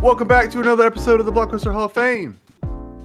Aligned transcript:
Welcome 0.00 0.28
back 0.28 0.50
to 0.52 0.60
another 0.60 0.84
episode 0.86 1.20
of 1.20 1.26
the 1.26 1.32
Blockbuster 1.32 1.72
Hall 1.72 1.84
of 1.84 1.92
Fame. 1.92 2.40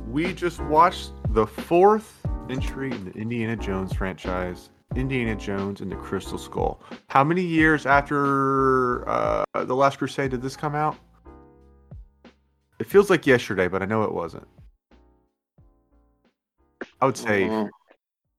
We 0.08 0.34
just 0.34 0.62
watched 0.62 1.12
the 1.34 1.46
fourth 1.46 2.26
entry 2.50 2.92
in 2.92 3.06
the 3.06 3.12
Indiana 3.12 3.56
Jones 3.58 3.94
franchise, 3.94 4.70
Indiana 4.96 5.36
Jones 5.36 5.82
and 5.82 5.92
the 5.92 5.96
Crystal 5.98 6.38
Skull. 6.38 6.82
How 7.08 7.24
many 7.24 7.42
years 7.42 7.86
after 7.86 9.08
uh, 9.10 9.44
The 9.54 9.76
Last 9.76 9.98
Crusade 9.98 10.32
did 10.32 10.42
this 10.42 10.56
come 10.56 10.74
out? 10.76 10.96
It 12.80 12.88
feels 12.88 13.10
like 13.10 13.28
yesterday, 13.28 13.68
but 13.68 13.82
I 13.82 13.86
know 13.86 14.04
it 14.04 14.14
wasn't. 14.14 14.48
I 17.02 17.06
would 17.06 17.18
say 17.18 17.44
Mhm. 17.44 17.70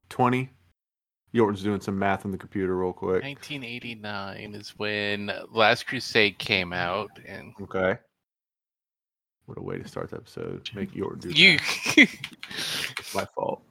20. 0.08 0.50
Yorton's 1.32 1.62
doing 1.62 1.80
some 1.80 1.98
math 1.98 2.24
on 2.24 2.30
the 2.30 2.38
computer 2.38 2.74
real 2.76 2.94
quick. 2.94 3.22
1989 3.22 4.54
is 4.54 4.70
when 4.78 5.30
Last 5.50 5.86
Crusade 5.86 6.38
came 6.38 6.72
out, 6.72 7.10
and 7.26 7.52
Okay. 7.60 7.98
What 9.46 9.58
a 9.58 9.62
way 9.62 9.78
to 9.78 9.86
start 9.86 10.10
the 10.10 10.16
episode. 10.16 10.68
Make 10.74 10.94
your 10.94 11.14
do 11.14 11.30
you. 11.30 11.58
It's 11.96 13.14
my 13.14 13.24
fault. 13.34 13.62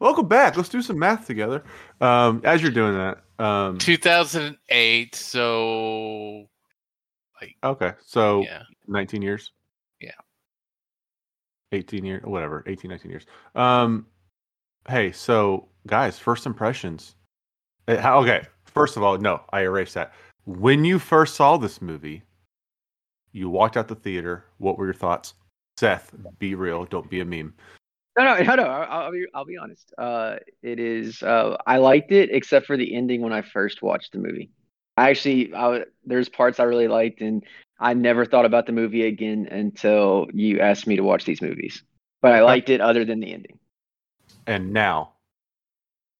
Welcome 0.00 0.28
back. 0.28 0.56
Let's 0.56 0.70
do 0.70 0.80
some 0.80 0.98
math 0.98 1.26
together. 1.26 1.62
Um, 2.00 2.40
as 2.42 2.62
you're 2.62 2.70
doing 2.70 2.94
that, 2.94 3.22
um, 3.38 3.76
2008, 3.78 5.14
so 5.14 6.48
like, 7.40 7.54
okay, 7.62 7.92
so 8.04 8.42
yeah, 8.42 8.62
19 8.88 9.20
years. 9.20 9.52
Yeah. 10.00 10.10
18 11.72 12.04
years, 12.04 12.22
whatever, 12.24 12.64
18, 12.66 12.88
19 12.90 13.10
years. 13.10 13.26
Um, 13.54 14.06
hey, 14.88 15.12
so 15.12 15.68
guys, 15.86 16.18
first 16.18 16.46
impressions. 16.46 17.14
Uh, 17.86 18.20
Okay, 18.20 18.46
first 18.64 18.96
of 18.96 19.02
all, 19.02 19.18
no, 19.18 19.42
I 19.52 19.60
erased 19.62 19.94
that. 19.94 20.14
When 20.46 20.84
you 20.84 20.98
first 20.98 21.34
saw 21.34 21.58
this 21.58 21.82
movie, 21.82 22.22
you 23.32 23.48
walked 23.50 23.76
out 23.76 23.88
the 23.88 23.94
theater. 23.94 24.44
What 24.58 24.78
were 24.78 24.84
your 24.84 24.94
thoughts? 24.94 25.34
Seth, 25.78 26.12
be 26.38 26.54
real. 26.54 26.84
Don't 26.84 27.08
be 27.08 27.20
a 27.20 27.24
meme. 27.24 27.54
No, 28.18 28.24
no, 28.24 28.42
no, 28.42 28.54
no. 28.56 28.64
I'll, 28.64 29.04
I'll 29.04 29.12
be, 29.12 29.26
I'll 29.34 29.44
be 29.44 29.56
honest. 29.56 29.92
Uh, 29.98 30.36
it 30.62 30.78
is. 30.78 31.22
Uh, 31.22 31.56
I 31.66 31.78
liked 31.78 32.12
it 32.12 32.30
except 32.30 32.66
for 32.66 32.76
the 32.76 32.94
ending 32.94 33.22
when 33.22 33.32
I 33.32 33.42
first 33.42 33.82
watched 33.82 34.12
the 34.12 34.18
movie. 34.18 34.50
I 34.96 35.08
actually, 35.10 35.54
I, 35.54 35.84
there's 36.04 36.28
parts 36.28 36.60
I 36.60 36.64
really 36.64 36.88
liked, 36.88 37.22
and 37.22 37.42
I 37.80 37.94
never 37.94 38.26
thought 38.26 38.44
about 38.44 38.66
the 38.66 38.72
movie 38.72 39.06
again 39.06 39.48
until 39.50 40.28
you 40.34 40.60
asked 40.60 40.86
me 40.86 40.96
to 40.96 41.02
watch 41.02 41.24
these 41.24 41.40
movies. 41.40 41.82
But 42.20 42.32
I 42.32 42.42
liked 42.42 42.68
it 42.68 42.80
other 42.80 43.04
than 43.04 43.20
the 43.20 43.32
ending. 43.32 43.58
And 44.46 44.72
now, 44.72 45.14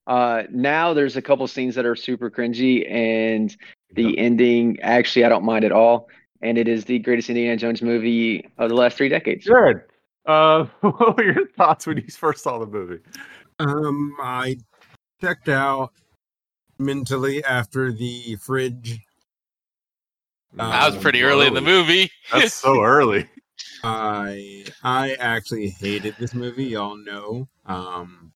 Uh, 0.07 0.45
now 0.51 0.95
there's 0.95 1.17
a 1.17 1.23
couple 1.23 1.47
scenes 1.47 1.75
that 1.77 1.87
are 1.87 1.95
super 1.95 2.31
cringy, 2.31 2.91
and 2.91 3.57
the 3.95 4.19
ending 4.19 4.81
actually 4.81 5.25
I 5.25 5.29
don't 5.29 5.45
mind 5.45 5.65
at 5.65 5.71
all. 5.73 6.09
And 6.43 6.59
it 6.59 6.67
is 6.69 6.85
the 6.85 6.99
greatest 6.99 7.29
Indiana 7.31 7.57
Jones 7.57 7.83
movie 7.83 8.49
of 8.59 8.69
the 8.69 8.75
last 8.75 8.97
three 8.97 9.09
decades. 9.09 9.45
Jared, 9.45 9.83
uh, 10.27 10.65
what 10.81 11.17
were 11.17 11.25
your 11.25 11.47
thoughts 11.57 11.87
when 11.87 11.97
you 11.99 12.05
first 12.11 12.43
saw 12.43 12.59
the 12.59 12.67
movie? 12.67 12.99
Um, 13.61 14.15
I 14.21 14.57
checked 15.21 15.49
out 15.49 15.93
mentally 16.79 17.45
after 17.45 17.93
the 17.93 18.37
fridge. 18.37 18.99
that 20.55 20.87
was 20.87 20.97
Um, 20.97 21.01
pretty 21.03 21.23
early 21.23 21.47
in 21.47 21.55
the 21.55 21.61
movie. 21.61 22.11
That's 22.33 22.55
so 22.55 22.83
early. 22.85 23.29
I 23.85 24.65
I 24.83 25.15
actually 25.15 25.69
hated 25.71 26.17
this 26.19 26.35
movie. 26.35 26.65
Y'all 26.65 26.97
know. 26.97 27.49
Um, 27.67 28.33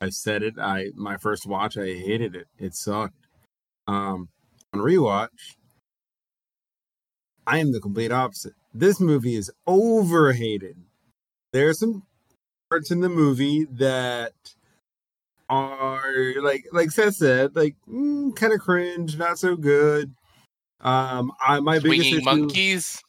I 0.00 0.10
said 0.10 0.42
it. 0.44 0.54
I 0.58 0.90
my 0.94 1.16
first 1.16 1.46
watch, 1.46 1.76
I 1.76 1.86
hated 1.86 2.36
it. 2.36 2.46
It 2.58 2.74
sucked. 2.74 3.26
Um, 3.88 4.28
on 4.72 4.80
rewatch, 4.80 5.56
I 7.48 7.58
am 7.58 7.72
the 7.72 7.80
complete 7.80 8.12
opposite. 8.12 8.52
This 8.74 9.00
movie 9.00 9.34
is 9.34 9.50
overhated. 9.66 10.76
There 11.54 11.70
are 11.70 11.74
some 11.74 12.02
parts 12.68 12.90
in 12.90 13.00
the 13.00 13.08
movie 13.08 13.64
that 13.72 14.34
are 15.48 16.34
like 16.42 16.66
like 16.72 16.90
Seth 16.90 17.14
said, 17.14 17.56
like 17.56 17.74
mm, 17.90 18.36
kind 18.36 18.52
of 18.52 18.60
cringe, 18.60 19.16
not 19.16 19.38
so 19.38 19.56
good. 19.56 20.14
Um, 20.82 21.32
I 21.40 21.58
my 21.60 21.78
biggest 21.78 22.08
Swinging 22.10 22.14
issue, 22.16 22.24
monkeys. 22.24 23.02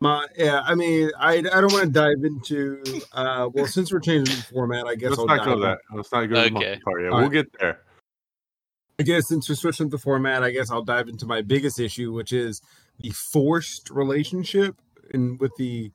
my 0.00 0.26
yeah, 0.36 0.60
I 0.64 0.74
mean, 0.74 1.10
I 1.18 1.38
I 1.38 1.40
don't 1.40 1.72
want 1.72 1.86
to 1.86 1.90
dive 1.90 2.22
into. 2.22 2.82
Uh, 3.12 3.48
well, 3.54 3.66
since 3.66 3.90
we're 3.90 4.00
changing 4.00 4.36
the 4.36 4.42
format, 4.42 4.86
I 4.86 4.96
guess 4.96 5.10
Let's 5.10 5.20
I'll 5.20 5.26
not 5.26 5.38
dive 5.38 5.46
go 5.46 5.60
that. 5.60 5.78
Let's 5.94 6.12
not 6.12 6.26
go 6.26 6.34
to 6.34 6.42
the 6.42 6.50
monkey 6.50 6.80
part 6.84 7.02
yet. 7.02 7.10
All 7.10 7.18
We'll 7.20 7.28
right. 7.28 7.32
get 7.32 7.46
there. 7.58 7.80
I 9.00 9.04
guess 9.04 9.26
since 9.28 9.48
we're 9.48 9.54
switching 9.54 9.88
the 9.88 9.98
format, 9.98 10.44
I 10.44 10.50
guess 10.50 10.70
I'll 10.70 10.84
dive 10.84 11.08
into 11.08 11.24
my 11.26 11.40
biggest 11.40 11.80
issue, 11.80 12.12
which 12.12 12.32
is 12.34 12.60
the 13.00 13.10
forced 13.10 13.90
relationship 13.90 14.76
and 15.12 15.38
with 15.40 15.52
the 15.56 15.92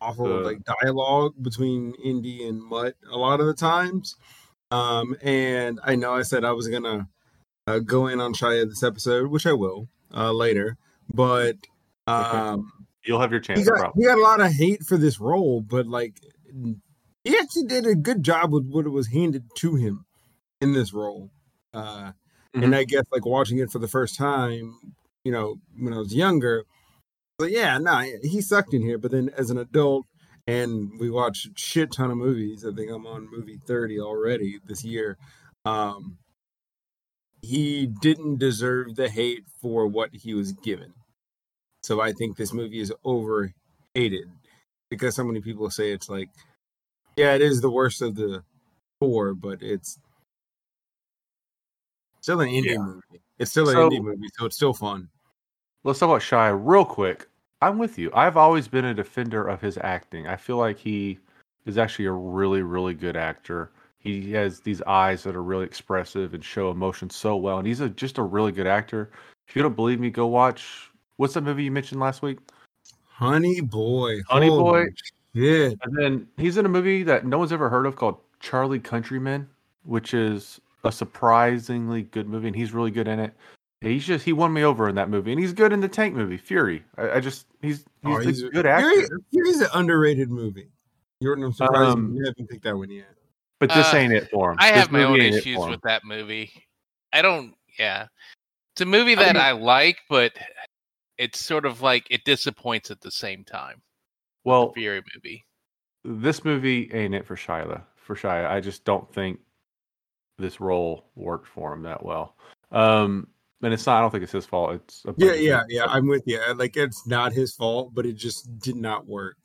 awful 0.00 0.26
The- 0.26 0.34
like 0.44 0.58
dialogue 0.64 1.34
between 1.40 1.94
Indy 2.02 2.46
and 2.46 2.62
Mutt 2.62 2.96
a 3.10 3.16
lot 3.16 3.40
of 3.40 3.46
the 3.46 3.54
times. 3.54 4.16
Um, 4.70 5.16
and 5.22 5.78
I 5.84 5.94
know 5.94 6.14
I 6.14 6.22
said 6.22 6.44
I 6.44 6.52
was 6.52 6.68
gonna 6.68 7.08
uh, 7.66 7.78
go 7.78 8.06
in 8.08 8.20
on 8.20 8.34
Shia 8.34 8.68
this 8.68 8.82
episode, 8.82 9.28
which 9.28 9.46
I 9.46 9.52
will 9.52 9.88
uh, 10.14 10.32
later, 10.32 10.76
but 11.12 11.56
um. 12.06 12.70
You'll 13.06 13.20
have 13.20 13.30
your 13.32 13.40
chance. 13.40 13.58
he 13.60 13.66
got 13.66 13.92
he 13.94 14.04
got 14.04 14.16
a 14.16 14.22
lot 14.22 14.40
of 14.40 14.50
hate 14.50 14.82
for 14.82 14.96
this 14.96 15.20
role, 15.20 15.60
but 15.60 15.86
like 15.86 16.18
he 17.22 17.36
actually 17.38 17.64
did 17.64 17.86
a 17.86 17.94
good 17.94 18.22
job 18.22 18.50
with 18.52 18.66
what 18.66 18.88
was 18.88 19.08
handed 19.08 19.44
to 19.56 19.74
him 19.76 20.06
in 20.62 20.72
this 20.72 20.92
role. 20.94 21.30
Uh, 21.74 22.12
Mhm. 22.54 22.64
And 22.64 22.74
I 22.76 22.84
guess 22.84 23.04
like 23.12 23.26
watching 23.26 23.58
it 23.58 23.70
for 23.70 23.78
the 23.80 23.88
first 23.88 24.16
time, 24.16 24.94
you 25.24 25.32
know, 25.32 25.56
when 25.78 25.92
I 25.92 25.98
was 25.98 26.14
younger, 26.14 26.64
but 27.38 27.50
yeah, 27.50 27.78
no, 27.78 28.04
he 28.22 28.40
sucked 28.40 28.74
in 28.74 28.82
here. 28.82 28.98
But 28.98 29.10
then 29.10 29.30
as 29.36 29.50
an 29.50 29.58
adult, 29.58 30.06
and 30.46 30.98
we 31.00 31.10
watched 31.10 31.46
a 31.46 31.50
shit 31.56 31.92
ton 31.92 32.10
of 32.10 32.18
movies. 32.18 32.64
I 32.64 32.72
think 32.72 32.90
I'm 32.90 33.06
on 33.06 33.30
movie 33.30 33.58
thirty 33.66 33.98
already 33.98 34.60
this 34.66 34.84
year. 34.84 35.16
Um, 35.64 36.18
he 37.42 37.86
didn't 37.86 38.38
deserve 38.38 38.94
the 38.96 39.08
hate 39.08 39.44
for 39.60 39.86
what 39.86 40.10
he 40.14 40.34
was 40.34 40.52
given. 40.52 40.92
So 41.82 42.00
I 42.00 42.12
think 42.12 42.36
this 42.36 42.52
movie 42.52 42.80
is 42.80 42.92
overhated 43.04 44.30
because 44.90 45.14
so 45.14 45.24
many 45.24 45.40
people 45.40 45.68
say 45.70 45.92
it's 45.92 46.08
like, 46.08 46.28
yeah, 47.16 47.34
it 47.34 47.42
is 47.42 47.60
the 47.60 47.70
worst 47.70 48.00
of 48.00 48.14
the 48.14 48.42
four, 49.00 49.34
but 49.34 49.62
it's 49.62 49.98
still 52.20 52.40
an 52.40 52.48
Indy 52.48 52.70
Yeah. 52.70 52.78
movie. 52.78 53.20
It's 53.38 53.50
still 53.50 53.68
an 53.68 53.74
So- 53.74 53.84
Indy 53.84 54.00
movie, 54.00 54.28
so 54.38 54.46
it's 54.46 54.56
still 54.56 54.74
fun. 54.74 55.08
Let's 55.86 55.98
talk 55.98 56.08
about 56.08 56.22
Shia 56.22 56.58
real 56.58 56.86
quick. 56.86 57.28
I'm 57.60 57.76
with 57.76 57.98
you. 57.98 58.10
I've 58.14 58.38
always 58.38 58.68
been 58.68 58.86
a 58.86 58.94
defender 58.94 59.46
of 59.46 59.60
his 59.60 59.78
acting. 59.82 60.26
I 60.26 60.34
feel 60.34 60.56
like 60.56 60.78
he 60.78 61.18
is 61.66 61.76
actually 61.76 62.06
a 62.06 62.12
really, 62.12 62.62
really 62.62 62.94
good 62.94 63.18
actor. 63.18 63.70
He 63.98 64.32
has 64.32 64.60
these 64.60 64.80
eyes 64.82 65.22
that 65.24 65.36
are 65.36 65.42
really 65.42 65.66
expressive 65.66 66.32
and 66.32 66.42
show 66.42 66.70
emotion 66.70 67.10
so 67.10 67.36
well, 67.36 67.58
and 67.58 67.66
he's 67.66 67.80
a, 67.80 67.90
just 67.90 68.16
a 68.16 68.22
really 68.22 68.50
good 68.50 68.66
actor. 68.66 69.10
If 69.46 69.54
you 69.54 69.62
don't 69.62 69.76
believe 69.76 70.00
me, 70.00 70.08
go 70.08 70.26
watch. 70.26 70.90
What's 71.16 71.34
that 71.34 71.42
movie 71.42 71.64
you 71.64 71.70
mentioned 71.70 72.00
last 72.00 72.22
week? 72.22 72.38
Honey 73.04 73.60
Boy, 73.60 74.22
Honey 74.26 74.48
Boy. 74.48 74.86
shit. 75.34 75.78
And 75.82 75.98
then 75.98 76.26
he's 76.38 76.56
in 76.56 76.64
a 76.64 76.68
movie 76.70 77.02
that 77.02 77.26
no 77.26 77.36
one's 77.36 77.52
ever 77.52 77.68
heard 77.68 77.84
of 77.84 77.96
called 77.96 78.16
Charlie 78.40 78.80
Countryman, 78.80 79.46
which 79.82 80.14
is 80.14 80.62
a 80.82 80.90
surprisingly 80.90 82.04
good 82.04 82.26
movie, 82.26 82.46
and 82.46 82.56
he's 82.56 82.72
really 82.72 82.90
good 82.90 83.06
in 83.06 83.20
it. 83.20 83.34
He's 83.84 84.04
just 84.06 84.24
he 84.24 84.32
won 84.32 84.52
me 84.52 84.62
over 84.64 84.88
in 84.88 84.94
that 84.96 85.08
movie, 85.10 85.32
and 85.32 85.40
he's 85.40 85.52
good 85.52 85.72
in 85.72 85.80
the 85.80 85.88
Tank 85.88 86.14
movie, 86.14 86.36
Fury. 86.36 86.84
I, 86.96 87.12
I 87.12 87.20
just 87.20 87.46
he's 87.62 87.84
he's, 88.22 88.42
Oh, 88.42 88.46
a 88.46 88.50
good 88.50 88.66
actor. 88.66 88.88
Fury, 88.90 89.08
Fury's 89.30 89.60
an 89.60 89.68
underrated 89.74 90.30
movie. 90.30 90.68
Yorton, 91.22 91.44
I'm 91.46 91.52
surprised 91.52 91.96
Um, 91.96 92.14
you 92.14 92.24
haven't 92.24 92.48
picked 92.48 92.64
that 92.64 92.76
one 92.76 92.90
yet. 92.90 93.06
But 93.60 93.70
this 93.70 93.92
Uh, 93.92 93.96
ain't 93.96 94.12
it 94.12 94.28
for 94.30 94.50
him. 94.52 94.56
I 94.60 94.70
This 94.72 94.80
have 94.80 94.92
my 94.92 95.04
own 95.04 95.12
movie 95.12 95.26
ain't 95.26 95.34
it 95.36 95.38
issues 95.38 95.58
with 95.66 95.80
that 95.82 96.04
movie. 96.04 96.50
I 97.12 97.22
don't. 97.22 97.54
Yeah, 97.78 98.06
it's 98.74 98.80
a 98.80 98.86
movie 98.86 99.12
I 99.12 99.22
that 99.24 99.34
mean- 99.34 99.42
I 99.42 99.52
like, 99.52 99.98
but 100.08 100.32
it's 101.18 101.38
sort 101.38 101.64
of 101.64 101.80
like 101.80 102.06
it 102.10 102.24
disappoints 102.24 102.90
at 102.90 103.00
the 103.00 103.10
same 103.10 103.44
time. 103.44 103.80
Well, 104.44 104.72
Fury 104.72 105.02
movie. 105.14 105.44
this 106.04 106.44
movie 106.44 106.90
ain't 106.92 107.14
it 107.14 107.24
for 107.26 107.36
Shia. 107.36 107.82
For 107.96 108.14
Shia, 108.14 108.50
I 108.50 108.60
just 108.60 108.84
don't 108.84 109.10
think 109.14 109.40
this 110.38 110.60
role 110.60 111.06
worked 111.14 111.46
for 111.46 111.72
him 111.72 111.82
that 111.82 112.04
well. 112.04 112.36
Um, 112.72 113.28
and 113.64 113.72
it's 113.72 113.86
not. 113.86 113.98
I 113.98 114.00
don't 114.00 114.10
think 114.10 114.22
it's 114.22 114.32
his 114.32 114.46
fault. 114.46 114.74
It's 114.74 115.04
a 115.06 115.14
Yeah, 115.16 115.32
yeah, 115.32 115.60
things. 115.60 115.72
yeah. 115.72 115.84
I'm 115.86 116.06
with 116.06 116.22
you. 116.26 116.40
Like 116.54 116.76
it's 116.76 117.06
not 117.06 117.32
his 117.32 117.54
fault, 117.54 117.94
but 117.94 118.06
it 118.06 118.14
just 118.14 118.58
did 118.58 118.76
not 118.76 119.06
work. 119.06 119.36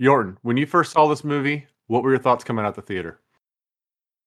Yorton, 0.00 0.36
when 0.42 0.56
you 0.56 0.66
first 0.66 0.92
saw 0.92 1.06
this 1.08 1.24
movie, 1.24 1.66
what 1.88 2.02
were 2.02 2.10
your 2.10 2.18
thoughts 2.20 2.44
coming 2.44 2.64
out 2.64 2.74
the 2.74 2.82
theater? 2.82 3.20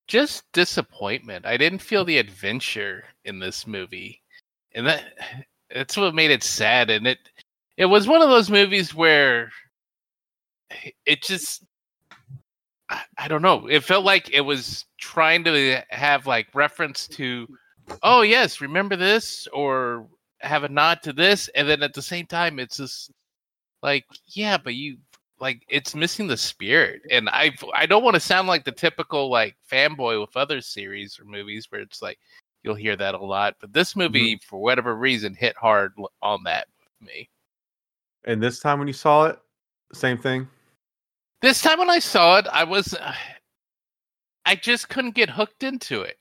Just 0.06 0.44
disappointment. 0.52 1.46
I 1.46 1.56
didn't 1.56 1.78
feel 1.80 2.04
the 2.04 2.18
adventure 2.18 3.04
in 3.24 3.38
this 3.38 3.66
movie, 3.66 4.20
and 4.74 4.86
that 4.86 5.04
that's 5.74 5.96
what 5.96 6.14
made 6.14 6.30
it 6.30 6.42
sad. 6.42 6.90
And 6.90 7.06
it 7.06 7.18
it 7.76 7.86
was 7.86 8.06
one 8.06 8.20
of 8.22 8.28
those 8.28 8.50
movies 8.50 8.94
where 8.94 9.50
it 11.06 11.22
just 11.22 11.64
I, 12.88 13.02
I 13.16 13.28
don't 13.28 13.42
know. 13.42 13.66
It 13.68 13.84
felt 13.84 14.04
like 14.04 14.30
it 14.32 14.42
was 14.42 14.84
trying 14.98 15.44
to 15.44 15.80
have 15.88 16.26
like 16.26 16.48
reference 16.54 17.08
to, 17.08 17.46
oh 18.02 18.22
yes, 18.22 18.60
remember 18.60 18.96
this, 18.96 19.46
or 19.52 20.06
have 20.40 20.64
a 20.64 20.68
nod 20.68 21.02
to 21.02 21.12
this, 21.12 21.48
and 21.54 21.68
then 21.68 21.82
at 21.82 21.94
the 21.94 22.02
same 22.02 22.26
time, 22.26 22.58
it's 22.58 22.76
just 22.76 23.10
like, 23.82 24.04
yeah, 24.26 24.58
but 24.58 24.74
you 24.74 24.98
like 25.40 25.64
it's 25.68 25.94
missing 25.94 26.28
the 26.28 26.36
spirit. 26.36 27.02
And 27.10 27.28
I 27.28 27.50
I 27.74 27.86
don't 27.86 28.04
want 28.04 28.14
to 28.14 28.20
sound 28.20 28.48
like 28.48 28.64
the 28.64 28.72
typical 28.72 29.30
like 29.30 29.56
fanboy 29.70 30.20
with 30.20 30.36
other 30.36 30.60
series 30.60 31.18
or 31.18 31.24
movies 31.24 31.66
where 31.68 31.80
it's 31.80 32.00
like 32.00 32.18
you'll 32.62 32.76
hear 32.76 32.96
that 32.96 33.14
a 33.14 33.18
lot, 33.18 33.56
but 33.60 33.72
this 33.72 33.90
mm-hmm. 33.90 34.00
movie 34.02 34.40
for 34.46 34.60
whatever 34.60 34.94
reason 34.96 35.34
hit 35.34 35.56
hard 35.56 35.92
on 36.22 36.44
that 36.44 36.68
with 36.78 37.08
me. 37.08 37.28
And 38.24 38.40
this 38.40 38.60
time 38.60 38.78
when 38.78 38.86
you 38.86 38.94
saw 38.94 39.26
it, 39.26 39.38
same 39.92 40.16
thing. 40.16 40.48
This 41.40 41.60
time 41.60 41.80
when 41.80 41.90
I 41.90 41.98
saw 41.98 42.38
it, 42.38 42.46
I 42.52 42.62
was 42.62 42.94
uh, 42.94 43.14
I 44.46 44.54
just 44.54 44.88
couldn't 44.88 45.16
get 45.16 45.28
hooked 45.28 45.64
into 45.64 46.02
it. 46.02 46.18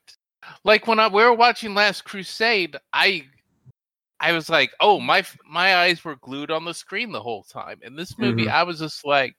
Like 0.63 0.87
when 0.87 0.99
I, 0.99 1.07
we 1.07 1.23
were 1.23 1.33
watching 1.33 1.73
Last 1.73 2.03
Crusade, 2.03 2.75
I 2.93 3.25
I 4.19 4.31
was 4.33 4.49
like, 4.49 4.71
"Oh, 4.79 4.99
my 4.99 5.23
my 5.47 5.77
eyes 5.77 6.03
were 6.03 6.15
glued 6.17 6.51
on 6.51 6.65
the 6.65 6.73
screen 6.73 7.11
the 7.11 7.21
whole 7.21 7.43
time." 7.43 7.79
In 7.81 7.95
this 7.95 8.17
movie, 8.17 8.43
mm-hmm. 8.43 8.53
I 8.53 8.63
was 8.63 8.79
just 8.79 9.05
like, 9.05 9.35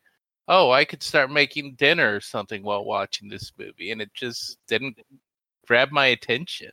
"Oh, 0.49 0.71
I 0.71 0.85
could 0.85 1.03
start 1.03 1.31
making 1.31 1.75
dinner 1.75 2.17
or 2.17 2.21
something 2.21 2.63
while 2.63 2.85
watching 2.85 3.29
this 3.29 3.53
movie," 3.59 3.93
and 3.93 4.01
it 4.03 4.13
just 4.15 4.59
didn't 4.67 4.99
grab 5.67 5.91
my 5.93 6.07
attention. 6.07 6.73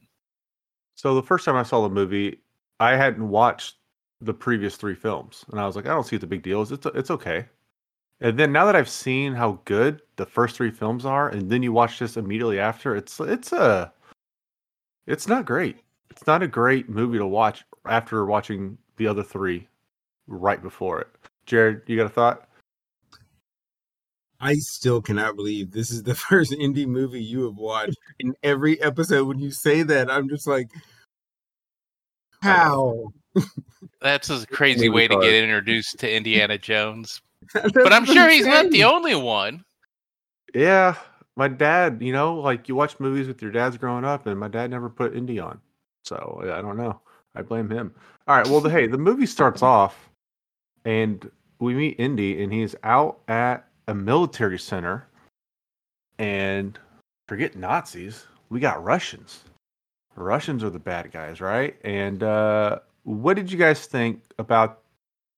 So 0.95 1.15
the 1.15 1.23
first 1.23 1.45
time 1.45 1.55
I 1.55 1.63
saw 1.63 1.81
the 1.81 1.93
movie, 1.93 2.41
I 2.79 2.95
hadn't 2.95 3.27
watched 3.27 3.75
the 4.21 4.33
previous 4.33 4.75
three 4.75 4.95
films, 4.95 5.45
and 5.51 5.59
I 5.59 5.65
was 5.65 5.75
like, 5.75 5.85
I 5.85 5.89
don't 5.89 6.05
see 6.05 6.15
what 6.17 6.21
the 6.21 6.27
big 6.27 6.43
deal 6.43 6.61
is. 6.61 6.71
It's 6.71 6.85
it's 6.87 7.11
okay. 7.11 7.45
And 8.21 8.37
then 8.37 8.51
now 8.51 8.65
that 8.65 8.75
I've 8.75 8.89
seen 8.89 9.33
how 9.33 9.61
good 9.65 10.01
the 10.17 10.25
first 10.25 10.55
three 10.57 10.71
films 10.71 11.05
are, 11.05 11.29
and 11.29 11.49
then 11.49 11.63
you 11.63 11.71
watch 11.71 11.99
this 11.99 12.17
immediately 12.17 12.59
after, 12.59 12.95
it's 12.95 13.19
it's 13.19 13.53
a 13.53 13.93
it's 15.09 15.27
not 15.27 15.45
great. 15.45 15.77
It's 16.11 16.25
not 16.27 16.43
a 16.43 16.47
great 16.47 16.87
movie 16.87 17.17
to 17.17 17.25
watch 17.25 17.65
after 17.85 18.25
watching 18.25 18.77
the 18.97 19.07
other 19.07 19.23
three 19.23 19.67
right 20.27 20.61
before 20.61 21.01
it. 21.01 21.07
Jared, 21.45 21.81
you 21.87 21.97
got 21.97 22.05
a 22.05 22.09
thought? 22.09 22.47
I 24.39 24.55
still 24.55 25.01
cannot 25.01 25.35
believe 25.35 25.71
this 25.71 25.89
is 25.89 26.03
the 26.03 26.15
first 26.29 26.53
Indy 26.53 26.85
movie 26.85 27.21
you 27.21 27.43
have 27.45 27.55
watched. 27.55 27.97
In 28.19 28.35
every 28.43 28.81
episode, 28.81 29.27
when 29.27 29.39
you 29.39 29.51
say 29.51 29.81
that, 29.83 30.11
I'm 30.11 30.29
just 30.29 30.47
like, 30.47 30.69
how? 32.41 33.11
That's 34.01 34.29
a 34.29 34.45
crazy 34.45 34.89
way 34.89 35.07
to 35.07 35.19
get 35.19 35.33
introduced 35.33 35.99
to 35.99 36.15
Indiana 36.15 36.57
Jones. 36.57 37.21
But 37.53 37.93
I'm 37.93 38.05
sure 38.05 38.29
he's 38.29 38.45
not 38.45 38.69
the 38.69 38.83
only 38.83 39.15
one. 39.15 39.63
Yeah, 40.53 40.95
my 41.39 41.47
dad. 41.47 41.99
You 42.01 42.11
know, 42.13 42.35
like 42.35 42.67
you 42.67 42.75
watch 42.75 42.99
movies 42.99 43.27
with 43.27 43.41
your 43.41 43.51
dads 43.51 43.77
growing 43.77 44.05
up, 44.05 44.27
and 44.27 44.39
my 44.39 44.49
dad 44.49 44.69
never 44.69 44.89
put 44.89 45.15
Indy 45.15 45.39
on, 45.39 45.59
so 46.03 46.41
I 46.43 46.61
don't 46.61 46.77
know. 46.77 46.99
I 47.33 47.41
blame 47.41 47.69
him. 47.69 47.95
All 48.27 48.37
right. 48.37 48.47
Well, 48.47 48.59
the, 48.59 48.69
hey, 48.69 48.85
the 48.85 48.97
movie 48.97 49.25
starts 49.25 49.63
off, 49.63 50.09
and 50.85 51.31
we 51.59 51.73
meet 51.73 51.99
Indy, 51.99 52.43
and 52.43 52.51
he's 52.51 52.75
out 52.83 53.19
at 53.27 53.67
a 53.87 53.95
military 53.95 54.59
center, 54.59 55.07
and 56.19 56.77
forget 57.27 57.55
Nazis. 57.55 58.27
We 58.49 58.59
got 58.59 58.83
Russians. 58.83 59.45
Russians 60.15 60.63
are 60.63 60.69
the 60.69 60.79
bad 60.79 61.11
guys, 61.11 61.39
right? 61.39 61.77
And 61.85 62.21
uh, 62.21 62.79
what 63.03 63.35
did 63.35 63.49
you 63.49 63.57
guys 63.57 63.85
think 63.85 64.21
about 64.37 64.81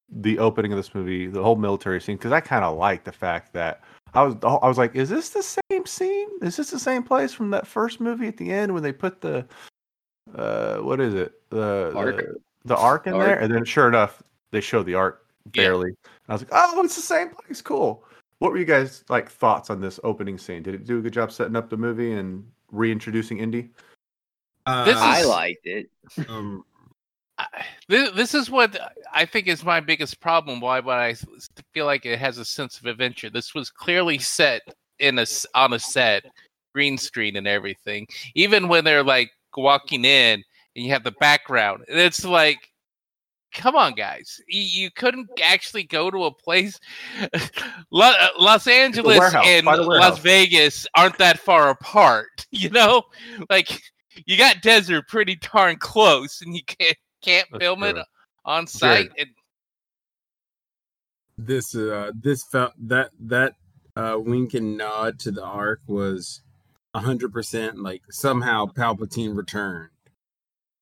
the 0.09 0.39
opening 0.39 0.73
of 0.73 0.77
this 0.77 0.95
movie, 0.95 1.27
the 1.27 1.43
whole 1.43 1.57
military 1.57 2.01
scene? 2.01 2.17
Because 2.17 2.31
I 2.31 2.39
kind 2.39 2.65
of 2.65 2.77
like 2.77 3.03
the 3.03 3.11
fact 3.11 3.53
that 3.53 3.81
I 4.13 4.23
was 4.23 4.35
I 4.43 4.67
was 4.67 4.77
like, 4.77 4.95
is 4.95 5.09
this 5.09 5.29
the 5.29 5.41
same 5.43 5.85
scene? 5.85 6.27
Is 6.41 6.57
this 6.57 6.69
the 6.71 6.79
same 6.79 7.03
place 7.03 7.33
from 7.33 7.49
that 7.51 7.65
first 7.67 8.01
movie 8.01 8.27
at 8.27 8.37
the 8.37 8.51
end 8.51 8.73
when 8.73 8.83
they 8.83 8.91
put 8.91 9.21
the 9.21 9.45
uh 10.35 10.77
what 10.77 10.99
is 10.99 11.13
it 11.13 11.33
the 11.49 11.91
Ark. 11.95 12.17
the, 12.17 12.35
the 12.65 12.77
ark 12.77 13.07
in 13.07 13.13
Ark. 13.13 13.25
there? 13.25 13.39
And 13.39 13.53
then 13.53 13.65
sure 13.65 13.87
enough, 13.87 14.21
they 14.51 14.61
show 14.61 14.83
the 14.83 14.95
ark 14.95 15.25
Yeah. 15.53 15.63
barely. 15.63 15.91
I 16.27 16.33
was 16.33 16.41
like, 16.41 16.51
oh, 16.53 16.83
it's 16.83 16.95
the 16.95 17.01
same 17.01 17.29
place. 17.29 17.61
Cool. 17.61 18.03
What 18.39 18.51
were 18.51 18.57
you 18.57 18.65
guys 18.65 19.03
like 19.09 19.29
thoughts 19.29 19.69
on 19.69 19.81
this 19.81 19.99
opening 20.03 20.37
scene? 20.37 20.63
Did 20.63 20.73
it 20.75 20.85
do 20.85 20.99
a 20.99 21.01
good 21.01 21.13
job 21.13 21.31
setting 21.31 21.55
up 21.55 21.69
the 21.69 21.77
movie 21.77 22.13
and 22.13 22.45
reintroducing 22.71 23.37
Indy? 23.39 23.69
Uh, 24.65 24.85
This 24.85 24.97
I 24.97 25.23
liked 25.23 25.65
it. 25.67 25.89
um, 26.27 26.63
I- 26.67 26.70
this, 27.87 28.11
this 28.11 28.33
is 28.33 28.49
what 28.49 28.77
I 29.13 29.25
think 29.25 29.47
is 29.47 29.63
my 29.63 29.79
biggest 29.79 30.19
problem. 30.19 30.59
Why, 30.59 30.79
why 30.79 31.09
I 31.09 31.15
feel 31.73 31.85
like 31.85 32.05
it 32.05 32.19
has 32.19 32.37
a 32.37 32.45
sense 32.45 32.79
of 32.79 32.85
adventure. 32.85 33.29
This 33.29 33.53
was 33.53 33.69
clearly 33.69 34.19
set 34.19 34.61
in 34.99 35.19
a 35.19 35.25
on 35.55 35.73
a 35.73 35.79
set, 35.79 36.25
green 36.73 36.97
screen 36.97 37.35
and 37.35 37.47
everything. 37.47 38.07
Even 38.35 38.67
when 38.67 38.83
they're 38.83 39.03
like 39.03 39.31
walking 39.55 40.05
in 40.05 40.43
and 40.75 40.85
you 40.85 40.91
have 40.91 41.03
the 41.03 41.11
background, 41.19 41.83
and 41.89 41.99
it's 41.99 42.23
like, 42.23 42.71
come 43.53 43.75
on, 43.75 43.93
guys, 43.93 44.39
you, 44.47 44.89
couldn't 44.91 45.27
actually 45.43 45.83
go 45.83 46.09
to 46.09 46.25
a 46.25 46.33
place. 46.33 46.79
Uh, 47.93 48.27
Los 48.39 48.67
Angeles 48.67 49.19
and 49.35 49.65
Las. 49.65 50.17
Vegas 50.19 50.87
aren't 50.95 51.17
that 51.17 51.37
far 51.37 51.69
apart, 51.69 52.47
you 52.51 52.69
know, 52.69 53.03
like. 53.49 53.81
You 54.25 54.37
got 54.37 54.61
desert 54.61 55.07
pretty 55.07 55.37
darn 55.37 55.77
close, 55.77 56.41
and 56.41 56.53
you 56.53 56.61
can't 56.65 56.97
can't 57.21 57.47
That's 57.51 57.61
film 57.63 57.83
it 57.83 57.97
on 58.45 58.67
site. 58.67 59.09
Jared. 59.09 59.11
And 59.17 59.29
this 61.37 61.75
uh 61.75 62.11
this 62.19 62.43
felt 62.43 62.73
that 62.87 63.09
that 63.19 63.55
uh 63.95 64.17
wink 64.19 64.53
and 64.53 64.77
nod 64.77 65.19
to 65.19 65.31
the 65.31 65.43
ark 65.43 65.81
was 65.87 66.41
hundred 66.95 67.31
percent 67.31 67.79
like 67.81 68.01
somehow 68.09 68.65
Palpatine 68.65 69.35
returned. 69.35 69.89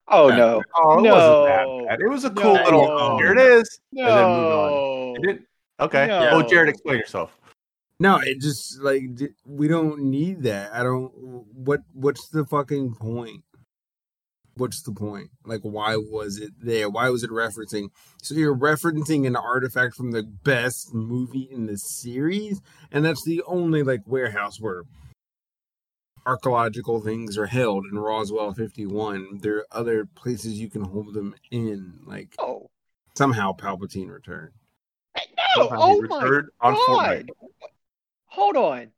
Oh 0.07 0.29
Yeah. 0.29 0.35
no, 0.37 0.63
Oh, 0.75 0.99
it 0.99 1.01
No. 1.03 1.13
wasn't 1.13 1.45
that 1.45 1.87
bad. 1.89 1.99
It 2.01 2.09
was 2.09 2.25
a 2.25 2.31
cool 2.31 2.55
No. 2.55 2.63
little. 2.63 3.17
Here 3.19 3.31
it 3.33 3.39
is. 3.39 3.79
And 3.95 4.07
then 4.07 4.29
moved 4.29 4.51
on. 4.51 4.71
no. 4.73 5.15
It. 5.29 5.41
Okay. 5.79 6.07
No. 6.07 6.29
Oh, 6.31 6.41
Jared, 6.41 6.69
explain 6.69 6.97
yourself. 6.97 7.35
No, 8.01 8.17
it 8.23 8.39
just 8.39 8.81
like 8.81 9.03
we 9.45 9.67
don't 9.67 9.99
need 10.03 10.43
that. 10.43 10.73
I 10.73 10.83
don't. 10.83 11.09
What 11.53 11.81
What's 11.93 12.29
the 12.29 12.45
fucking 12.45 12.95
point? 12.95 13.43
What's 14.59 14.81
the 14.83 14.91
point? 14.91 15.29
Like, 15.45 15.61
why 15.61 15.95
was 15.95 16.37
it 16.37 16.51
there? 16.61 16.89
Why 16.89 17.09
was 17.09 17.23
it 17.23 17.29
referencing? 17.31 17.89
So 18.21 18.35
you're 18.35 18.55
referencing 18.55 19.25
an 19.25 19.35
artifact 19.35 19.95
from 19.95 20.11
the 20.11 20.23
best 20.23 20.93
movie 20.93 21.47
in 21.49 21.65
the 21.65 21.77
series, 21.77 22.61
and 22.91 23.03
that's 23.05 23.23
the 23.23 23.41
only 23.47 23.83
like 23.83 24.01
warehouse 24.05 24.59
where 24.59 24.83
archaeological 26.25 27.01
things 27.01 27.37
are 27.37 27.45
held 27.47 27.85
in 27.91 27.97
Roswell 27.97 28.53
51. 28.53 29.39
There 29.41 29.57
are 29.57 29.65
other 29.71 30.05
places 30.05 30.59
you 30.59 30.69
can 30.69 30.83
hold 30.83 31.13
them 31.13 31.35
in. 31.51 31.99
Like 32.05 32.35
Oh 32.37 32.69
somehow 33.15 33.53
Palpatine 33.53 34.09
returned. 34.11 34.51
no! 35.15 35.67
Somehow 35.67 35.75
he 35.87 35.93
Oh 35.93 36.01
my 36.09 36.21
returned 36.23 36.49
on 36.61 36.75
Fortnite. 36.75 37.27
god! 37.27 37.31
Hold 38.27 38.57
on. 38.57 38.91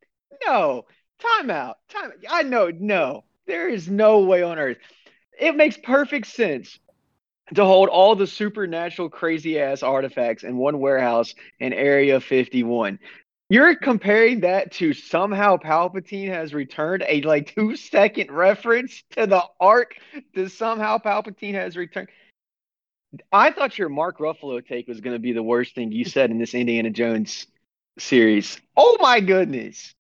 No. 0.46 0.86
Time 1.20 1.50
out. 1.52 1.78
Time. 1.90 2.12
I 2.30 2.44
know. 2.44 2.72
No. 2.78 3.24
There 3.46 3.70
is 3.70 3.88
no 3.90 4.20
way 4.20 4.44
on 4.44 4.60
earth. 4.60 4.78
It 5.42 5.58
makes 5.58 5.76
perfect 5.76 6.28
sense 6.28 6.80
to 7.56 7.66
hold 7.66 7.90
all 7.90 8.16
the 8.16 8.28
supernatural 8.28 9.10
crazy 9.10 9.60
ass 9.60 9.82
artifacts 9.82 10.44
in 10.44 10.56
one 10.56 10.80
warehouse 10.80 11.34
in 11.60 11.74
Area 11.74 12.22
51. 12.22 13.00
You're 13.50 13.76
comparing 13.76 14.42
that 14.42 14.72
to 14.74 14.94
somehow 14.94 15.58
Palpatine 15.58 16.30
has 16.30 16.54
returned 16.54 17.04
a 17.08 17.22
like 17.24 17.54
two 17.54 17.76
second 17.76 18.32
reference 18.32 19.04
to 19.18 19.26
the 19.26 19.44
ark 19.60 19.96
to 20.36 20.48
somehow 20.48 21.00
Palpatine 21.00 21.56
has 21.56 21.76
returned. 21.76 22.10
I 23.32 23.52
thought 23.52 23.80
your 23.80 23.90
Mark 23.90 24.20
Ruffalo 24.20 24.66
take 24.66 24.88
was 24.88 25.02
going 25.02 25.16
to 25.16 25.20
be 25.20 25.34
the 25.34 25.44
worst 25.44 25.74
thing 25.74 25.92
you 25.92 26.06
said 26.06 26.30
in 26.30 26.38
this 26.38 26.54
Indiana 26.54 26.92
Jones 26.92 27.48
series. 27.98 28.62
Oh 28.78 28.98
my 29.02 29.20
goodness. 29.20 29.96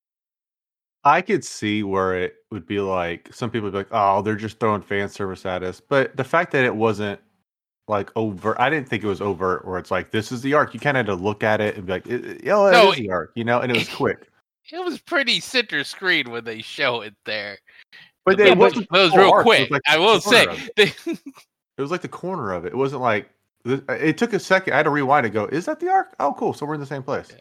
I 1.03 1.21
could 1.21 1.43
see 1.43 1.83
where 1.83 2.15
it 2.15 2.35
would 2.51 2.65
be 2.67 2.79
like 2.79 3.29
some 3.33 3.49
people 3.49 3.65
would 3.67 3.71
be 3.71 3.77
like, 3.79 3.87
"Oh, 3.91 4.21
they're 4.21 4.35
just 4.35 4.59
throwing 4.59 4.81
fan 4.81 5.09
service 5.09 5.45
at 5.45 5.63
us." 5.63 5.79
But 5.81 6.15
the 6.15 6.23
fact 6.23 6.51
that 6.51 6.63
it 6.65 6.75
wasn't 6.75 7.19
like 7.87 8.11
overt, 8.15 8.57
I 8.59 8.69
didn't 8.69 8.87
think 8.87 9.03
it 9.03 9.07
was 9.07 9.21
overt. 9.21 9.65
Where 9.65 9.79
it's 9.79 9.89
like, 9.91 10.11
"This 10.11 10.31
is 10.31 10.41
the 10.41 10.53
ark." 10.53 10.73
You 10.73 10.79
kind 10.79 10.97
of 10.97 11.07
had 11.07 11.17
to 11.17 11.21
look 11.23 11.43
at 11.43 11.59
it 11.61 11.75
and 11.75 11.85
be 11.87 11.93
like, 11.93 12.07
it, 12.07 12.25
it- 12.25 12.43
"Yo, 12.43 12.67
it 12.67 12.71
No, 12.71 12.91
is 12.91 12.97
the 12.97 13.09
ark," 13.09 13.31
you 13.35 13.43
know. 13.43 13.59
And 13.61 13.71
it 13.71 13.77
was 13.77 13.89
quick. 13.95 14.27
it 14.71 14.83
was 14.85 14.99
pretty 14.99 15.39
center 15.39 15.83
screen 15.83 16.29
when 16.29 16.43
they 16.43 16.61
show 16.61 17.01
it 17.01 17.15
there. 17.25 17.57
But 18.23 18.37
That 18.37 18.47
it 18.49 18.57
was, 18.57 18.73
wasn't 18.73 18.89
that 18.91 18.99
was 19.01 19.15
real 19.15 19.31
ark, 19.31 19.45
it 19.45 19.49
was 19.49 19.57
quick. 19.57 19.71
like 19.71 19.81
I 19.87 19.97
will 19.97 20.21
say. 20.21 20.45
it. 20.77 20.95
It 21.77 21.81
was 21.81 21.89
like 21.89 22.01
the 22.01 22.07
corner 22.09 22.51
of 22.51 22.65
it. 22.65 22.73
It 22.73 22.77
wasn't 22.77 23.01
like 23.01 23.27
it 23.65 24.17
took 24.17 24.33
a 24.33 24.39
second. 24.39 24.73
I 24.73 24.77
had 24.77 24.83
to 24.83 24.91
rewind 24.91 25.25
and 25.25 25.33
go, 25.33 25.45
"Is 25.45 25.65
that 25.65 25.79
the 25.79 25.89
ark?" 25.89 26.13
Oh, 26.19 26.33
cool. 26.37 26.53
So 26.53 26.65
we're 26.67 26.75
in 26.75 26.79
the 26.79 26.85
same 26.85 27.01
place. 27.01 27.29
Yeah. 27.31 27.37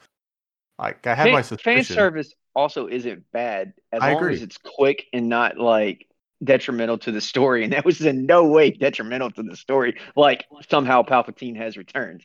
Like 0.80 1.06
I 1.06 1.14
have 1.14 1.24
Fan, 1.24 1.32
my 1.32 1.42
fan 1.42 1.84
service 1.84 2.32
also 2.54 2.86
isn't 2.86 3.30
bad 3.32 3.74
as 3.92 4.02
I 4.02 4.12
long 4.12 4.22
agree. 4.22 4.34
as 4.34 4.42
it's 4.42 4.56
quick 4.56 5.06
and 5.12 5.28
not 5.28 5.58
like 5.58 6.06
detrimental 6.42 6.96
to 6.98 7.12
the 7.12 7.20
story. 7.20 7.64
And 7.64 7.72
that 7.74 7.84
was 7.84 8.00
in 8.00 8.24
no 8.24 8.46
way 8.46 8.70
detrimental 8.70 9.30
to 9.32 9.42
the 9.42 9.56
story. 9.56 10.00
Like 10.16 10.46
somehow 10.70 11.02
Palpatine 11.02 11.56
has 11.56 11.76
returned. 11.76 12.24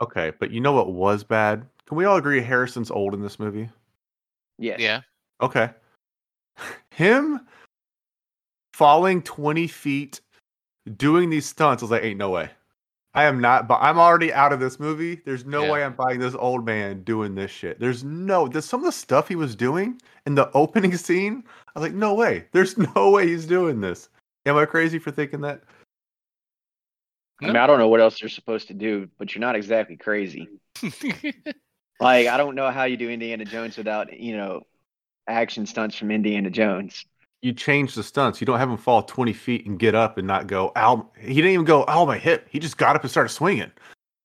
Okay, 0.00 0.32
but 0.40 0.50
you 0.50 0.60
know 0.60 0.72
what 0.72 0.92
was 0.92 1.24
bad? 1.24 1.66
Can 1.86 1.98
we 1.98 2.06
all 2.06 2.16
agree 2.16 2.40
Harrison's 2.40 2.90
old 2.90 3.12
in 3.12 3.20
this 3.20 3.38
movie? 3.38 3.68
Yes. 4.58 4.80
Yeah. 4.80 5.02
Okay. 5.42 5.68
Him 6.90 7.40
falling 8.72 9.20
20 9.22 9.66
feet 9.66 10.20
doing 10.96 11.28
these 11.28 11.46
stunts. 11.46 11.82
I 11.82 11.84
was 11.84 11.90
like, 11.90 12.02
ain't 12.02 12.18
no 12.18 12.30
way. 12.30 12.50
I 13.16 13.24
am 13.24 13.40
not, 13.40 13.68
but 13.68 13.78
I'm 13.80 13.98
already 13.98 14.32
out 14.32 14.52
of 14.52 14.58
this 14.58 14.80
movie. 14.80 15.20
There's 15.24 15.44
no 15.44 15.64
Yeah. 15.64 15.72
way 15.72 15.84
I'm 15.84 15.94
buying 15.94 16.18
this 16.18 16.34
old 16.34 16.66
man 16.66 17.04
doing 17.04 17.34
this 17.36 17.50
shit. 17.50 17.78
There's 17.78 18.02
no, 18.02 18.48
there's 18.48 18.64
some 18.64 18.80
of 18.80 18.86
the 18.86 18.92
stuff 18.92 19.28
he 19.28 19.36
was 19.36 19.54
doing 19.54 20.00
in 20.26 20.34
the 20.34 20.50
opening 20.54 20.96
scene. 20.96 21.44
I 21.46 21.78
was 21.78 21.82
like, 21.88 21.94
no 21.94 22.14
way. 22.14 22.46
There's 22.52 22.76
no 22.96 23.10
way 23.10 23.28
he's 23.28 23.46
doing 23.46 23.80
this. 23.80 24.08
Am 24.46 24.56
I 24.56 24.66
crazy 24.66 24.98
for 24.98 25.10
thinking 25.10 25.42
that? 25.42 25.62
I 27.40 27.46
mean, 27.46 27.56
I 27.56 27.66
don't 27.66 27.78
know 27.78 27.88
what 27.88 28.00
else 28.00 28.20
you're 28.20 28.28
supposed 28.28 28.68
to 28.68 28.74
do, 28.74 29.08
but 29.18 29.34
you're 29.34 29.40
not 29.40 29.56
exactly 29.56 29.96
crazy. 29.96 30.48
Like, 32.00 32.26
I 32.26 32.36
don't 32.36 32.56
know 32.56 32.70
how 32.72 32.84
you 32.84 32.96
do 32.96 33.08
Indiana 33.08 33.44
Jones 33.44 33.76
without, 33.76 34.18
you 34.18 34.36
know, 34.36 34.62
action 35.28 35.64
stunts 35.64 35.96
from 35.96 36.10
Indiana 36.10 36.50
Jones. 36.50 37.06
You 37.44 37.52
change 37.52 37.94
the 37.94 38.02
stunts. 38.02 38.40
You 38.40 38.46
don't 38.46 38.58
have 38.58 38.70
him 38.70 38.76
fall 38.78 39.02
20 39.02 39.32
feet 39.34 39.66
and 39.66 39.78
get 39.78 39.94
up 39.94 40.16
and 40.16 40.26
not 40.26 40.46
go, 40.46 40.72
ow. 40.76 41.10
He 41.20 41.34
didn't 41.34 41.50
even 41.50 41.66
go, 41.66 41.84
ow, 41.88 42.04
my 42.06 42.16
hip. 42.16 42.46
He 42.50 42.58
just 42.58 42.78
got 42.78 42.96
up 42.96 43.02
and 43.02 43.10
started 43.10 43.28
swinging. 43.28 43.70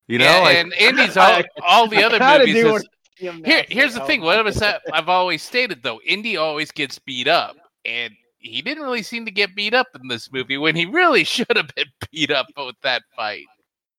You 0.08 0.20
know, 0.20 0.26
Yeah, 0.26 0.40
like, 0.40 0.58
and 0.58 0.74
Indy's 0.74 1.18
all, 1.18 1.42
all 1.62 1.88
the 1.88 2.02
other 2.04 2.18
Kinda 2.20 2.40
movies. 2.40 2.56
is- 2.56 2.72
want 2.72 2.84
to 2.84 2.90
see 3.18 3.26
him 3.26 3.42
now 3.42 3.50
here, 3.50 3.66
here's 3.70 3.94
the 3.96 4.02
"Oh 4.04 4.06
thing. 4.06 4.22
my 4.22 4.26
What 4.28 4.46
was 4.46 4.60
God." 4.60 4.80
that? 4.86 4.94
I've 4.94 5.10
always 5.10 5.44
stated 5.44 5.84
though, 5.84 6.00
Indy 6.08 6.38
always 6.38 6.72
gets 6.72 6.98
beat 6.98 7.28
up, 7.28 7.58
and 7.86 8.14
he 8.38 8.62
didn't 8.62 8.84
really 8.84 9.04
seem 9.04 9.26
to 9.26 9.32
get 9.32 9.54
beat 9.54 9.74
up 9.74 9.88
in 10.02 10.08
this 10.08 10.32
movie 10.32 10.58
when 10.58 10.76
he 10.78 10.86
really 10.86 11.24
should 11.26 11.58
have 11.58 11.70
been 11.76 11.88
beat 12.12 12.32
up 12.32 12.48
with 12.56 12.78
that 12.84 13.04
fight. 13.18 13.44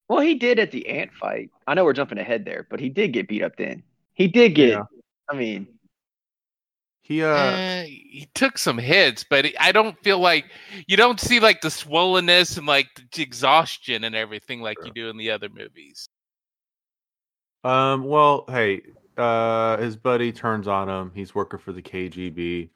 Well, 0.09 0.21
he 0.21 0.35
did 0.35 0.59
at 0.59 0.71
the 0.71 0.89
ant 0.89 1.13
fight. 1.13 1.51
I 1.67 1.75
know 1.75 1.85
we're 1.85 1.93
jumping 1.93 2.17
ahead 2.19 2.47
there, 2.47 2.67
but 2.71 2.81
he 2.81 2.89
did 2.89 3.13
get 3.13 3.29
beat 3.29 3.43
up 3.43 3.57
then. 3.57 3.83
He 4.15 4.27
did 4.29 4.55
get. 4.55 4.71
Yeah. 4.71 4.85
I 5.31 5.35
mean, 5.37 5.69
he, 7.11 7.25
uh, 7.25 7.27
Uh, 7.29 7.83
he 7.83 8.29
took 8.35 8.57
some 8.57 8.79
hits, 8.79 9.25
but 9.29 9.47
I 9.59 9.73
don't 9.73 9.99
feel 10.05 10.21
like 10.21 10.45
you 10.87 10.97
don't 10.97 11.19
see 11.19 11.41
like 11.41 11.61
the 11.61 11.69
swollenness 11.69 12.57
and 12.57 12.69
like 12.69 12.87
the 13.13 13.23
exhaustion 13.23 14.05
and 14.05 14.15
everything 14.15 14.63
like 14.63 14.79
you 14.85 14.93
do 14.93 15.09
in 15.11 15.17
the 15.17 15.33
other 15.33 15.49
movies. 15.49 16.09
Um. 17.65 18.05
Well, 18.05 18.45
hey, 18.49 18.83
uh, 19.17 19.77
his 19.79 19.97
buddy 19.97 20.31
turns 20.33 20.69
on 20.69 20.89
him. 20.89 21.11
He's 21.15 21.35
working 21.35 21.59
for 21.59 21.73
the 21.73 21.83
KGB. 21.83 22.71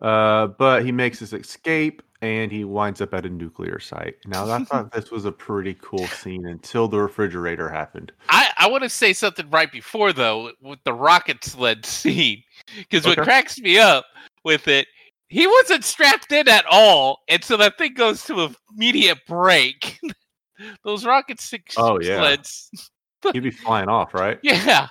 Uh, 0.00 0.48
but 0.48 0.84
he 0.84 0.92
makes 0.92 1.18
his 1.18 1.32
escape 1.32 2.02
and 2.22 2.52
he 2.52 2.64
winds 2.64 3.00
up 3.00 3.14
at 3.14 3.24
a 3.26 3.30
nuclear 3.30 3.78
site. 3.80 4.16
Now, 4.26 4.50
I 4.50 4.64
thought 4.64 4.92
this 4.92 5.10
was 5.10 5.24
a 5.24 5.32
pretty 5.32 5.76
cool 5.80 6.06
scene 6.08 6.46
until 6.46 6.86
the 6.88 6.98
refrigerator 6.98 7.68
happened. 7.68 8.12
I, 8.28 8.48
I 8.58 8.68
want 8.68 8.82
to 8.84 8.88
say 8.90 9.12
something 9.12 9.48
right 9.50 9.70
before 9.72 10.12
though 10.12 10.52
with 10.60 10.78
the 10.84 10.92
rocket 10.92 11.44
sled 11.44 11.84
scene 11.86 12.42
because 12.76 13.06
what 13.06 13.18
cracks 13.18 13.58
me 13.58 13.78
up 13.78 14.04
with 14.44 14.68
it, 14.68 14.86
he 15.28 15.46
wasn't 15.46 15.84
strapped 15.84 16.32
in 16.32 16.48
at 16.48 16.64
all, 16.70 17.20
and 17.28 17.42
so 17.44 17.56
that 17.56 17.78
thing 17.78 17.94
goes 17.94 18.24
to 18.24 18.40
a 18.42 18.50
immediate 18.74 19.18
brake. 19.28 19.98
Those 20.84 21.06
rocket 21.06 21.40
si- 21.40 21.62
Oh, 21.78 21.98
yeah. 22.00 22.18
sleds, 22.18 22.70
He'd 23.32 23.42
be 23.42 23.50
flying 23.50 23.88
off, 23.88 24.12
right? 24.12 24.38
yeah. 24.42 24.88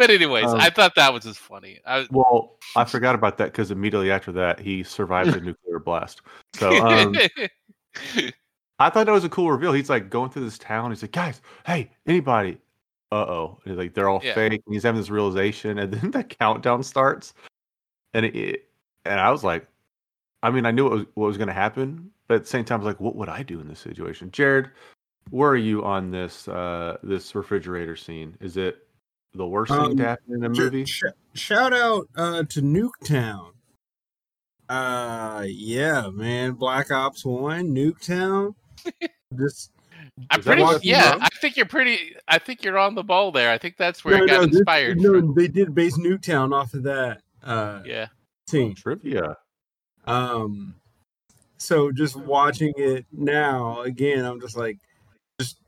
But 0.00 0.08
anyways, 0.08 0.46
Um, 0.46 0.58
I 0.58 0.70
thought 0.70 0.94
that 0.94 1.12
was 1.12 1.24
just 1.24 1.38
funny. 1.38 1.78
I, 1.84 2.06
Well, 2.10 2.56
I 2.74 2.86
forgot 2.86 3.14
about 3.14 3.36
that 3.36 3.52
because 3.52 3.70
immediately 3.70 4.10
after 4.10 4.32
that, 4.32 4.58
he 4.58 4.82
survived 4.82 5.36
a 5.36 5.40
nuclear 5.42 5.78
blast. 5.78 6.22
So, 6.54 6.70
um, 6.70 7.18
I 8.78 8.88
thought 8.88 9.04
that 9.04 9.12
was 9.12 9.24
a 9.24 9.28
cool 9.28 9.52
reveal. 9.52 9.74
He's 9.74 9.90
like 9.90 10.08
going 10.08 10.30
through 10.30 10.46
this 10.46 10.56
town. 10.56 10.90
He's 10.90 11.02
like, 11.02 11.12
guys, 11.12 11.42
hey, 11.66 11.90
anybody? 12.06 12.56
Uh 13.12 13.16
oh. 13.16 13.58
Like 13.66 13.92
they're 13.92 14.08
all 14.08 14.22
Yeah. 14.24 14.34
fake. 14.34 14.62
And 14.64 14.74
he's 14.74 14.84
having 14.84 14.98
this 14.98 15.10
realization, 15.10 15.78
and 15.80 15.92
then 15.92 16.12
the 16.12 16.24
countdown 16.24 16.82
starts, 16.82 17.34
and 18.14 18.24
it, 18.24 18.70
and 19.04 19.20
I 19.20 19.30
was 19.30 19.44
like, 19.44 19.66
I 20.42 20.50
mean, 20.50 20.64
I 20.64 20.70
knew 20.70 20.84
what 20.84 20.92
was, 20.92 21.06
what 21.12 21.26
was 21.26 21.36
going 21.36 21.48
to 21.48 21.52
happen, 21.52 22.10
but 22.26 22.36
at 22.36 22.44
the 22.44 22.48
same 22.48 22.64
time, 22.64 22.80
I 22.80 22.84
was 22.84 22.94
like, 22.94 23.00
what 23.00 23.16
would 23.16 23.28
I 23.28 23.42
do 23.42 23.60
in 23.60 23.68
this 23.68 23.80
situation? 23.80 24.30
Jared, 24.30 24.70
where 25.28 25.50
are 25.50 25.56
you 25.58 25.84
on 25.84 26.10
this 26.10 26.48
uh 26.48 26.96
this 27.02 27.34
refrigerator 27.34 27.96
scene? 27.96 28.34
Is 28.40 28.56
it 28.56 28.86
the 29.34 29.46
worst 29.46 29.70
thing 29.72 29.78
to 29.80 29.90
Um, 29.90 29.98
happen 29.98 30.34
in 30.34 30.44
a 30.44 30.48
movie? 30.48 30.84
sh- 30.84 31.02
shout 31.34 31.72
out 31.72 32.08
uh, 32.16 32.42
to 32.44 32.60
Nuketown. 32.62 33.52
Uh, 34.68 35.44
yeah, 35.48 36.08
man. 36.12 36.52
Black 36.52 36.90
Ops 36.90 37.24
One, 37.24 37.74
Nuketown. 37.74 38.54
Just 39.38 39.70
I'm 40.30 40.42
pretty 40.42 40.64
yeah. 40.82 41.16
I 41.20 41.28
think 41.40 41.56
you're 41.56 41.66
pretty. 41.66 42.16
I 42.28 42.38
think 42.38 42.64
you're 42.64 42.78
on 42.78 42.94
the 42.94 43.02
ball 43.04 43.30
there. 43.32 43.50
I 43.50 43.58
think 43.58 43.76
that's 43.76 44.04
where 44.04 44.18
no, 44.18 44.24
it 44.24 44.26
got 44.28 44.40
no, 44.40 44.46
this- 44.46 44.56
inspired. 44.58 44.98
no, 45.00 45.32
they 45.34 45.48
did 45.48 45.74
base 45.74 45.96
Nuketown 45.98 46.52
off 46.52 46.74
of 46.74 46.82
that 46.84 47.20
uh, 47.42 47.82
Yeah. 47.84 48.06
scene. 48.48 48.74
Trivia. 48.74 49.36
Um, 50.06 50.74
so 51.58 51.92
just 51.92 52.16
watching 52.16 52.72
it 52.76 53.06
now 53.12 53.82
again, 53.82 54.24
I'm 54.24 54.40
just 54.40 54.56
like, 54.56 54.78
just 55.40 55.58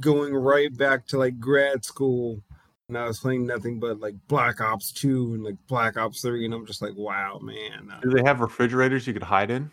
going 0.00 0.34
right 0.34 0.74
back 0.76 1.06
to 1.08 1.18
like 1.18 1.38
grad 1.38 1.84
school 1.84 2.40
when 2.86 3.02
I 3.02 3.06
was 3.06 3.20
playing 3.20 3.46
nothing 3.46 3.80
but 3.80 4.00
like 4.00 4.14
Black 4.28 4.60
Ops 4.60 4.92
Two 4.92 5.34
and 5.34 5.44
like 5.44 5.56
Black 5.68 5.96
Ops 5.96 6.20
Three, 6.22 6.44
and 6.44 6.54
I'm 6.54 6.66
just 6.66 6.82
like, 6.82 6.94
wow, 6.96 7.38
man. 7.42 7.88
Uh, 7.92 8.00
Do 8.00 8.10
they 8.10 8.22
have 8.22 8.40
refrigerators 8.40 9.06
you 9.06 9.12
could 9.12 9.22
hide 9.22 9.50
in? 9.50 9.70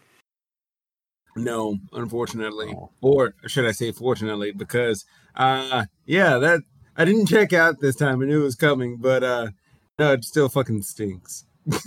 no, 1.36 1.78
unfortunately, 1.94 2.74
Oh. 2.76 2.92
or 3.02 3.34
should 3.48 3.66
I 3.66 3.72
say, 3.72 3.92
fortunately, 3.92 4.52
because 4.52 5.06
uh, 5.36 5.86
yeah, 6.06 6.38
that 6.38 6.62
I 6.98 7.06
didn't 7.06 7.28
check 7.28 7.54
out 7.54 7.80
this 7.80 7.96
time. 7.96 8.22
I 8.22 8.26
knew 8.26 8.42
it 8.42 8.46
was 8.46 8.56
coming, 8.56 8.98
but 8.98 9.24
uh, 9.24 9.48
no, 10.00 10.14
it 10.14 10.24
still 10.26 10.50
fucking 10.50 10.82
stinks. 10.84 11.46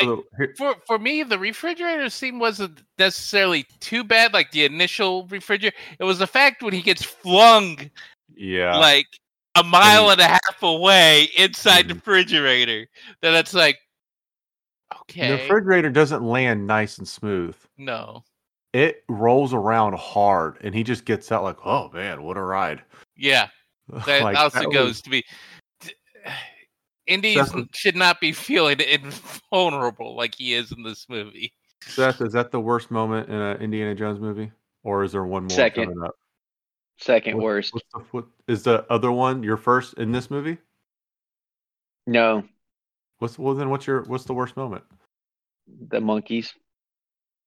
So 0.00 0.24
here, 0.36 0.52
for 0.58 0.74
for 0.88 0.98
me, 0.98 1.22
the 1.22 1.38
refrigerator 1.38 2.10
scene 2.10 2.40
wasn't 2.40 2.82
necessarily 2.98 3.64
too 3.78 4.02
bad. 4.02 4.32
Like 4.32 4.50
the 4.50 4.64
initial 4.64 5.26
refrigerator, 5.28 5.76
it 6.00 6.02
was 6.04 6.18
the 6.18 6.26
fact 6.26 6.64
when 6.64 6.74
he 6.74 6.82
gets 6.82 7.04
flung 7.04 7.78
yeah. 8.34 8.76
like 8.76 9.06
a 9.56 9.62
mile 9.62 10.10
and 10.10 10.20
a 10.20 10.26
half 10.28 10.62
away 10.62 11.28
inside 11.38 11.88
the 11.88 11.94
Mhm. 11.94 11.98
refrigerator. 11.98 12.86
Then 13.22 13.34
it's 13.34 13.54
like, 13.54 13.78
okay. 15.02 15.28
The 15.28 15.42
refrigerator 15.42 15.90
doesn't 15.90 16.22
land 16.22 16.66
nice 16.66 16.98
and 16.98 17.06
smooth. 17.08 17.56
no, 17.76 18.24
It 18.72 19.04
rolls 19.08 19.54
around 19.54 19.94
hard, 19.96 20.58
and 20.62 20.74
he 20.74 20.82
just 20.82 21.04
gets 21.04 21.30
out 21.30 21.44
like, 21.44 21.58
"Oh 21.64 21.90
man, 21.90 22.22
what 22.24 22.36
a 22.36 22.42
ride!" 22.42 22.82
yeah, 23.16 23.48
that 24.06 24.22
Like, 24.22 24.36
also 24.36 24.60
that 24.60 24.72
goes 24.72 24.88
was- 24.88 25.02
to 25.02 25.10
be. 25.10 25.24
Indies 27.06 27.36
Seth 27.50 27.76
should 27.76 27.96
not 27.96 28.18
be 28.20 28.32
feeling 28.32 28.80
invulnerable 29.52 30.16
like 30.16 30.34
he 30.34 30.54
is 30.54 30.72
in 30.72 30.82
this 30.82 31.06
movie. 31.08 31.52
Seth, 31.82 32.20
is 32.22 32.32
that 32.32 32.50
the 32.50 32.58
worst 32.60 32.90
moment 32.90 33.28
in 33.28 33.34
an 33.34 33.60
Indiana 33.60 33.94
Jones 33.94 34.18
movie, 34.18 34.50
or 34.82 35.04
is 35.04 35.12
there 35.12 35.24
one 35.24 35.42
more 35.44 35.50
Second. 35.50 35.90
coming 35.90 36.02
up? 36.02 36.14
Second 36.98 37.36
What- 37.36 37.44
worst. 37.44 37.74
What's 37.74 37.86
the, 37.92 37.98
what 38.10 38.24
is 38.48 38.62
the 38.64 38.84
other 38.90 39.10
one 39.12 39.42
your 39.42 39.56
first 39.56 39.94
in 39.94 40.12
this 40.12 40.30
movie? 40.30 40.58
No, 42.06 42.44
What's 43.18 43.38
well 43.38 43.54
then? 43.54 43.70
What's 43.70 43.86
your 43.86 44.02
what's 44.04 44.24
the 44.24 44.34
worst 44.34 44.56
moment? 44.56 44.84
the 45.88 45.98
monkeys. 46.00 46.52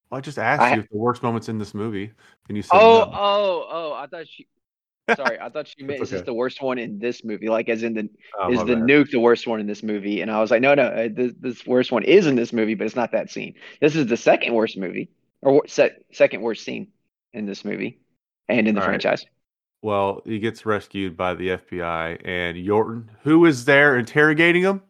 Well, 0.09 0.17
I 0.17 0.21
just 0.21 0.39
asked 0.39 0.61
I- 0.63 0.73
you 0.75 0.81
if 0.81 0.89
the 0.89 0.97
worst 0.97 1.21
moments 1.21 1.49
in 1.49 1.59
this 1.59 1.73
movie, 1.75 2.11
and 2.47 2.57
you 2.57 2.63
said 2.63 2.71
Oh, 2.73 3.09
no. 3.11 3.11
oh, 3.13 3.67
oh! 3.69 3.93
I 3.93 4.07
thought 4.07 4.27
she. 4.27 4.47
Sorry, 5.15 5.39
I 5.39 5.49
thought 5.49 5.67
she 5.67 5.83
meant 5.85 6.01
is 6.01 6.09
this 6.09 6.23
the 6.23 6.33
worst 6.33 6.61
one 6.61 6.79
in 6.79 6.97
this 6.99 7.23
movie? 7.23 7.47
Like, 7.47 7.69
as 7.69 7.83
in 7.83 7.93
the 7.93 8.09
Oh, 8.39 8.51
is 8.51 8.59
the 8.65 8.75
bad. 8.75 8.83
nuke 8.85 9.11
the 9.11 9.19
worst 9.19 9.45
one 9.45 9.59
in 9.59 9.67
this 9.67 9.83
movie? 9.83 10.21
And 10.21 10.31
I 10.31 10.39
was 10.41 10.49
like, 10.51 10.61
no, 10.61 10.73
no, 10.73 10.83
uh, 10.87 11.09
this, 11.13 11.33
this 11.39 11.65
worst 11.67 11.91
one 11.91 12.03
is 12.03 12.25
in 12.25 12.35
this 12.35 12.51
movie, 12.51 12.73
but 12.73 12.85
it's 12.87 12.95
not 12.95 13.11
that 13.11 13.29
scene. 13.29 13.53
This 13.79 13.95
is 13.95 14.07
the 14.07 14.17
second 14.17 14.53
worst 14.53 14.77
movie, 14.77 15.09
or 15.41 15.65
se- 15.67 15.95
second 16.11 16.41
worst 16.41 16.63
scene 16.65 16.87
in 17.33 17.45
this 17.45 17.63
movie, 17.63 17.99
and 18.49 18.67
in 18.67 18.73
the 18.75 18.81
All 18.81 18.87
right. 18.87 18.93
Well, 19.81 20.21
he 20.25 20.39
gets 20.39 20.65
rescued 20.65 21.15
by 21.15 21.33
the 21.35 21.49
FBI, 21.49 22.19
and 22.25 22.57
Yorton, 22.57 23.05
who 23.23 23.45
is 23.45 23.65
there 23.65 23.97
interrogating 23.97 24.63
him? 24.63 24.81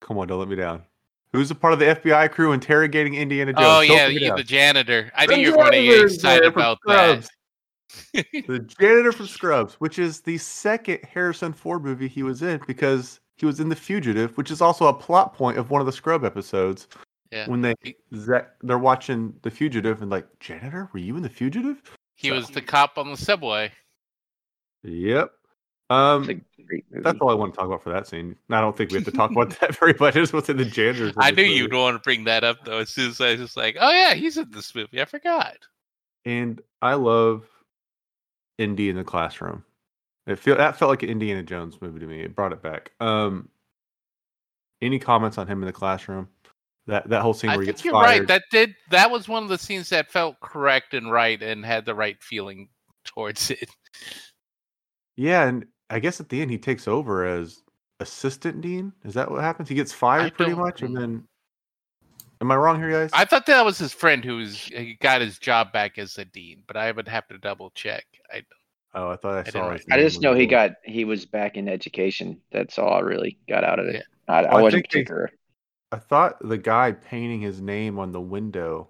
Come 0.00 0.18
on, 0.18 0.26
don't 0.28 0.38
let 0.38 0.48
me 0.48 0.56
down. 0.56 0.82
Who's 1.32 1.50
a 1.50 1.54
part 1.54 1.74
of 1.74 1.78
the 1.78 1.84
FBI 1.86 2.30
crew 2.32 2.52
interrogating 2.52 3.14
Indiana 3.14 3.52
Jones? 3.52 3.64
oh 3.66 3.86
Don't 3.86 3.96
yeah, 3.96 4.06
you- 4.08 4.36
the 4.36 4.42
janitor. 4.42 5.10
I 5.14 5.26
The 5.26 5.32
think 5.34 5.46
you're 5.46 5.56
going 5.56 5.72
to 5.72 5.82
get 5.82 6.04
excited 6.04 6.44
about 6.46 6.78
that. 6.86 7.24
Scrubs. 7.24 7.30
the 8.46 8.58
janitor 8.80 9.12
from 9.12 9.26
Scrubs, 9.26 9.74
which 9.74 9.98
is 9.98 10.20
the 10.20 10.38
second 10.38 11.00
Harrison 11.04 11.52
Ford 11.52 11.84
movie 11.84 12.08
he 12.08 12.22
was 12.22 12.42
in 12.42 12.60
because 12.66 13.20
he 13.36 13.46
was 13.46 13.60
in 13.60 13.68
The 13.68 13.76
Fugitive, 13.76 14.36
which 14.36 14.50
is 14.50 14.60
also 14.60 14.86
a 14.86 14.92
plot 14.94 15.34
point 15.34 15.58
of 15.58 15.70
one 15.70 15.80
of 15.80 15.86
the 15.86 15.92
Scrub 15.92 16.24
episodes. 16.24 16.88
Yeah. 17.30 17.46
When 17.48 17.60
they 17.60 17.74
they're 18.10 18.78
watching 18.78 19.34
The 19.42 19.50
Fugitive 19.50 20.00
and 20.02 20.10
like, 20.10 20.26
janitor, 20.40 20.88
were 20.92 20.98
you 20.98 21.16
in 21.16 21.22
The 21.22 21.28
Fugitive? 21.28 21.82
He 22.18 22.28
So- 22.28 22.34
was 22.34 22.48
the 22.50 22.60
cop 22.60 22.98
on 22.98 23.10
the 23.10 23.16
subway. 23.16 23.70
Yep. 24.82 25.30
Um, 25.90 26.22
It's 26.28 26.40
a 26.58 26.62
great 26.62 26.84
movie. 26.90 27.02
that's 27.04 27.18
all 27.20 27.30
I 27.30 27.34
want 27.34 27.54
to 27.54 27.56
talk 27.56 27.66
about 27.66 27.82
for 27.82 27.90
that 27.90 28.06
scene. 28.08 28.36
I 28.50 28.60
don't 28.60 28.76
think 28.76 28.90
we 28.90 28.96
have 28.96 29.04
to 29.04 29.10
talk 29.12 29.30
about 29.30 29.50
that 29.60 29.76
very 29.78 29.94
much. 29.98 30.16
I 30.16 30.20
just 30.20 30.32
want 30.32 30.44
to 30.46 30.52
say 30.52 30.56
the 30.58 30.64
janitors. 30.68 31.14
I 31.16 31.30
knew 31.30 31.44
you'd 31.44 31.72
want 31.72 31.94
to 31.94 32.00
bring 32.02 32.24
that 32.24 32.42
up 32.44 32.64
though. 32.64 32.78
As 32.80 32.90
soon 32.90 33.10
as 33.10 33.20
I 33.20 33.30
was 33.30 33.40
just 33.40 33.56
like, 33.56 33.76
"Oh 33.80 33.90
yeah, 33.90 34.14
he's 34.14 34.36
in 34.36 34.50
this 34.50 34.74
movie." 34.74 35.00
I 35.00 35.04
forgot. 35.04 35.56
and 36.24 36.60
I 36.82 36.94
love 36.94 37.46
Indy 38.58 38.88
in 38.90 38.96
the 38.96 39.04
classroom. 39.04 39.64
It 40.26 40.38
feel 40.38 40.56
that 40.56 40.76
felt 40.76 40.90
like 40.90 41.02
an 41.04 41.08
Indiana 41.08 41.42
Jones 41.44 41.80
movie 41.80 42.00
to 42.00 42.06
me. 42.06 42.20
It 42.20 42.34
brought 42.34 42.52
it 42.52 42.60
back. 42.60 42.90
Um, 43.00 43.48
any 44.82 44.98
comments 44.98 45.38
on 45.38 45.46
him 45.46 45.62
in 45.62 45.66
the 45.66 45.72
classroom? 45.72 46.28
That 46.88 47.08
that 47.10 47.22
whole 47.22 47.34
scene 47.34 47.50
I 47.50 47.56
where 47.56 47.62
he 47.62 47.66
gets 47.66 47.84
you're 47.84 47.92
fired. 47.92 48.18
right. 48.20 48.28
That 48.28 48.42
did 48.50 48.74
that 48.90 49.10
was 49.10 49.28
one 49.28 49.42
of 49.44 49.48
the 49.50 49.58
scenes 49.58 49.90
that 49.90 50.10
felt 50.10 50.40
correct 50.40 50.94
and 50.94 51.12
right 51.12 51.40
and 51.42 51.64
had 51.64 51.84
the 51.84 51.94
right 51.94 52.16
feeling 52.22 52.68
towards 53.04 53.50
it. 53.50 53.70
Yeah, 55.16 55.46
and 55.46 55.66
I 55.90 55.98
guess 56.00 56.20
at 56.20 56.28
the 56.28 56.40
end 56.40 56.50
he 56.50 56.58
takes 56.58 56.88
over 56.88 57.24
as 57.26 57.62
assistant 58.00 58.60
dean. 58.60 58.92
Is 59.04 59.14
that 59.14 59.30
what 59.30 59.42
happens? 59.42 59.68
He 59.68 59.74
gets 59.74 59.92
fired 59.92 60.34
pretty 60.34 60.54
much, 60.54 60.82
and 60.82 60.96
then. 60.96 61.24
Am 62.40 62.52
I 62.52 62.56
wrong 62.56 62.78
here, 62.78 62.90
guys? 62.90 63.10
I 63.12 63.24
thought 63.24 63.46
that 63.46 63.64
was 63.64 63.78
his 63.78 63.92
friend 63.92 64.24
who's 64.24 64.56
he 64.62 64.96
got 65.00 65.20
his 65.20 65.38
job 65.40 65.72
back 65.72 65.98
as 65.98 66.16
a 66.18 66.24
dean, 66.24 66.62
but 66.68 66.76
I 66.76 66.92
would 66.92 67.08
have 67.08 67.26
to 67.28 67.38
double 67.38 67.70
check. 67.70 68.06
I 68.32 68.42
oh, 68.94 69.10
I 69.10 69.16
thought 69.16 69.34
I 69.34 69.42
didn't 69.42 69.52
saw. 69.54 69.68
write 69.68 69.82
I 69.90 69.98
just 70.00 70.20
know 70.22 70.34
he 70.34 70.42
Will. 70.44 70.50
got 70.50 70.70
he 70.84 71.04
was 71.04 71.26
back 71.26 71.56
in 71.56 71.68
education. 71.68 72.40
That's 72.52 72.78
all 72.78 72.94
I 72.94 73.00
really 73.00 73.36
got 73.48 73.64
out 73.64 73.80
of 73.80 73.86
it. 73.86 74.04
Yeah. 74.28 74.34
I, 74.34 74.42
I 74.44 74.58
I 74.58 74.62
wasn't 74.62 74.84
think 74.84 74.92
they- 74.92 74.98
particular. 75.00 75.30
I 75.92 75.96
thought 75.96 76.36
the 76.46 76.58
guy 76.58 76.92
painting 76.92 77.40
his 77.40 77.60
name 77.60 77.98
on 77.98 78.12
the 78.12 78.20
window, 78.20 78.88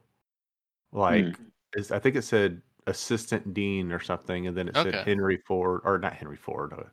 like, 0.92 1.36
Hmm. 1.36 1.44
is 1.74 1.92
I 1.92 1.98
think 1.98 2.16
it 2.16 2.22
said 2.22 2.60
assistant 2.86 3.54
dean 3.54 3.92
or 3.92 4.00
something, 4.00 4.46
and 4.46 4.56
then 4.56 4.68
it 4.68 4.74
said 4.74 4.94
Henry 5.06 5.36
Ford 5.46 5.82
or 5.84 5.98
not 5.98 6.14
Henry 6.14 6.36
Ford, 6.36 6.72
uh, 6.72 6.84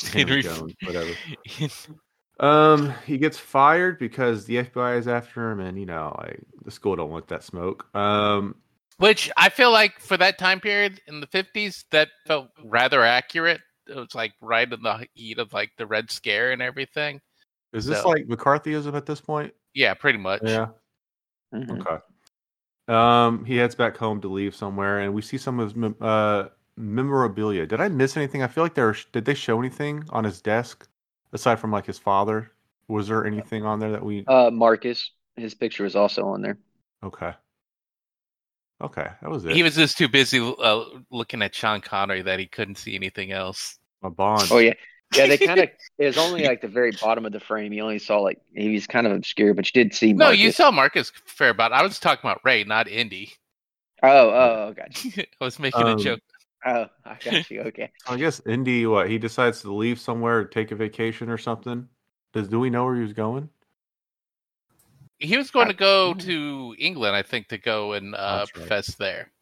Henry 0.12 0.42
Henry, 0.42 0.42
Jones, 0.42 0.74
whatever. 0.84 1.12
Um, 2.38 2.92
he 3.06 3.16
gets 3.16 3.38
fired 3.38 3.98
because 3.98 4.44
the 4.44 4.56
FBI 4.64 4.98
is 4.98 5.08
after 5.08 5.50
him, 5.50 5.60
and 5.60 5.78
you 5.78 5.86
know, 5.86 6.14
like 6.18 6.40
the 6.66 6.70
school 6.70 6.94
don't 6.94 7.10
want 7.10 7.28
that 7.28 7.42
smoke. 7.42 7.86
Um, 7.96 8.56
Which 8.98 9.30
I 9.38 9.48
feel 9.48 9.70
like 9.70 9.98
for 10.00 10.18
that 10.18 10.36
time 10.36 10.60
period 10.60 11.00
in 11.06 11.20
the 11.20 11.26
fifties, 11.28 11.86
that 11.92 12.08
felt 12.26 12.50
rather 12.62 13.02
accurate. 13.02 13.62
It 13.86 13.96
was 13.96 14.14
like 14.14 14.34
right 14.42 14.70
in 14.70 14.82
the 14.82 15.06
heat 15.14 15.38
of 15.38 15.54
like 15.54 15.70
the 15.78 15.86
Red 15.86 16.10
Scare 16.10 16.52
and 16.52 16.60
everything. 16.60 17.22
Is 17.76 17.86
this 17.86 18.02
So- 18.02 18.08
like 18.08 18.26
McCarthyism 18.26 18.94
at 18.94 19.06
this 19.06 19.20
point? 19.20 19.52
Yeah, 19.74 19.94
pretty 19.94 20.18
much. 20.18 20.40
Yeah. 20.44 20.68
Mhm. 21.54 21.80
Okay. 21.80 21.98
Um, 22.88 23.44
he 23.44 23.56
heads 23.56 23.74
back 23.74 23.96
home 23.96 24.20
to 24.20 24.28
leave 24.28 24.54
somewhere, 24.54 25.00
and 25.00 25.12
we 25.12 25.22
see 25.22 25.38
some 25.38 25.58
of 25.60 25.74
his 25.74 25.92
uh 26.00 26.48
memorabilia. 26.76 27.66
Did 27.66 27.80
I 27.80 27.88
miss 27.88 28.16
anything? 28.16 28.42
I 28.42 28.46
feel 28.48 28.64
like 28.64 28.74
there. 28.74 28.94
Did 29.12 29.24
they 29.24 29.34
show 29.34 29.58
anything 29.58 30.04
on 30.10 30.24
his 30.24 30.40
desk 30.40 30.88
aside 31.32 31.58
from 31.58 31.70
like 31.72 31.86
his 31.86 31.98
father? 31.98 32.52
Was 32.88 33.08
there 33.08 33.26
anything 33.26 33.64
on 33.64 33.80
there 33.80 33.90
that 33.92 34.04
we? 34.04 34.24
Uh, 34.26 34.50
Marcus, 34.52 35.10
his 35.36 35.54
picture 35.54 35.82
was 35.84 35.96
also 35.96 36.26
on 36.26 36.42
there. 36.42 36.58
Okay. 37.02 37.32
Okay, 38.80 39.08
that 39.22 39.30
was 39.30 39.44
it. 39.44 39.54
He 39.56 39.62
was 39.62 39.74
just 39.74 39.96
too 39.96 40.08
busy 40.08 40.38
uh, 40.38 40.84
looking 41.10 41.40
at 41.42 41.54
Sean 41.54 41.80
Connery 41.80 42.22
that 42.22 42.38
he 42.38 42.46
couldn't 42.46 42.76
see 42.76 42.94
anything 42.94 43.32
else. 43.32 43.78
My 44.02 44.10
bond. 44.10 44.46
Oh 44.50 44.58
yeah, 44.58 44.74
yeah. 45.14 45.26
They 45.26 45.38
kind 45.38 45.60
of 45.60 45.68
it 45.98 46.06
was 46.06 46.18
only 46.18 46.44
like 46.44 46.60
the 46.60 46.68
very 46.68 46.92
bottom 47.00 47.24
of 47.26 47.32
the 47.32 47.40
frame. 47.40 47.72
You 47.72 47.82
only 47.82 47.98
saw 47.98 48.18
like 48.20 48.40
he 48.54 48.72
was 48.74 48.86
kind 48.86 49.06
of 49.06 49.12
obscure, 49.12 49.54
but 49.54 49.66
you 49.66 49.84
did 49.84 49.94
see. 49.94 50.12
No, 50.12 50.30
you 50.30 50.50
saw 50.52 50.70
Marcus 50.70 51.12
Fairbairn. 51.26 51.72
I 51.72 51.82
was 51.82 51.98
talking 51.98 52.28
about 52.28 52.40
Ray, 52.44 52.64
not 52.64 52.88
Indy. 52.88 53.32
Oh, 54.02 54.08
oh, 54.30 54.66
oh, 54.68 54.74
got. 54.74 54.88
I 55.40 55.44
was 55.44 55.58
making 55.58 55.82
Um, 55.82 55.98
a 55.98 56.02
joke. 56.02 56.20
Oh, 56.64 56.86
I 57.04 57.16
got 57.24 57.50
you. 57.50 57.62
Okay. 57.62 57.90
I 58.08 58.16
guess 58.16 58.40
Indy. 58.46 58.86
What 58.86 59.08
he 59.08 59.18
decides 59.18 59.62
to 59.62 59.72
leave 59.74 59.98
somewhere, 60.00 60.44
take 60.44 60.70
a 60.70 60.76
vacation 60.76 61.28
or 61.30 61.38
something. 61.38 61.88
Does 62.32 62.48
do 62.48 62.60
we 62.60 62.70
know 62.70 62.84
where 62.84 62.94
he 62.96 63.02
was 63.02 63.12
going? 63.14 63.48
He 65.18 65.38
was 65.38 65.50
going 65.50 65.68
to 65.68 65.74
go 65.74 66.12
to 66.12 66.74
England, 66.78 67.16
I 67.16 67.22
think, 67.22 67.48
to 67.48 67.56
go 67.56 67.94
and 67.94 68.14
uh, 68.14 68.38
That's 68.38 68.54
right. 68.54 68.66
profess 68.66 68.94
there. 68.96 69.32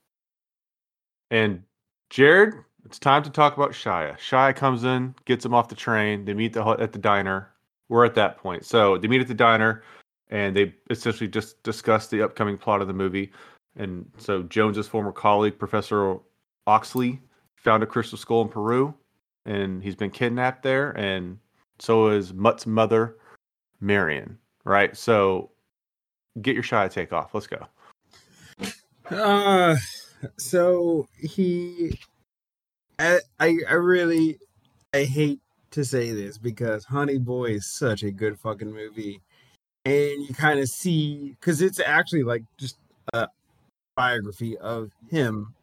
And 1.32 1.64
Jared, 2.10 2.54
it's 2.84 2.98
time 2.98 3.22
to 3.22 3.30
talk 3.30 3.56
about 3.56 3.72
Shia. 3.72 4.18
Shia 4.18 4.54
comes 4.54 4.84
in, 4.84 5.14
gets 5.24 5.44
him 5.44 5.54
off 5.54 5.68
the 5.68 5.74
train. 5.74 6.24
They 6.24 6.34
meet 6.34 6.52
the, 6.52 6.64
at 6.64 6.92
the 6.92 6.98
diner. 6.98 7.50
We're 7.88 8.04
at 8.04 8.14
that 8.14 8.38
point. 8.38 8.64
So 8.64 8.98
they 8.98 9.08
meet 9.08 9.20
at 9.20 9.28
the 9.28 9.34
diner, 9.34 9.82
and 10.30 10.56
they 10.56 10.74
essentially 10.90 11.28
just 11.28 11.62
discuss 11.62 12.08
the 12.08 12.22
upcoming 12.22 12.58
plot 12.58 12.80
of 12.80 12.88
the 12.88 12.94
movie. 12.94 13.32
And 13.76 14.10
so 14.18 14.42
Jones's 14.44 14.88
former 14.88 15.12
colleague, 15.12 15.58
Professor 15.58 16.16
Oxley, 16.66 17.20
found 17.56 17.82
a 17.82 17.86
crystal 17.86 18.18
skull 18.18 18.42
in 18.42 18.48
Peru, 18.48 18.94
and 19.46 19.82
he's 19.82 19.96
been 19.96 20.10
kidnapped 20.10 20.62
there. 20.62 20.90
And 20.92 21.38
so 21.78 22.08
is 22.08 22.32
Mutt's 22.32 22.66
mother, 22.66 23.16
Marion. 23.80 24.38
Right. 24.64 24.96
So 24.96 25.50
get 26.40 26.54
your 26.54 26.62
Shia 26.62 26.90
take 26.90 27.12
off. 27.12 27.34
Let's 27.34 27.46
go. 27.46 27.66
Uh, 29.10 29.76
so 30.38 31.06
he, 31.18 31.98
I, 32.98 33.20
I, 33.40 33.58
I 33.68 33.74
really, 33.74 34.38
I 34.92 35.04
hate 35.04 35.40
to 35.72 35.84
say 35.84 36.12
this 36.12 36.38
because 36.38 36.84
Honey 36.84 37.18
Boy 37.18 37.52
is 37.52 37.74
such 37.76 38.02
a 38.02 38.10
good 38.10 38.38
fucking 38.38 38.72
movie, 38.72 39.20
and 39.84 40.28
you 40.28 40.34
kind 40.34 40.60
of 40.60 40.68
see 40.68 41.36
because 41.38 41.60
it's 41.60 41.80
actually 41.80 42.22
like 42.22 42.44
just 42.58 42.78
a 43.12 43.28
biography 43.96 44.56
of 44.58 44.90
him, 45.10 45.54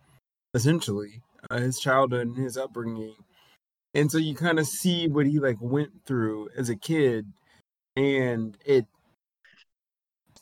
essentially, 0.53 1.21
uh, 1.49 1.59
his 1.59 1.79
childhood 1.79 2.27
and 2.27 2.37
his 2.37 2.57
upbringing, 2.57 3.15
and 3.93 4.11
so 4.11 4.17
you 4.17 4.35
kind 4.35 4.59
of 4.59 4.67
see 4.67 5.07
what 5.07 5.25
he 5.25 5.39
like 5.39 5.57
went 5.61 6.05
through 6.05 6.49
as 6.57 6.69
a 6.69 6.75
kid, 6.75 7.25
and 7.95 8.57
it 8.65 8.85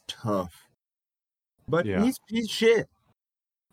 tough. 0.07 0.67
But 1.67 1.85
Yeah. 1.85 2.03
he's 2.03 2.19
he's 2.27 2.49
shit. 2.49 2.89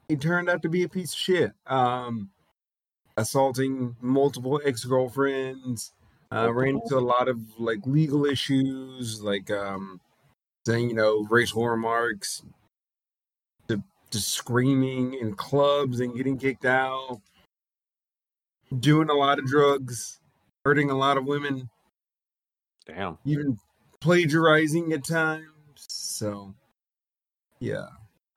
He 0.08 0.16
turned 0.16 0.48
out 0.48 0.62
to 0.62 0.68
be 0.68 0.82
a 0.82 0.88
piece 0.88 1.12
of 1.12 1.18
shit. 1.18 1.52
Um, 1.66 2.30
assaulting 3.16 3.96
multiple 4.00 4.60
ex 4.64 4.84
girlfriends. 4.84 5.92
Uh, 6.32 6.52
ran 6.52 6.74
into 6.74 6.98
a 6.98 7.00
lot 7.00 7.28
of 7.28 7.38
like 7.58 7.78
legal 7.86 8.24
issues, 8.24 9.22
like 9.22 9.48
um, 9.50 10.00
saying 10.66 10.88
you 10.88 10.94
know 10.94 11.24
racial 11.30 11.68
remarks, 11.68 12.42
to, 13.68 13.80
to 14.10 14.18
screaming 14.18 15.14
in 15.14 15.34
clubs 15.34 16.00
and 16.00 16.16
getting 16.16 16.36
kicked 16.36 16.64
out, 16.64 17.20
doing 18.80 19.08
a 19.08 19.14
lot 19.14 19.38
of 19.38 19.46
drugs, 19.46 20.18
hurting 20.64 20.90
a 20.90 20.96
lot 20.96 21.16
of 21.16 21.26
women, 21.26 21.70
Damn. 22.86 23.18
even 23.24 23.56
plagiarizing 24.00 24.92
at 24.92 25.04
times. 25.06 25.46
So, 25.76 26.56
yeah. 27.60 27.86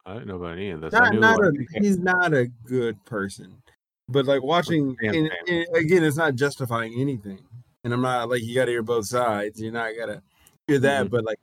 I 0.06 0.14
didn't 0.14 0.28
know 0.28 0.36
about 0.36 0.54
any 0.54 0.70
of 0.70 0.82
this. 0.82 0.94
Not 0.94 1.16
not 1.16 1.40
a 1.44 1.52
he's 1.74 1.98
not 1.98 2.34
a 2.34 2.48
good 2.66 3.04
person 3.06 3.62
but 4.10 4.26
like 4.26 4.44
watching 4.44 4.98
and, 5.02 5.30
and 5.48 5.66
again 5.76 6.04
it's 6.04 6.18
not 6.18 6.36
justifying 6.36 7.00
anything. 7.00 7.40
And 7.84 7.94
i'm 7.94 8.02
not 8.02 8.30
like 8.30 8.44
you 8.44 8.54
gotta 8.56 8.72
hear 8.72 8.84
both 8.84 9.06
sides. 9.06 9.62
You're 9.62 9.72
not 9.72 9.92
gotta 9.98 10.22
hear 10.68 10.80
that 10.80 11.06
Mhm. 11.06 11.10
but 11.12 11.24
like 11.24 11.40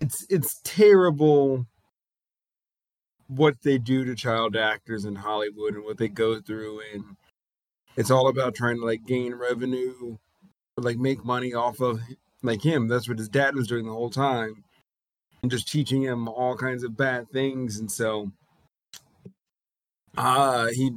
it's 0.00 0.24
it's 0.30 0.60
terrible 0.64 1.66
what 3.28 3.56
they 3.62 3.78
do 3.78 4.04
to 4.04 4.14
child 4.14 4.56
actors 4.56 5.04
in 5.06 5.14
hollywood 5.16 5.74
and 5.74 5.84
what 5.84 5.96
they 5.96 6.08
go 6.08 6.40
through 6.40 6.80
and 6.92 7.16
it's 7.96 8.10
all 8.10 8.28
about 8.28 8.54
trying 8.54 8.76
to 8.78 8.84
like 8.84 9.06
gain 9.06 9.34
revenue 9.34 10.16
or 10.76 10.82
like 10.82 10.98
make 10.98 11.24
money 11.24 11.52
off 11.54 11.80
of 11.80 12.00
like 12.42 12.62
him. 12.62 12.88
That's 12.88 13.06
what 13.08 13.18
his 13.18 13.28
dad 13.28 13.54
was 13.54 13.68
doing 13.68 13.84
the 13.86 13.92
whole 13.92 14.08
time 14.10 14.64
and 15.42 15.50
just 15.50 15.68
teaching 15.70 16.02
him 16.02 16.26
all 16.28 16.56
kinds 16.56 16.82
of 16.84 16.96
bad 16.96 17.30
things 17.30 17.78
and 17.78 17.90
so 17.92 18.32
uh 20.16 20.68
he 20.68 20.90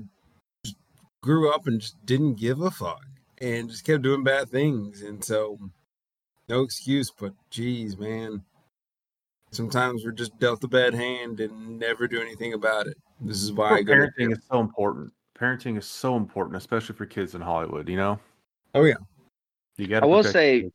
grew 1.26 1.52
up 1.52 1.68
and 1.68 1.82
just 1.82 2.04
didn't 2.06 2.36
give 2.36 2.62
a 2.62 2.72
fuck 2.72 3.06
and 3.40 3.70
just 3.70 3.84
kept 3.84 4.04
doing 4.04 4.24
bad 4.24 4.50
things 4.50 5.02
and 5.02 5.24
so 5.24 5.60
no 6.48 6.62
excuse 6.62 7.12
but 7.12 7.34
geez 7.50 7.98
man 7.98 8.42
sometimes 9.52 10.06
we're 10.06 10.12
just 10.12 10.38
dealt 10.40 10.64
a 10.64 10.68
bad 10.68 10.94
hand 10.94 11.40
and 11.40 11.80
never 11.80 12.08
do 12.08 12.22
anything 12.22 12.54
about 12.54 12.88
it 12.88 12.98
this 13.22 13.42
is 13.42 13.52
why 13.52 13.76
I 13.76 13.84
parenting 13.84 14.32
is 14.32 14.40
so 14.52 14.60
important. 14.60 15.14
Parenting 15.40 15.78
is 15.78 15.86
so 15.86 16.16
important, 16.16 16.58
especially 16.58 16.96
for 16.96 17.06
kids 17.06 17.36
in 17.36 17.42
Hollywood. 17.42 17.90
You 17.90 17.98
know, 17.98 18.20
oh 18.74 18.84
yeah 18.84 18.96
you 19.78 19.88
got. 19.88 20.04
I 20.04 20.06
will 20.06 20.24
say 20.24 20.72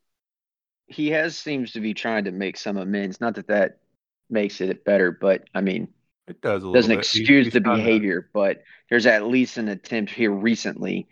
he 0.87 1.09
has 1.11 1.37
seems 1.37 1.73
to 1.73 1.81
be 1.81 1.95
trying 1.95 2.25
to 2.25 2.33
make 2.33 2.57
some 2.57 2.77
amends. 2.77 3.21
Not 3.21 3.35
that 3.37 3.47
that 3.49 3.79
makes 4.29 4.61
it 4.61 4.85
better, 4.85 5.11
but 5.11 5.45
I 5.55 5.61
mean, 5.61 5.89
it 6.31 6.41
does 6.41 6.63
a 6.63 6.67
little 6.67 6.73
doesn't 6.75 6.91
bit. 6.91 6.99
Excuse 7.01 7.47
he's 7.47 7.53
the 7.53 7.61
done 7.61 7.79
that. 7.79 7.85
behavior, 7.85 8.31
but 8.33 8.63
there's 8.89 9.07
at 9.07 9.27
least 9.27 9.57
an 9.59 9.69
attempt 9.69 10.11
here 10.13 10.31
recently 10.33 11.07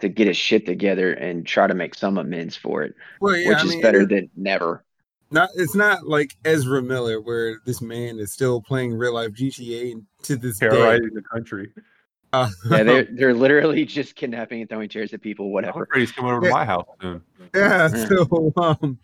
to 0.00 0.08
get 0.08 0.26
his 0.26 0.36
shit 0.36 0.66
together 0.66 1.12
and 1.12 1.46
try 1.46 1.66
to 1.66 1.74
make 1.74 1.94
some 1.94 2.18
amends 2.18 2.56
for 2.56 2.82
it, 2.82 2.94
well 3.20 3.36
yeah 3.36 3.48
which 3.50 3.58
I 3.58 3.62
is 3.62 3.68
mean, 3.70 3.80
better 3.82 4.00
it- 4.00 4.08
than 4.08 4.30
never. 4.36 4.84
not 5.30 5.50
it's 5.54 5.74
not 5.76 6.06
like 6.08 6.34
Ezra 6.44 6.82
Miller 6.82 7.20
where 7.20 7.60
this 7.64 7.80
man 7.80 8.18
is 8.18 8.32
still 8.32 8.60
playing 8.60 8.94
real 8.94 9.14
life 9.14 9.30
GTA 9.32 10.02
to 10.24 10.36
this 10.36 10.58
day. 10.58 10.68
the 10.68 11.22
country. 11.32 11.72
Uh, 12.32 12.48
Yeah, 12.70 12.82
they're 12.82 13.08
they're 13.14 13.34
literally 13.34 13.84
just 13.84 14.16
kidnapping 14.16 14.60
and 14.62 14.68
throwing 14.68 14.88
chairs 14.88 15.12
at 15.14 15.20
people, 15.20 15.52
whatever. 15.52 15.86
he's 15.94 16.10
coming 16.12 16.32
over 16.32 16.46
to 16.46 16.50
my 16.50 16.64
house 16.64 16.86
soon. 17.00 17.22
yeah, 17.54 17.88
Yeah. 17.94 18.06
so 18.06 18.52
um 18.56 18.98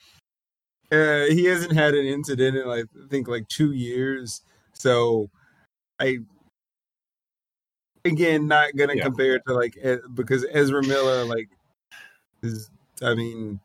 uh, 0.90 1.24
he 1.26 1.44
hasn't 1.44 1.72
had 1.72 1.94
an 1.94 2.06
incident 2.06 2.56
in 2.56 2.66
like 2.66 2.86
I 3.04 3.08
think 3.08 3.28
like 3.28 3.46
two 3.48 3.72
years. 3.72 4.40
So 4.72 5.28
I 6.00 6.18
again 8.04 8.46
not 8.46 8.76
gonna 8.76 8.94
Yeah. 8.96 9.04
compare 9.04 9.38
to 9.40 9.54
like 9.54 9.76
because 10.14 10.46
Ezra 10.50 10.82
Miller 10.82 11.24
like 11.24 11.48
is 12.42 12.70
I 13.02 13.14
mean 13.14 13.60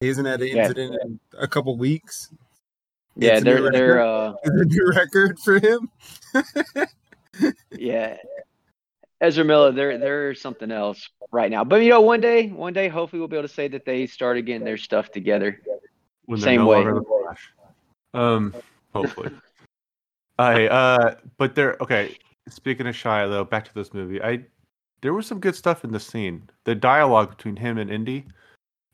he 0.00 0.08
hasn't 0.08 0.26
had 0.26 0.40
an 0.42 0.48
Yeah. 0.48 0.62
incident 0.62 0.96
in 1.02 1.20
a 1.38 1.48
couple 1.48 1.76
weeks. 1.76 2.30
Yeah, 3.16 3.34
It's 3.34 3.42
a 3.42 3.44
they're 3.44 3.70
they're 3.70 3.94
record. 3.96 4.02
uh 4.02 4.34
Is 4.44 4.60
a 4.60 4.64
new 4.64 4.92
record 4.94 5.38
for 5.40 5.58
him? 5.58 5.90
yeah. 7.70 8.16
Ezra 9.22 9.44
Miller, 9.44 9.72
they're 9.72 9.96
they're 9.96 10.34
something 10.34 10.70
else 10.70 11.08
right 11.32 11.50
now. 11.50 11.64
But 11.64 11.76
you 11.76 11.88
know, 11.88 12.02
one 12.02 12.20
day, 12.20 12.48
one 12.48 12.74
day, 12.74 12.88
hopefully, 12.88 13.20
we'll 13.20 13.28
be 13.28 13.36
able 13.38 13.48
to 13.48 13.54
say 13.54 13.66
that 13.68 13.86
they 13.86 14.06
started 14.06 14.44
getting 14.44 14.64
their 14.64 14.76
stuff 14.76 15.10
together. 15.10 15.62
when 16.26 16.38
Same 16.38 16.60
no 16.60 16.66
way. 16.68 16.76
longer 16.76 16.94
the 16.96 17.02
Flash. 17.02 17.52
Um, 18.12 18.54
hopefully. 18.92 19.30
I 20.38 20.66
uh, 20.68 21.14
but 21.36 21.54
there. 21.54 21.76
Okay, 21.80 22.16
speaking 22.48 22.86
of 22.86 22.94
Shia, 22.94 23.28
though, 23.28 23.44
back 23.44 23.64
to 23.64 23.74
this 23.74 23.94
movie. 23.94 24.22
I 24.22 24.44
there 25.00 25.14
was 25.14 25.26
some 25.26 25.40
good 25.40 25.54
stuff 25.54 25.84
in 25.84 25.92
the 25.92 26.00
scene. 26.00 26.48
The 26.64 26.74
dialogue 26.74 27.30
between 27.30 27.56
him 27.56 27.78
and 27.78 27.90
Indy 27.90 28.26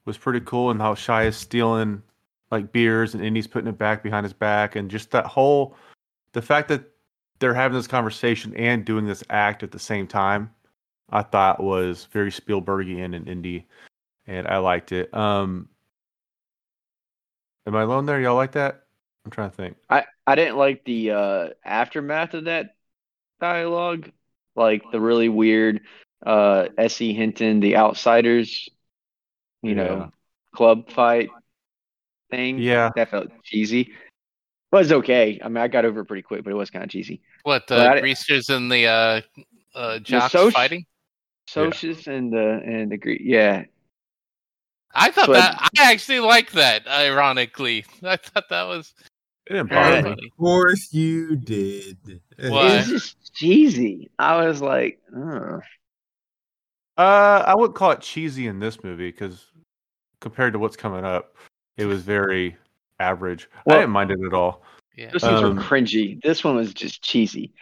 was 0.04 0.18
pretty 0.18 0.40
cool, 0.40 0.70
and 0.70 0.80
how 0.80 0.94
Shia 0.94 1.26
is 1.26 1.36
stealing 1.36 2.02
like 2.50 2.72
beers 2.72 3.14
and 3.14 3.24
Indy's 3.24 3.46
putting 3.46 3.68
it 3.68 3.78
back 3.78 4.02
behind 4.02 4.24
his 4.24 4.32
back, 4.32 4.76
and 4.76 4.90
just 4.90 5.10
that 5.10 5.26
whole 5.26 5.76
the 6.32 6.42
fact 6.42 6.68
that 6.68 6.84
they're 7.38 7.54
having 7.54 7.76
this 7.76 7.88
conversation 7.88 8.54
and 8.56 8.84
doing 8.84 9.06
this 9.06 9.24
act 9.30 9.62
at 9.62 9.72
the 9.72 9.78
same 9.78 10.06
time. 10.06 10.50
I 11.10 11.22
thought 11.22 11.62
was 11.62 12.08
very 12.10 12.30
Spielbergian 12.30 13.14
and 13.14 13.28
Indy, 13.28 13.66
and 14.26 14.48
I 14.48 14.56
liked 14.58 14.92
it. 14.92 15.12
Um, 15.12 15.68
Am 17.66 17.76
I 17.76 17.82
alone 17.82 18.06
there? 18.06 18.20
Y'all 18.20 18.34
like 18.34 18.52
that? 18.52 18.84
I'm 19.24 19.30
trying 19.30 19.50
to 19.50 19.56
think. 19.56 19.76
I 19.88 20.04
I 20.26 20.34
didn't 20.34 20.56
like 20.56 20.84
the 20.84 21.10
uh 21.10 21.48
aftermath 21.64 22.34
of 22.34 22.44
that 22.44 22.76
dialogue, 23.40 24.10
like 24.54 24.82
the 24.92 25.00
really 25.00 25.28
weird 25.28 25.80
uh 26.24 26.68
S.E. 26.78 27.12
Hinton, 27.14 27.60
the 27.60 27.76
Outsiders, 27.76 28.68
you 29.62 29.70
Yeah. 29.70 29.74
know, 29.84 30.12
club 30.54 30.90
fight 30.90 31.30
thing. 32.30 32.58
Yeah. 32.58 32.90
that 32.96 33.10
felt 33.10 33.28
cheesy. 33.42 33.92
Was 34.70 34.90
okay. 34.92 35.38
I 35.44 35.48
mean, 35.48 35.58
I 35.58 35.68
got 35.68 35.84
over 35.84 36.00
it 36.00 36.06
pretty 36.06 36.22
quick, 36.22 36.44
but 36.44 36.50
it 36.50 36.56
was 36.56 36.70
kind 36.70 36.82
of 36.84 36.90
cheesy. 36.90 37.20
What 37.42 37.66
the 37.66 37.74
Well, 37.74 37.92
I- 37.94 38.00
greasers 38.00 38.48
and 38.48 38.70
the 38.72 38.86
uh, 38.86 39.20
uh, 39.74 39.98
jocks 39.98 40.32
soc- 40.32 40.52
fighting? 40.54 40.86
Socius 41.48 42.06
and 42.06 42.32
the 42.32 42.62
and 42.64 42.90
the 42.90 42.96
Greek, 42.96 43.20
yeah. 43.24 43.64
I 44.94 45.10
thought 45.10 45.26
So- 45.26 45.32
that 45.32 45.70
I 45.78 45.92
actually 45.92 46.20
liked 46.20 46.52
that. 46.54 46.86
Ironically, 46.86 47.84
I 48.02 48.16
thought 48.16 48.48
that 48.48 48.62
was 48.62 48.94
It 49.52 49.56
didn't 49.56 49.70
bother 49.70 50.02
me. 50.02 50.10
Of 50.12 50.36
course 50.38 50.94
you 50.94 51.36
did. 51.36 52.20
It 52.38 52.50
was 52.50 52.86
just 52.88 53.34
cheesy. 53.34 54.10
I 54.18 54.46
was 54.46 54.62
like, 54.62 54.98
Ugh. 55.14 55.60
Uh, 56.96 57.44
I 57.46 57.54
wouldn't 57.54 57.74
call 57.74 57.90
it 57.90 58.00
cheesy 58.00 58.46
in 58.46 58.60
this 58.60 58.82
movie 58.82 59.10
because 59.10 59.46
compared 60.20 60.54
to 60.54 60.58
what's 60.58 60.76
coming 60.76 61.04
up, 61.04 61.36
it 61.76 61.84
was 61.84 62.02
very 62.02 62.56
average. 62.98 63.48
Well- 63.66 63.76
I 63.76 63.80
didn't 63.80 63.92
mind 63.92 64.10
it 64.10 64.20
at 64.24 64.32
all. 64.32 64.62
Yeah. 64.96 65.10
those 65.10 65.22
things 65.22 65.40
Um, 65.40 65.56
were 65.56 65.62
cringy. 65.62 66.22
This 66.22 66.44
one 66.44 66.56
was 66.56 66.72
just 66.72 67.02
cheesy. 67.02 67.52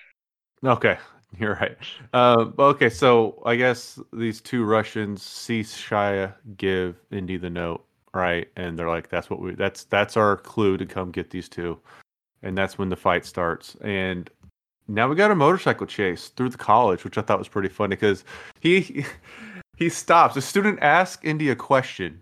Okay, 0.65 0.97
you're 1.39 1.55
right. 1.55 1.77
Um, 2.13 2.55
okay, 2.59 2.91
so 2.91 3.43
I 3.47 3.57
guess 3.57 3.99
these 4.13 4.41
two 4.41 4.65
Russians 4.65 5.23
see 5.23 5.63
Shia 5.63 6.35
give 6.57 6.97
Indy 7.11 7.37
the 7.37 7.51
note, 7.51 7.85
right? 8.15 8.49
And 8.57 8.79
they're 8.79 8.89
like, 8.89 9.09
"That's 9.09 9.31
what 9.31 9.41
we. 9.41 9.55
That's 9.55 9.85
that's 9.85 10.17
our 10.17 10.37
clue 10.37 10.77
to 10.77 10.87
come 10.87 11.11
get 11.11 11.31
these 11.31 11.49
two. 11.49 11.79
And 12.43 12.57
that's 12.57 12.79
when 12.79 12.89
the 12.89 12.97
fight 12.97 13.27
starts. 13.27 13.77
And 13.83 14.31
now 14.89 15.09
we 15.09 15.15
got 15.15 15.31
a 15.31 15.35
motorcycle 15.35 15.87
chase 15.87 16.29
through 16.29 16.49
the 16.51 16.59
college, 16.59 17.05
which 17.05 17.19
I 17.19 17.23
thought 17.23 17.39
was 17.39 17.49
pretty 17.49 17.69
funny 17.69 17.97
because 17.97 18.25
he 18.61 19.05
he 19.77 19.89
stops. 19.89 20.37
A 20.37 20.43
student 20.43 20.79
asks 20.83 21.25
Indy 21.25 21.51
a 21.51 21.57
question, 21.57 22.21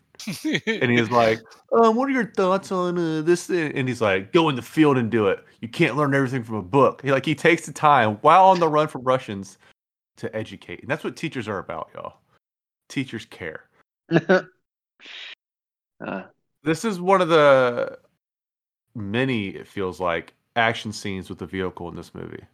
and 0.66 0.90
he's 0.90 1.10
like, 1.10 1.40
um, 1.72 1.96
"What 1.96 2.08
are 2.08 2.12
your 2.12 2.30
thoughts 2.32 2.70
on 2.70 2.98
uh, 2.98 3.22
this?" 3.22 3.48
And 3.48 3.88
he's 3.88 4.00
like, 4.00 4.32
"Go 4.32 4.48
in 4.48 4.56
the 4.56 4.62
field 4.62 4.98
and 4.98 5.10
do 5.10 5.28
it. 5.28 5.44
You 5.60 5.68
can't 5.68 5.96
learn 5.96 6.14
everything 6.14 6.42
from 6.42 6.56
a 6.56 6.62
book." 6.62 7.02
He 7.02 7.10
like 7.10 7.24
he 7.24 7.34
takes 7.34 7.66
the 7.66 7.72
time 7.72 8.18
while 8.20 8.44
on 8.44 8.60
the 8.60 8.68
run 8.68 8.88
from 8.88 9.02
Russians 9.02 9.58
to 10.18 10.34
educate, 10.36 10.82
and 10.82 10.90
that's 10.90 11.04
what 11.04 11.16
teachers 11.16 11.48
are 11.48 11.58
about, 11.58 11.90
y'all. 11.94 12.16
Teachers 12.88 13.24
care. 13.24 13.64
uh, 16.00 16.22
This 16.62 16.84
is 16.84 17.00
one 17.00 17.20
of 17.20 17.28
the 17.28 17.98
many, 18.94 19.48
it 19.48 19.66
feels 19.68 20.00
like, 20.00 20.34
action 20.56 20.92
scenes 20.92 21.28
with 21.28 21.38
the 21.38 21.46
vehicle 21.46 21.88
in 21.88 21.96
this 21.96 22.14
movie. 22.14 22.44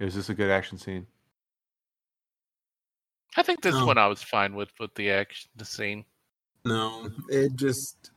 Is 0.00 0.14
this 0.14 0.28
a 0.28 0.34
good 0.34 0.50
action 0.50 0.78
scene? 0.78 1.06
I 3.36 3.42
think 3.42 3.62
this 3.62 3.74
No. 3.74 3.86
one 3.86 3.98
I 3.98 4.08
was 4.08 4.22
fine 4.22 4.54
with 4.54 4.70
with 4.78 4.94
the 4.94 5.10
action, 5.10 5.50
the 5.56 5.64
scene. 5.64 6.04
No, 6.64 7.08
it 7.28 7.54
just. 7.56 8.10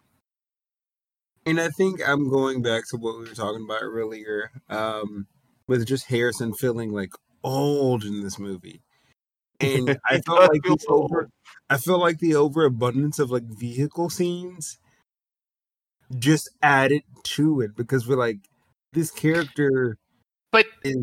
And 1.46 1.60
I 1.60 1.70
think 1.70 2.02
I'm 2.08 2.30
going 2.30 2.62
back 2.64 2.84
to 2.90 2.98
what 2.98 3.20
we 3.20 3.26
were 3.30 3.36
talking 3.36 3.64
about 3.64 3.84
earlier, 3.84 4.52
um, 4.70 5.28
with 5.68 5.86
just 5.86 6.06
Harrison 6.08 6.54
feeling 6.56 6.92
like 6.92 7.12
old 7.44 8.04
in 8.04 8.24
this 8.24 8.40
movie, 8.40 8.82
and 9.60 9.98
I 10.06 10.20
felt 10.22 10.52
like 10.52 10.64
feel 10.64 10.76
the 10.78 10.86
over, 10.90 11.30
I 11.70 11.78
feel 11.78 12.00
like 12.00 12.20
the 12.20 12.36
overabundance 12.36 13.20
of 13.20 13.32
like 13.32 13.44
vehicle 13.44 14.10
scenes 14.10 14.78
just 16.18 16.50
added 16.62 17.04
to 17.24 17.62
it 17.62 17.76
because 17.76 18.08
we're 18.08 18.16
like 18.18 18.38
this 18.94 19.12
character 19.12 19.98
But 20.52 20.68
is 20.84 20.96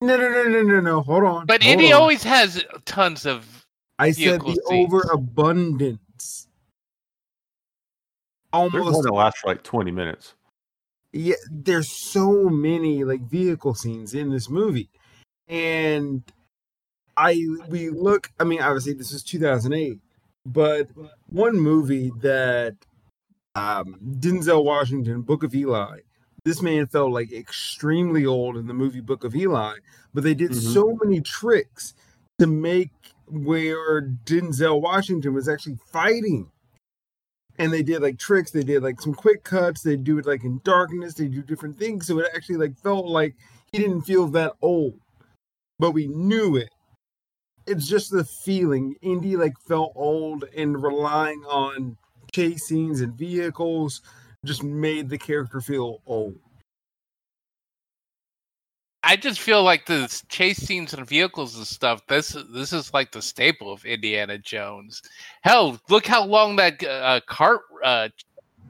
no 0.00 0.16
no 0.16 0.28
no 0.28 0.44
no 0.48 0.62
no 0.62 0.80
no 0.80 1.00
hold 1.02 1.24
on 1.24 1.46
but 1.46 1.62
hold 1.62 1.72
Indy 1.74 1.92
on. 1.92 2.00
always 2.00 2.22
has 2.24 2.64
tons 2.84 3.26
of 3.26 3.64
I 3.98 4.10
said 4.10 4.40
the 4.40 4.60
scenes. 4.66 4.92
overabundance 4.92 6.48
There's 8.52 8.72
one 8.72 8.72
almost 8.74 9.02
that 9.04 9.12
lasts 9.12 9.40
for 9.40 9.48
like 9.48 9.62
20 9.62 9.90
minutes. 9.92 10.34
yeah 11.12 11.36
there's 11.50 11.90
so 11.90 12.48
many 12.48 13.04
like 13.04 13.20
vehicle 13.22 13.74
scenes 13.74 14.14
in 14.14 14.30
this 14.30 14.48
movie 14.50 14.90
and 15.48 16.22
i 17.28 17.32
we 17.68 17.90
look 17.90 18.30
i 18.40 18.44
mean 18.44 18.60
obviously 18.62 18.92
this 18.94 19.12
is 19.12 19.22
2008 19.22 19.98
but 20.46 20.88
one 21.28 21.56
movie 21.58 22.10
that 22.20 22.76
um 23.54 23.98
denzel 24.18 24.64
washington 24.64 25.20
book 25.22 25.42
of 25.42 25.54
eli 25.54 25.98
this 26.44 26.62
man 26.62 26.86
felt 26.86 27.12
like 27.12 27.30
extremely 27.32 28.24
old 28.24 28.56
in 28.56 28.66
the 28.66 28.74
movie 28.74 29.00
book 29.10 29.24
of 29.24 29.34
eli 29.36 29.74
but 30.14 30.22
they 30.24 30.34
did 30.34 30.52
Mhm. 30.52 30.72
so 30.74 30.98
many 31.02 31.20
tricks 31.20 31.94
to 32.38 32.46
make 32.46 32.92
where 33.26 34.02
denzel 34.24 34.80
washington 34.80 35.34
was 35.34 35.48
actually 35.48 35.78
fighting. 35.92 36.50
And 37.58 37.70
they 37.72 37.82
did 37.82 38.00
like 38.00 38.18
tricks 38.18 38.50
they 38.50 38.62
did 38.62 38.82
like 38.82 39.00
some 39.02 39.12
quick 39.14 39.44
cuts 39.44 39.82
they 39.82 39.96
do 39.96 40.18
it 40.18 40.26
like 40.26 40.44
in 40.44 40.60
darkness 40.64 41.12
they 41.14 41.28
do 41.28 41.42
different 41.42 41.76
things 41.78 42.06
so 42.06 42.18
it 42.18 42.26
actually 42.34 42.56
like 42.56 42.74
felt 42.78 43.06
like 43.06 43.34
he 43.70 43.78
didn't 43.78 44.02
feel 44.02 44.26
that 44.28 44.54
old. 44.62 44.98
But 45.78 45.90
we 45.92 46.06
knew 46.08 46.56
it 46.56 46.70
it's 47.66 47.86
just 47.88 48.10
the 48.10 48.24
feeling 48.24 48.94
indy 49.02 49.36
like 49.36 49.58
felt 49.60 49.92
old 49.94 50.44
and 50.56 50.82
relying 50.82 51.40
on 51.44 51.96
chase 52.32 52.64
scenes 52.66 53.00
and 53.00 53.14
vehicles 53.14 54.00
just 54.44 54.62
made 54.62 55.08
the 55.08 55.18
character 55.18 55.60
feel 55.60 56.00
old 56.06 56.36
I 59.02 59.16
just 59.16 59.40
feel 59.40 59.62
like 59.62 59.86
the 59.86 60.22
chase 60.28 60.58
scenes 60.58 60.92
and 60.92 61.06
vehicles 61.08 61.56
and 61.56 61.66
stuff. 61.66 62.06
This 62.06 62.36
this 62.50 62.72
is 62.74 62.92
like 62.92 63.10
the 63.12 63.22
staple 63.22 63.72
of 63.72 63.84
Indiana 63.86 64.36
Jones. 64.36 65.00
Hell, 65.40 65.80
look 65.88 66.06
how 66.06 66.24
long 66.24 66.56
that 66.56 66.84
uh, 66.84 67.20
cart 67.26 67.62
uh, 67.82 68.10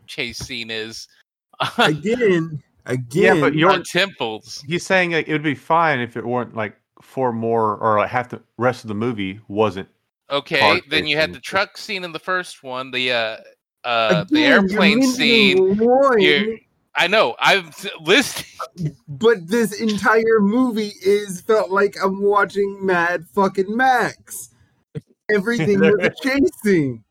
chase 0.06 0.38
scene 0.38 0.70
is. 0.70 1.08
again 1.78 2.62
again 2.86 3.36
Yeah, 3.36 3.40
but 3.40 3.54
you're- 3.56 3.82
temples. 3.82 4.62
He's 4.66 4.86
saying 4.86 5.10
like, 5.12 5.26
it 5.28 5.32
would 5.32 5.42
be 5.42 5.56
fine 5.56 5.98
if 5.98 6.16
it 6.16 6.24
weren't 6.24 6.54
like 6.54 6.79
four 7.00 7.32
more 7.32 7.76
or 7.76 7.98
like 7.98 8.10
half 8.10 8.28
the 8.28 8.42
rest 8.58 8.84
of 8.84 8.88
the 8.88 8.94
movie 8.94 9.40
wasn't. 9.48 9.88
Okay, 10.30 10.80
then 10.88 11.06
you 11.06 11.16
had 11.16 11.32
the 11.32 11.40
truck 11.40 11.76
scene 11.76 12.04
in 12.04 12.12
the 12.12 12.18
first 12.18 12.62
one. 12.62 12.90
The 12.90 13.12
uh, 13.12 13.36
uh, 13.84 14.24
the 14.24 14.44
Again, 14.44 14.50
you're 14.50 14.60
airplane 14.60 15.02
scene. 15.02 15.76
one, 15.78 16.58
I 16.94 17.06
know. 17.06 17.34
I'm 17.38 17.70
listening. 18.02 18.96
but 19.08 19.46
this 19.48 19.80
entire 19.80 20.40
movie 20.40 20.92
is 21.02 21.40
felt 21.40 21.70
like 21.70 21.96
I'm 22.02 22.22
watching 22.22 22.78
Mad 22.84 23.24
fucking 23.34 23.76
Max. 23.76 24.50
Everything 25.34 25.80
was 25.80 25.98
a 26.00 26.10
chase 26.22 26.50
scene. 26.62 27.04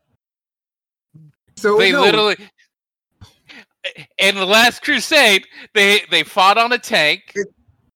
So 1.56 1.76
they 1.76 1.92
no, 1.92 2.02
literally 2.02 2.36
in 4.18 4.34
the 4.34 4.46
last 4.46 4.82
crusade 4.82 5.46
they 5.74 6.02
they 6.10 6.22
fought 6.22 6.58
on 6.58 6.72
a 6.72 6.78
tank 6.78 7.34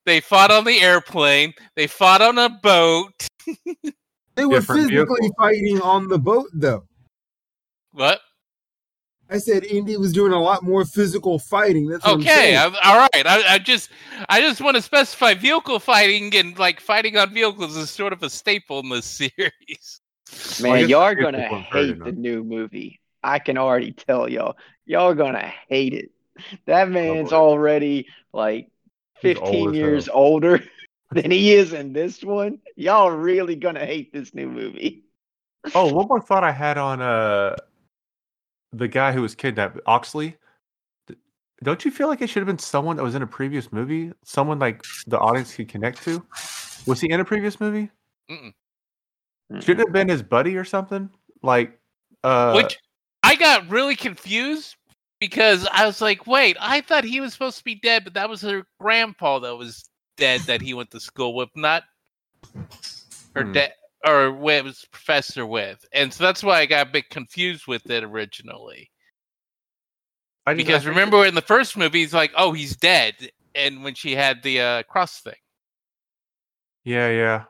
they 0.07 0.21
fought 0.21 0.51
on 0.51 0.65
the 0.65 0.81
airplane 0.81 1.53
they 1.77 1.87
fought 1.87 2.23
on 2.23 2.39
a 2.39 2.49
boat 2.49 3.13
they 4.35 4.47
were 4.47 4.61
different 4.61 4.91
physically 4.91 5.17
vehicle. 5.21 5.35
fighting 5.39 5.81
on 5.81 6.09
the 6.09 6.19
boat, 6.19 6.49
though. 6.53 6.85
what 7.93 8.21
I 9.31 9.39
said 9.39 9.65
Indy 9.65 9.97
was 9.97 10.13
doing 10.13 10.33
a 10.33 10.41
lot 10.41 10.63
more 10.63 10.85
physical 10.85 11.39
fighting. 11.39 11.89
That's 11.89 12.05
what 12.05 12.15
I'm 12.15 12.21
okay. 12.21 12.57
I'm, 12.57 12.75
all 12.85 12.99
right 12.99 13.27
I, 13.27 13.55
I 13.55 13.59
just 13.59 13.89
i 14.29 14.39
just 14.41 14.61
want 14.61 14.77
to 14.77 14.83
specify 14.83 15.33
vehicle 15.35 15.79
fighting 15.79 16.35
and 16.37 16.59
like 16.59 16.79
fighting 16.79 17.17
on 17.17 17.33
vehicles 17.33 17.75
is 17.77 17.91
sort 17.91 18.13
of 18.13 18.23
a 18.23 18.29
staple 18.31 18.81
in 18.81 18.91
this 18.91 19.07
series 19.41 20.01
man, 20.61 20.89
y'all 20.89 21.03
are 21.03 21.15
gonna 21.15 21.39
vehicles 21.39 21.53
weren't 21.53 21.73
very 21.73 21.87
hate 21.89 22.05
the 22.05 22.13
new 22.13 22.45
movie. 22.45 23.01
I 23.23 23.39
can 23.39 23.59
already 23.59 23.93
tell 23.93 24.29
y'all. 24.29 24.57
Y'all 24.87 25.11
are 25.11 25.15
gonna 25.15 25.53
hate 25.69 25.95
it. 25.95 26.11
that 26.67 26.91
man's 26.91 27.31
boy. 27.31 27.37
already 27.37 28.07
like 28.33 28.69
He's 28.69 28.69
old 28.69 28.74
15 29.25 29.71
as 29.71 29.75
years 29.77 30.07
hell. 30.07 30.17
older 30.17 30.65
than 31.13 31.31
he 31.31 31.55
is 31.55 31.73
in 31.73 31.93
this 31.93 32.23
one. 32.23 32.59
Y'all 32.77 33.11
really 33.11 33.57
gonna 33.57 33.85
hate 33.85 34.13
this 34.13 34.35
new 34.35 34.49
movie. 34.49 35.05
Oh, 35.75 35.93
one 35.93 36.07
more 36.09 36.21
thought 36.21 36.45
I 36.45 36.53
had 36.53 36.79
on 36.79 37.01
uh 37.01 37.57
the 38.73 38.89
guy 38.89 39.13
who 39.13 39.23
was 39.23 39.35
kidnapped, 39.35 39.81
Oxley. 39.87 40.37
Don't 41.63 41.85
you 41.85 41.91
feel 41.91 42.09
like 42.09 42.21
it 42.21 42.29
should 42.29 42.41
have 42.41 42.47
been 42.47 42.59
someone 42.59 42.97
that 42.97 43.03
was 43.03 43.15
in 43.15 43.23
a 43.23 43.27
previous 43.27 43.73
movie? 43.73 44.13
Someone 44.25 44.59
like 44.59 44.83
the 45.07 45.19
audience 45.19 45.55
could 45.55 45.69
connect 45.69 46.03
to? 46.03 46.23
Was 46.87 47.01
he 47.01 47.11
in 47.11 47.21
a 47.21 47.25
previous 47.25 47.61
movie? 47.61 47.91
Should 49.61 49.79
it 49.81 49.87
have 49.87 49.93
been 49.93 50.09
his 50.09 50.23
buddy 50.23 50.57
or 50.57 50.65
something? 50.65 51.09
Like 51.43 51.79
uh 52.23 52.53
Which 52.55 52.79
I 53.23 53.37
got 53.37 53.71
really 53.71 53.97
confused 53.97 54.77
because 55.29 55.67
I 55.73 55.87
was 55.87 56.01
like, 56.03 56.27
wait, 56.27 56.57
I 56.61 56.81
thought 56.83 57.05
he 57.05 57.21
was 57.21 57.33
supposed 57.33 57.59
to 57.59 57.65
be 57.65 57.77
dead, 57.77 58.05
but 58.05 58.15
that 58.15 58.29
was 58.29 58.43
her 58.43 58.67
grandpa 58.81 59.39
that 59.41 59.57
was 59.57 59.89
dead 60.19 60.43
that 60.43 60.61
he 60.61 60.75
went 60.75 60.91
to 60.91 61.01
school 61.01 61.35
with, 61.35 61.49
not 61.57 61.85
her 63.35 63.45
Hmm. 63.45 63.53
dad 63.53 63.73
or 64.07 64.33
was 64.33 64.85
professor 64.93 65.47
with. 65.47 65.85
And 65.93 66.13
so 66.13 66.25
that's 66.25 66.43
why 66.43 66.61
I 66.61 66.67
got 66.67 66.89
a 66.89 66.91
bit 66.91 67.11
confused 67.11 67.67
with 67.67 67.89
it 67.91 68.05
originally. 68.05 68.91
I 70.47 70.53
Because 70.55 70.87
remember 70.87 71.25
in 71.25 71.35
the 71.35 71.43
first 71.43 71.77
movie, 71.77 72.01
he's 72.01 72.15
like, 72.15 72.33
oh, 72.37 72.53
he's 72.53 72.77
dead. 72.77 73.15
And 73.55 73.83
when 73.85 73.95
she 73.95 74.15
had 74.15 74.43
the 74.43 74.61
uh, 74.61 74.83
cross 74.85 75.21
thing. 75.21 75.35
Yeah, 76.85 77.09
yeah. 77.11 77.45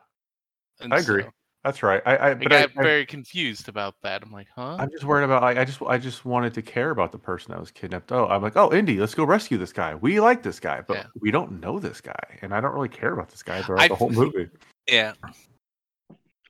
And 0.80 0.94
I 0.94 0.98
agree. 0.98 1.24
So 1.64 1.68
That's 1.68 1.82
right. 1.82 2.02
I, 2.04 2.16
I 2.16 2.30
I 2.30 2.34
but 2.34 2.52
I, 2.52 2.60
got 2.62 2.70
I, 2.76 2.82
very 2.82 3.06
confused 3.06 3.68
about 3.68 3.94
that. 4.02 4.22
I'm 4.22 4.30
like, 4.30 4.48
huh? 4.54 4.76
I'm 4.78 4.90
just 4.90 5.04
worried 5.04 5.24
about 5.24 5.42
like 5.42 5.56
I 5.56 5.64
just 5.64 5.80
I 5.82 5.96
just 5.98 6.24
wanted 6.24 6.52
to 6.54 6.62
care 6.62 6.90
about 6.90 7.10
the 7.10 7.18
person 7.18 7.52
that 7.52 7.60
was 7.60 7.70
kidnapped. 7.70 8.12
Oh, 8.12 8.26
I'm 8.26 8.42
like, 8.42 8.56
oh 8.56 8.72
Indy, 8.72 8.98
let's 8.98 9.14
go 9.14 9.24
rescue 9.24 9.56
this 9.56 9.72
guy. 9.72 9.94
We 9.94 10.20
like 10.20 10.42
this 10.42 10.60
guy, 10.60 10.82
but 10.86 10.96
Yeah. 10.98 11.06
we 11.20 11.30
don't 11.30 11.60
know 11.60 11.78
this 11.78 12.00
guy. 12.00 12.38
And 12.42 12.52
I 12.54 12.60
don't 12.60 12.74
really 12.74 12.88
care 12.90 13.12
about 13.12 13.30
this 13.30 13.42
guy 13.42 13.62
throughout 13.66 13.80
I- 13.82 13.88
the 13.88 13.94
whole 13.94 14.10
movie. 14.10 14.48
yeah. 14.86 15.14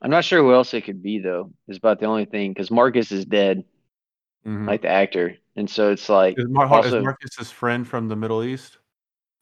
I'm 0.01 0.11
not 0.11 0.25
sure 0.25 0.39
who 0.41 0.53
else 0.53 0.73
it 0.73 0.81
could 0.81 1.01
be 1.01 1.19
though. 1.19 1.51
Is 1.67 1.77
about 1.77 1.99
the 1.99 2.05
only 2.07 2.25
thing 2.25 2.51
because 2.51 2.69
Marcus 2.69 3.11
is 3.11 3.25
dead, 3.25 3.63
Mhm. 4.45 4.67
like 4.67 4.81
the 4.83 4.89
actor, 4.89 5.37
and 5.55 5.69
so 5.69 5.91
it's 5.91 6.09
like 6.09 6.35
Is, 6.37 6.45
Mar- 6.49 6.67
also- 6.67 6.97
is 6.97 7.03
Marcus 7.03 7.35
his 7.37 7.49
friend 7.51 7.87
from 7.87 8.07
the 8.09 8.15
Middle 8.15 8.43
East? 8.43 8.77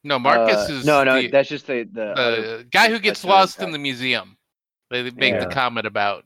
No, 0.06 0.20
Marcus 0.20 0.70
uh, 0.70 0.74
is 0.74 0.86
no, 0.86 1.04
no. 1.04 1.22
the, 1.22 1.28
that's 1.30 1.50
just 1.50 1.66
the 1.68 1.90
the, 1.92 2.12
other- 2.12 2.58
the 2.60 2.64
guy 2.66 2.90
who 2.90 3.00
gets 3.00 3.26
lost 3.26 3.58
guy. 3.58 3.66
in 3.66 3.72
the 3.72 3.80
museum. 3.80 4.38
They 4.94 5.10
make 5.12 5.40
the 5.40 5.48
comment 5.48 5.88
about. 5.88 6.26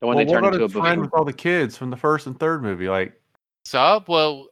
the 0.00 0.06
one 0.06 0.16
well, 0.16 0.24
they 0.24 0.28
what 0.30 0.34
turned 0.34 0.46
about 0.46 0.54
into 0.54 0.64
a 0.64 0.68
his 0.68 0.76
friend 0.76 1.00
with 1.00 1.14
all 1.14 1.24
the 1.24 1.32
kids 1.32 1.76
from 1.76 1.90
the 1.90 1.96
first 1.96 2.26
and 2.26 2.38
third 2.38 2.62
movie? 2.62 2.88
Like, 2.88 3.14
So, 3.64 4.04
well, 4.06 4.48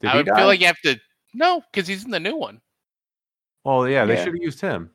did 0.00 0.10
I 0.10 0.16
would 0.16 0.26
die? 0.26 0.36
feel 0.36 0.46
like 0.46 0.60
you 0.60 0.66
have 0.66 0.80
to. 0.84 0.98
No, 1.34 1.62
because 1.72 1.88
he's 1.88 2.04
in 2.04 2.10
the 2.10 2.20
new 2.20 2.36
one. 2.36 2.60
well, 3.64 3.88
yeah, 3.88 4.04
they 4.04 4.14
Yeah. 4.14 4.24
should 4.24 4.34
have 4.34 4.42
used 4.42 4.60
him. 4.60 4.90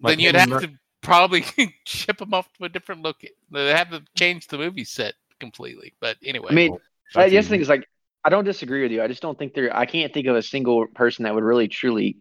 then 0.00 0.18
you'd 0.20 0.34
have 0.34 0.48
Mer- 0.48 0.60
to 0.60 0.72
probably 1.02 1.44
ship 1.86 2.20
him 2.20 2.34
off 2.34 2.52
to 2.54 2.64
a 2.64 2.68
different 2.68 3.02
look. 3.02 3.22
They 3.50 3.68
have 3.70 3.90
to 3.90 4.02
change 4.16 4.46
the 4.48 4.58
movie 4.58 4.84
set 4.84 5.14
completely. 5.38 5.94
But 6.00 6.16
anyway, 6.24 6.48
I 6.50 6.54
mean, 6.54 6.70
Well, 6.72 6.80
I 7.24 7.28
the 7.28 7.38
other 7.38 7.48
thing 7.48 7.60
is 7.60 7.68
like 7.68 7.86
I 8.24 8.28
don't 8.28 8.44
disagree 8.44 8.82
with 8.82 8.92
you. 8.92 9.02
I 9.02 9.08
just 9.08 9.22
don't 9.22 9.38
think 9.38 9.54
there. 9.54 9.74
I 9.74 9.86
can't 9.86 10.12
think 10.12 10.26
of 10.26 10.36
a 10.36 10.42
single 10.42 10.86
person 10.88 11.22
that 11.24 11.34
would 11.34 11.44
really 11.44 11.68
truly. 11.68 12.16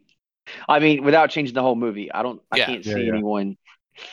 I 0.67 0.79
mean, 0.79 1.03
without 1.03 1.29
changing 1.29 1.53
the 1.53 1.62
whole 1.62 1.75
movie, 1.75 2.12
I 2.12 2.23
don't. 2.23 2.41
I 2.51 2.57
Yeah. 2.57 2.65
can't 2.67 2.85
Yeah, 2.85 2.93
see 2.95 3.01
yeah. 3.03 3.13
anyone 3.13 3.57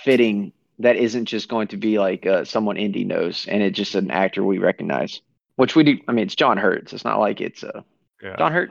fitting 0.04 0.52
that 0.78 0.96
isn't 0.96 1.24
just 1.26 1.48
going 1.48 1.68
to 1.68 1.76
be 1.76 1.98
like 1.98 2.26
uh, 2.26 2.44
someone 2.44 2.76
Indy 2.76 3.04
knows, 3.04 3.46
and 3.48 3.62
it's 3.62 3.76
just 3.76 3.94
an 3.94 4.10
actor 4.10 4.44
we 4.44 4.58
recognize. 4.58 5.20
Which 5.56 5.74
we 5.74 5.84
do. 5.84 5.98
I 6.06 6.12
mean, 6.12 6.26
it's 6.26 6.34
John 6.34 6.58
Hurt. 6.58 6.90
So 6.90 6.94
it's 6.96 7.04
not 7.04 7.18
like 7.18 7.40
it's 7.40 7.64
uh, 7.64 7.80
Yeah. 8.22 8.36
John 8.36 8.52
Hurt. 8.52 8.70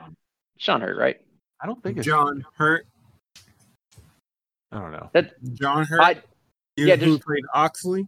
John 0.58 0.80
Hurt, 0.80 0.96
right? 0.96 1.20
I 1.60 1.66
don't 1.66 1.82
think 1.82 1.96
it's 1.98 2.06
John 2.06 2.44
Hurt. 2.56 2.86
I 4.72 4.78
don't 4.80 4.92
know. 4.92 5.10
That 5.12 5.32
John 5.54 5.84
Hurt. 5.84 6.00
I, 6.00 6.10
you, 6.76 6.86
yeah, 6.86 6.96
who 6.96 7.06
there's- 7.06 7.20
played 7.24 7.44
Oxley. 7.54 8.06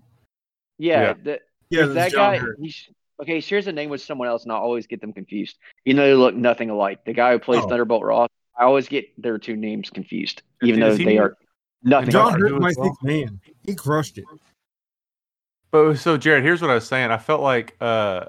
yeah, 0.79 1.01
Yeah. 1.03 1.15
the- 1.23 1.41
Yeah, 1.71 1.87
that 1.87 2.13
John 2.13 2.33
guy, 2.35 2.39
Hurt. 2.39 2.57
he's 2.61 2.89
okay. 3.21 3.35
He 3.37 3.41
shares 3.41 3.67
a 3.67 3.73
name 3.73 3.91
with 3.91 4.01
someone 4.03 4.29
else, 4.29 4.45
and 4.45 4.53
I 4.53 4.57
always 4.57 4.87
get 4.87 5.01
them 5.01 5.13
confused. 5.13 5.59
You 5.85 5.95
know, 5.95 6.03
they 6.07 6.15
look 6.15 6.35
nothing 6.35 6.71
alike. 6.71 7.05
The 7.05 7.13
guy 7.15 7.33
who 7.33 7.39
plays 7.39 7.63
Oh. 7.65 7.69
Thunderbolt 7.69 8.05
Ross, 8.05 8.29
I 8.59 8.65
always 8.65 8.89
get 8.89 9.07
their 9.21 9.39
two 9.39 9.57
names 9.57 9.91
confused, 9.91 10.43
even 10.63 10.83
Is 10.83 10.93
though 10.95 10.99
he- 10.99 11.05
they 11.05 11.19
are 11.19 11.37
nothing. 11.83 12.11
John 12.11 12.33
John. 12.33 12.41
Hurt 12.41 12.51
Hurt, 12.53 12.61
my 12.61 12.69
as 12.69 12.77
well? 12.77 12.87
sixth 12.87 13.03
man. 13.03 13.41
He 13.65 13.75
crushed 13.75 14.19
it. 14.19 14.25
But 15.71 15.97
so 15.97 16.17
Jared, 16.17 16.45
here's 16.45 16.63
what 16.63 16.71
I 16.71 16.75
was 16.75 16.87
saying. 16.87 17.11
I 17.11 17.19
felt 17.19 17.43
like 17.43 17.77
uh 17.81 18.27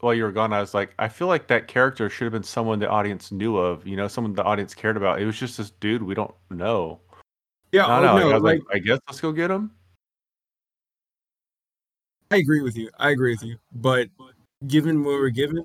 while 0.00 0.14
you 0.14 0.22
were 0.22 0.32
gone, 0.32 0.52
I 0.52 0.60
was 0.60 0.74
like, 0.74 0.94
I 0.98 1.08
feel 1.08 1.26
like 1.26 1.48
that 1.48 1.66
character 1.66 2.08
should 2.08 2.24
have 2.24 2.32
been 2.32 2.44
someone 2.44 2.78
the 2.78 2.88
audience 2.88 3.32
knew 3.32 3.56
of, 3.56 3.86
you 3.86 3.96
know, 3.96 4.06
someone 4.06 4.32
the 4.32 4.44
audience 4.44 4.74
cared 4.74 4.96
about. 4.96 5.20
It 5.20 5.26
was 5.26 5.36
just 5.36 5.58
this 5.58 5.70
dude 5.70 6.02
we 6.02 6.14
don't 6.14 6.34
know. 6.50 7.00
Yeah, 7.72 7.86
I 7.86 7.98
oh, 7.98 8.02
don't 8.02 8.16
know. 8.16 8.20
no, 8.20 8.30
I 8.30 8.34
was 8.34 8.42
like, 8.42 8.60
like, 8.60 8.76
I 8.76 8.78
guess 8.78 9.00
let's 9.08 9.20
go 9.20 9.32
get 9.32 9.50
him. 9.50 9.72
I 12.30 12.36
agree 12.36 12.62
with 12.62 12.76
you. 12.76 12.90
I 12.98 13.10
agree 13.10 13.32
with 13.32 13.42
you. 13.42 13.56
But 13.72 14.08
given 14.66 15.02
what 15.02 15.12
we're 15.14 15.30
given, 15.30 15.64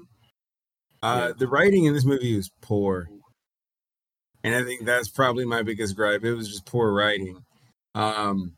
uh, 1.02 1.34
the 1.38 1.48
writing 1.48 1.86
in 1.86 1.94
this 1.94 2.06
movie 2.06 2.38
is 2.38 2.50
poor, 2.62 3.10
and 4.44 4.56
I 4.56 4.64
think 4.64 4.86
that's 4.86 5.08
probably 5.08 5.46
my 5.46 5.64
biggest 5.64 5.96
gripe. 5.96 6.24
It 6.24 6.34
was 6.34 6.50
just 6.50 6.66
poor 6.66 6.94
writing. 6.94 7.44
Um, 7.96 8.54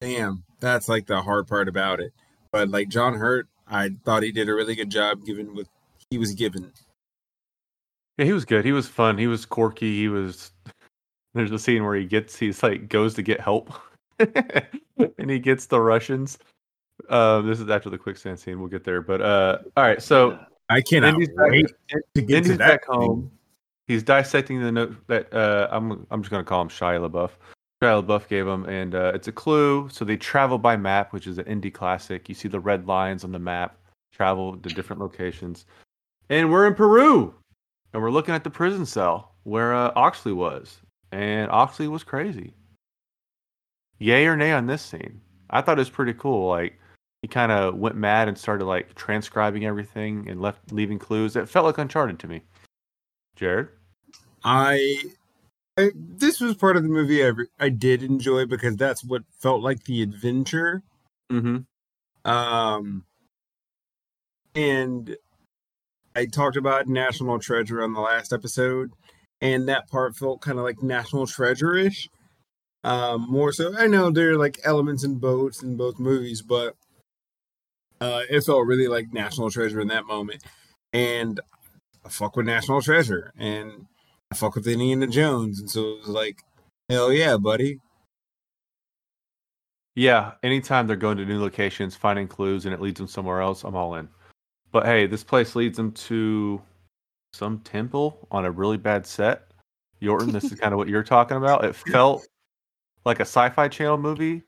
damn, 0.00 0.44
that's 0.60 0.88
like 0.88 1.06
the 1.06 1.20
hard 1.20 1.46
part 1.46 1.68
about 1.68 2.00
it. 2.00 2.12
But 2.52 2.68
like 2.70 2.88
John 2.88 3.14
Hurt, 3.14 3.48
I 3.66 3.90
thought 4.04 4.22
he 4.22 4.32
did 4.32 4.48
a 4.48 4.54
really 4.54 4.74
good 4.74 4.90
job 4.90 5.24
given 5.24 5.54
what 5.54 5.66
he 6.10 6.18
was 6.18 6.34
given. 6.34 6.72
Yeah, 8.16 8.26
he 8.26 8.32
was 8.32 8.44
good. 8.44 8.64
He 8.64 8.72
was 8.72 8.86
fun. 8.86 9.18
He 9.18 9.26
was 9.26 9.44
quirky. 9.44 9.96
He 9.96 10.08
was. 10.08 10.52
There's 11.34 11.50
a 11.50 11.58
scene 11.58 11.84
where 11.84 11.96
he 11.96 12.04
gets, 12.04 12.36
he's 12.36 12.62
like 12.62 12.88
goes 12.88 13.14
to 13.14 13.22
get 13.22 13.40
help, 13.40 13.72
and 14.18 15.28
he 15.30 15.40
gets 15.40 15.66
the 15.66 15.80
Russians. 15.80 16.38
Uh, 17.08 17.40
this 17.40 17.58
is 17.58 17.68
after 17.68 17.90
the 17.90 17.98
quicksand 17.98 18.38
scene. 18.38 18.60
We'll 18.60 18.68
get 18.68 18.84
there, 18.84 19.02
but 19.02 19.20
uh, 19.20 19.58
all 19.76 19.82
right. 19.82 20.00
So 20.00 20.38
I 20.68 20.80
cannot 20.80 21.14
Indy's 21.14 21.30
back, 21.30 21.50
to 22.14 22.22
get 22.22 22.36
Indy's 22.36 22.52
to 22.52 22.58
that 22.58 22.68
back 22.68 22.84
home. 22.86 23.32
He's 23.86 24.02
dissecting 24.02 24.60
the 24.62 24.72
note 24.72 24.96
that 25.08 25.32
uh, 25.32 25.68
I'm. 25.70 26.06
I'm 26.10 26.22
just 26.22 26.30
gonna 26.30 26.44
call 26.44 26.62
him 26.62 26.68
Shia 26.68 27.08
LaBeouf. 27.08 27.30
Shia 27.82 28.04
LaBeouf 28.04 28.28
gave 28.28 28.46
him, 28.46 28.64
and 28.64 28.94
uh, 28.94 29.12
it's 29.14 29.28
a 29.28 29.32
clue. 29.32 29.88
So 29.90 30.04
they 30.04 30.16
travel 30.16 30.58
by 30.58 30.76
map, 30.76 31.12
which 31.12 31.26
is 31.26 31.38
an 31.38 31.46
Indy 31.46 31.70
classic. 31.70 32.28
You 32.28 32.34
see 32.34 32.48
the 32.48 32.60
red 32.60 32.86
lines 32.86 33.24
on 33.24 33.32
the 33.32 33.38
map. 33.38 33.76
Travel 34.12 34.56
to 34.56 34.68
different 34.70 35.02
locations, 35.02 35.66
and 36.30 36.50
we're 36.50 36.66
in 36.66 36.74
Peru, 36.74 37.34
and 37.92 38.00
we're 38.00 38.12
looking 38.12 38.34
at 38.34 38.44
the 38.44 38.50
prison 38.50 38.86
cell 38.86 39.32
where 39.42 39.74
uh, 39.74 39.92
Oxley 39.96 40.32
was, 40.32 40.80
and 41.12 41.50
Oxley 41.50 41.88
was 41.88 42.04
crazy. 42.04 42.54
Yay 43.98 44.26
or 44.26 44.36
nay 44.36 44.52
on 44.52 44.66
this 44.66 44.82
scene? 44.82 45.20
I 45.50 45.60
thought 45.60 45.78
it 45.78 45.80
was 45.80 45.90
pretty 45.90 46.14
cool. 46.14 46.48
Like 46.48 46.78
he 47.22 47.28
kind 47.28 47.52
of 47.52 47.76
went 47.76 47.96
mad 47.96 48.28
and 48.28 48.36
started 48.36 48.64
like 48.66 48.94
transcribing 48.94 49.64
everything 49.64 50.28
and 50.28 50.40
left 50.40 50.72
leaving 50.72 50.98
clues. 50.98 51.36
It 51.36 51.48
felt 51.48 51.66
like 51.66 51.78
Uncharted 51.78 52.18
to 52.20 52.28
me. 52.28 52.42
Jared, 53.36 53.68
I, 54.42 55.02
I 55.76 55.90
this 55.94 56.40
was 56.40 56.54
part 56.54 56.76
of 56.76 56.82
the 56.82 56.88
movie 56.88 57.26
I 57.26 57.32
I 57.58 57.68
did 57.68 58.02
enjoy 58.02 58.46
because 58.46 58.76
that's 58.76 59.04
what 59.04 59.22
felt 59.40 59.62
like 59.62 59.84
the 59.84 60.02
adventure. 60.02 60.82
mm-hmm. 61.30 61.58
Um, 62.30 63.04
and 64.54 65.16
I 66.16 66.26
talked 66.26 66.56
about 66.56 66.86
National 66.86 67.38
Treasure 67.38 67.82
on 67.82 67.92
the 67.92 68.00
last 68.00 68.32
episode, 68.32 68.92
and 69.40 69.68
that 69.68 69.88
part 69.88 70.16
felt 70.16 70.40
kind 70.40 70.58
of 70.58 70.64
like 70.64 70.82
National 70.82 71.26
Treasure 71.26 71.74
ish. 71.74 72.08
Um, 72.84 73.26
more 73.28 73.52
so, 73.52 73.76
I 73.76 73.86
know 73.86 74.10
there 74.10 74.32
are 74.32 74.38
like 74.38 74.60
elements 74.62 75.04
in 75.04 75.16
boats 75.16 75.62
in 75.62 75.76
both 75.76 75.98
movies, 75.98 76.42
but 76.42 76.76
uh, 78.00 78.22
it 78.30 78.42
felt 78.42 78.66
really 78.66 78.88
like 78.88 79.12
National 79.12 79.50
Treasure 79.50 79.80
in 79.80 79.88
that 79.88 80.06
moment. 80.06 80.42
And 80.92 81.40
I 82.04 82.08
fuck 82.10 82.36
with 82.36 82.46
National 82.46 82.82
Treasure, 82.82 83.32
and 83.38 83.86
I 84.30 84.34
fuck 84.36 84.54
with 84.54 84.66
Indiana 84.66 85.06
Jones, 85.06 85.60
and 85.60 85.70
so 85.70 85.80
it 85.94 85.98
was 86.00 86.08
like, 86.08 86.42
hell 86.88 87.12
yeah, 87.12 87.36
buddy. 87.36 87.80
yeah. 89.94 90.32
Anytime 90.42 90.86
they're 90.86 90.96
going 90.96 91.16
to 91.18 91.24
new 91.24 91.40
locations, 91.40 91.94
finding 91.96 92.28
clues, 92.28 92.64
and 92.66 92.74
it 92.74 92.80
leads 92.80 92.98
them 92.98 93.08
somewhere 93.08 93.40
else, 93.40 93.64
I'm 93.64 93.76
all 93.76 93.94
in. 93.96 94.08
But 94.72 94.86
hey, 94.86 95.06
this 95.06 95.24
place 95.24 95.54
leads 95.56 95.76
them 95.76 95.92
to 95.92 96.60
some 97.32 97.60
temple 97.60 98.26
on 98.30 98.44
a 98.44 98.50
really 98.50 98.76
bad 98.76 99.06
set. 99.06 99.44
Yorton, 100.02 100.32
this 100.32 100.44
is 100.50 100.58
kind 100.60 100.72
of 100.72 100.78
what 100.78 100.88
you're 100.88 101.04
talking 101.04 101.36
about. 101.36 101.64
It 101.64 101.74
felt 101.76 102.26
like 103.04 103.18
a 103.20 103.22
sci-fi 103.22 103.68
channel 103.68 103.98
movie 103.98 104.42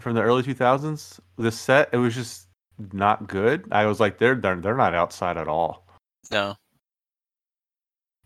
from 0.00 0.14
the 0.14 0.22
early 0.22 0.42
2000s. 0.42 1.18
This 1.38 1.58
set, 1.58 1.88
it 1.92 1.96
was 1.98 2.14
just 2.14 2.48
not 2.92 3.26
good. 3.28 3.66
I 3.72 3.86
was 3.86 4.00
like, 4.00 4.18
they're 4.18 4.34
they're, 4.34 4.56
they're 4.56 4.76
not 4.76 4.94
outside 4.94 5.36
at 5.36 5.48
all. 5.48 5.86
No. 6.30 6.56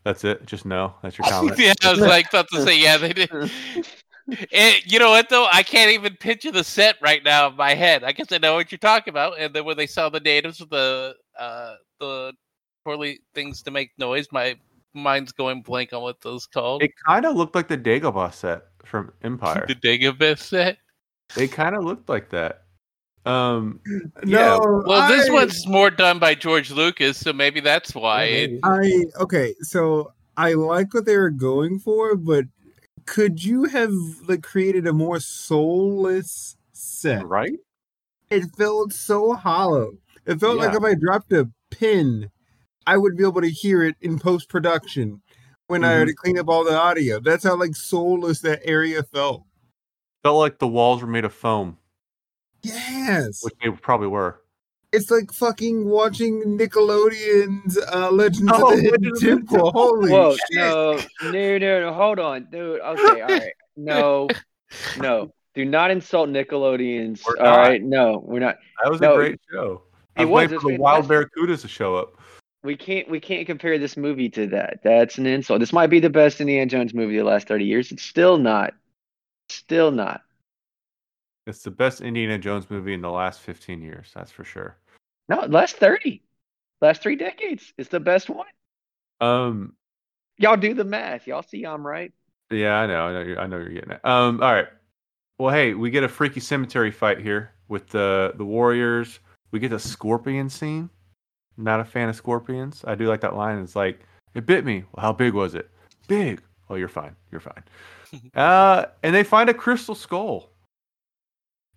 That's 0.05 0.25
it. 0.25 0.45
Just 0.47 0.67
no. 0.67 0.95
That's 1.03 1.17
your 1.19 1.27
comment. 1.29 1.59
yeah, 1.59 1.75
I 1.83 1.91
was 1.91 2.01
like 2.01 2.29
about 2.29 2.47
to 2.53 2.63
say, 2.63 2.79
yeah, 2.79 2.97
they 2.97 3.13
did. 3.13 3.31
And 4.53 4.75
you 4.85 4.99
know 4.99 5.11
what 5.11 5.29
though? 5.29 5.47
I 5.53 5.63
can't 5.63 5.91
even 5.93 6.17
picture 6.17 6.51
the 6.51 6.65
set 6.65 6.97
right 7.03 7.23
now 7.23 7.49
in 7.49 7.57
my 7.57 7.75
head. 7.75 8.05
I 8.05 8.13
guess 8.13 8.33
I 8.33 8.39
know 8.39 8.55
what 8.55 8.73
you're 8.73 8.79
talking 8.79 9.13
about. 9.13 9.39
And 9.39 9.55
then 9.55 9.65
when 9.65 9.77
they 9.77 9.87
saw 9.87 10.09
the 10.09 10.21
natives 10.21 10.61
with 10.61 10.71
the 10.71 11.15
uh 11.39 11.75
the 12.01 12.33
poorly 12.85 13.21
things 13.35 13.63
to 13.63 13.71
make 13.71 13.91
noise. 13.99 14.27
My 14.31 14.57
mind's 14.93 15.33
going 15.33 15.63
blank 15.63 15.93
on 15.93 16.03
what 16.03 16.21
those 16.21 16.47
called. 16.47 16.83
It 16.83 16.93
kind 17.07 17.25
of 17.25 17.35
looked 17.35 17.55
like 17.55 17.69
the 17.69 17.79
Dagobah 17.79 18.33
set 18.33 18.67
from 18.85 19.13
Empire. 19.23 19.65
the 19.67 19.75
Dagobah 19.75 20.39
set. 20.39 20.79
It 21.37 21.51
kind 21.51 21.75
of 21.75 21.85
looked 21.85 22.09
like 22.09 22.31
that. 22.31 22.64
Um, 23.25 23.81
No, 24.25 24.83
Well, 24.87 25.09
this 25.09 25.31
one's 25.31 25.67
more 25.67 25.91
done 25.91 26.19
by 26.19 26.35
George 26.35 26.71
Lucas, 26.71 27.19
so 27.19 27.33
maybe 27.33 27.61
that's 27.61 27.95
why. 27.95 28.25
it, 28.25 28.61
I 28.63 29.05
okay, 29.21 29.55
so 29.61 30.13
I 30.37 30.53
like 30.55 30.93
what 30.95 31.05
they 31.07 31.17
were 31.17 31.31
going 31.31 31.79
for, 31.79 32.17
but 32.17 32.45
could 33.07 33.45
you 33.45 33.65
have 33.65 33.93
like 34.27 34.43
created 34.43 34.87
a 34.87 34.93
more 34.93 35.21
soulless 35.21 36.57
set? 36.73 37.27
right? 37.27 37.53
It 38.31 38.45
felt 38.57 38.93
so 38.93 39.35
hollow. 39.35 39.93
It 40.27 40.41
felt 40.41 40.59
like 40.59 40.75
if 40.75 40.83
I 40.83 40.95
dropped 40.95 41.33
a 41.33 41.51
pin, 41.71 42.31
I 42.87 42.97
would 42.97 43.17
be 43.17 43.25
able 43.25 43.43
to 43.43 43.51
hear 43.51 43.83
it 43.83 43.97
in 44.01 44.19
post 44.19 44.49
production 44.49 45.21
when 45.67 45.85
I 45.85 45.93
had 45.93 46.07
Mhm. 46.07 46.11
to 46.11 46.15
clean 46.15 46.39
up 46.39 46.49
all 46.49 46.65
the 46.65 46.77
audio. 46.77 47.21
That's 47.21 47.45
how 47.45 47.57
like 47.57 47.77
soulless 47.77 48.41
that 48.41 48.61
area 48.65 49.03
felt. 49.03 49.45
Felt 50.23 50.39
like 50.39 50.59
the 50.59 50.67
walls 50.69 51.03
were 51.03 51.07
made 51.09 51.27
of 51.27 51.35
foam, 51.35 51.77
Yes, 52.65 53.43
which 53.43 53.55
they 53.63 53.71
probably 53.71 54.09
were. 54.09 54.41
it's 54.93 55.11
like 55.11 55.33
fucking 55.33 55.85
watching 55.87 56.43
Nickelodeon's 56.59 57.79
uh, 57.93 58.11
Legends 58.11 58.51
Oh, 58.55 58.71
of 58.71 58.77
the 58.77 58.83
Hidden 58.83 59.03
Legends 59.03 59.07
of 59.07 59.21
the 59.21 59.29
Temple. 59.29 59.71
Holy 59.73 60.11
Whoa, 60.11 60.37
shit! 60.37 60.41
no, 60.53 60.99
no, 61.25 61.59
no, 61.59 61.81
no, 61.81 61.93
hold 61.93 62.19
on, 62.19 62.47
dude. 62.51 62.81
Okay, 62.81 63.21
all 63.23 63.29
right, 63.29 63.53
no, 63.77 64.29
no, 64.99 65.31
do 65.55 65.65
not 65.65 65.91
insult 65.91 66.29
Nickelodeons. 66.31 67.23
We're 67.27 67.37
All 67.39 67.45
not. 67.45 67.59
right, 67.59 67.83
no, 67.83 68.23
we're 68.25 68.41
not. 68.41 68.57
That 68.83 68.91
was 68.91 69.01
No, 69.01 69.13
a 69.13 69.17
great 69.17 69.41
show. 69.53 69.83
I 70.17 70.23
it 70.23 70.25
was 70.27 70.31
was, 70.31 70.51
waiting 70.51 70.61
for 70.61 70.73
the 70.73 70.79
wild 70.79 71.09
barracudas 71.09 71.61
to 71.63 71.69
show 71.69 71.97
up. 71.97 72.19
We 72.63 72.77
can't, 72.77 73.09
we 73.11 73.21
can't 73.21 73.47
compare 73.47 73.79
this 73.79 73.95
movie 73.97 74.31
to 74.31 74.47
that. 74.47 74.79
That's 74.83 75.19
an 75.19 75.27
insult. 75.27 75.61
This 75.61 75.73
might 75.73 75.89
be 75.89 76.01
the 76.01 76.09
best 76.09 76.41
Indiana 76.41 76.67
Jones 76.67 76.95
movie 76.95 77.19
of 77.19 77.25
the 77.25 77.31
last 77.31 77.47
thirty 77.47 77.65
years. 77.67 77.93
It's 77.93 78.03
still 78.05 78.39
not. 78.39 78.73
Still 79.51 79.91
not. 79.91 80.23
It's 81.47 81.63
the 81.63 81.71
best 81.71 82.01
Indiana 82.01 82.39
Jones 82.39 82.71
movie 82.71 82.95
in 82.95 83.01
the 83.03 83.11
last 83.11 83.41
15 83.41 83.83
years. 83.83 84.11
That's 84.15 84.31
for 84.31 84.45
sure. 84.45 84.77
No, 85.29 85.41
last 85.47 85.77
thirty, 85.77 86.23
last 86.83 87.03
three 87.03 87.17
decades. 87.17 87.73
It's 87.79 87.89
the 87.89 88.01
best 88.01 88.29
one. 88.29 88.47
Um, 89.21 89.75
Y'all 90.37 90.57
do 90.57 90.75
the 90.75 90.85
math. 90.85 91.27
Y'all 91.27 91.43
see 91.43 91.65
I'm 91.65 91.87
right. 91.87 92.13
yeah, 92.51 92.75
I 92.81 92.87
know, 92.87 93.07
I 93.07 93.13
know, 93.13 93.21
you're, 93.21 93.41
I 93.41 93.47
know 93.47 93.57
you're 93.59 93.69
getting 93.71 93.93
it. 93.93 94.05
Um, 94.05 94.43
all 94.43 94.53
right. 94.53 94.69
Well, 95.39 95.55
hey, 95.55 95.75
we 95.75 95.91
get 95.91 96.05
a 96.05 96.09
freaky 96.09 96.41
cemetery 96.41 96.91
fight 96.91 97.19
here 97.21 97.53
with 97.69 97.89
the 97.89 98.33
the 98.37 98.45
warriors. 98.45 99.21
We 99.51 99.61
get 99.61 99.71
the 99.71 99.79
scorpion 99.79 100.49
scene. 100.49 100.91
Not 101.57 101.81
a 101.81 101.85
fan 101.85 102.09
of 102.09 102.17
scorpions. 102.17 102.85
I 102.87 102.95
do 102.95 103.07
like 103.09 103.21
that 103.21 103.37
line. 103.37 103.59
It's 103.59 103.77
like 103.77 104.01
it 104.35 104.45
bit 104.47 104.65
me. 104.65 104.85
Well, 104.93 105.03
how 105.07 105.13
big 105.13 105.35
was 105.35 105.55
it? 105.55 105.71
Big. 106.09 106.43
Oh, 106.69 106.75
you're 106.75 106.89
fine. 106.89 107.15
You're 107.31 107.41
fine. 107.41 107.63
uh, 108.35 108.87
and 109.03 109.15
they 109.15 109.23
find 109.25 109.49
a 109.49 109.55
crystal 109.55 109.95
skull. 109.95 110.51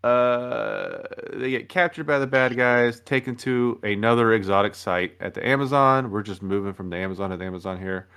Uh, 0.04 1.00
they 1.34 1.50
get 1.50 1.70
captured 1.70 2.06
by 2.06 2.20
the 2.20 2.28
bad 2.28 2.56
guys, 2.56 3.02
taken 3.02 3.36
to 3.36 3.80
another 3.84 4.34
exotic 4.34 4.76
site 4.76 5.14
at 5.20 5.34
the 5.34 5.46
Amazon. 5.46 6.12
We're 6.12 6.24
just 6.24 6.42
moving 6.42 6.74
from 6.74 6.90
the 6.90 6.98
Amazon 6.98 7.32
to 7.32 7.38
the 7.38 7.46
Amazon 7.46 7.80
here, 7.80 8.08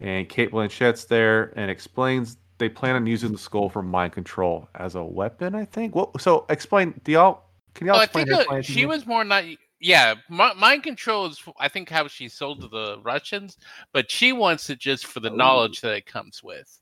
and 0.00 0.28
Cate 0.28 0.50
Blanchett's 0.50 1.04
there 1.04 1.52
and 1.56 1.70
explains 1.70 2.36
they 2.58 2.68
plan 2.68 2.96
on 2.96 3.06
using 3.06 3.32
the 3.32 3.38
skull 3.38 3.68
for 3.68 3.82
mind 3.82 4.12
control 4.12 4.68
as 4.74 4.96
a 4.96 5.04
weapon. 5.04 5.54
I 5.54 5.64
think. 5.64 5.94
What? 5.94 6.20
So 6.20 6.44
explain. 6.48 7.00
Do 7.04 7.12
y'all? 7.12 7.44
Can 7.74 7.86
y'all 7.86 7.94
Well, 7.94 8.02
I 8.02 8.06
think 8.06 8.28
her 8.28 8.44
plan 8.44 8.62
she 8.62 8.84
was 8.86 9.06
more 9.06 9.24
not. 9.24 9.44
Yeah, 9.80 10.14
mi- 10.28 10.54
mind 10.56 10.82
control 10.82 11.26
is, 11.26 11.40
I 11.60 11.68
think, 11.68 11.88
how 11.88 12.08
she 12.08 12.28
sold 12.28 12.62
to 12.62 12.68
the 12.68 12.98
Russians, 13.04 13.58
but 13.92 14.10
she 14.10 14.32
wants 14.32 14.68
it 14.70 14.80
just 14.80 15.06
for 15.06 15.20
the 15.20 15.30
Oh. 15.30 15.36
knowledge 15.36 15.82
that 15.82 15.94
it 15.94 16.04
comes 16.04 16.42
with. 16.42 16.80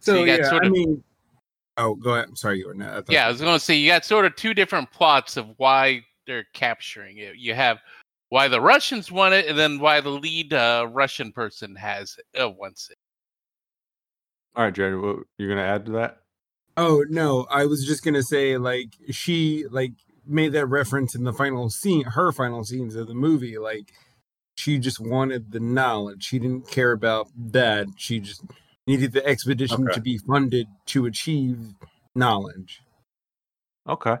So, 0.00 0.20
you 0.20 0.26
got 0.26 0.40
yeah, 0.40 0.50
sort 0.50 0.66
I 0.66 0.68
mean, 0.68 1.02
oh, 1.76 1.94
go 1.94 2.14
ahead. 2.14 2.26
I'm 2.28 2.36
sorry, 2.36 2.58
you 2.58 2.66
were 2.66 2.74
not. 2.74 3.08
I 3.08 3.12
Yeah, 3.12 3.26
I 3.26 3.28
was 3.28 3.40
going 3.40 3.54
to 3.54 3.60
say 3.64 3.74
you 3.74 3.88
got 3.88 4.04
sort 4.04 4.24
of 4.24 4.36
two 4.36 4.54
different 4.54 4.90
plots 4.90 5.36
of 5.36 5.46
why 5.56 6.04
they're 6.26 6.46
capturing 6.54 7.18
it. 7.18 7.36
You 7.36 7.54
have 7.54 7.78
why 8.30 8.48
the 8.48 8.60
Russians 8.60 9.12
want 9.12 9.34
it, 9.34 9.46
and 9.46 9.58
then 9.58 9.78
why 9.78 10.00
the 10.00 10.10
lead 10.10 10.52
uh, 10.52 10.88
Russian 10.90 11.32
person 11.32 11.76
has 11.76 12.16
it, 12.18 12.40
uh, 12.40 12.50
wants 12.50 12.90
it. 12.90 12.96
All 14.56 14.64
right, 14.64 14.74
Jarred. 14.74 15.00
What, 15.00 15.18
you're 15.38 15.48
gonna 15.48 15.62
add 15.62 15.86
to 15.86 15.92
that? 15.92 16.18
Oh 16.76 17.04
no, 17.08 17.46
I 17.50 17.66
was 17.66 17.86
just 17.86 18.04
gonna 18.04 18.22
say 18.22 18.56
like 18.56 18.96
she 19.10 19.66
like 19.70 19.92
made 20.26 20.52
that 20.52 20.66
reference 20.66 21.14
in 21.14 21.24
the 21.24 21.32
final 21.32 21.70
scene, 21.70 22.04
her 22.04 22.32
final 22.32 22.64
scenes 22.64 22.96
of 22.96 23.06
the 23.06 23.14
movie. 23.14 23.58
Like 23.58 23.92
she 24.56 24.78
just 24.78 25.00
wanted 25.00 25.52
the 25.52 25.60
knowledge. 25.60 26.24
She 26.24 26.38
didn't 26.38 26.68
care 26.70 26.92
about 26.92 27.28
that. 27.36 27.86
She 27.96 28.20
just 28.20 28.42
needed 28.86 29.12
the 29.12 29.24
expedition 29.26 29.84
Okay. 29.84 29.94
to 29.94 30.00
be 30.00 30.18
funded 30.18 30.66
to 30.86 31.06
achieve 31.06 31.58
knowledge. 32.14 32.82
Okay. 33.88 34.16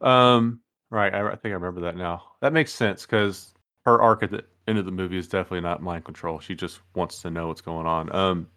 Um. 0.00 0.60
Right. 0.90 1.12
I, 1.14 1.26
I 1.26 1.36
think 1.36 1.52
I 1.52 1.54
remember 1.54 1.80
that 1.82 1.96
now. 1.96 2.22
That 2.40 2.52
makes 2.52 2.72
sense 2.72 3.02
because 3.06 3.54
her 3.84 4.00
arc 4.00 4.22
at 4.22 4.30
the 4.30 4.44
end 4.68 4.78
of 4.78 4.84
the 4.84 4.92
movie 4.92 5.18
is 5.18 5.28
definitely 5.28 5.60
not 5.60 5.82
mind 5.82 6.04
control. 6.04 6.38
She 6.38 6.54
just 6.54 6.80
wants 6.94 7.22
to 7.22 7.30
know 7.30 7.48
what's 7.48 7.60
going 7.60 7.86
on. 7.86 8.14
Um. 8.14 8.48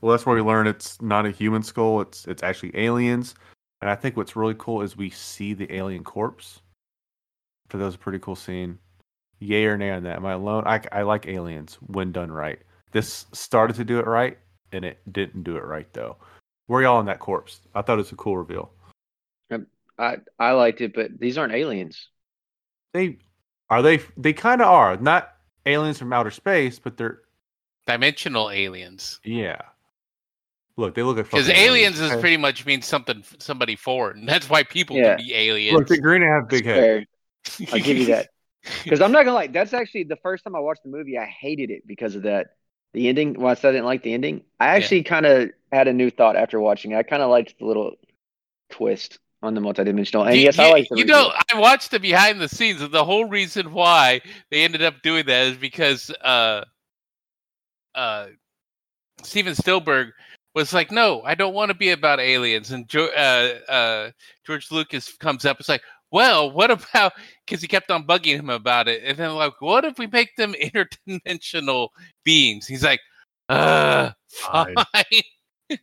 Well, 0.00 0.12
that's 0.12 0.26
where 0.26 0.34
we 0.34 0.42
learn 0.42 0.66
it's 0.66 1.00
not 1.00 1.26
a 1.26 1.30
human 1.30 1.62
skull. 1.62 2.00
It's 2.00 2.26
it's 2.26 2.42
actually 2.42 2.76
aliens. 2.76 3.34
And 3.80 3.90
I 3.90 3.94
think 3.96 4.16
what's 4.16 4.36
really 4.36 4.54
cool 4.58 4.82
is 4.82 4.96
we 4.96 5.10
see 5.10 5.54
the 5.54 5.72
alien 5.74 6.04
corpse. 6.04 6.62
So 7.70 7.78
that 7.78 7.84
was 7.84 7.94
a 7.94 7.98
pretty 7.98 8.18
cool 8.18 8.36
scene. 8.36 8.78
Yay 9.40 9.64
or 9.64 9.76
nay 9.76 9.90
on 9.90 10.04
that? 10.04 10.16
Am 10.16 10.26
I 10.26 10.32
alone? 10.32 10.64
I 10.66 10.80
I 10.92 11.02
like 11.02 11.26
aliens 11.26 11.78
when 11.86 12.12
done 12.12 12.30
right. 12.30 12.60
This 12.92 13.26
started 13.32 13.76
to 13.76 13.84
do 13.84 13.98
it 13.98 14.06
right, 14.06 14.38
and 14.72 14.84
it 14.84 15.00
didn't 15.12 15.42
do 15.42 15.56
it 15.56 15.64
right 15.64 15.90
though. 15.92 16.16
Where 16.66 16.82
y'all 16.82 16.98
on 16.98 17.06
that 17.06 17.18
corpse? 17.18 17.60
I 17.74 17.82
thought 17.82 17.94
it 17.94 17.96
was 17.98 18.12
a 18.12 18.16
cool 18.16 18.36
reveal. 18.38 18.70
Um, 19.50 19.66
I 19.98 20.18
I 20.38 20.52
liked 20.52 20.80
it, 20.80 20.94
but 20.94 21.18
these 21.18 21.36
aren't 21.38 21.52
aliens. 21.54 22.08
they 22.94 23.18
are 23.70 23.82
they 23.82 24.00
they 24.16 24.32
kind 24.32 24.60
of 24.60 24.68
are 24.68 24.96
not 24.98 25.32
aliens 25.64 25.98
from 25.98 26.12
outer 26.12 26.30
space 26.30 26.78
but 26.78 26.96
they're 26.96 27.20
Dimensional 27.86 28.50
aliens, 28.50 29.20
yeah 29.24 29.60
look 30.76 30.94
they 30.94 31.02
look 31.02 31.16
like 31.16 31.26
because 31.26 31.46
fucking 31.46 31.60
aliens 31.60 32.00
is 32.00 32.10
pretty 32.20 32.36
much 32.36 32.64
means 32.66 32.86
something 32.86 33.22
somebody 33.38 33.76
foreign. 33.76 34.24
That's 34.32 34.48
why 34.50 34.62
people 34.62 34.96
Yeah. 34.96 35.16
can 35.16 35.26
be 35.26 35.34
aliens. 35.34 35.74
look 35.78 35.88
they're 35.88 36.00
green 36.00 36.22
and 36.22 36.30
have 36.30 36.48
big 36.48 36.64
heads 36.64 37.06
I'll 37.72 37.78
give 37.80 37.96
you 37.98 38.06
that. 38.06 38.28
Because 38.84 39.00
I'm 39.00 39.10
not 39.12 39.24
gonna 39.24 39.34
lie, 39.34 39.48
that's 39.48 39.72
actually 39.74 40.04
the 40.04 40.16
first 40.16 40.44
time 40.44 40.54
I 40.54 40.60
watched 40.60 40.84
the 40.84 40.90
movie. 40.90 41.18
I 41.18 41.24
hated 41.26 41.70
it 41.70 41.86
because 41.86 42.14
of 42.14 42.22
that. 42.22 42.48
The 42.94 43.08
ending. 43.08 43.34
Well, 43.34 43.48
I 43.50 43.54
said 43.54 43.70
I 43.70 43.72
didn't 43.72 43.86
like 43.86 44.02
the 44.02 44.12
ending. 44.14 44.42
I 44.60 44.66
actually 44.68 45.02
kind 45.02 45.24
of 45.26 45.50
had 45.72 45.88
a 45.88 45.92
new 45.92 46.10
thought 46.10 46.36
after 46.36 46.60
watching. 46.60 46.92
it. 46.92 46.96
I 46.96 47.02
kind 47.02 47.22
of 47.22 47.30
liked 47.30 47.58
the 47.58 47.64
little 47.64 47.92
twist 48.70 49.18
on 49.42 49.54
the 49.54 49.60
multidimensional. 49.60 50.26
And 50.26 50.36
You- 50.36 50.42
yes, 50.42 50.58
you, 50.58 50.64
I 50.64 50.70
like 50.70 50.88
the 50.88 50.98
you 50.98 51.04
know, 51.04 51.32
I 51.52 51.58
watched 51.58 51.90
the 51.90 51.98
behind 51.98 52.40
the 52.40 52.48
scenes, 52.48 52.80
and 52.82 52.92
the 52.92 53.04
whole 53.04 53.24
reason 53.24 53.72
why 53.72 54.20
they 54.50 54.62
ended 54.62 54.82
up 54.82 55.02
doing 55.02 55.24
that 55.26 55.46
is 55.48 55.56
because 55.56 56.10
uh, 56.22 56.64
uh, 57.94 58.26
Steven 59.22 59.54
Spielberg 59.54 60.08
was 60.54 60.72
like, 60.72 60.90
"No, 60.92 61.22
I 61.22 61.34
don't 61.34 61.54
want 61.54 61.70
to 61.70 61.74
be 61.74 61.90
about 61.90 62.20
aliens." 62.20 62.70
And 62.72 62.86
jo- 62.88 63.10
uh, 63.16 63.70
uh, 63.70 64.10
George 64.46 64.70
Lucas 64.70 65.12
comes 65.14 65.44
up, 65.44 65.58
it's 65.60 65.68
like, 65.68 65.82
"Well, 66.12 66.50
what 66.52 66.70
about?" 66.70 67.12
Because 67.46 67.60
he 67.62 67.68
kept 67.68 67.90
on 67.90 68.06
bugging 68.06 68.38
him 68.38 68.50
about 68.50 68.86
it, 68.88 69.02
and 69.04 69.16
then 69.18 69.34
like, 69.34 69.60
"What 69.60 69.84
if 69.84 69.98
we 69.98 70.06
make 70.06 70.36
them 70.36 70.52
interdimensional 70.62 71.88
beings?" 72.24 72.66
He's 72.68 72.84
like, 72.84 73.00
"Uh, 73.48 74.10
fine." 74.28 74.74
Fine. 74.76 75.22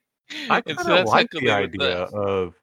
i 0.49 0.57
And 0.57 0.63
kind 0.65 0.79
so 0.79 0.91
of 0.91 0.97
that's 0.97 1.09
like 1.09 1.31
the 1.31 1.49
idea 1.49 2.07
the- 2.07 2.15
of 2.17 2.53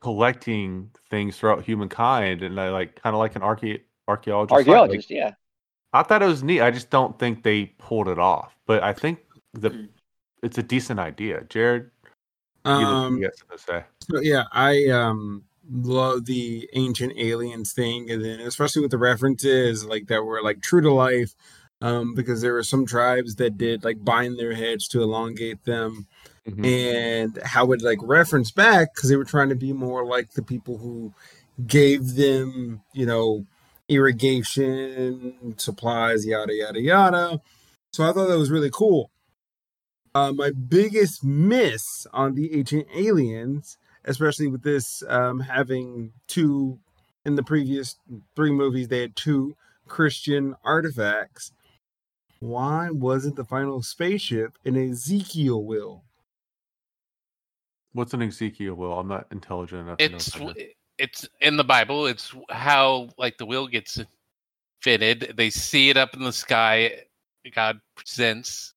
collecting 0.00 0.90
things 1.10 1.36
throughout 1.36 1.64
humankind 1.64 2.42
and 2.42 2.58
I 2.60 2.70
like 2.70 3.00
kind 3.02 3.14
of 3.14 3.18
like 3.18 3.34
an 3.36 3.42
archae- 3.42 3.82
archaeologist 4.08 4.50
site. 4.56 4.66
Like, 4.66 4.68
Archaeologist, 4.76 5.10
yeah. 5.10 5.32
i 5.92 6.02
thought 6.02 6.22
it 6.22 6.26
was 6.26 6.42
neat 6.42 6.60
i 6.60 6.70
just 6.70 6.90
don't 6.90 7.18
think 7.18 7.42
they 7.42 7.66
pulled 7.78 8.08
it 8.08 8.18
off 8.18 8.54
but 8.66 8.82
i 8.82 8.92
think 8.92 9.18
the 9.54 9.70
Mm. 9.70 9.88
it's 10.42 10.58
a 10.58 10.62
decent 10.62 11.00
idea 11.00 11.44
jared 11.48 11.82
you, 11.82 11.86
look- 11.86 11.95
Um, 12.66 13.18
you 13.18 13.30
to 13.50 13.58
say 13.58 13.84
So 14.10 14.20
yeah, 14.20 14.44
I 14.52 14.86
um 14.88 15.44
love 15.70 16.26
the 16.26 16.68
ancient 16.74 17.14
aliens 17.18 17.72
thing, 17.72 18.10
and 18.10 18.24
then 18.24 18.40
especially 18.40 18.82
with 18.82 18.90
the 18.92 18.98
references 18.98 19.84
like 19.84 20.06
that 20.08 20.24
were 20.24 20.42
like 20.42 20.62
true 20.62 20.80
to 20.80 20.92
life, 20.92 21.34
um, 21.80 22.14
because 22.14 22.40
there 22.40 22.54
were 22.54 22.62
some 22.62 22.86
tribes 22.86 23.36
that 23.36 23.58
did 23.58 23.84
like 23.84 24.04
bind 24.04 24.38
their 24.38 24.54
heads 24.54 24.88
to 24.88 25.02
elongate 25.02 25.64
them, 25.64 26.06
Mhm. 26.48 26.64
and 26.64 27.38
how 27.44 27.72
it 27.72 27.82
like 27.82 27.98
reference 28.02 28.50
back 28.52 28.94
because 28.94 29.08
they 29.10 29.16
were 29.16 29.24
trying 29.24 29.48
to 29.48 29.56
be 29.56 29.72
more 29.72 30.04
like 30.06 30.32
the 30.32 30.42
people 30.42 30.78
who 30.78 31.12
gave 31.66 32.14
them, 32.14 32.82
you 32.92 33.06
know, 33.06 33.46
irrigation 33.88 35.54
supplies, 35.58 36.26
yada 36.26 36.54
yada 36.54 36.80
yada. 36.80 37.40
So 37.92 38.04
I 38.04 38.12
thought 38.12 38.26
that 38.28 38.38
was 38.38 38.50
really 38.50 38.70
cool. 38.72 39.10
Uh, 40.16 40.32
my 40.32 40.50
biggest 40.50 41.22
miss 41.22 42.06
on 42.14 42.34
the 42.34 42.58
ancient 42.58 42.86
aliens, 42.94 43.76
especially 44.06 44.46
with 44.46 44.62
this 44.62 45.02
um, 45.08 45.38
having 45.40 46.10
two 46.26 46.78
in 47.26 47.34
the 47.34 47.42
previous 47.42 47.96
three 48.34 48.50
movies 48.50 48.88
they 48.88 49.00
had 49.00 49.14
two 49.14 49.54
Christian 49.86 50.56
artifacts. 50.64 51.52
Why 52.40 52.88
wasn't 52.90 53.36
the 53.36 53.44
final 53.44 53.82
spaceship 53.82 54.56
an 54.64 54.76
Ezekiel 54.90 55.62
wheel? 55.62 56.02
What's 57.92 58.14
an 58.14 58.22
Ezekiel 58.22 58.74
wheel? 58.74 58.98
I'm 58.98 59.08
not 59.08 59.26
intelligent 59.30 59.82
enough. 59.82 59.98
to 59.98 60.08
know 60.08 60.16
It's 60.16 60.38
what 60.38 60.54
that 60.54 60.62
is. 60.62 60.72
it's 60.96 61.28
in 61.42 61.58
the 61.58 61.64
Bible. 61.64 62.06
It's 62.06 62.34
how 62.48 63.10
like 63.18 63.36
the 63.36 63.44
wheel 63.44 63.66
gets 63.66 64.00
fitted. 64.80 65.34
They 65.36 65.50
see 65.50 65.90
it 65.90 65.98
up 65.98 66.14
in 66.14 66.22
the 66.22 66.32
sky. 66.32 67.02
God 67.54 67.80
presents, 67.96 68.72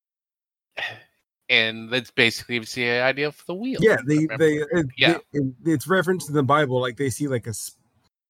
and 1.50 1.90
that's 1.90 2.10
basically 2.12 2.60
the 2.60 3.00
idea 3.02 3.26
of 3.26 3.42
the 3.46 3.54
wheel. 3.54 3.80
Yeah, 3.82 3.96
they 4.06 4.26
they, 4.38 4.62
Yeah. 4.96 5.18
it- 5.32 5.54
it's 5.66 5.86
referenced 5.88 6.28
in 6.28 6.34
the 6.34 6.42
Bible 6.44 6.80
like 6.80 6.96
they 6.96 7.10
see 7.10 7.28
like 7.28 7.46
a 7.46 7.52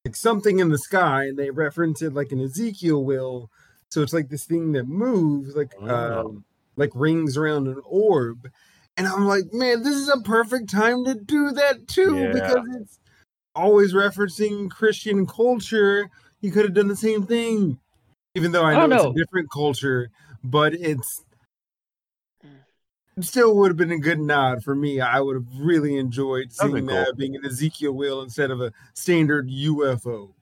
like 0.04 0.16
something 0.16 0.58
in 0.58 0.70
the 0.70 0.78
sky 0.78 1.24
and 1.26 1.38
they 1.38 1.50
reference 1.50 2.00
it 2.02 2.14
like 2.14 2.32
an 2.32 2.40
Ezekiel 2.40 3.04
wheel. 3.04 3.50
So 3.90 4.02
it's 4.02 4.14
like 4.14 4.30
this 4.30 4.46
thing 4.46 4.72
that 4.72 4.88
moves 4.88 5.54
like 5.54 5.72
Oh. 5.80 6.20
um 6.20 6.44
like 6.76 6.90
rings 6.94 7.36
around 7.36 7.68
an 7.68 7.80
orb. 7.84 8.48
And 8.96 9.06
I'm 9.06 9.26
like, 9.26 9.52
man, 9.52 9.82
this 9.82 9.94
is 9.94 10.08
a 10.08 10.20
perfect 10.22 10.70
time 10.70 11.04
to 11.04 11.14
do 11.14 11.50
that 11.52 11.86
too 11.88 12.16
Yeah. 12.16 12.32
because 12.32 12.64
it's 12.80 12.98
always 13.54 13.92
referencing 13.92 14.70
Christian 14.70 15.26
culture. 15.26 16.08
You 16.40 16.50
could 16.50 16.64
have 16.64 16.74
done 16.74 16.88
the 16.88 16.96
same 16.96 17.26
thing. 17.26 17.78
Even 18.34 18.52
though 18.52 18.62
I 18.64 18.74
I 18.74 18.86
know 18.86 18.96
it's 19.10 19.16
a 19.16 19.24
different 19.24 19.50
culture, 19.50 20.08
but 20.42 20.72
it's 20.72 21.22
it 21.29 21.29
still 23.20 23.56
would 23.56 23.68
have 23.70 23.76
been 23.76 23.92
a 23.92 23.98
good 23.98 24.20
nod 24.20 24.62
for 24.62 24.74
me. 24.74 25.00
I 25.00 25.20
would 25.20 25.36
have 25.36 25.46
really 25.58 25.96
enjoyed 25.96 26.50
That'd 26.50 26.72
be 26.74 26.78
seeing 26.80 26.88
cool. 26.88 26.96
that 26.96 27.16
being 27.16 27.36
an 27.36 27.44
Ezekiel 27.44 27.92
wheel 27.92 28.22
instead 28.22 28.50
of 28.50 28.60
a 28.60 28.72
standard 28.94 29.48
UFO. 29.48 30.32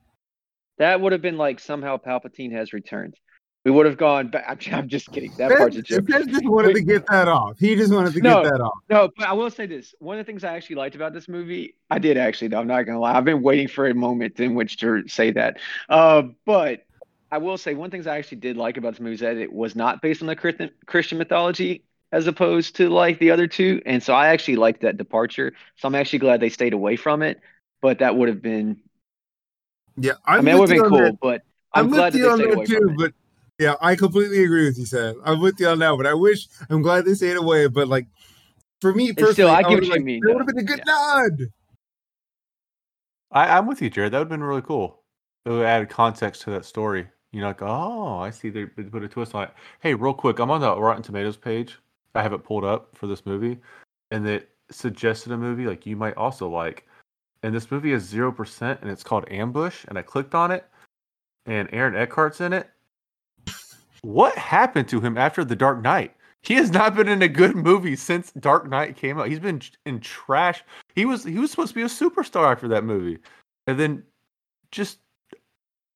That 0.78 1.00
would 1.00 1.12
have 1.12 1.22
been 1.22 1.36
like 1.36 1.58
somehow 1.58 1.96
Palpatine 1.96 2.52
has 2.52 2.72
returned. 2.72 3.14
We 3.64 3.72
would 3.72 3.86
have 3.86 3.96
gone 3.98 4.28
back. 4.28 4.44
I'm, 4.48 4.74
I'm 4.74 4.88
just 4.88 5.10
kidding. 5.12 5.32
That 5.36 5.50
Fez, 5.50 5.58
part's 5.58 5.76
a 5.76 5.82
joke. 5.82 6.08
Fez 6.08 6.26
just 6.26 6.46
wanted 6.48 6.74
to 6.74 6.80
get 6.82 7.04
that 7.08 7.26
off. 7.26 7.58
He 7.58 7.74
just 7.74 7.92
wanted 7.92 8.14
to 8.14 8.20
No. 8.20 8.42
get 8.42 8.52
that 8.52 8.60
off. 8.60 8.78
No, 8.88 9.10
but 9.16 9.26
I 9.28 9.32
will 9.32 9.50
say 9.50 9.66
this. 9.66 9.94
One 9.98 10.18
of 10.18 10.24
the 10.24 10.30
things 10.30 10.44
I 10.44 10.54
actually 10.54 10.76
liked 10.76 10.94
about 10.94 11.12
this 11.12 11.28
movie, 11.28 11.74
I 11.90 11.98
did 11.98 12.16
actually, 12.16 12.48
though. 12.48 12.60
I'm 12.60 12.68
not 12.68 12.82
gonna 12.84 13.00
lie. 13.00 13.14
I've 13.14 13.24
been 13.24 13.42
waiting 13.42 13.66
for 13.68 13.86
a 13.88 13.94
moment 13.94 14.38
in 14.38 14.54
which 14.54 14.78
to 14.78 15.06
say 15.08 15.32
that. 15.32 15.58
Uh, 15.88 16.22
but 16.46 16.84
I 17.30 17.38
will 17.38 17.58
say 17.58 17.74
one 17.74 17.86
of 17.86 17.90
the 17.90 17.96
things 17.96 18.06
I 18.06 18.16
actually 18.16 18.38
did 18.38 18.56
like 18.56 18.76
about 18.76 18.92
this 18.92 19.00
movie 19.00 19.14
is 19.14 19.20
that 19.20 19.36
it 19.36 19.52
was 19.52 19.74
not 19.74 20.00
based 20.00 20.22
on 20.22 20.28
the 20.28 20.36
Christian 20.36 20.70
Christian 20.86 21.18
mythology 21.18 21.82
as 22.12 22.26
opposed 22.26 22.76
to 22.76 22.88
like 22.88 23.18
the 23.18 23.30
other 23.30 23.46
two, 23.46 23.82
and 23.86 24.02
so 24.02 24.14
I 24.14 24.28
actually 24.28 24.56
liked 24.56 24.80
that 24.82 24.96
departure. 24.96 25.52
So 25.76 25.88
I'm 25.88 25.94
actually 25.94 26.20
glad 26.20 26.40
they 26.40 26.48
stayed 26.48 26.72
away 26.72 26.96
from 26.96 27.22
it. 27.22 27.40
But 27.80 28.00
that 28.00 28.16
would 28.16 28.28
have 28.28 28.42
been, 28.42 28.80
Yeah, 29.96 30.12
i 30.24 30.38
I'm 30.38 30.44
mean, 30.44 30.54
it 30.54 30.58
would 30.58 30.62
with 30.62 30.70
have 30.70 30.76
you 30.76 30.82
been 30.82 30.92
on 30.92 31.02
cool. 31.02 31.04
that. 31.04 31.18
But 31.20 31.42
I'm, 31.74 31.84
I'm, 31.84 31.90
glad 31.90 32.12
with 32.12 32.14
that 32.14 32.18
you 32.18 32.24
they 32.24 32.30
on 32.30 32.38
stayed 32.38 32.50
that 32.50 32.56
away 32.56 32.66
too. 32.66 32.78
from 32.80 32.90
it. 32.90 32.96
But 32.98 33.12
yeah, 33.58 33.74
I 33.80 33.94
completely 33.96 34.42
agree 34.44 34.64
with 34.66 34.78
you, 34.78 34.86
Sam. 34.86 35.20
I'm 35.24 35.40
with 35.40 35.60
you 35.60 35.68
on 35.68 35.78
that. 35.80 35.96
But 35.96 36.06
I 36.06 36.14
wish 36.14 36.48
I'm 36.70 36.82
glad 36.82 37.04
they 37.04 37.14
stayed 37.14 37.36
away. 37.36 37.66
But 37.68 37.88
like 37.88 38.06
for 38.80 38.92
me 38.94 39.12
still, 39.12 39.26
personally, 39.26 39.50
I 39.50 39.58
I 39.58 39.62
get 39.62 39.70
would 39.70 39.82
what 39.82 39.84
you 39.84 39.90
like, 39.90 40.04
mean, 40.04 40.20
That 40.22 40.32
would 40.34 40.40
have 40.40 40.46
been 40.48 40.58
a 40.58 40.62
good 40.64 40.78
Yeah. 40.78 40.84
nod. 40.86 41.52
I, 43.30 43.58
I'm 43.58 43.66
with 43.66 43.82
you, 43.82 43.90
Jarred. 43.90 44.12
That 44.12 44.18
would 44.18 44.24
have 44.24 44.28
been 44.30 44.42
really 44.42 44.62
cool. 44.62 45.02
It 45.44 45.50
would 45.50 45.64
add 45.66 45.88
context 45.88 46.42
to 46.42 46.50
that 46.50 46.64
story. 46.64 47.08
You 47.32 47.40
know, 47.42 47.48
like, 47.48 47.62
oh, 47.62 48.18
I 48.18 48.30
see 48.30 48.48
they 48.50 48.64
they 48.76 48.84
put 48.84 49.04
a 49.04 49.08
twist 49.08 49.34
on 49.34 49.44
it. 49.44 49.50
Hey, 49.80 49.94
real 49.94 50.14
quick, 50.14 50.38
I'm 50.38 50.50
on 50.50 50.60
the 50.62 50.80
Rotten 50.80 51.02
Tomatoes 51.02 51.36
page. 51.36 51.78
I 52.14 52.22
have 52.22 52.32
it 52.32 52.44
pulled 52.44 52.64
up 52.64 52.96
for 52.96 53.06
this 53.06 53.24
movie, 53.26 53.58
and 54.10 54.26
it 54.26 54.50
suggested 54.70 55.32
a 55.32 55.36
movie 55.36 55.66
like 55.66 55.86
you 55.86 55.96
might 55.96 56.16
also 56.16 56.48
like. 56.48 56.86
And 57.42 57.54
this 57.54 57.70
movie 57.70 57.92
is 57.92 58.02
zero 58.02 58.32
percent, 58.32 58.80
and 58.82 58.90
it's 58.90 59.04
called 59.04 59.24
Ambush. 59.30 59.84
And 59.88 59.98
I 59.98 60.02
clicked 60.02 60.34
on 60.34 60.50
it, 60.50 60.66
and 61.46 61.68
Aaron 61.72 61.94
Eckhart's 61.94 62.40
in 62.40 62.52
it. 62.52 62.68
What 64.02 64.36
happened 64.36 64.88
to 64.88 65.00
him 65.00 65.18
after 65.18 65.44
The 65.44 65.56
Dark 65.56 65.82
Knight? 65.82 66.14
He 66.42 66.54
has 66.54 66.70
not 66.70 66.94
been 66.94 67.08
in 67.08 67.22
a 67.22 67.28
good 67.28 67.56
movie 67.56 67.96
since 67.96 68.30
Dark 68.32 68.68
Knight 68.68 68.96
came 68.96 69.18
out. 69.18 69.28
He's 69.28 69.40
been 69.40 69.60
in 69.86 70.00
trash. 70.00 70.62
He 70.94 71.04
was 71.04 71.24
he 71.24 71.38
was 71.38 71.50
supposed 71.50 71.70
to 71.70 71.74
be 71.74 71.82
a 71.82 71.86
superstar 71.86 72.50
after 72.50 72.68
that 72.68 72.84
movie, 72.84 73.18
and 73.66 73.78
then 73.78 74.04
just 74.70 74.98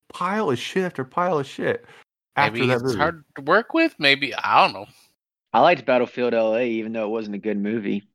pile 0.09 0.51
of 0.51 0.59
shit 0.59 0.83
after 0.83 1.03
pile 1.03 1.39
of 1.39 1.47
shit 1.47 1.85
after 2.35 2.53
Maybe 2.53 2.67
that 2.67 2.75
it's 2.75 2.83
movie. 2.83 2.97
hard 2.97 3.23
to 3.35 3.41
work 3.43 3.73
with. 3.73 3.95
Maybe 3.99 4.35
I 4.35 4.63
don't 4.63 4.73
know. 4.73 4.85
I 5.53 5.59
liked 5.59 5.85
Battlefield 5.85 6.33
LA, 6.33 6.61
even 6.61 6.93
though 6.93 7.05
it 7.05 7.11
wasn't 7.11 7.35
a 7.35 7.39
good 7.39 7.57
movie. 7.57 8.07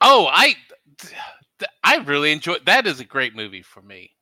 Oh, 0.00 0.26
I 0.30 0.56
I 1.84 1.96
really 1.98 2.32
enjoyed. 2.32 2.64
That 2.66 2.86
is 2.86 3.00
a 3.00 3.04
great 3.04 3.34
movie 3.36 3.62
for 3.62 3.82
me. 3.82 4.12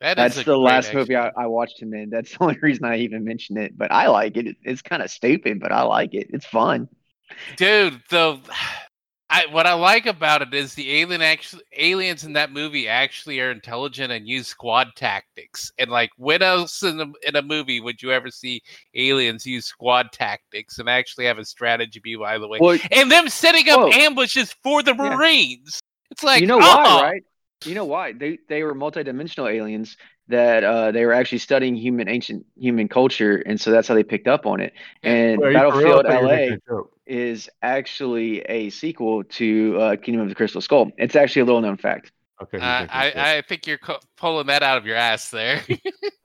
That 0.00 0.16
That's 0.16 0.42
the 0.42 0.56
last 0.56 0.92
movie 0.92 1.16
I, 1.16 1.30
I 1.36 1.46
watched 1.46 1.80
him 1.80 1.94
in. 1.94 2.10
That's 2.10 2.32
the 2.36 2.42
only 2.42 2.58
reason 2.60 2.84
I 2.84 2.98
even 2.98 3.24
mentioned 3.24 3.58
it. 3.58 3.78
But 3.78 3.92
I 3.92 4.08
like 4.08 4.36
it. 4.36 4.56
It's 4.62 4.82
kind 4.82 5.02
of 5.02 5.10
stupid, 5.10 5.60
but 5.60 5.72
I 5.72 5.82
like 5.82 6.14
it. 6.14 6.28
It's 6.30 6.46
fun. 6.46 6.88
dude. 7.56 8.02
The 8.10 8.38
I 9.32 9.46
what 9.50 9.66
I 9.66 9.72
like 9.72 10.04
about 10.04 10.42
it 10.42 10.52
is 10.52 10.74
the 10.74 11.00
alien 11.00 11.22
actually 11.22 11.62
aliens 11.74 12.24
in 12.24 12.34
that 12.34 12.52
movie 12.52 12.86
actually 12.86 13.40
are 13.40 13.50
intelligent 13.50 14.12
and 14.12 14.28
use 14.28 14.46
squad 14.46 14.88
tactics. 14.94 15.72
And 15.78 15.90
like, 15.90 16.10
when 16.18 16.42
else 16.42 16.82
in 16.82 17.00
a, 17.00 17.06
in 17.26 17.36
a 17.36 17.40
movie 17.40 17.80
would 17.80 18.02
you 18.02 18.12
ever 18.12 18.30
see 18.30 18.60
aliens 18.94 19.46
use 19.46 19.64
squad 19.64 20.12
tactics 20.12 20.78
and 20.78 20.88
actually 20.88 21.24
have 21.24 21.38
a 21.38 21.46
strategy? 21.46 21.98
Be 22.04 22.14
by 22.14 22.36
the 22.36 22.46
way, 22.46 22.58
Well, 22.60 22.78
and 22.90 23.10
them 23.10 23.30
setting 23.30 23.70
up 23.70 23.80
Whoa. 23.80 23.90
ambushes 23.90 24.54
for 24.62 24.82
the 24.82 24.94
Yeah. 24.94 25.16
Marines. 25.16 25.80
It's 26.10 26.22
like 26.22 26.42
you 26.42 26.46
know 26.46 26.56
oh, 26.56 26.60
why, 26.60 26.84
uh-uh. 26.84 27.02
right? 27.02 27.24
You 27.64 27.74
know 27.74 27.86
why? 27.86 28.12
They 28.12 28.38
they 28.50 28.62
were 28.62 28.74
multidimensional 28.74 29.50
aliens 29.50 29.96
that 30.32 30.64
uh, 30.64 30.90
they 30.92 31.06
were 31.06 31.12
actually 31.12 31.38
studying 31.38 31.74
human 31.76 32.08
ancient 32.08 32.44
human 32.56 32.88
culture, 32.88 33.36
and 33.46 33.60
so 33.60 33.70
that's 33.70 33.86
how 33.88 33.94
they 33.94 34.02
picked 34.04 34.26
up 34.28 34.44
on 34.46 34.60
it. 34.60 34.72
And 35.02 35.40
Wait, 35.40 35.54
are 35.56 35.78
real? 35.78 36.02
Battlefield 36.02 36.06
thought 36.06 36.12
you 36.12 36.18
were 36.20 36.26
LA 36.26 36.36
making 36.36 36.52
a 36.54 36.70
joke. 36.70 36.92
is 37.06 37.48
actually 37.62 38.40
a 38.42 38.70
sequel 38.70 39.24
to 39.24 39.78
uh, 39.80 39.96
Kingdom 39.96 40.22
of 40.22 40.28
the 40.28 40.34
Crystal 40.34 40.60
Skull. 40.60 40.90
It's 40.98 41.16
actually 41.16 41.42
a 41.42 41.44
little 41.46 41.60
known 41.60 41.76
fact. 41.76 42.10
Okay, 42.42 42.58
Uh, 42.58 42.80
making 42.82 42.84
a 42.84 43.04
joke. 43.10 43.16
I, 43.16 43.36
I 43.38 43.42
think 43.42 43.66
you're 43.66 43.78
co- 43.78 44.00
pulling 44.16 44.46
that 44.48 44.62
out 44.62 44.78
of 44.78 44.86
your 44.86 44.96
ass 44.96 45.30
there. 45.30 45.62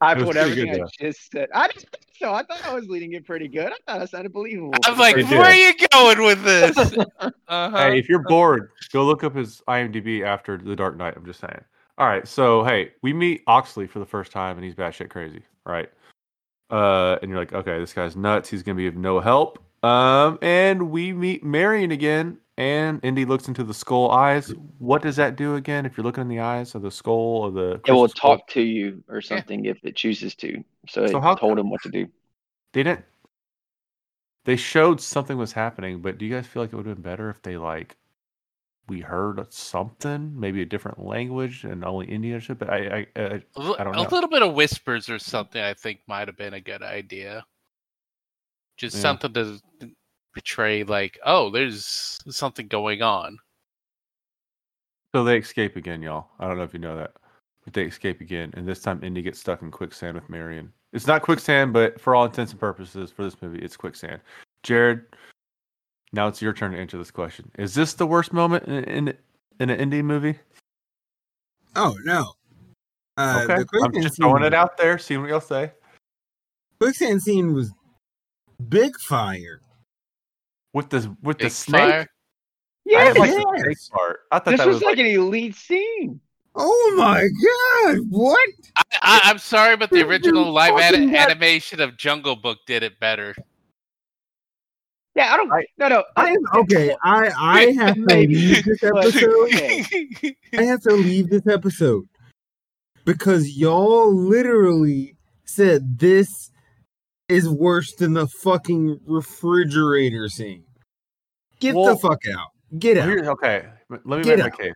I 0.00 0.12
It 0.12 0.18
was 0.18 0.26
put 0.28 0.36
everything 0.36 0.72
good, 0.72 0.82
I 0.82 0.88
just 1.00 1.30
said. 1.30 1.48
I 1.54 1.66
didn't 1.68 1.80
think 1.82 2.04
so. 2.18 2.32
I 2.32 2.42
thought 2.42 2.64
I 2.64 2.74
was 2.74 2.86
leading 2.88 3.12
it 3.12 3.24
pretty 3.26 3.48
good. 3.48 3.72
I 3.72 3.76
thought 3.86 4.02
I 4.02 4.04
sounded 4.06 4.32
believable. 4.32 4.80
I'm 4.84 4.98
like, 4.98 5.16
Hey, 5.16 5.36
where 5.36 5.46
are 5.46 5.54
you 5.54 5.72
going 5.92 6.24
with 6.24 6.42
this? 6.42 6.76
Uh-huh. 7.48 7.78
Hey, 7.78 7.98
if 7.98 8.10
you're 8.10 8.18
bored, 8.18 8.68
go 8.92 9.06
look 9.06 9.24
up 9.24 9.34
his 9.34 9.62
IMDb 9.66 10.22
after 10.22 10.58
The 10.58 10.76
Dark 10.76 10.98
Knight. 10.98 11.14
I'm 11.16 11.24
just 11.24 11.40
saying. 11.40 11.64
All 11.98 12.06
right, 12.06 12.28
so 12.28 12.62
hey, 12.62 12.92
we 13.02 13.12
meet 13.12 13.42
Oxley 13.48 13.88
for 13.88 13.98
the 13.98 14.06
first 14.06 14.30
time, 14.30 14.56
and 14.56 14.64
he's 14.64 14.76
batshit 14.76 15.10
crazy, 15.10 15.42
right? 15.66 15.90
Uh, 16.70 17.18
and 17.20 17.28
you're 17.28 17.40
like, 17.40 17.52
okay, 17.52 17.80
this 17.80 17.92
guy's 17.92 18.14
nuts. 18.14 18.48
He's 18.48 18.62
gonna 18.62 18.76
be 18.76 18.86
of 18.86 18.94
no 18.94 19.18
help. 19.18 19.58
Um, 19.82 20.38
and 20.40 20.90
we 20.90 21.12
meet 21.12 21.42
Marion 21.42 21.90
again, 21.90 22.38
and 22.56 23.00
Indy 23.02 23.24
looks 23.24 23.48
into 23.48 23.64
the 23.64 23.74
skull 23.74 24.12
eyes. 24.12 24.54
What 24.78 25.02
does 25.02 25.16
that 25.16 25.34
do 25.34 25.56
again? 25.56 25.86
If 25.86 25.96
you're 25.96 26.04
looking 26.04 26.22
in 26.22 26.28
the 26.28 26.38
eyes 26.38 26.76
of 26.76 26.82
the 26.82 26.90
skull 26.92 27.46
of 27.46 27.54
the, 27.54 27.80
it 27.84 27.90
will 27.90 28.06
skull? 28.06 28.36
talk 28.36 28.48
to 28.50 28.62
you 28.62 29.02
or 29.08 29.20
something 29.20 29.64
if 29.64 29.78
it 29.82 29.96
chooses 29.96 30.36
to. 30.36 30.62
So, 30.88 31.04
So 31.08 31.18
it 31.18 31.20
how 31.20 31.34
told 31.34 31.58
him 31.58 31.68
what 31.68 31.82
to 31.82 31.88
do. 31.88 32.06
They 32.74 32.84
didn't. 32.84 33.06
They 34.44 34.54
showed 34.54 35.00
something 35.00 35.36
was 35.36 35.52
happening, 35.52 36.00
but 36.00 36.16
do 36.16 36.24
you 36.26 36.32
guys 36.32 36.46
feel 36.46 36.62
like 36.62 36.72
it 36.72 36.76
would 36.76 36.86
have 36.86 36.94
been 36.94 37.02
better 37.02 37.28
if 37.28 37.42
they 37.42 37.56
like 37.56 37.96
we 38.88 39.00
heard 39.00 39.44
something, 39.52 40.32
maybe 40.38 40.62
a 40.62 40.66
different 40.66 40.98
language 40.98 41.64
and 41.64 41.84
only 41.84 42.06
Indy 42.06 42.32
understood? 42.32 42.58
But 42.58 42.70
I, 42.70 43.06
I, 43.16 43.20
I 43.20 43.42
I 43.78 43.84
don't 43.84 43.92
know. 43.92 44.06
a 44.06 44.08
little 44.08 44.30
bit 44.30 44.42
of 44.42 44.54
whispers 44.54 45.08
or 45.08 45.18
something, 45.18 45.60
I 45.62 45.74
think, 45.74 46.00
might 46.06 46.28
have 46.28 46.36
been 46.36 46.54
a 46.54 46.60
good 46.60 46.82
idea. 46.82 47.44
Just 48.76 48.96
Yeah. 48.96 49.02
something 49.02 49.32
to 49.34 49.60
betray, 50.34 50.84
like, 50.84 51.18
oh, 51.24 51.50
there's 51.50 52.18
something 52.28 52.66
going 52.68 53.02
on. 53.02 53.38
so 55.14 55.24
they 55.24 55.38
escape 55.38 55.76
again, 55.76 56.02
y'all. 56.02 56.28
I 56.38 56.46
don't 56.46 56.58
know 56.58 56.64
if 56.64 56.72
you 56.74 56.78
know 56.80 56.96
that, 56.96 57.12
but 57.64 57.72
they 57.72 57.84
escape 57.84 58.20
again, 58.20 58.50
and 58.54 58.66
this 58.68 58.80
time 58.80 59.02
Indy 59.02 59.22
gets 59.22 59.40
stuck 59.40 59.62
in 59.62 59.70
quicksand 59.70 60.14
with 60.14 60.28
Marion. 60.28 60.72
It's 60.92 61.06
not 61.06 61.22
quicksand, 61.22 61.72
but 61.72 62.00
for 62.00 62.14
all 62.14 62.24
intents 62.24 62.52
and 62.52 62.60
purposes 62.60 63.10
for 63.10 63.22
this 63.24 63.40
movie, 63.42 63.58
it's 63.58 63.76
quicksand. 63.76 64.20
Jarred, 64.62 65.06
now 66.12 66.26
it's 66.28 66.40
your 66.42 66.52
turn 66.52 66.72
to 66.72 66.78
answer 66.78 66.98
this 66.98 67.10
question. 67.10 67.50
Is 67.58 67.74
this 67.74 67.94
the 67.94 68.06
worst 68.06 68.32
moment 68.32 68.64
in 68.64 68.84
in, 68.84 69.14
in 69.60 69.70
an 69.70 69.80
Indy 69.80 70.02
movie? 70.02 70.38
Oh 71.76 71.96
no. 72.04 72.32
Uh, 73.16 73.40
okay, 73.44 73.64
the 73.72 73.80
I'm 73.82 73.92
just 74.00 74.14
scene, 74.16 74.24
throwing 74.24 74.44
it 74.44 74.54
out 74.54 74.76
there, 74.76 74.96
seeing 74.98 75.20
what 75.20 75.30
y'all 75.30 75.40
say. 75.40 75.72
quicksand 76.80 77.20
scene 77.22 77.52
was 77.52 77.72
big 78.68 78.96
fire. 79.00 79.60
With 80.72 80.90
the 80.90 81.14
with 81.22 81.38
the 81.38 81.50
snake. 81.50 81.80
fire. 81.80 82.00
I 82.02 82.06
Yeah, 82.84 82.98
like 83.18 83.30
Yes. 83.30 83.44
the 83.44 83.60
snake 83.64 83.78
part. 83.92 84.20
I 84.30 84.38
thought 84.38 84.50
this 84.50 84.58
that 84.58 84.66
was, 84.66 84.76
was 84.76 84.82
like, 84.82 84.98
like, 84.98 85.06
an 85.06 85.12
elite 85.12 85.54
scene. 85.56 86.20
Oh 86.54 86.94
my 86.96 87.28
god! 87.44 87.98
What? 88.08 88.48
I, 88.76 88.82
I, 89.02 89.20
I'm 89.24 89.38
sorry, 89.38 89.76
but 89.76 89.90
the 89.90 90.02
original 90.08 90.50
live 90.50 90.78
fucking 90.78 91.14
animation 91.14 91.80
of 91.80 91.96
Jungle 91.96 92.36
Book 92.36 92.58
did 92.66 92.82
it 92.82 92.98
better. 93.00 93.34
Yeah, 95.18 95.34
I 95.34 95.36
don't. 95.36 95.50
I- 95.52 95.66
no, 95.78 95.88
no. 95.88 96.04
I 96.16 96.28
am 96.30 96.38
okay. 96.60 96.94
I 97.02 97.28
I 97.36 97.72
have 97.72 97.96
to 97.96 98.02
leave 98.04 98.64
this 98.64 98.82
episode. 98.84 99.50
I 100.56 100.62
have 100.62 100.80
to 100.82 100.92
leave 100.94 101.28
this 101.28 101.46
episode 101.48 102.08
because 103.04 103.56
y'all 103.56 104.14
literally 104.14 105.16
said 105.44 105.98
this 105.98 106.52
is 107.28 107.48
worse 107.48 107.94
than 107.96 108.12
the 108.14 108.28
fucking 108.28 109.00
refrigerator 109.06 110.28
scene. 110.28 110.62
Get 111.58 111.74
Well- 111.74 111.94
the 111.94 111.96
fuck 112.00 112.20
out. 112.32 112.48
Get 112.78 112.96
out. 112.98 113.08
okay, 113.08 113.66
let 113.90 114.06
me 114.06 114.22
Get 114.22 114.36
make 114.38 114.46
out. 114.46 114.52
my 114.60 114.64
case. 114.66 114.74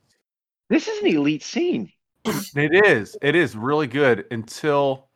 This 0.70 0.88
is 0.88 0.98
an 1.02 1.06
elite 1.08 1.44
scene. 1.44 1.92
It 2.24 2.84
is. 2.86 3.16
It 3.22 3.36
is 3.36 3.54
really 3.54 3.86
good 3.86 4.24
until 4.32 5.08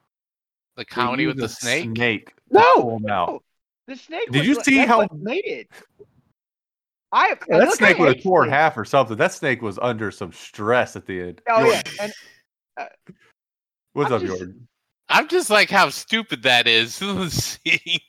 The 0.76 0.82
they 0.82 0.84
comedy 0.84 1.26
with 1.26 1.38
the 1.38 1.46
a 1.46 1.48
snake. 1.48 1.84
Snake. 1.96 2.32
No, 2.50 2.60
out. 2.96 3.00
no. 3.02 3.42
The 3.86 3.96
snake. 3.96 4.30
Did 4.32 4.40
was 4.40 4.48
you 4.48 4.62
see 4.64 4.78
how- 4.78 4.98
what 4.98 5.12
made 5.14 5.44
it? 5.44 5.68
I 7.12 7.36
Yeah, 7.48 7.58
that 7.58 7.72
snake 7.74 7.96
I 7.96 8.00
would 8.00 8.08
have 8.08 8.16
hate 8.16 8.22
tore 8.24 8.44
in 8.44 8.50
half 8.50 8.76
or 8.76 8.84
something. 8.84 9.16
That 9.16 9.32
snake 9.32 9.62
was 9.62 9.78
under 9.80 10.10
some 10.10 10.32
stress 10.32 10.96
at 10.96 11.06
the 11.06 11.20
end. 11.20 11.40
Oh 11.48 11.52
Yorton, 11.60 11.70
yeah, 11.96 12.02
and 12.04 12.12
uh, 12.78 12.86
What's 13.92 14.10
I'm 14.10 14.16
up, 14.16 14.22
just- 14.22 14.42
Yorton? 14.42 14.60
I'm 15.08 15.28
just 15.28 15.50
like 15.50 15.70
how 15.70 15.88
stupid 15.90 16.42
that 16.42 16.66
is. 16.66 16.98
the 16.98 17.30
scene. 17.30 18.00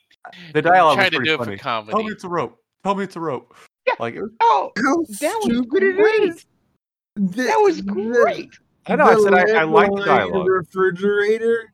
The 0.53 0.61
dialogue 0.63 0.95
Trying 0.97 1.05
was 1.05 1.11
to 1.11 1.17
pretty 1.17 1.29
do 1.29 1.33
it 1.35 1.37
funny. 1.37 1.57
for 1.57 1.91
Tell 1.91 2.03
me 2.03 2.11
it's 2.11 2.23
a 2.23 2.27
rope. 2.29 2.57
Tell 2.83 2.95
me 2.95 3.03
it's 3.03 3.15
a 3.15 3.19
rope. 3.19 3.55
Yeah. 3.85 3.93
Like 3.99 4.15
it 4.15 4.21
was, 4.21 4.31
oh, 4.41 4.71
How 4.75 4.95
that 5.21 5.35
was 5.43 5.45
stupid 5.45 5.83
it 5.83 5.95
great. 5.95 6.45
The- 7.15 7.43
That 7.43 7.57
was 7.57 7.77
the- 7.77 7.91
great. 7.93 8.49
I 8.87 8.95
know. 8.95 9.05
I 9.05 9.15
said 9.21 9.33
I, 9.33 9.59
I 9.61 9.63
like 9.63 9.89
the 9.91 9.97
landline 9.97 10.05
dialogue. 10.05 10.47
Refrigerator. 10.47 11.71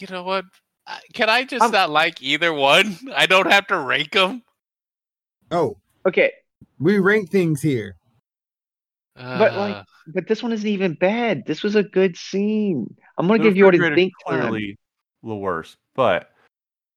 You 0.00 0.06
know 0.10 0.22
what? 0.24 0.44
I- 0.90 1.00
Can 1.14 1.28
I 1.30 1.44
just 1.44 1.62
I'm- 1.62 1.70
not 1.72 1.90
like 1.90 2.22
either 2.22 2.52
one? 2.52 2.96
I 3.14 3.26
don't 3.26 3.50
have 3.50 3.66
to 3.68 3.78
rank 3.78 4.12
them. 4.12 4.42
Oh, 5.50 5.76
Okay, 6.06 6.32
we 6.78 6.98
rank 6.98 7.30
things 7.30 7.60
here. 7.60 7.96
But, 9.16 9.54
like, 9.54 9.76
Uh, 9.76 9.84
but 10.14 10.26
this 10.28 10.42
one 10.42 10.52
isn't 10.52 10.66
even 10.68 10.94
bad. 10.94 11.44
This 11.46 11.62
was 11.62 11.74
a 11.76 11.82
good 11.82 12.16
scene. 12.16 12.86
I'm 13.18 13.26
gonna 13.26 13.42
give 13.42 13.56
you 13.56 13.64
what 13.66 13.72
to 13.72 13.78
refrigerator's 13.78 13.96
think 13.96 14.12
time. 14.26 14.40
clearly 14.48 14.78
the 15.22 15.34
worst, 15.36 15.76
but 15.94 16.30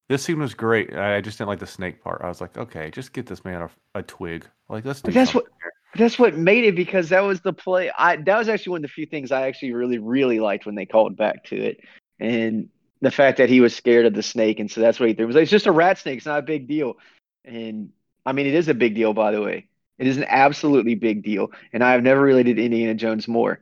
this 0.08 0.24
scene 0.24 0.40
was 0.40 0.54
great. 0.54 0.94
I 0.94 1.18
I 1.18 1.22
just 1.22 1.38
didn't 1.38 1.50
like 1.50 1.60
the 1.60 1.68
snake 1.68 2.02
part. 2.02 2.22
I 2.24 2.28
was 2.30 2.40
like, 2.40 2.58
okay, 2.58 2.92
just 2.92 3.12
get 3.12 3.26
this 3.26 3.44
man 3.44 3.62
a, 3.64 3.70
a 4.00 4.04
twig. 4.04 4.48
Like 4.70 4.86
let's 4.86 5.02
do 5.02 5.08
But 5.08 5.14
that's 5.16 5.34
what- 5.34 5.46
here. 5.62 5.72
That's 5.96 6.18
what 6.18 6.36
made 6.36 6.64
it 6.64 6.76
because 6.76 7.10
that 7.10 7.20
was 7.22 7.42
the 7.42 7.54
play. 7.54 7.92
I 7.98 8.16
that 8.16 8.38
was 8.38 8.48
actually 8.50 8.72
one 8.72 8.78
of 8.80 8.84
the 8.84 8.88
few 8.88 9.06
things 9.06 9.32
I 9.32 9.46
actually 9.48 9.74
really 9.74 9.98
really 10.00 10.40
liked 10.40 10.66
when 10.66 10.74
they 10.76 10.86
called 10.88 11.16
back 11.18 11.44
to 11.46 11.56
it, 11.58 11.82
and 12.20 12.70
the 13.04 13.12
fact 13.12 13.38
that 13.38 13.50
he 13.50 13.60
was 13.60 13.76
scared 13.76 14.06
of 14.06 14.14
the 14.14 14.24
snake, 14.24 14.60
and 14.60 14.72
so 14.72 14.80
that's 14.80 15.00
what 15.00 15.10
he 15.10 15.14
threw. 15.14 15.26
It 15.26 15.28
was 15.28 15.36
like, 15.36 15.44
it's 15.44 15.52
just 15.52 15.68
a 15.68 15.72
rat 15.72 15.98
snake. 15.98 16.18
It's 16.18 16.26
not 16.26 16.40
a 16.40 16.44
big 16.44 16.68
deal, 16.68 16.98
and 17.44 17.92
I 18.26 18.32
mean 18.32 18.48
it 18.48 18.54
is 18.54 18.70
a 18.70 18.74
big 18.74 18.96
deal 18.96 19.14
by 19.14 19.32
the 19.32 19.42
way. 19.42 19.68
It 20.00 20.08
is 20.08 20.18
an 20.18 20.26
absolutely 20.28 20.96
big 20.96 21.22
deal, 21.22 21.52
and 21.74 21.84
I 21.84 21.92
have 21.92 22.02
never 22.02 22.22
related 22.22 22.56
to 22.56 22.64
Indiana 22.64 22.96
Jones 22.96 23.28
more. 23.28 23.62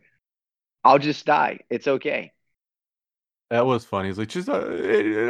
I'll 0.84 1.00
just 1.00 1.26
die. 1.26 1.60
It's 1.70 1.88
okay. 1.88 2.32
That 3.50 3.66
was 3.66 3.84
funny. 3.84 4.08
He's 4.10 4.18
like, 4.18 4.30
just 4.30 4.48
uh, 4.48 4.62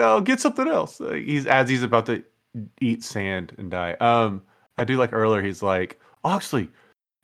I'll 0.02 0.22
get 0.22 0.40
something 0.40 0.68
else. 0.68 1.02
Uh, 1.02 1.14
He's 1.14 1.48
as 1.48 1.70
he's 1.70 1.82
about 1.82 2.06
to 2.08 2.24
eat 2.80 3.04
sand 3.04 3.56
and 3.58 3.72
die. 3.72 3.94
Um, 3.94 4.44
I 4.78 4.84
do 4.84 4.98
like 4.98 5.14
earlier. 5.14 5.42
He's 5.42 5.64
like, 5.64 6.00
Oxley, 6.24 6.70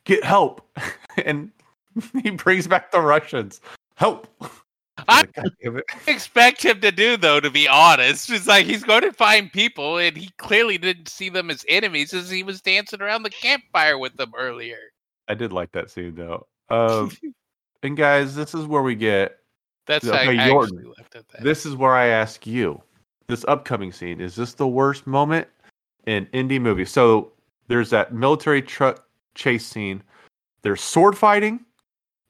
get 0.04 0.24
help, 0.24 0.66
and 1.24 1.50
he 2.22 2.30
brings 2.30 2.66
back 2.66 2.90
the 2.90 3.00
Russians. 3.00 3.60
Help. 3.94 4.26
I- 5.06 5.20
Like, 5.22 5.32
God 5.34 5.52
damn 5.62 5.76
it. 5.78 5.84
expect 6.06 6.64
him 6.64 6.80
to 6.80 6.90
do 6.90 7.16
though, 7.16 7.40
to 7.40 7.50
be 7.50 7.68
honest. 7.68 8.30
It's 8.30 8.46
like 8.46 8.66
he's 8.66 8.82
going 8.82 9.02
to 9.02 9.12
find 9.12 9.52
people, 9.52 9.98
and 9.98 10.16
he 10.16 10.30
clearly 10.38 10.78
didn't 10.78 11.08
see 11.08 11.28
them 11.28 11.50
as 11.50 11.64
enemies 11.68 12.12
as 12.12 12.30
he 12.30 12.42
was 12.42 12.60
dancing 12.60 13.00
around 13.02 13.22
the 13.22 13.30
campfire 13.30 13.98
with 13.98 14.16
them 14.16 14.32
earlier. 14.36 14.78
I 15.28 15.34
did 15.34 15.52
like 15.52 15.70
that 15.72 15.90
scene 15.90 16.14
though. 16.14 16.46
Um, 16.70 17.10
and 17.82 17.96
guys, 17.96 18.34
this 18.34 18.54
is 18.54 18.66
where 18.66 18.82
we 18.82 18.94
get. 18.94 19.36
That's 19.86 20.06
Okay, 20.06 20.24
how 20.24 20.30
I 20.44 20.48
Yorton, 20.48 20.64
actually 20.64 20.84
left 20.98 21.14
at 21.16 21.28
that. 21.28 21.42
This 21.42 21.64
is 21.64 21.74
where 21.76 21.94
I 21.94 22.06
ask 22.08 22.46
you. 22.46 22.82
This 23.28 23.44
upcoming 23.46 23.92
scene 23.92 24.20
is 24.20 24.34
this 24.34 24.54
the 24.54 24.66
worst 24.68 25.06
moment 25.06 25.46
in 26.06 26.26
Indy 26.32 26.58
movies? 26.58 26.90
So 26.90 27.32
there's 27.68 27.90
that 27.90 28.12
military 28.14 28.62
truck 28.62 29.04
chase 29.34 29.66
scene. 29.66 30.02
There's 30.62 30.80
sword 30.80 31.16
fighting. 31.16 31.60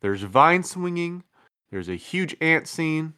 There's 0.02 0.22
vine 0.22 0.62
swinging. 0.62 1.22
There's 1.70 1.88
a 1.88 1.96
huge 1.96 2.36
ant 2.40 2.66
scene. 2.66 3.14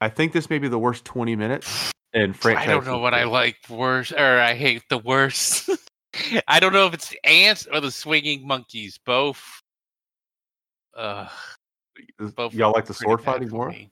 I 0.00 0.08
think 0.08 0.32
this 0.32 0.50
may 0.50 0.58
be 0.58 0.68
the 0.68 0.78
worst 0.78 1.04
20 1.04 1.36
minutes 1.36 1.92
in 2.12 2.32
franchise. 2.32 2.68
I 2.68 2.70
don't 2.70 2.86
know 2.86 2.98
what 2.98 3.14
I 3.14 3.24
like 3.24 3.56
worse, 3.68 4.12
or 4.12 4.40
I 4.40 4.54
hate 4.54 4.82
the 4.88 4.98
worst. 4.98 5.70
I 6.48 6.60
don't 6.60 6.72
know 6.72 6.86
if 6.86 6.94
it's 6.94 7.10
the 7.10 7.26
ants 7.26 7.66
or 7.72 7.80
the 7.80 7.90
swinging 7.90 8.46
monkeys. 8.46 8.98
Both. 9.04 9.42
Uh, 10.96 11.28
both 12.34 12.54
Y'all 12.54 12.72
like 12.72 12.86
the 12.86 12.94
sword 12.94 13.22
fighting 13.22 13.48
more? 13.48 13.70
me. 13.70 13.90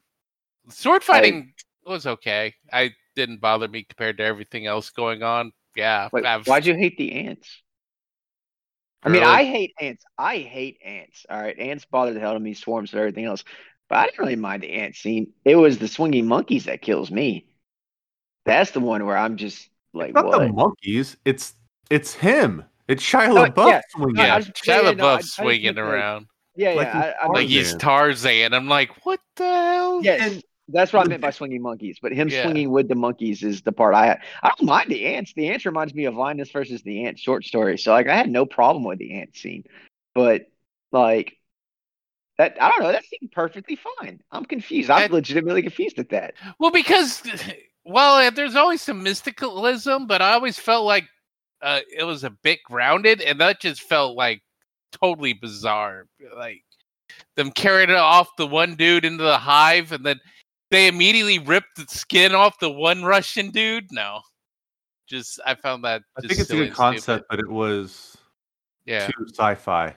Sword 0.68 1.02
fighting 1.02 1.52
was 1.84 2.06
okay. 2.06 2.54
I 2.72 2.92
didn't 3.14 3.40
bother 3.40 3.68
me 3.68 3.84
compared 3.84 4.18
to 4.18 4.24
everything 4.24 4.66
else 4.66 4.90
going 4.90 5.22
on. 5.22 5.52
Yeah, 5.76 6.08
Wait, 6.12 6.24
why'd 6.46 6.66
you 6.66 6.74
hate 6.74 6.96
the 6.96 7.12
ants? 7.12 7.62
I 9.04 9.08
mean, 9.10 9.20
Really? 9.22 9.34
I 9.34 9.44
hate 9.44 9.74
ants. 9.80 10.04
I 10.18 10.38
hate 10.38 10.78
ants. 10.84 11.26
All 11.28 11.40
right, 11.40 11.58
ants 11.58 11.84
bother 11.84 12.14
the 12.14 12.20
hell 12.20 12.30
out 12.30 12.36
of 12.36 12.42
me. 12.42 12.54
Swarms 12.54 12.92
and 12.92 13.00
everything 13.00 13.26
else, 13.26 13.44
but 13.88 13.98
I 13.98 14.04
didn't 14.06 14.18
really 14.20 14.36
mind 14.36 14.62
the 14.62 14.72
ant 14.72 14.96
scene. 14.96 15.32
It 15.44 15.56
was 15.56 15.78
the 15.78 15.88
swinging 15.88 16.26
monkeys 16.26 16.64
that 16.64 16.80
kills 16.82 17.10
me. 17.10 17.46
That's 18.46 18.70
the 18.72 18.80
one 18.80 19.04
where 19.06 19.16
I'm 19.16 19.36
just 19.36 19.68
like, 19.92 20.08
It's 20.10 20.14
not 20.14 20.26
what? 20.26 20.38
the 20.40 20.48
monkeys. 20.52 21.16
It's 21.24 21.54
it's 21.90 22.14
him. 22.14 22.64
It's 22.88 23.02
Shia 23.02 23.28
Oh, 23.28 23.50
LaBeouf 23.50 23.68
yeah. 23.68 23.80
swinging. 23.90 24.14
No, 24.14 24.22
I 24.22 24.26
yeah, 24.26 24.36
was- 24.36 24.46
Shia 24.48 24.66
yeah, 24.66 24.80
yeah, 24.82 24.90
no, 24.92 25.06
I- 25.06 25.14
I 25.14 25.18
LaBeouf 25.18 25.22
swinging 25.24 25.64
meant, 25.64 25.76
like, 25.76 25.84
around 25.86 26.26
Yeah, 26.56 26.68
Like 26.74 26.86
yeah. 26.86 26.92
he's 26.92 27.02
I, 27.02 27.24
I 27.24 27.26
like 27.28 27.48
he's 27.48 27.74
Tarzan. 27.74 27.78
Tarzan. 27.78 28.54
I'm 28.54 28.68
like, 28.68 29.04
what 29.06 29.20
the 29.36 29.44
hell? 29.44 30.02
yes, 30.02 30.42
that's 30.68 30.92
what 30.92 31.04
I 31.04 31.08
meant 31.08 31.20
by 31.20 31.30
swinging 31.30 31.62
monkeys. 31.62 31.98
But 32.00 32.12
him 32.12 32.28
Yeah. 32.28 32.42
swinging 32.42 32.70
with 32.70 32.88
the 32.88 32.94
monkeys 32.94 33.42
is 33.42 33.62
the 33.62 33.72
part 33.72 33.94
I 33.94 34.18
I 34.42 34.48
don't 34.48 34.62
mind 34.64 34.90
the 34.90 35.06
ants. 35.06 35.32
The 35.34 35.48
ants 35.48 35.66
reminds 35.66 35.94
me 35.94 36.04
of 36.06 36.14
Leiningen 36.14 36.50
versus 36.52 36.82
the 36.82 37.04
Ant 37.04 37.18
short 37.18 37.44
story. 37.44 37.76
So 37.78 37.92
like 37.92 38.08
I 38.08 38.16
had 38.16 38.30
no 38.30 38.46
problem 38.46 38.84
with 38.84 38.98
the 38.98 39.20
ant 39.20 39.36
scene, 39.36 39.64
but 40.14 40.46
like 40.92 41.36
that 42.38 42.56
I 42.60 42.70
don't 42.70 42.82
know. 42.82 42.92
That 42.92 43.04
seemed 43.04 43.30
perfectly 43.32 43.76
fine. 43.76 44.20
I'm 44.32 44.44
confused. 44.44 44.90
I'm 44.90 45.02
That- 45.02 45.12
legitimately 45.12 45.62
confused 45.62 45.98
at 45.98 46.08
that. 46.10 46.34
Well, 46.58 46.70
because 46.70 47.22
well, 47.84 48.16
uh, 48.16 48.30
there's 48.30 48.56
always 48.56 48.80
some 48.82 49.04
mysticalism, 49.04 50.08
but 50.08 50.22
I 50.22 50.32
always 50.32 50.58
felt 50.58 50.84
like 50.86 51.04
uh, 51.62 51.80
it 51.96 52.04
was 52.04 52.24
a 52.24 52.30
bit 52.30 52.60
grounded, 52.64 53.20
and 53.20 53.40
that 53.40 53.60
just 53.60 53.82
felt 53.82 54.16
like 54.16 54.42
totally 54.92 55.32
bizarre. 55.34 56.06
Like 56.36 56.62
them 57.36 57.50
carrying 57.52 57.90
it 57.90 57.96
off 57.96 58.28
the 58.36 58.46
one 58.46 58.74
dude 58.76 59.04
into 59.04 59.22
the 59.22 59.38
hive, 59.38 59.92
and 59.92 60.04
then 60.04 60.18
they 60.74 60.88
immediately 60.88 61.38
ripped 61.38 61.76
the 61.76 61.86
skin 61.88 62.34
off 62.34 62.58
the 62.58 62.70
one 62.70 63.04
Russian 63.04 63.50
dude. 63.50 63.86
No, 63.92 64.20
just 65.08 65.38
I 65.46 65.54
found 65.54 65.84
that. 65.84 66.02
I 66.16 66.20
just 66.22 66.28
think 66.30 66.40
it's 66.40 66.50
a 66.50 66.56
good 66.56 66.72
concept, 66.72 67.04
stupid. 67.04 67.26
but 67.30 67.38
it 67.40 67.48
was 67.48 68.16
Yeah, 68.84 69.06
too 69.06 69.26
sci-fi. 69.32 69.94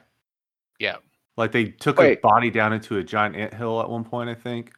Yeah. 0.78 0.96
Like 1.36 1.52
they 1.52 1.66
took 1.66 1.98
Wait. 1.98 2.18
a 2.18 2.20
body 2.20 2.50
down 2.50 2.72
into 2.72 2.96
a 2.98 3.02
giant 3.04 3.34
anthill 3.36 3.80
at 3.80 3.90
one 3.90 4.04
point, 4.04 4.30
I 4.30 4.34
think. 4.34 4.72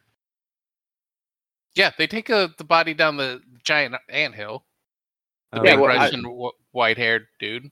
yeah. 1.75 1.91
They 1.97 2.07
take 2.07 2.29
a, 2.29 2.53
the 2.57 2.63
body 2.63 2.93
down 2.93 3.17
the 3.17 3.41
giant 3.63 3.95
anthill. 4.09 4.65
The 5.51 5.59
Oh, 5.59 5.61
big 5.63 5.71
Yeah, 5.73 5.79
well, 5.79 5.91
I- 5.91 6.03
Russian 6.05 6.23
w- 6.23 6.51
white-haired 6.71 7.27
dude. 7.39 7.69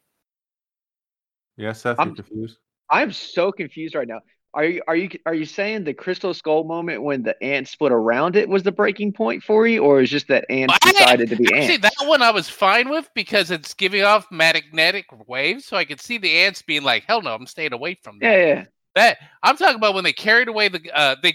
yeah, 1.58 1.74
Seth, 1.74 1.98
I'm- 2.00 2.10
you're 2.10 2.16
confused. 2.18 2.58
I'm 2.90 3.12
so 3.12 3.52
confused 3.52 3.96
right 3.96 4.08
now. 4.08 4.20
Are 4.56 4.66
you 4.66 4.82
are 4.88 4.96
you 4.96 5.10
are 5.28 5.34
you 5.36 5.46
saying 5.46 5.84
the 5.84 5.94
crystal 5.94 6.34
skull 6.34 6.64
moment 6.64 7.04
when 7.04 7.22
the 7.22 7.42
ants 7.44 7.70
split 7.70 7.92
around 7.92 8.36
it 8.36 8.50
was 8.50 8.64
the 8.64 8.72
breaking 8.72 9.14
point 9.14 9.44
for 9.44 9.68
you, 9.68 9.84
or 9.84 10.02
is 10.02 10.10
just 10.10 10.28
that 10.30 10.46
ants 10.50 10.76
I- 10.84 10.92
decided 10.92 11.30
to 11.30 11.36
be 11.36 11.46
Actually, 11.54 11.76
ants? 11.76 11.82
that 12.00 12.08
one 12.08 12.24
I 12.24 12.32
was 12.32 12.50
fine 12.50 12.90
with 12.90 13.08
because 13.14 13.52
it's 13.52 13.76
giving 13.76 14.02
off 14.04 14.26
magnetic 14.32 15.06
waves, 15.28 15.66
so 15.66 15.78
I 15.78 15.86
could 15.86 16.02
see 16.02 16.18
the 16.18 16.36
ants 16.36 16.64
being 16.64 16.82
like, 16.82 17.04
"Hell 17.06 17.22
no, 17.22 17.34
I'm 17.36 17.46
staying 17.46 17.74
away 17.74 17.94
from 18.02 18.18
that." 18.20 18.26
Yeah, 18.26 18.46
yeah. 18.48 18.66
That 18.96 19.18
I'm 19.44 19.56
talking 19.56 19.76
about 19.76 19.94
when 19.94 20.04
they 20.04 20.14
carried 20.14 20.48
away 20.48 20.68
the 20.68 20.82
uh, 20.96 21.16
they 21.22 21.34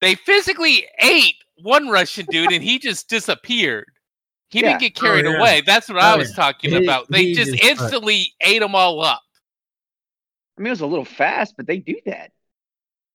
they 0.00 0.14
physically 0.14 0.86
ate 1.00 1.34
one 1.62 1.88
Russian 1.90 2.24
dude 2.30 2.50
and 2.50 2.64
he 2.64 2.78
just 2.78 3.10
disappeared. 3.10 3.84
He 4.48 4.60
Yeah. 4.60 4.68
didn't 4.70 4.80
get 4.80 4.94
carried 4.94 5.26
Oh, 5.26 5.32
yeah. 5.32 5.38
away. 5.38 5.60
That's 5.66 5.88
what 5.90 5.98
I 6.02 6.14
Oh, 6.14 6.18
was 6.18 6.30
yeah. 6.30 6.36
talking 6.36 6.70
He- 6.70 6.76
about. 6.84 7.10
They 7.10 7.34
just 7.34 7.52
just- 7.52 7.62
instantly 7.62 8.32
ate 8.40 8.60
them 8.60 8.74
all 8.74 9.02
up. 9.02 9.20
I 10.58 10.62
mean, 10.62 10.68
it 10.68 10.70
was 10.70 10.80
a 10.80 10.86
little 10.86 11.04
fast, 11.04 11.54
but 11.58 11.66
they 11.66 11.78
do 11.78 11.96
that. 12.06 12.30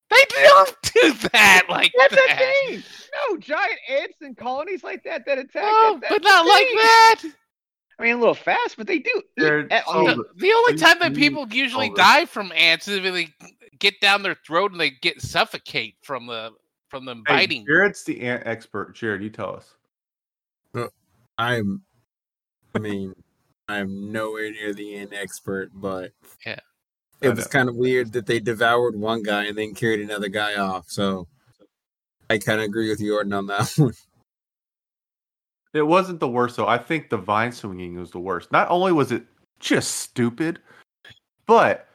They 0.09 0.43
don't 0.43 0.75
do 0.81 1.13
that 1.31 1.63
like 1.69 1.91
That's 1.97 2.15
that. 2.15 2.39
a 2.67 2.67
thing. 2.71 2.83
No 3.29 3.37
giant 3.37 3.79
ants 3.89 4.21
and 4.21 4.35
colonies 4.37 4.83
like 4.83 5.03
that 5.03 5.25
that 5.25 5.37
attack. 5.37 5.63
Oh, 5.65 5.99
that- 6.01 6.09
but 6.09 6.23
not 6.23 6.45
like 6.45 6.67
that. 6.75 7.21
I 7.99 8.03
mean, 8.03 8.15
a 8.15 8.17
little 8.17 8.33
fast, 8.33 8.77
but 8.77 8.87
they 8.87 8.99
do. 8.99 9.21
Jarred, 9.37 9.73
I 9.73 9.81
so 9.85 10.05
mean, 10.05 10.17
The, 10.17 10.23
the 10.37 10.53
only 10.53 10.75
time 10.77 10.99
that 10.99 11.13
people 11.13 11.45
usually 11.49 11.89
die 11.89 12.25
from 12.25 12.51
ants 12.53 12.87
is 12.87 13.01
when 13.01 13.13
they 13.13 13.27
get 13.79 13.99
down 13.99 14.23
their 14.23 14.35
throat 14.45 14.71
and 14.71 14.79
they 14.79 14.91
get 14.91 15.21
suffocate 15.21 15.95
from 16.01 16.25
the 16.25 16.51
from 16.87 17.03
them 17.03 17.23
Hey, 17.27 17.33
biting. 17.35 17.65
Jarred's 17.67 18.03
the 18.05 18.21
ant 18.21 18.43
expert. 18.45 18.95
Jarred, 18.95 19.21
you 19.21 19.29
tell 19.29 19.53
us. 19.55 19.75
Uh, 20.73 20.87
I'm, 21.37 21.81
I 22.73 22.79
mean, 22.79 23.13
I'm 23.67 24.11
nowhere 24.13 24.49
near 24.51 24.73
the 24.73 24.95
ant 24.95 25.13
expert, 25.13 25.69
but 25.73 26.11
Yeah. 26.45 26.59
It 27.21 27.35
was 27.35 27.47
kind 27.47 27.67
of 27.67 27.75
weird 27.75 28.13
that 28.13 28.25
they 28.25 28.39
devoured 28.39 28.95
one 28.95 29.23
guy 29.23 29.45
and 29.45 29.57
then 29.57 29.73
carried 29.73 29.99
another 29.99 30.29
guy 30.29 30.55
off. 30.55 30.89
So 30.89 31.27
I 32.29 32.37
kind 32.37 32.59
of 32.59 32.65
agree 32.65 32.89
with 32.89 32.99
Yorton 32.99 33.37
on 33.37 33.47
that 33.47 33.73
one. 33.77 33.93
It 35.73 35.83
wasn't 35.83 36.19
the 36.19 36.29
worst 36.29 36.55
though. 36.55 36.67
I 36.67 36.77
think 36.77 37.09
the 37.09 37.17
vine 37.17 37.51
swinging 37.51 37.99
was 37.99 38.11
the 38.11 38.19
worst. 38.19 38.51
Not 38.51 38.69
only 38.69 38.91
was 38.91 39.11
it 39.11 39.23
just 39.59 39.97
stupid, 39.97 40.59
but 41.45 41.87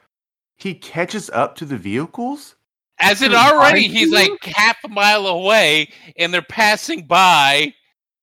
he 0.57 0.73
catches 0.73 1.29
up 1.31 1.55
to 1.57 1.65
the 1.65 1.77
vehicles. 1.77 2.55
As 2.99 3.21
in 3.21 3.31
Behind 3.31 3.57
already, 3.57 3.87
he's 3.87 4.13
like 4.13 4.31
half 4.43 4.77
a 4.85 4.87
mile 4.87 5.27
away, 5.27 5.89
and 6.17 6.33
they're 6.33 6.41
passing 6.41 7.05
by 7.05 7.73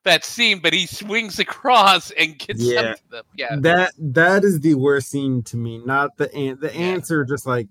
that 0.04 0.24
scene, 0.24 0.58
but 0.58 0.72
he 0.72 0.86
swings 0.86 1.38
across 1.38 2.10
and 2.12 2.38
gets 2.38 2.62
Yeah. 2.62 2.80
up 2.80 2.96
to 2.96 3.08
them. 3.10 3.24
Yeah, 3.36 3.56
That 3.60 3.92
that 3.98 4.44
is 4.44 4.60
the 4.60 4.74
worst 4.74 5.08
scene 5.10 5.42
to 5.44 5.56
me. 5.56 5.78
Not 5.78 6.16
the 6.16 6.32
an- 6.34 6.58
the 6.60 6.68
Yeah. 6.72 6.80
answer, 6.80 7.24
just 7.24 7.46
like 7.46 7.68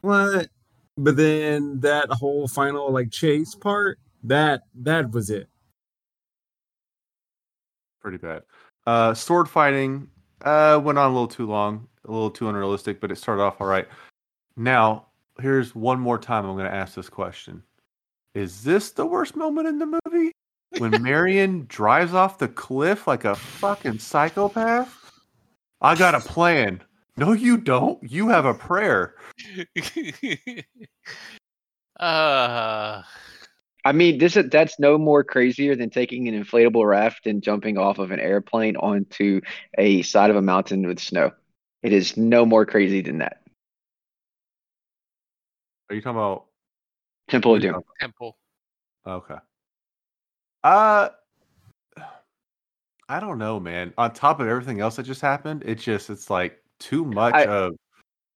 what. 0.00 0.48
But 0.96 1.16
then 1.16 1.80
that 1.80 2.08
whole 2.10 2.46
final 2.46 2.92
like 2.92 3.10
chase 3.10 3.54
part, 3.54 3.98
that 4.22 4.62
that 4.76 5.10
was 5.10 5.28
it. 5.30 5.48
Pretty 8.00 8.18
bad. 8.18 8.42
Uh, 8.86 9.14
sword 9.14 9.48
fighting 9.48 10.08
uh, 10.42 10.78
went 10.82 10.98
on 10.98 11.10
a 11.10 11.12
little 11.12 11.26
too 11.26 11.46
long, 11.46 11.88
a 12.04 12.10
little 12.12 12.30
too 12.30 12.48
unrealistic, 12.48 13.00
but 13.00 13.10
it 13.10 13.16
started 13.16 13.42
off 13.42 13.60
all 13.60 13.66
right. 13.66 13.88
Now, 14.56 15.06
here's 15.40 15.74
one 15.74 15.98
more 15.98 16.18
time 16.18 16.44
I'm 16.44 16.54
going 16.56 16.70
to 16.70 16.74
ask 16.74 16.94
this 16.94 17.08
question: 17.08 17.62
Is 18.34 18.62
this 18.62 18.90
the 18.92 19.06
worst 19.06 19.36
moment 19.36 19.66
in 19.68 19.78
the 19.78 19.98
movie 20.04 20.32
when 20.78 21.02
Marion 21.02 21.66
drives 21.68 22.14
off 22.14 22.38
the 22.38 22.48
cliff 22.48 23.06
like 23.06 23.24
a 23.24 23.34
fucking 23.34 23.98
psychopath? 23.98 25.12
I 25.80 25.94
got 25.94 26.14
a 26.14 26.20
plan. 26.20 26.82
No, 27.16 27.32
you 27.32 27.56
don't. 27.58 27.98
You 28.02 28.28
have 28.28 28.44
a 28.44 28.54
prayer. 28.54 29.14
uh, 32.00 33.02
I 33.84 33.92
mean, 33.92 34.18
this 34.18 34.36
is 34.36 34.48
that's 34.50 34.80
no 34.80 34.98
more 34.98 35.22
crazier 35.22 35.76
than 35.76 35.90
taking 35.90 36.26
an 36.26 36.42
inflatable 36.42 36.88
raft 36.88 37.26
and 37.26 37.42
jumping 37.42 37.78
off 37.78 37.98
of 37.98 38.10
an 38.10 38.20
airplane 38.20 38.76
onto 38.76 39.40
a 39.78 40.02
side 40.02 40.30
of 40.30 40.36
a 40.36 40.42
mountain 40.42 40.86
with 40.86 40.98
snow. 40.98 41.32
It 41.82 41.92
is 41.92 42.16
no 42.16 42.46
more 42.46 42.64
crazy 42.64 43.02
than 43.02 43.18
that. 43.18 43.42
Are 45.90 45.94
you 45.94 46.00
talking 46.00 46.16
about? 46.16 46.46
Temple 47.28 47.56
of 47.56 47.62
Doom. 47.62 47.82
Temple. 48.00 48.38
Okay. 49.06 49.36
Uh 50.64 51.10
I 53.08 53.20
don't 53.20 53.38
know, 53.38 53.60
man. 53.60 53.92
On 53.98 54.10
top 54.12 54.40
of 54.40 54.48
everything 54.48 54.80
else 54.80 54.96
that 54.96 55.02
just 55.02 55.20
happened, 55.20 55.62
it 55.66 55.76
just 55.76 56.08
it's 56.10 56.30
like 56.30 56.58
too 56.80 57.04
much 57.04 57.34
I- 57.34 57.44
of 57.44 57.74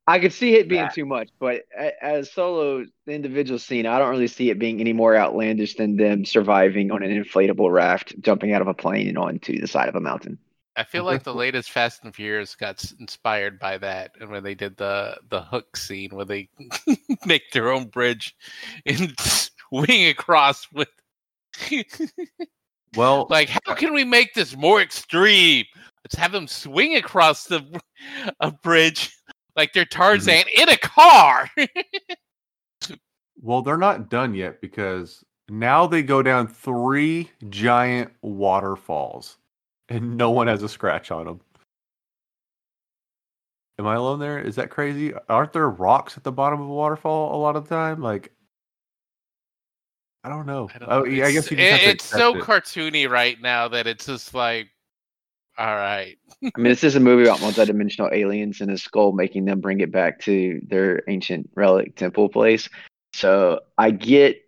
I 0.06 0.18
could 0.18 0.32
see 0.32 0.54
it 0.54 0.68
being 0.70 0.82
That- 0.84 0.94
too 0.94 1.04
much, 1.04 1.28
but 1.38 1.64
a- 1.78 2.02
as 2.02 2.32
solo 2.32 2.86
the 3.04 3.12
individual 3.12 3.58
scene, 3.58 3.84
I 3.84 3.98
don't 3.98 4.08
really 4.08 4.26
see 4.26 4.48
it 4.48 4.58
being 4.58 4.80
any 4.80 4.94
more 4.94 5.14
outlandish 5.14 5.74
than 5.74 5.96
them 5.98 6.24
surviving 6.24 6.90
on 6.90 7.02
an 7.02 7.10
inflatable 7.10 7.70
raft, 7.70 8.14
jumping 8.20 8.52
out 8.54 8.62
of 8.62 8.68
a 8.68 8.74
plane 8.74 9.06
and 9.08 9.18
onto 9.18 9.60
the 9.60 9.66
side 9.66 9.86
of 9.88 9.96
a 9.96 10.00
mountain. 10.00 10.38
I 10.76 10.84
feel 10.84 11.04
like 11.04 11.24
the 11.24 11.34
latest 11.34 11.70
Fast 11.72 12.04
and 12.04 12.14
Furious 12.14 12.54
got 12.54 12.82
inspired 13.00 13.58
by 13.58 13.76
that, 13.78 14.12
and 14.20 14.30
when 14.30 14.44
they 14.44 14.54
did 14.54 14.76
the 14.78 15.18
the 15.28 15.42
hook 15.42 15.76
scene 15.76 16.10
where 16.14 16.24
they 16.24 16.48
make 17.26 17.50
their 17.52 17.70
own 17.70 17.86
bridge 17.86 18.34
and 18.86 19.12
swing 19.18 20.06
across 20.06 20.70
with. 20.72 20.88
Well 22.96 23.26
like, 23.30 23.48
how 23.48 23.74
can 23.74 23.92
we 23.92 24.04
make 24.04 24.34
this 24.34 24.56
more 24.56 24.80
extreme? 24.80 25.64
Let's 26.04 26.14
have 26.14 26.32
them 26.32 26.46
swing 26.46 26.96
across 26.96 27.44
the 27.44 27.80
a 28.40 28.50
bridge 28.50 29.14
like 29.56 29.72
they're 29.72 29.84
mm-hmm. 29.84 30.00
Tarzan 30.00 30.44
in 30.56 30.68
a 30.68 30.76
car. 30.76 31.50
well 33.40 33.62
they're 33.62 33.76
not 33.76 34.08
done 34.08 34.34
yet 34.34 34.60
because 34.60 35.24
now 35.48 35.86
they 35.86 36.02
go 36.02 36.22
down 36.22 36.46
three 36.46 37.30
giant 37.48 38.12
waterfalls 38.22 39.38
and 39.88 40.16
no 40.16 40.30
one 40.30 40.46
has 40.46 40.62
a 40.62 40.68
scratch 40.68 41.10
on 41.10 41.26
them. 41.26 41.40
Am 43.78 43.86
I 43.86 43.94
alone 43.94 44.18
there? 44.18 44.40
Is 44.40 44.56
that 44.56 44.70
crazy? 44.70 45.12
Aren't 45.28 45.52
there 45.52 45.70
rocks 45.70 46.16
at 46.16 46.24
the 46.24 46.32
bottom 46.32 46.60
of 46.60 46.66
a 46.66 46.72
waterfall 46.72 47.34
a 47.34 47.38
lot 47.38 47.54
of 47.54 47.68
the 47.68 47.74
time? 47.74 48.02
Like 48.02 48.32
I 50.24 50.28
don't 50.28 50.46
know. 50.46 50.68
I 50.74 50.78
don't 50.78 50.90
oh, 50.90 50.98
know. 51.00 51.04
yeah, 51.04 51.26
I 51.26 51.32
guess 51.32 51.46
It's- 51.46 51.50
you 51.50 51.56
just 51.56 51.70
have 51.70 51.80
it- 51.80 51.84
to 51.84 51.90
it's 51.90 52.04
so 52.04 52.36
it. 52.36 52.42
cartoony 52.42 53.08
right 53.08 53.40
now 53.40 53.68
that 53.68 53.86
it's 53.86 54.06
just 54.06 54.34
like, 54.34 54.68
all 55.56 55.74
right. 55.74 56.16
I 56.42 56.50
mean, 56.56 56.64
this 56.70 56.84
is 56.84 56.94
a 56.96 57.00
movie 57.00 57.24
about 57.24 57.38
multidimensional 57.38 58.12
aliens 58.12 58.60
and 58.60 58.70
a 58.70 58.78
skull 58.78 59.12
making 59.12 59.44
them 59.44 59.60
bring 59.60 59.80
it 59.80 59.90
back 59.90 60.20
to 60.20 60.60
their 60.66 61.02
ancient 61.08 61.50
relic 61.56 61.96
temple 61.96 62.28
place. 62.28 62.68
So 63.12 63.60
I 63.76 63.90
get, 63.90 64.40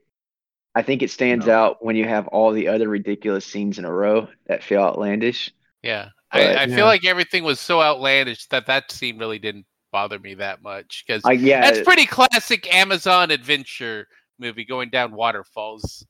I 0.77 0.83
think 0.83 1.03
it 1.03 1.11
stands 1.11 1.47
No. 1.47 1.55
out 1.55 1.85
when 1.85 1.97
you 1.97 2.05
have 2.07 2.29
all 2.29 2.53
the 2.53 2.69
other 2.69 2.89
ridiculous 2.89 3.45
scenes 3.45 3.79
in 3.79 3.85
a 3.85 3.93
row 3.93 4.29
that 4.47 4.63
feel 4.63 4.83
outlandish. 4.83 5.51
Yeah, 5.83 6.11
But- 6.33 6.41
I, 6.43 6.45
I 6.45 6.65
Yeah. 6.67 6.77
feel 6.77 6.85
like 6.87 7.05
everything 7.05 7.43
was 7.43 7.59
so 7.59 7.81
outlandish 7.83 8.47
that 8.49 8.67
that 8.67 8.93
scene 8.93 9.19
really 9.19 9.39
didn't 9.41 9.67
bother 9.91 10.19
me 10.21 10.35
that 10.35 10.63
much 10.63 11.03
because 11.07 11.25
Like, 11.25 11.41
yeah, 11.41 11.61
that's 11.61 11.81
pretty 11.81 12.07
classic 12.07 12.73
Amazon 12.73 13.33
adventure 13.33 14.07
movie 14.41 14.65
going 14.65 14.91
down 14.91 15.13
waterfalls. 15.13 16.05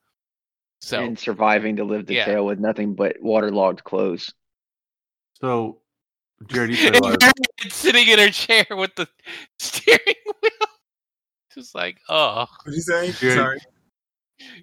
So 0.80 1.04
and 1.04 1.18
surviving 1.18 1.76
to 1.76 1.84
live 1.84 2.06
the 2.06 2.14
Yeah. 2.14 2.24
tale 2.24 2.46
with 2.46 2.58
nothing 2.58 2.94
but 2.94 3.16
waterlogged 3.20 3.84
clothes. 3.84 4.32
So 5.34 5.80
Jarred, 6.46 6.74
said 6.76 6.94
a 6.94 6.98
lot 6.98 7.14
of 7.14 7.20
Marion 7.20 7.70
sitting 7.70 8.08
in 8.08 8.18
her 8.18 8.30
chair 8.30 8.64
with 8.70 8.94
the 8.94 9.06
steering 9.58 10.00
wheel, 10.42 10.68
just 11.54 11.74
like 11.74 11.98
oh, 12.08 12.46
What'd 12.64 12.74
you 12.74 12.80
say? 12.80 13.12
Dude. 13.20 13.34
Sorry. 13.34 13.58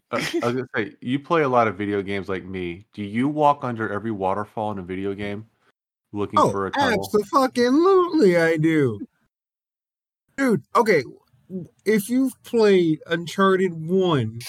Uh, 0.10 0.20
I 0.42 0.46
was 0.48 0.56
gonna 0.56 0.68
say, 0.76 0.96
you 1.02 1.20
play 1.20 1.44
a 1.44 1.50
lot 1.50 1.68
of 1.68 1.78
video 1.78 2.02
games 2.02 2.30
like 2.30 2.44
me. 2.44 2.88
Do 2.94 3.04
you 3.04 3.28
walk 3.28 3.64
under 3.64 3.92
every 3.92 4.12
waterfall 4.12 4.72
in 4.72 4.80
a 4.80 4.84
video 4.84 5.14
game, 5.14 5.46
looking 6.14 6.40
Oh, 6.40 6.50
for 6.50 6.66
a 6.66 6.72
tunnel? 6.72 7.12
absolutely, 7.14 8.38
I 8.38 8.58
do. 8.58 9.00
Dude, 10.38 10.64
okay. 10.76 11.04
If 11.86 12.10
you've 12.10 12.42
played 12.44 13.00
Uncharted 13.08 13.74
One, 13.74 14.40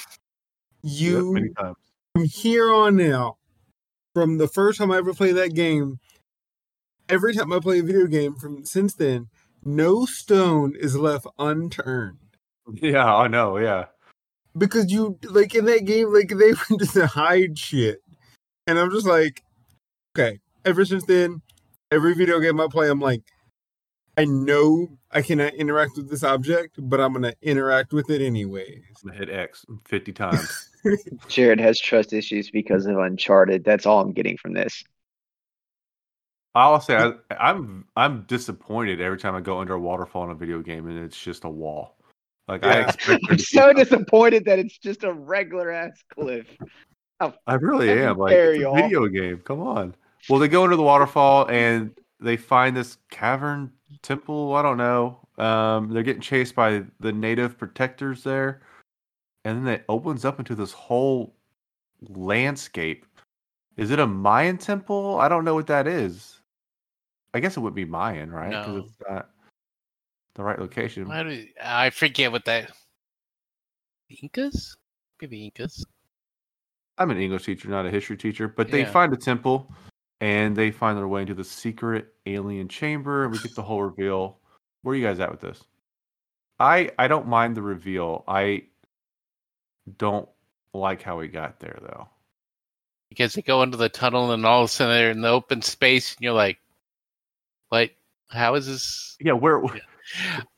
Yep, 0.83 1.13
you 1.13 1.33
many 1.33 1.49
times. 1.51 1.77
from 2.15 2.25
here 2.25 2.73
on 2.73 3.01
out, 3.01 3.37
from 4.15 4.39
the 4.39 4.49
first 4.49 4.79
time 4.79 4.91
I 4.91 4.99
ever 4.99 5.15
played 5.15 5.37
that 5.37 5.55
game, 5.55 5.99
every 7.09 7.35
time 7.35 7.53
I 7.53 7.61
play 7.61 7.81
a 7.81 7.83
video 7.83 8.07
game 8.07 8.35
from 8.35 8.65
since 8.65 8.95
then, 8.95 9.29
no 9.65 10.07
stone 10.07 10.75
is 10.79 10.97
left 10.97 11.27
unturned. 11.39 12.19
Yeah, 12.75 13.13
I 13.15 13.29
know. 13.29 13.59
Yeah, 13.59 13.87
Because 14.57 14.91
you 14.91 15.19
like 15.25 15.55
in 15.55 15.65
that 15.67 15.85
game, 15.85 16.13
like 16.13 16.29
they 16.29 16.53
went 16.71 16.91
to 16.93 17.07
hide 17.07 17.59
shit. 17.59 18.03
And 18.67 18.79
I'm 18.79 18.91
just 18.91 19.07
like, 19.07 19.43
okay, 20.17 20.39
ever 20.65 20.85
since 20.85 21.05
then, 21.07 21.43
every 21.91 22.15
video 22.15 22.39
game 22.41 22.61
I 22.61 22.67
play, 22.71 22.91
I'm 22.91 23.01
like, 23.01 23.23
I 24.17 24.25
know 24.27 24.98
I 25.11 25.23
cannot 25.23 25.55
uh, 25.55 25.57
interact 25.57 25.97
with 25.97 26.11
this 26.11 26.23
object, 26.23 26.77
but 26.79 27.01
I'm 27.01 27.13
gonna 27.13 27.35
interact 27.43 27.93
with 27.93 28.11
it 28.11 28.21
anyways. 28.21 28.83
I'm 29.03 29.09
gonna 29.09 29.19
hit 29.19 29.31
X 29.31 29.65
fifty 29.85 30.13
times. 30.13 30.71
Jarred 31.29 31.61
has 31.61 31.81
trust 31.81 32.13
issues 32.13 32.51
because 32.51 32.87
of 32.87 32.99
Uncharted. 32.99 33.65
That's 33.65 33.87
all 33.87 34.01
I'm 34.01 34.13
getting 34.13 34.37
from 34.37 34.53
this. 34.53 34.85
I'll 36.55 36.81
say 36.81 36.97
I, 36.97 37.13
I'm 37.31 37.87
I'm 37.97 38.23
disappointed 38.23 39.01
every 39.01 39.19
time 39.19 39.35
I 39.35 39.41
go 39.41 39.59
under 39.61 39.75
a 39.75 39.81
waterfall 39.81 40.25
in 40.25 40.31
a 40.31 40.35
video 40.35 40.61
game 40.61 40.87
and 40.89 40.99
it's 40.99 41.21
just 41.21 41.45
a 41.45 41.49
wall. 41.49 41.97
Like 42.47 42.65
I 42.65 42.81
expect 42.81 43.25
I'm 43.31 43.39
so 43.39 43.61
something. 43.61 43.77
disappointed 43.77 44.45
that 44.47 44.59
it's 44.59 44.79
just 44.79 45.05
a 45.05 45.13
regular 45.13 45.71
ass 45.71 46.03
cliff. 46.13 46.47
Oh, 47.21 47.33
I 47.47 47.55
really 47.55 47.91
am. 47.91 48.19
Like 48.19 48.33
it's 48.33 48.59
a 48.59 48.61
y'all. 48.61 48.75
video 48.75 49.07
game. 49.07 49.39
Come 49.39 49.61
on. 49.61 49.95
Well, 50.29 50.39
they 50.39 50.49
go 50.49 50.65
into 50.65 50.77
the 50.77 50.83
waterfall 50.83 51.49
and 51.49 51.97
they 52.21 52.37
find 52.37 52.77
this 52.77 52.99
cavern 53.11 53.73
temple. 54.03 54.55
I 54.55 54.63
don't 54.63 54.77
know. 54.77 55.19
Um, 55.39 55.91
they're 55.91 56.03
getting 56.03 56.23
chased 56.23 56.55
by 56.55 56.85
the 57.01 57.13
native 57.13 57.57
protectors 57.59 58.23
there, 58.23 58.63
and 59.45 59.67
then 59.67 59.75
it 59.75 59.85
opens 59.89 60.25
up 60.25 60.39
into 60.39 60.55
this 60.55 60.73
whole 60.73 61.35
landscape. 62.09 63.07
Is 63.77 63.91
it 63.91 63.99
a 64.01 64.07
Mayan 64.07 64.59
temple? 64.59 65.19
I 65.21 65.29
don't 65.29 65.45
know 65.45 65.55
what 65.55 65.69
that 65.69 65.87
is. 65.87 66.41
I 67.35 67.41
guess 67.41 67.57
it 67.57 67.61
would 67.61 67.75
be 67.75 67.85
Mayan, 67.85 68.31
right? 68.33 68.51
Because 68.51 68.67
No. 68.69 68.77
it's 68.79 68.97
not 69.09 69.31
the 70.35 70.43
right 70.43 70.59
location. 70.59 71.09
we- 71.09 71.53
I 71.63 71.91
forget 71.91 72.33
what 72.33 72.45
that 72.47 72.73
Incas? 74.09 74.77
Maybe 75.21 75.45
Incas. 75.45 75.85
I'm 76.97 77.11
an 77.11 77.19
English 77.19 77.45
teacher, 77.45 77.69
not 77.69 77.87
a 77.87 77.91
history 77.91 78.17
teacher, 78.17 78.49
but 78.49 78.71
they 78.71 78.81
Yeah. 78.81 78.91
find 78.91 79.13
a 79.13 79.17
temple 79.17 79.71
and 80.21 80.57
they 80.57 80.71
find 80.71 80.97
their 80.99 81.09
way 81.09 81.23
into 81.23 81.35
the 81.35 81.45
secret 81.45 82.13
alien 82.27 82.69
chamber 82.69 83.25
and 83.25 83.33
we 83.33 83.39
get 83.39 83.55
the 83.55 83.63
whole 83.63 83.83
reveal. 83.83 84.39
Where 84.83 84.93
are 84.93 84.97
you 84.97 85.05
guys 85.07 85.21
at 85.21 85.31
with 85.31 85.41
this? 85.41 85.63
I 86.59 86.91
I 86.99 87.09
don't 87.09 87.29
mind 87.29 87.57
the 87.57 87.63
reveal. 87.63 88.25
I 88.27 88.65
don't 89.97 90.29
like 90.75 91.03
how 91.03 91.19
we 91.19 91.29
got 91.29 91.61
there 91.61 91.79
though. 91.83 92.09
because 93.09 93.33
they 93.33 93.43
go 93.43 93.63
into 93.63 93.77
the 93.77 93.89
tunnel 93.89 94.33
and 94.33 94.45
all 94.45 94.61
of 94.63 94.67
a 94.67 94.69
sudden 94.69 94.95
they're 94.95 95.11
in 95.11 95.21
the 95.23 95.29
open 95.29 95.63
space 95.63 96.15
and 96.15 96.23
you're 96.23 96.33
like, 96.33 96.59
like, 97.71 97.97
how 98.29 98.55
is 98.55 98.67
this? 98.67 99.17
Yeah, 99.21 99.33
where 99.33 99.63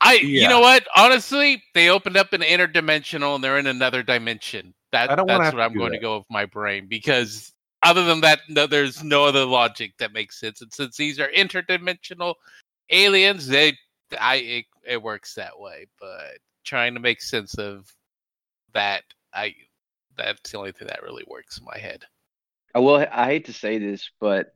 I, 0.01 0.15
Yeah. 0.15 0.43
you 0.43 0.47
know 0.49 0.59
what? 0.59 0.85
Honestly, 0.95 1.63
they 1.73 1.89
opened 1.89 2.17
up 2.17 2.33
an 2.33 2.41
interdimensional 2.41 3.35
and 3.35 3.43
they're 3.43 3.57
in 3.59 3.67
another 3.67 4.03
dimension. 4.03 4.73
That 4.91 5.09
I 5.11 5.15
don't 5.15 5.27
that's 5.27 5.53
what 5.53 5.61
I'm 5.61 5.73
going 5.73 5.93
to 5.93 5.99
go 5.99 6.17
with 6.17 6.27
my 6.29 6.45
brain 6.45 6.87
because 6.87 7.50
other 7.83 8.03
than 8.05 8.21
that, 8.21 8.41
no, 8.47 8.67
there's 8.67 9.03
no 9.03 9.25
other 9.25 9.45
logic 9.45 9.93
that 9.99 10.13
makes 10.13 10.39
sense. 10.39 10.61
And 10.61 10.73
since 10.73 10.97
these 10.97 11.19
are 11.19 11.29
interdimensional 11.29 12.35
aliens, 12.89 13.47
they, 13.47 13.77
I, 14.19 14.35
it, 14.35 14.65
it 14.85 15.01
works 15.01 15.35
that 15.35 15.59
way. 15.59 15.87
But 15.99 16.37
trying 16.63 16.93
to 16.93 16.99
make 16.99 17.21
sense 17.21 17.55
of 17.55 17.93
that, 18.73 19.03
I, 19.33 19.55
that's 20.17 20.51
the 20.51 20.57
only 20.57 20.71
thing 20.71 20.87
that 20.87 21.03
really 21.03 21.23
works 21.27 21.57
in 21.57 21.65
my 21.65 21.77
head. 21.77 22.05
I 22.73 22.79
will. 22.79 23.05
I 23.11 23.25
hate 23.25 23.45
to 23.45 23.53
say 23.53 23.79
this, 23.79 24.09
but 24.19 24.53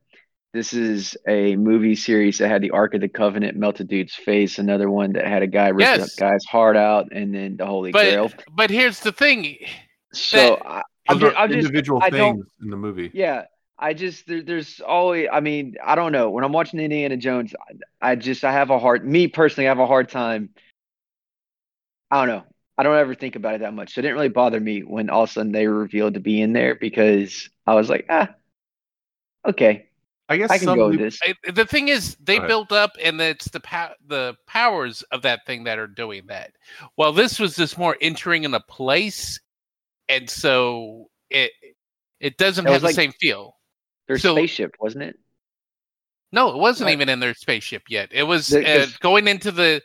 this 0.54 0.72
is 0.72 1.18
a 1.28 1.58
movie 1.58 1.96
series 1.96 2.38
that 2.38 2.48
had 2.48 2.62
the 2.62 2.72
Ark 2.72 2.94
of 2.94 3.02
the 3.02 3.10
Covenant 3.10 3.58
melt 3.58 3.82
a 3.82 3.84
dude's 3.84 4.16
face. 4.16 4.58
Another 4.58 4.90
one 4.90 5.12
that 5.14 5.28
had 5.28 5.44
a 5.44 5.48
guy 5.48 5.68
rip 5.68 5.82
Yes. 5.82 6.18
a 6.18 6.20
guy's 6.22 6.46
heart 6.46 6.78
out, 6.78 7.08
and 7.12 7.36
then 7.36 7.58
the 7.58 7.66
Holy 7.66 7.92
Grail. 7.92 8.30
But 8.30 8.46
but 8.56 8.70
here's 8.70 9.02
the 9.02 9.12
thing. 9.12 9.58
So 10.14 10.62
I, 10.66 10.78
I'm 10.78 10.84
Those 11.08 11.20
just, 11.22 11.36
are 11.36 11.40
I'm 11.40 11.50
just, 11.50 11.66
individual 11.68 12.02
things 12.02 12.46
in 12.62 12.70
the 12.70 12.78
movie. 12.78 13.12
Yeah, 13.14 13.46
I 13.78 13.94
just 13.94 14.28
there, 14.28 14.42
there's 14.42 14.80
always. 14.80 15.28
I 15.32 15.40
mean, 15.40 15.76
I 15.84 15.96
don't 15.96 16.12
know. 16.12 16.30
When 16.30 16.44
I'm 16.44 16.52
watching 16.52 16.80
Indiana 16.80 17.18
Jones, 17.18 17.54
I, 18.02 18.12
I 18.12 18.16
just 18.16 18.44
I 18.44 18.52
have 18.52 18.70
a 18.70 18.80
hard. 18.80 19.06
Me 19.06 19.28
personally, 19.28 19.68
I 19.68 19.72
have 19.72 19.80
a 19.80 19.88
hard 19.88 20.10
time. 20.10 20.50
I 22.10 22.26
don't 22.26 22.36
know. 22.36 22.44
I 22.78 22.84
don't 22.84 22.98
ever 22.98 23.16
think 23.16 23.36
about 23.36 23.56
it 23.56 23.62
that 23.62 23.74
much. 23.74 23.94
So 23.94 24.00
it 24.00 24.02
didn't 24.04 24.16
really 24.16 24.30
bother 24.30 24.60
me 24.60 24.82
when 24.82 25.10
all 25.10 25.24
of 25.24 25.30
a 25.30 25.34
sudden 25.34 25.52
they 25.52 25.68
were 25.68 25.80
revealed 25.80 26.16
to 26.16 26.20
be 26.20 26.42
in 26.42 26.54
there 26.54 26.76
because 26.76 27.50
I 27.66 27.76
was 27.76 27.90
like, 27.90 28.06
ah, 28.10 28.30
okay, 29.48 29.88
I 30.28 30.38
guess 30.38 30.52
I 30.52 30.58
can 30.58 30.66
some 30.66 30.78
go 30.78 30.90
with 30.90 31.00
this. 31.00 31.20
I, 31.24 31.52
the 31.52 31.66
thing 31.66 31.88
is, 31.88 32.16
they 32.16 32.40
Go 32.40 32.48
built 32.48 32.72
up, 32.72 32.92
and 33.02 33.22
it's 33.22 33.50
the 33.50 33.60
pow- 33.60 33.94
the 34.08 34.36
powers 34.48 35.04
of 35.04 35.22
that 35.22 35.46
thing 35.46 35.66
that 35.66 35.78
are 35.78 35.88
doing 35.88 36.28
that. 36.28 36.52
Well, 36.98 37.14
this 37.14 37.40
was 37.40 37.56
just 37.56 37.78
more 37.78 37.96
entering 38.02 38.44
in 38.44 38.54
a 38.54 38.60
place, 38.60 39.40
and 40.10 40.30
so 40.30 41.08
it 41.30 41.52
it 42.20 42.38
doesn't 42.38 42.66
It 42.68 42.72
have 42.72 42.82
the 42.82 42.88
like- 42.88 42.96
same 42.96 43.12
feel. 43.20 43.58
Their 44.08 44.18
So- 44.18 44.34
spaceship, 44.36 44.76
wasn't 44.80 45.04
it? 45.04 45.16
No, 46.32 46.50
it 46.50 46.58
wasn't 46.58 46.88
What? 46.88 46.94
even 46.94 47.10
in 47.10 47.20
their 47.20 47.34
spaceship 47.34 47.84
yet. 47.90 48.10
It 48.12 48.24
was 48.24 48.48
The- 48.48 48.84
uh, 48.84 48.88
going 49.00 49.28
into 49.28 49.52
the. 49.52 49.82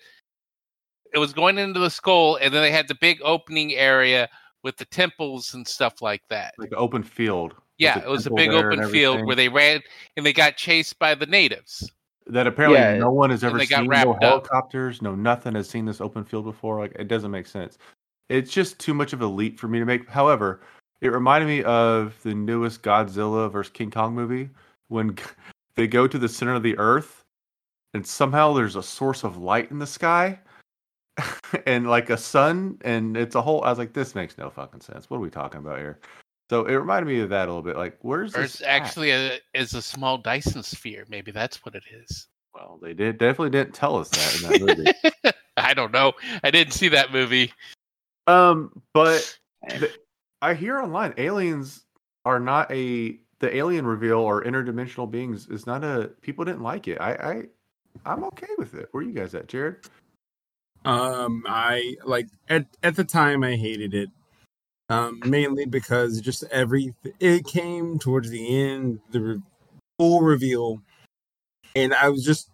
It 1.12 1.18
was 1.18 1.32
going 1.32 1.58
into 1.58 1.80
the 1.80 1.90
skull, 1.90 2.36
and 2.36 2.54
then 2.54 2.62
they 2.62 2.70
had 2.70 2.86
the 2.86 2.94
big 2.94 3.20
opening 3.22 3.74
area 3.74 4.28
with 4.62 4.76
the 4.76 4.84
temples 4.84 5.54
and 5.54 5.66
stuff 5.66 6.00
like 6.02 6.22
that. 6.28 6.54
like 6.58 6.72
open 6.74 7.02
field. 7.02 7.54
Yeah, 7.78 7.98
it 7.98 8.08
was 8.08 8.26
a 8.26 8.30
big 8.30 8.50
open 8.50 8.88
field 8.90 9.24
where 9.24 9.34
they 9.34 9.48
ran 9.48 9.80
and 10.16 10.24
they 10.26 10.32
got 10.34 10.56
chased 10.56 10.98
by 10.98 11.14
the 11.14 11.26
natives. 11.26 11.90
that 12.26 12.46
apparently 12.46 12.78
Yeah, 12.78 12.98
no 12.98 13.10
one 13.10 13.30
has 13.30 13.42
ever 13.42 13.58
they 13.58 13.66
got 13.66 13.78
seen. 13.78 13.86
No 13.86 13.90
wrapped 13.90 14.08
up. 14.08 14.22
helicopters, 14.22 15.02
no 15.02 15.14
nothing 15.16 15.54
has 15.56 15.68
seen 15.68 15.84
this 15.86 16.00
open 16.00 16.22
field 16.24 16.44
before. 16.44 16.78
Like 16.78 16.92
it 16.96 17.08
doesn't 17.08 17.30
make 17.32 17.46
sense. 17.46 17.76
It's 18.30 18.52
just 18.52 18.78
too 18.78 18.94
much 18.94 19.12
of 19.12 19.20
a 19.20 19.26
leap 19.26 19.58
for 19.58 19.66
me 19.66 19.80
to 19.80 19.84
make. 19.84 20.08
However, 20.08 20.60
it 21.00 21.08
reminded 21.08 21.48
me 21.48 21.64
of 21.64 22.14
the 22.22 22.32
newest 22.32 22.82
Godzilla 22.82 23.50
versus 23.50 23.72
King 23.72 23.90
Kong 23.90 24.14
movie 24.14 24.50
when 24.88 25.18
they 25.76 25.86
go 25.86 26.06
to 26.06 26.18
the 26.18 26.28
center 26.28 26.54
of 26.54 26.62
the 26.62 26.78
earth 26.78 27.24
and 27.92 28.06
somehow 28.06 28.52
there's 28.52 28.76
a 28.76 28.82
source 28.82 29.24
of 29.24 29.36
light 29.36 29.70
in 29.70 29.80
the 29.80 29.86
sky 29.86 30.38
and 31.66 31.90
like 31.90 32.08
a 32.08 32.16
sun 32.16 32.78
and 32.82 33.16
it's 33.16 33.34
a 33.34 33.42
whole 33.42 33.64
I 33.64 33.70
was 33.70 33.78
like 33.78 33.92
this 33.92 34.14
makes 34.14 34.38
no 34.38 34.48
fucking 34.48 34.80
sense. 34.80 35.10
What 35.10 35.16
are 35.16 35.20
we 35.20 35.30
talking 35.30 35.58
about 35.58 35.78
here? 35.78 35.98
So 36.50 36.66
it 36.66 36.74
reminded 36.74 37.08
me 37.08 37.20
of 37.20 37.30
that 37.30 37.48
a 37.48 37.52
little 37.52 37.62
bit. 37.62 37.76
Like 37.76 37.98
where's 38.02 38.36
Or 38.36 38.42
this 38.42 38.62
actually 38.62 39.10
a 39.10 39.38
is 39.54 39.74
a 39.74 39.82
small 39.82 40.18
Dyson 40.18 40.62
sphere. 40.62 41.04
Maybe 41.08 41.32
that's 41.32 41.64
what 41.64 41.74
it 41.74 41.84
is. 41.92 42.28
well, 42.54 42.78
they 42.80 42.94
did 42.94 43.18
definitely 43.18 43.50
didn't 43.50 43.74
tell 43.74 43.96
us 43.96 44.08
that 44.10 44.36
in 44.36 44.66
that 44.66 44.76
movie. 44.76 45.32
I 45.56 45.74
don't 45.74 45.92
know. 45.92 46.12
I 46.44 46.50
didn't 46.52 46.74
see 46.74 46.88
that 46.88 47.12
movie. 47.12 47.52
Um, 48.26 48.82
but 48.92 49.38
the, 49.68 49.90
I 50.42 50.54
hear 50.54 50.78
online 50.78 51.14
aliens 51.16 51.84
are 52.24 52.40
not 52.40 52.70
a 52.72 53.18
the 53.40 53.56
alien 53.56 53.86
reveal 53.86 54.18
or 54.18 54.44
interdimensional 54.44 55.10
beings 55.10 55.48
is 55.48 55.66
not 55.66 55.82
a 55.82 56.10
people 56.20 56.44
didn't 56.44 56.62
like 56.62 56.88
it. 56.88 57.00
I 57.00 57.12
I 57.12 57.42
I'm 58.04 58.24
okay 58.24 58.48
with 58.58 58.74
it. 58.74 58.88
Where 58.92 59.02
you 59.02 59.12
guys 59.12 59.34
at, 59.34 59.48
Jarred? 59.48 59.86
Um, 60.84 61.44
I 61.46 61.96
like 62.04 62.28
at 62.48 62.66
at 62.82 62.96
the 62.96 63.04
time 63.04 63.42
I 63.42 63.56
hated 63.56 63.94
it, 63.94 64.10
um, 64.88 65.20
mainly 65.24 65.66
because 65.66 66.20
just 66.20 66.44
every 66.50 66.94
it 67.18 67.44
came 67.46 67.98
towards 67.98 68.30
the 68.30 68.62
end, 68.62 69.00
the 69.10 69.20
re- 69.20 69.42
full 69.98 70.20
reveal, 70.22 70.80
and 71.74 71.92
I 71.94 72.08
was 72.08 72.24
just 72.24 72.50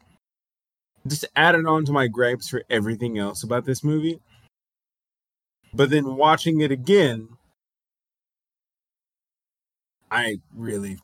just 1.07 1.25
added 1.37 1.67
on 1.67 1.85
to 1.85 1.93
my 1.93 2.09
gripes 2.09 2.49
for 2.49 2.65
everything 2.69 3.19
else 3.19 3.45
about 3.45 3.65
this 3.65 3.85
movie. 3.85 4.21
But 5.77 5.91
then 5.91 6.17
watching 6.17 6.63
it 6.63 6.73
again, 6.73 7.29
I 10.11 10.37
really 10.55 10.99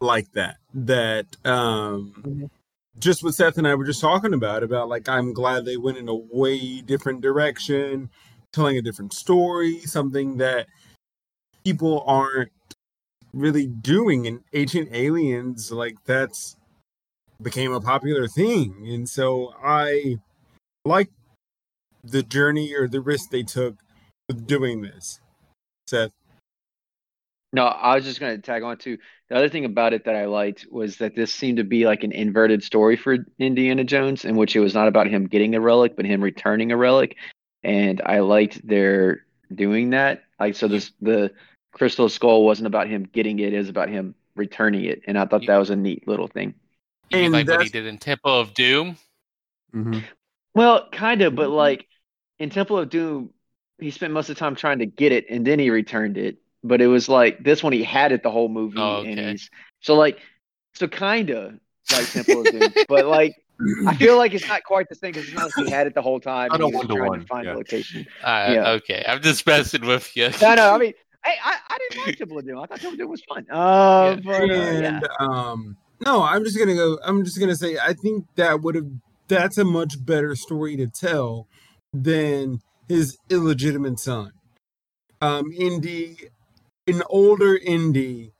like 0.00 0.32
that. 0.32 0.56
That 0.74 1.26
um 1.44 2.50
just 2.98 3.22
what 3.22 3.34
Seth 3.34 3.56
and 3.56 3.68
I 3.68 3.76
were 3.76 3.84
just 3.84 4.00
talking 4.00 4.34
about, 4.34 4.64
about 4.64 4.88
like 4.88 5.08
I'm 5.08 5.32
glad 5.32 5.64
they 5.64 5.76
went 5.76 5.96
in 5.96 6.08
a 6.08 6.14
way 6.14 6.80
different 6.80 7.20
direction, 7.20 8.10
telling 8.52 8.76
a 8.76 8.82
different 8.82 9.12
story, 9.12 9.78
something 9.80 10.38
that 10.38 10.66
people 11.64 12.02
aren't 12.04 12.50
really 13.32 13.68
doing 13.68 14.24
in 14.24 14.42
Ancient 14.54 14.88
Aliens. 14.92 15.70
Like 15.70 15.96
that's 16.04 16.56
became 17.40 17.72
a 17.72 17.80
popular 17.80 18.26
thing, 18.26 18.88
and 18.88 19.08
so 19.08 19.54
I 19.62 20.16
like 20.84 21.10
the 22.10 22.22
journey 22.22 22.74
or 22.74 22.88
the 22.88 23.00
risk 23.00 23.30
they 23.30 23.42
took 23.42 23.76
with 24.28 24.46
doing 24.46 24.82
this. 24.82 25.20
Seth, 25.86 26.12
No, 27.52 27.64
I 27.64 27.94
was 27.94 28.04
just 28.04 28.20
going 28.20 28.36
to 28.36 28.42
tag 28.42 28.62
on 28.62 28.76
to 28.78 28.98
the 29.28 29.36
other 29.36 29.48
thing 29.48 29.64
about 29.64 29.92
it 29.92 30.04
that 30.04 30.16
I 30.16 30.26
liked 30.26 30.66
was 30.70 30.96
that 30.98 31.14
this 31.14 31.32
seemed 31.32 31.58
to 31.58 31.64
be 31.64 31.86
like 31.86 32.02
an 32.02 32.12
inverted 32.12 32.62
story 32.62 32.96
for 32.96 33.18
Indiana 33.38 33.84
Jones, 33.84 34.24
in 34.24 34.36
which 34.36 34.56
it 34.56 34.60
was 34.60 34.74
not 34.74 34.88
about 34.88 35.06
him 35.06 35.26
getting 35.26 35.54
a 35.54 35.60
relic, 35.60 35.96
but 35.96 36.04
him 36.04 36.22
returning 36.22 36.72
a 36.72 36.76
relic. 36.76 37.16
And 37.62 38.00
I 38.04 38.20
liked 38.20 38.66
their 38.66 39.24
doing 39.54 39.90
that. 39.90 40.24
Like, 40.38 40.54
so 40.54 40.68
this 40.68 40.92
the 41.00 41.32
crystal 41.72 42.08
skull 42.08 42.44
wasn't 42.44 42.66
about 42.66 42.88
him 42.88 43.04
getting 43.04 43.38
it; 43.38 43.52
it 43.52 43.58
was 43.58 43.68
about 43.68 43.88
him 43.88 44.14
returning 44.36 44.84
it. 44.84 45.02
And 45.06 45.18
I 45.18 45.26
thought 45.26 45.46
that 45.46 45.56
was 45.56 45.70
a 45.70 45.76
neat 45.76 46.06
little 46.06 46.28
thing. 46.28 46.54
You 47.10 47.18
mean 47.18 47.24
And 47.26 47.34
like 47.34 47.48
what 47.48 47.62
he 47.62 47.70
did 47.70 47.86
in 47.86 47.98
Temple 47.98 48.38
of 48.40 48.54
Doom? 48.54 48.96
Mm-hmm. 49.74 50.00
Well, 50.54 50.88
kind 50.90 51.22
of, 51.22 51.34
but 51.34 51.50
like 51.50 51.86
in 52.38 52.50
Temple 52.50 52.78
of 52.78 52.88
Doom, 52.90 53.30
he 53.78 53.90
spent 53.90 54.12
most 54.12 54.28
of 54.28 54.36
the 54.36 54.40
time 54.40 54.54
trying 54.54 54.78
to 54.80 54.86
get 54.86 55.12
it, 55.12 55.26
and 55.30 55.46
then 55.46 55.58
he 55.58 55.70
returned 55.70 56.16
it. 56.18 56.36
But 56.64 56.80
it 56.80 56.88
was 56.88 57.08
like 57.08 57.42
this 57.44 57.62
one, 57.62 57.72
he 57.72 57.84
had 57.84 58.12
it 58.12 58.22
the 58.22 58.30
whole 58.30 58.48
movie, 58.48 58.78
Oh, 58.78 59.02
and 59.02 59.18
he's 59.18 59.50
so 59.80 59.94
like, 59.94 60.18
so 60.74 60.88
kind 60.88 61.30
of 61.30 61.54
like 61.92 62.10
Temple 62.10 62.40
of 62.40 62.50
Doom, 62.52 62.72
but 62.88 63.06
like 63.06 63.36
I 63.86 63.94
feel 63.94 64.16
like 64.16 64.34
it's 64.34 64.46
not 64.46 64.62
quite 64.64 64.88
the 64.88 64.94
same 64.94 65.12
because 65.12 65.26
it's 65.28 65.36
not 65.36 65.50
like 65.56 65.66
he 65.66 65.70
had 65.72 65.86
it 65.86 65.94
the 65.94 66.02
whole 66.02 66.20
time. 66.20 66.48
Not 66.52 66.60
and 66.60 66.64
a 66.64 66.66
he 66.68 66.72
was 66.76 66.86
trying 66.86 66.98
one-to-one, 67.00 67.26
find 67.26 67.46
yeah. 67.46 67.54
a 67.54 67.56
location. 67.56 68.06
Uh, 68.22 68.50
Yeah. 68.52 68.70
Okay, 68.70 69.04
I'm 69.06 69.20
just 69.20 69.44
messing 69.46 69.84
with 69.86 70.16
you. 70.16 70.30
No, 70.40 70.54
no, 70.54 70.74
I 70.74 70.78
mean, 70.78 70.94
hey, 71.24 71.34
I, 71.42 71.56
I 71.68 71.78
didn't 71.78 72.06
like 72.06 72.16
Temple 72.18 72.38
of 72.38 72.46
Doom. 72.46 72.58
I 72.58 72.66
thought 72.66 72.80
Temple 72.80 72.92
of 72.92 72.98
Doom 72.98 73.10
was 73.10 73.22
fun. 73.22 73.46
Uh, 73.50 74.16
Yeah. 74.16 74.20
but 74.24 74.50
uh, 74.50 74.54
yeah. 74.54 75.00
um 75.20 75.76
no 76.04 76.22
i'm 76.22 76.44
just 76.44 76.56
gonna 76.56 76.76
go 76.76 76.96
i'm 77.04 77.24
just 77.24 77.40
gonna 77.40 77.56
say 77.56 77.76
i 77.82 77.92
think 77.92 78.24
that 78.36 78.62
would 78.62 78.76
have 78.76 78.86
that's 79.26 79.58
a 79.58 79.64
much 79.64 79.94
better 80.06 80.36
story 80.36 80.76
to 80.76 80.86
tell 80.86 81.48
than 81.92 82.60
his 82.88 83.16
illegitimate 83.30 83.98
son. 83.98 84.32
Um 85.20 85.52
indy 85.52 86.16
an 86.86 87.02
older 87.10 87.54
indy 87.56 88.32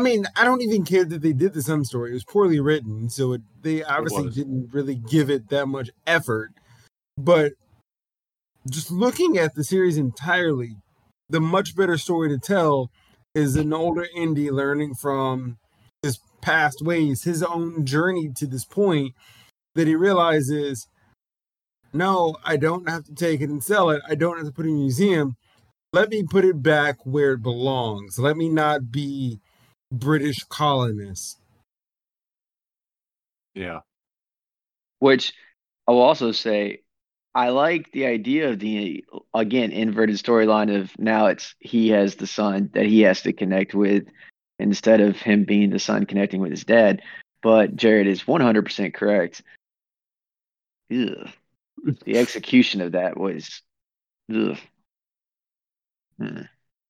i 0.00 0.02
mean 0.02 0.24
i 0.34 0.42
don't 0.42 0.60
even 0.60 0.84
care 0.84 1.04
that 1.04 1.22
they 1.22 1.32
did 1.32 1.52
the 1.54 1.62
son 1.62 1.84
story. 1.84 2.10
It 2.10 2.14
was 2.14 2.24
poorly 2.24 2.58
written 2.58 3.08
so 3.08 3.34
it, 3.34 3.42
they 3.62 3.84
obviously 3.84 4.24
was. 4.24 4.34
didn't 4.34 4.72
really 4.72 4.96
give 4.96 5.30
it 5.30 5.50
that 5.50 5.66
much 5.66 5.90
effort. 6.06 6.50
But 7.16 7.52
just 8.68 8.90
looking 8.90 9.38
at 9.38 9.54
the 9.54 9.62
series 9.62 9.96
entirely 9.96 10.76
the 11.28 11.40
much 11.40 11.76
better 11.76 11.96
story 11.98 12.28
to 12.28 12.38
tell 12.38 12.90
is 13.34 13.56
an 13.56 13.72
older 13.72 14.06
Indy 14.14 14.50
learning 14.50 14.94
from 14.94 15.58
his 16.02 16.18
past 16.40 16.82
ways, 16.82 17.24
his 17.24 17.42
own 17.42 17.84
journey 17.84 18.30
to 18.36 18.46
this 18.46 18.64
point 18.64 19.14
that 19.74 19.88
he 19.88 19.96
realizes, 19.96 20.86
no, 21.94 22.36
I 22.44 22.56
don't 22.56 22.88
have 22.88 23.04
to 23.04 23.14
take 23.14 23.40
it 23.40 23.48
and 23.48 23.62
sell 23.62 23.90
it. 23.90 24.02
I 24.08 24.16
don't 24.16 24.36
have 24.36 24.46
to 24.46 24.52
put 24.52 24.66
it 24.66 24.70
in 24.70 24.74
a 24.74 24.78
museum. 24.78 25.36
Let 25.92 26.10
me 26.10 26.24
put 26.24 26.44
it 26.44 26.60
back 26.60 26.98
where 27.04 27.34
it 27.34 27.42
belongs. 27.42 28.18
Let 28.18 28.36
me 28.36 28.48
not 28.48 28.90
be 28.90 29.40
British 29.92 30.42
colonists. 30.48 31.38
Yeah. 33.54 33.80
Which 34.98 35.32
I 35.86 35.92
will 35.92 36.02
also 36.02 36.32
say, 36.32 36.80
I 37.32 37.50
like 37.50 37.92
the 37.92 38.06
idea 38.06 38.50
of 38.50 38.58
the 38.58 39.04
again 39.32 39.70
inverted 39.70 40.16
storyline 40.16 40.76
of 40.76 40.96
now 40.98 41.26
it's 41.26 41.54
he 41.60 41.90
has 41.90 42.16
the 42.16 42.26
son 42.26 42.70
that 42.74 42.86
he 42.86 43.02
has 43.02 43.22
to 43.22 43.32
connect 43.32 43.74
with 43.74 44.04
instead 44.58 45.00
of 45.00 45.16
him 45.16 45.44
being 45.44 45.70
the 45.70 45.78
son 45.78 46.06
connecting 46.06 46.40
with 46.40 46.50
his 46.50 46.64
dad. 46.64 47.02
But 47.42 47.76
Jarred 47.76 48.06
is 48.06 48.24
100% 48.24 48.94
correct. 48.94 49.42
ugh. 50.92 51.28
The 52.04 52.18
execution 52.18 52.80
of 52.80 52.92
that 52.92 53.16
was 53.16 53.62
ugh. 54.34 54.56
Hmm. 56.18 56.40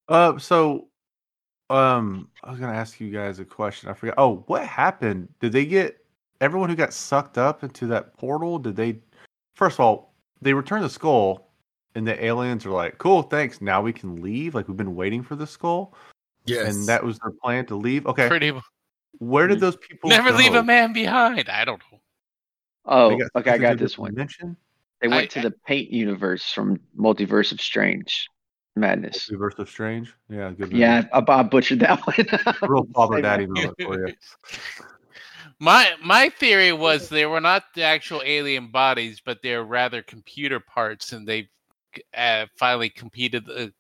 Uh, 0.09 0.39
so, 0.39 0.89
um, 1.71 2.29
I 2.43 2.51
was 2.51 2.61
gonna 2.61 2.75
ask 2.75 3.01
you 3.01 3.11
guys 3.11 3.39
a 3.39 3.45
question. 3.45 3.89
I 3.89 3.95
forgot. 3.95 4.17
Oh, 4.19 4.45
what 4.47 4.67
happened? 4.67 5.29
Did 5.41 5.53
they 5.53 5.65
get 5.65 6.05
everyone 6.41 6.69
who 6.69 6.77
got 6.77 6.93
sucked 6.93 7.39
up 7.39 7.65
into 7.65 7.87
that 7.89 8.17
portal? 8.17 8.59
Did 8.59 8.77
they? 8.77 8.99
First 9.57 9.77
of 9.77 9.81
all, 9.81 10.15
they 10.43 10.53
returned 10.53 10.85
the 10.85 10.91
skull, 10.91 11.51
and 11.95 12.07
the 12.07 12.23
aliens 12.23 12.67
are 12.67 12.71
like, 12.71 12.99
"Cool, 12.99 13.23
thanks. 13.23 13.61
Now 13.61 13.81
we 13.81 13.93
can 13.93 14.21
leave. 14.21 14.55
Like 14.55 14.69
we've 14.69 14.77
been 14.77 14.95
waiting 14.95 15.23
for 15.23 15.37
the 15.37 15.47
skull, 15.47 15.95
Yes. 16.45 16.75
and 16.75 16.87
that 16.87 17.03
was 17.03 17.19
their 17.21 17.33
plan 17.43 17.65
to 17.67 17.77
leave." 17.77 18.07
Okay, 18.07 18.29
Pretty 18.29 18.53
where 19.19 19.47
did 19.47 19.61
those 19.61 19.77
people 19.77 20.11
never 20.11 20.33
leave 20.33 20.55
a 20.55 20.63
man 20.63 20.93
behind. 20.93 21.49
I 21.49 21.65
don't 21.65 21.81
know. 21.91 22.01
Oh, 22.87 23.17
got 23.17 23.31
okay, 23.37 23.53
I 23.53 23.59
got 23.59 23.79
this 23.79 23.97
one. 23.97 24.11
Dimension, 24.11 24.57
They 25.05 25.09
went 25.09 25.37
I- 25.37 25.41
to 25.43 25.49
the 25.51 25.55
paint 25.67 25.91
universe 25.91 26.51
from 26.51 26.81
Multiverse 26.99 27.53
of 27.53 27.61
Strange 27.61 28.27
Madness. 28.75 29.29
Multiverse 29.31 29.59
of 29.59 29.69
Strange. 29.69 30.15
Yeah, 30.31 30.49
good. 30.51 30.61
movie. 30.61 30.79
Yeah, 30.79 31.05
I, 31.13 31.23
I 31.29 31.43
butchered 31.43 31.81
that 31.81 32.01
one. 32.07 32.71
real 32.71 32.87
father 32.95 33.21
daddy 33.21 33.47
moment 33.47 33.75
for 33.81 34.09
you. 34.09 34.15
My 35.61 35.93
my 36.03 36.31
theory 36.31 36.73
was 36.73 37.09
they 37.09 37.27
were 37.27 37.41
not 37.41 37.63
the 37.75 37.83
actual 37.83 38.23
alien 38.25 38.73
bodies, 38.73 39.21
but 39.25 39.39
they're 39.41 39.63
rather 39.63 40.03
computer 40.03 40.59
parts, 40.59 41.13
and 41.13 41.29
they 41.29 41.49
uh, 42.17 42.47
finally 42.57 42.89
competed 42.89 43.47
the 43.47 43.73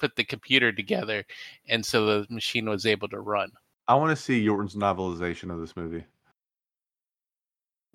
put 0.00 0.16
the 0.16 0.24
computer 0.24 0.72
together, 0.72 1.24
and 1.68 1.84
so 1.84 2.06
the 2.06 2.26
machine 2.30 2.68
was 2.70 2.86
able 2.86 3.08
to 3.08 3.20
run. 3.20 3.50
I 3.86 3.96
want 3.96 4.16
to 4.16 4.22
see 4.22 4.40
Yorton's 4.40 4.76
novelization 4.76 5.52
of 5.52 5.60
this 5.60 5.76
movie. 5.76 6.04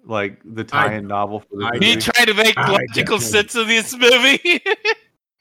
Like 0.06 0.42
the 0.46 0.64
tie-in 0.64 1.08
novel 1.08 1.42
for 1.42 1.58
this 1.58 1.66
I- 1.66 1.74
movie. 1.74 1.86
He 1.86 1.96
tried 1.98 2.26
to 2.26 2.34
make 2.34 2.58
I 2.58 2.72
logical 2.72 3.20
sense 3.20 3.56
of 3.56 3.68
this 3.68 3.96
movie. 3.96 4.40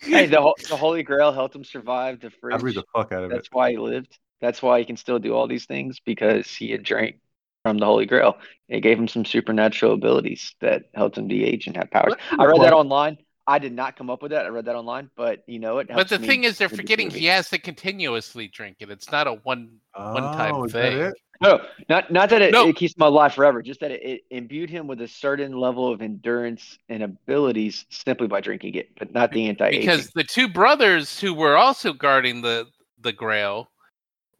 hey, 0.01 0.27
the, 0.27 0.55
the 0.69 0.77
Holy 0.77 1.03
Grail 1.03 1.33
helped 1.33 1.55
him 1.55 1.65
survive 1.65 2.21
the 2.21 2.31
I 2.45 2.57
read 2.57 2.75
the 2.75 2.85
fuck 2.95 3.13
out 3.13 3.25
of 3.25 3.31
it. 3.31 3.35
That's 3.35 3.49
why 3.51 3.71
he 3.71 3.79
lived. 3.79 4.19
That's 4.41 4.63
why 4.63 4.79
he 4.79 4.85
can 4.85 4.97
still 4.97 5.19
do 5.19 5.35
all 5.35 5.49
these 5.49 5.67
things 5.67 6.01
because 6.05 6.49
he 6.49 6.71
had 6.71 6.83
drank 6.83 7.17
from 7.65 7.79
the 7.79 7.87
Holy 7.87 8.07
Grail. 8.07 8.39
It 8.69 8.81
gave 8.81 8.99
him 8.99 9.09
some 9.09 9.25
supernatural 9.25 9.95
abilities 9.95 10.55
that 10.61 10.85
helped 10.95 11.19
him 11.19 11.29
de-age 11.29 11.67
and 11.67 11.77
have 11.77 11.91
powers. 11.91 12.15
I 12.39 12.45
read 12.45 12.61
that 12.63 12.73
online. 12.73 13.19
I 13.49 13.59
did 13.59 13.73
not 13.73 13.97
come 13.97 14.11
up 14.11 14.23
with 14.23 14.33
that. 14.33 14.45
I 14.45 14.49
read 14.51 14.67
that 14.67 14.77
online, 14.77 15.11
but 15.17 15.43
you 15.47 15.59
know 15.59 15.79
it. 15.79 15.89
but 15.89 16.11
the 16.11 16.19
me 16.19 16.27
thing 16.27 16.45
is, 16.45 16.59
they're 16.59 16.69
forgetting 16.69 17.07
movie. 17.09 17.21
he 17.21 17.27
has 17.27 17.49
to 17.49 17.59
continuously 17.59 18.47
drink 18.47 18.77
it. 18.81 18.91
It's 18.91 19.11
not 19.11 19.27
a 19.27 19.33
one 19.33 19.79
one-time 19.97 20.55
Oh, 20.55 20.67
that 20.67 20.73
thing. 20.73 21.13
It? 21.41 21.45
No, 21.47 21.61
not 21.89 22.11
not 22.11 22.30
that 22.30 22.43
it, 22.43 22.53
No. 22.53 22.68
it 22.68 22.76
keeps 22.76 22.95
him 22.95 23.03
alive 23.03 23.34
forever. 23.34 23.62
Just 23.62 23.80
that 23.80 23.91
it, 23.91 24.03
it 24.03 24.24
imbued 24.30 24.70
him 24.70 24.86
with 24.86 25.01
a 25.01 25.09
certain 25.09 25.53
level 25.53 25.93
of 25.93 26.03
endurance 26.03 26.78
and 26.89 27.03
abilities 27.03 27.86
simply 27.91 28.26
by 28.26 28.41
drinking 28.41 28.74
it, 28.74 28.91
but 28.99 29.12
not 29.12 29.30
the 29.32 29.49
anti-aging. 29.49 29.80
because 29.80 30.11
the 30.11 30.24
two 30.24 30.49
brothers 30.49 31.20
who 31.20 31.34
were 31.34 31.57
also 31.57 31.93
guarding 31.93 32.43
the 32.43 32.66
the 33.01 33.12
grail 33.12 33.70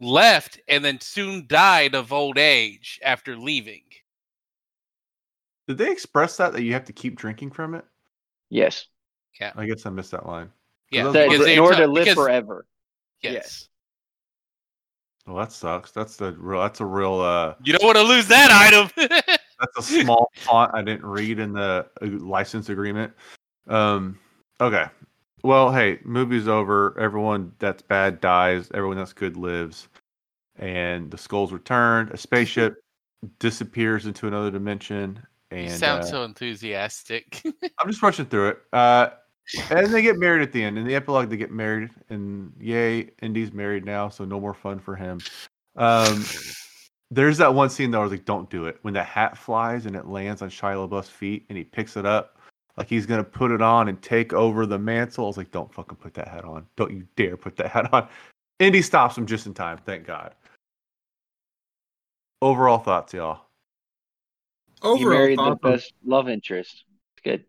left 0.01 0.61
and 0.68 0.84
then 0.84 1.01
soon 1.01 1.46
died 1.49 1.94
of 1.94 2.12
old 2.12 2.38
age 2.38 3.01
after 3.05 3.36
leaving 3.36 3.82
Did 5.66 5.78
they 5.78 5.90
express 5.90 6.36
that 6.38 6.53
that 6.53 6.62
you 6.62 6.72
have 6.72 6.84
to 6.86 6.92
keep 6.92 7.16
drinking 7.16 7.51
from 7.51 7.74
it? 7.74 7.84
yes, 8.51 8.86
I 9.55 9.66
guess 9.66 9.86
I 9.86 9.90
missed 9.90 10.11
that 10.12 10.26
line. 10.26 10.51
yeah 10.90 11.11
That- 11.11 11.26
were- 11.28 11.32
because 11.34 11.46
they 11.46 11.55
in 11.55 11.59
order 11.61 11.76
to 11.78 11.86
live 11.86 12.05
because- 12.05 12.14
forever. 12.16 12.66
yes. 13.22 13.32
yes. 13.34 13.68
Well, 15.29 15.37
that 15.37 15.53
sucks. 15.53 15.91
That's 15.91 16.16
the 16.16 16.33
real. 16.33 16.62
That's 16.62 16.81
a 16.81 16.87
real. 16.87 17.20
uh 17.20 17.55
you 17.62 17.74
don't 17.74 17.85
want 17.85 17.99
to 17.99 18.03
lose 18.03 18.26
that 18.29 18.51
item 18.51 18.91
That's 19.61 19.79
a 19.79 19.83
small 19.83 20.31
font 20.37 20.70
I 20.74 20.83
didn't 20.83 21.05
read 21.05 21.39
in 21.39 21.53
the 21.53 21.87
uh, 22.01 22.07
license 22.07 22.70
agreement. 22.70 23.12
Um. 23.66 24.18
Okay. 24.61 24.87
Well, 25.45 25.70
hey, 25.72 25.99
movie's 26.05 26.49
over. 26.49 26.99
Everyone 26.99 27.53
that's 27.59 27.83
bad 27.83 28.20
dies. 28.20 28.70
Everyone 28.72 28.97
that's 28.97 29.12
good 29.12 29.37
lives. 29.37 29.89
And 30.57 31.11
the 31.11 31.18
skull's 31.18 31.53
returned. 31.53 32.11
A 32.11 32.16
spaceship 32.16 32.81
disappears 33.39 34.07
into 34.07 34.26
another 34.26 34.51
dimension. 34.51 35.20
And 35.51 35.64
you 35.64 35.70
sound 35.70 36.03
uh, 36.03 36.07
so 36.07 36.24
enthusiastic 36.24 37.43
I'm 37.79 37.89
just 37.89 38.03
rushing 38.03 38.26
through 38.26 38.49
it. 38.49 38.59
Uh, 38.72 39.11
and 39.70 39.86
they 39.88 40.03
get 40.03 40.18
married 40.18 40.42
at 40.42 40.53
the 40.53 40.62
end. 40.62 40.78
In 40.78 40.86
the 40.86 40.94
epilogue, 40.94 41.30
they 41.30 41.36
get 41.36 41.51
married, 41.51 41.90
and 42.11 42.53
yay, 42.61 43.11
Indy's 43.22 43.53
married 43.53 43.84
now, 43.84 44.09
so 44.09 44.24
no 44.24 44.40
more 44.40 44.55
fun 44.55 44.78
for 44.78 44.94
him. 44.96 45.20
Um, 45.76 46.24
there's 47.11 47.38
that 47.38 47.55
one 47.55 47.70
scene 47.70 47.90
though, 47.90 48.01
I 48.01 48.03
was 48.03 48.12
like, 48.12 48.24
"Don't 48.24 48.51
do 48.51 48.66
it." 48.66 48.78
When 48.82 48.94
the 48.94 49.03
hat 49.03 49.38
flies 49.38 49.86
and 49.86 49.96
it 49.96 50.07
lands 50.07 50.42
on 50.42 50.51
Shia 50.51 50.88
LaBeouf's 50.88 51.09
feet, 51.09 51.46
and 51.49 51.57
he 51.57 51.64
picks 51.64 51.96
it 51.96 52.05
up 52.05 52.38
like 52.76 52.88
he's 52.88 53.07
gonna 53.07 53.24
put 53.24 53.51
it 53.51 53.62
on 53.62 53.88
and 53.88 54.01
take 54.03 54.32
over 54.32 54.66
the 54.66 54.78
mantle. 54.78 55.24
I 55.24 55.28
was 55.28 55.36
like, 55.36 55.51
"Don't 55.51 55.72
fucking 55.72 55.96
put 55.96 56.14
that 56.14 56.28
hat 56.28 56.44
on! 56.44 56.66
Don't 56.76 56.92
you 56.92 57.07
dare 57.16 57.36
put 57.36 57.57
that 57.57 57.68
hat 57.68 57.92
on!" 57.92 58.09
Indy 58.59 58.82
stops 58.82 59.16
him 59.16 59.24
just 59.26 59.46
in 59.46 59.55
time. 59.55 59.78
Thank 59.78 60.05
God. 60.07 60.34
Overall 62.42 62.78
thoughts, 62.78 63.14
y'all. 63.14 63.46
He 64.82 64.88
Overall, 64.88 65.11
married 65.11 65.38
the 65.38 65.42
thoughts 65.42 65.61
on- 65.64 65.72
best 65.72 65.92
love 66.05 66.28
interest. 66.28 66.84
It's 67.16 67.22
good. 67.24 67.44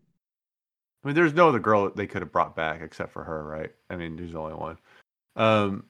I 1.02 1.08
mean, 1.08 1.14
there's 1.14 1.32
no 1.34 1.48
other 1.48 1.58
girl 1.58 1.84
that 1.84 1.96
they 1.96 2.06
could 2.06 2.20
have 2.22 2.32
brought 2.32 2.54
back 2.54 2.82
except 2.82 3.12
for 3.12 3.24
her, 3.24 3.44
right? 3.44 3.70
I 3.88 3.96
mean, 3.96 4.16
there's 4.16 4.34
only 4.34 4.54
one. 4.54 4.76
Um, 5.36 5.84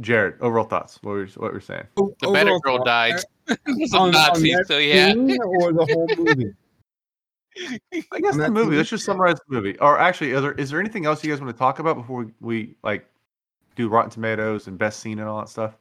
Jarred, 0.00 0.38
overall 0.40 0.64
thoughts? 0.64 0.98
What 1.02 1.10
were 1.12 1.24
you, 1.24 1.32
what 1.36 1.52
were 1.52 1.58
you 1.58 1.60
saying? 1.64 1.84
o- 1.98 2.14
the 2.20 2.30
better 2.30 2.58
girl 2.60 2.78
thought- 2.78 2.86
died 2.86 3.20
It 3.48 3.58
was 3.66 3.92
on- 3.94 4.08
on 4.08 4.12
Nazi, 4.12 4.54
so 4.66 4.78
yeah 4.78 5.10
or 5.12 5.72
the 5.72 5.86
whole 5.92 6.06
movie. 6.24 6.52
I 8.12 8.20
guess 8.20 8.34
On 8.34 8.38
the 8.38 8.50
movie. 8.50 8.74
TV 8.74 8.78
Let's 8.78 8.90
just 8.90 9.04
summarize 9.04 9.34
the 9.48 9.54
movie. 9.54 9.76
Or 9.80 9.98
actually, 9.98 10.30
is 10.30 10.40
there 10.42 10.52
is 10.52 10.70
there 10.70 10.78
anything 10.80 11.04
else 11.04 11.24
you 11.24 11.30
guys 11.32 11.40
want 11.40 11.52
to 11.52 11.58
talk 11.58 11.80
about 11.80 11.96
before 11.96 12.24
we, 12.24 12.32
we 12.40 12.74
like 12.84 13.06
do 13.74 13.88
Rotten 13.88 14.10
Tomatoes 14.10 14.68
and 14.68 14.78
best 14.78 15.00
scene 15.00 15.18
and 15.18 15.28
all 15.28 15.40
that 15.40 15.48
stuff? 15.48 15.76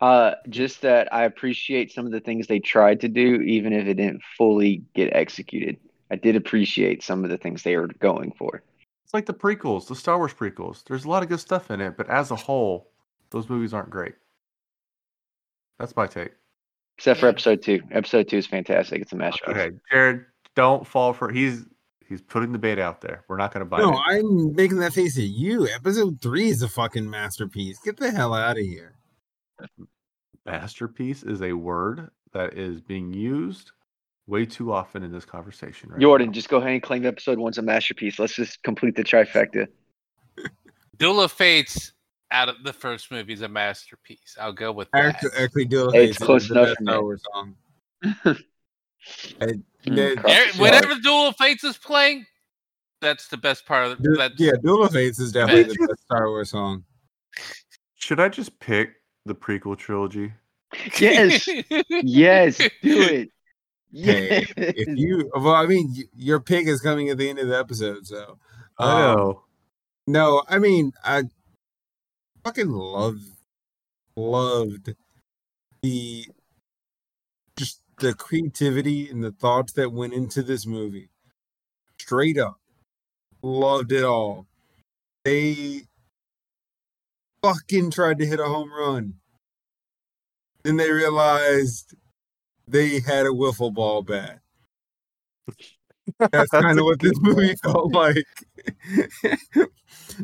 Uh, 0.00 0.34
just 0.48 0.80
that 0.82 1.12
I 1.12 1.24
appreciate 1.24 1.92
some 1.92 2.06
of 2.06 2.12
the 2.12 2.20
things 2.20 2.46
they 2.46 2.58
tried 2.60 3.00
to 3.00 3.08
do, 3.08 3.40
even 3.42 3.72
if 3.72 3.86
it 3.86 3.94
didn't 3.94 4.22
fully 4.38 4.82
get 4.94 5.12
executed. 5.14 5.76
I 6.12 6.16
did 6.16 6.36
appreciate 6.36 7.02
some 7.02 7.24
of 7.24 7.30
the 7.30 7.38
things 7.38 7.62
they 7.62 7.78
were 7.78 7.86
going 7.86 8.32
for. 8.32 8.62
It's 9.02 9.14
like 9.14 9.24
the 9.24 9.32
prequels, 9.32 9.88
the 9.88 9.96
Star 9.96 10.18
Wars 10.18 10.34
prequels. 10.34 10.84
There's 10.84 11.06
a 11.06 11.08
lot 11.08 11.22
of 11.22 11.30
good 11.30 11.40
stuff 11.40 11.70
in 11.70 11.80
it, 11.80 11.96
but 11.96 12.06
as 12.10 12.30
a 12.30 12.36
whole, 12.36 12.90
those 13.30 13.48
movies 13.48 13.72
aren't 13.72 13.88
great. 13.88 14.14
That's 15.78 15.96
my 15.96 16.06
take. 16.06 16.32
Except 16.98 17.18
for 17.18 17.28
episode 17.28 17.62
two. 17.62 17.80
Episode 17.90 18.28
two 18.28 18.36
is 18.36 18.46
fantastic. 18.46 19.00
It's 19.00 19.12
a 19.12 19.16
masterpiece. 19.16 19.56
Okay, 19.56 19.76
Jarred, 19.90 20.26
don't 20.54 20.86
fall 20.86 21.14
for. 21.14 21.32
He's 21.32 21.64
he's 22.06 22.20
putting 22.20 22.52
the 22.52 22.58
bait 22.58 22.78
out 22.78 23.00
there. 23.00 23.24
We're 23.26 23.38
not 23.38 23.54
going 23.54 23.64
to 23.64 23.68
buy 23.68 23.78
No, 23.78 23.88
it. 23.88 23.92
No, 23.92 24.02
I'm 24.06 24.54
making 24.54 24.80
that 24.80 24.92
face 24.92 25.16
at 25.16 25.24
you. 25.24 25.66
Episode 25.66 26.20
three 26.20 26.50
is 26.50 26.60
a 26.60 26.68
fucking 26.68 27.08
masterpiece. 27.08 27.78
Get 27.78 27.96
the 27.96 28.10
hell 28.10 28.34
out 28.34 28.58
of 28.58 28.64
here. 28.64 28.96
masterpiece 30.44 31.22
is 31.22 31.40
a 31.40 31.54
word 31.54 32.10
that 32.34 32.52
is 32.58 32.82
being 32.82 33.14
used 33.14 33.72
way 34.26 34.46
too 34.46 34.72
often 34.72 35.02
in 35.02 35.12
this 35.12 35.24
conversation 35.24 35.90
right 35.90 36.00
Yorton, 36.00 36.26
now. 36.26 36.32
just 36.32 36.48
go 36.48 36.58
ahead 36.58 36.70
and 36.72 36.82
claim 36.82 37.04
episode 37.06 37.38
one's 37.38 37.58
a 37.58 37.62
masterpiece. 37.62 38.18
Let's 38.18 38.34
just 38.34 38.62
complete 38.62 38.96
the 38.96 39.04
trifecta. 39.04 39.66
Duel 40.98 41.20
of 41.20 41.32
Fates 41.32 41.92
out 42.30 42.48
of 42.48 42.56
the 42.64 42.72
first 42.72 43.10
movie 43.10 43.32
is 43.32 43.42
a 43.42 43.48
masterpiece. 43.48 44.36
I'll 44.40 44.52
go 44.52 44.72
with 44.72 44.88
that. 44.92 45.04
Actually, 45.06 45.30
actually 45.38 45.64
Duel 45.66 45.88
of 45.88 45.94
Hey, 45.94 46.06
Fates 46.06 46.20
is 46.20 46.26
close 46.26 46.48
the 46.48 46.54
enough 46.54 46.68
best. 46.68 46.82
Star 46.82 47.02
Wars 47.02 47.22
song. 47.32 47.56
And 49.40 49.64
mm, 49.84 49.96
that- 49.96 50.18
cross 50.18 50.58
whenever 50.58 50.94
Duel 51.02 51.26
of 51.28 51.36
Fates 51.36 51.64
is 51.64 51.76
playing, 51.76 52.24
that's 53.00 53.26
the 53.26 53.36
best 53.36 53.66
part 53.66 53.90
of 53.90 54.00
the. 54.00 54.14
That's, 54.16 54.34
yeah, 54.38 54.52
Duel 54.62 54.84
of 54.84 54.92
Fates 54.92 55.18
is 55.18 55.32
definitely 55.32 55.64
Did 55.64 55.72
the 55.72 55.88
best 55.88 56.02
Star 56.02 56.28
Wars 56.28 56.50
song. 56.50 56.84
Should 57.96 58.20
I 58.20 58.28
just 58.28 58.60
pick 58.60 58.90
the 59.26 59.34
prequel 59.34 59.76
trilogy? 59.76 60.32
Yes. 61.00 61.48
Yes, 61.90 62.58
do 62.58 62.68
it. 62.82 63.30
Hey, 63.92 64.46
If 64.56 64.88
you, 64.98 65.30
well, 65.34 65.54
I 65.54 65.66
mean, 65.66 65.94
your 66.16 66.40
pick 66.40 66.66
is 66.66 66.80
coming 66.80 67.10
at 67.10 67.18
the 67.18 67.28
end 67.28 67.38
of 67.38 67.48
the 67.48 67.58
episode, 67.58 68.06
so 68.06 68.38
I 68.78 69.10
um, 69.10 69.16
know. 69.16 69.42
No, 70.06 70.42
I 70.48 70.58
mean, 70.58 70.92
I 71.04 71.24
fucking 72.44 72.70
love, 72.70 73.18
loved 74.16 74.94
the 75.82 76.26
just 77.56 77.80
the 77.98 78.14
creativity 78.14 79.08
and 79.08 79.22
the 79.22 79.32
thoughts 79.32 79.72
that 79.74 79.92
went 79.92 80.14
into 80.14 80.42
this 80.42 80.66
movie. 80.66 81.10
Straight 81.98 82.38
up, 82.38 82.58
loved 83.42 83.92
it 83.92 84.04
all. 84.04 84.46
They 85.24 85.82
fucking 87.42 87.90
tried 87.90 88.18
to 88.18 88.26
hit 88.26 88.40
a 88.40 88.44
home 88.44 88.72
run. 88.72 89.14
Then 90.64 90.76
they 90.76 90.90
realized 90.90 91.94
they 92.72 93.00
had 93.00 93.26
a 93.26 93.30
wiffle 93.30 93.72
ball 93.72 94.02
bat. 94.02 94.40
That's 96.18 96.50
kind 96.50 96.78
of 96.78 96.84
what 96.84 97.00
this 97.00 97.18
movie 97.20 97.54
felt 97.62 97.92
like. 97.92 98.24